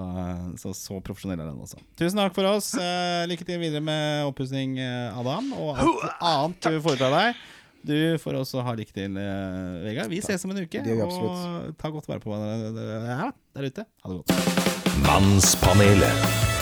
så 0.61 0.73
så 0.75 0.99
profesjonell 1.05 1.39
er 1.39 1.47
den 1.47 1.61
også. 1.63 1.79
Tusen 1.99 2.19
takk 2.19 2.35
for 2.35 2.49
oss. 2.51 2.73
Eh, 2.79 3.23
lykke 3.31 3.47
til 3.47 3.61
videre 3.61 3.83
med 3.85 4.25
oppussing, 4.27 4.77
eh, 4.83 5.15
Adam, 5.15 5.53
og 5.55 5.79
alt 5.79 6.17
annet 6.19 6.67
du 6.75 6.81
foretar 6.83 7.15
deg. 7.15 7.45
Du 7.85 7.95
får 8.19 8.39
også 8.41 8.65
ha 8.65 8.73
lykke 8.75 8.95
til, 8.95 9.15
eh, 9.21 9.77
Vegard. 9.85 10.11
Vi 10.11 10.19
ses 10.25 10.43
om 10.47 10.51
en 10.55 10.63
uke. 10.65 10.81
Og 11.05 11.71
ta 11.79 11.93
godt 11.93 12.09
vare 12.09 12.23
på 12.23 12.33
hverandre 12.33 12.89
ja, 13.13 13.31
der 13.55 13.69
ute. 13.69 13.87
Ha 14.03 14.11
det 14.11 14.19
godt. 14.25 14.99
Mannspanelet. 15.05 16.54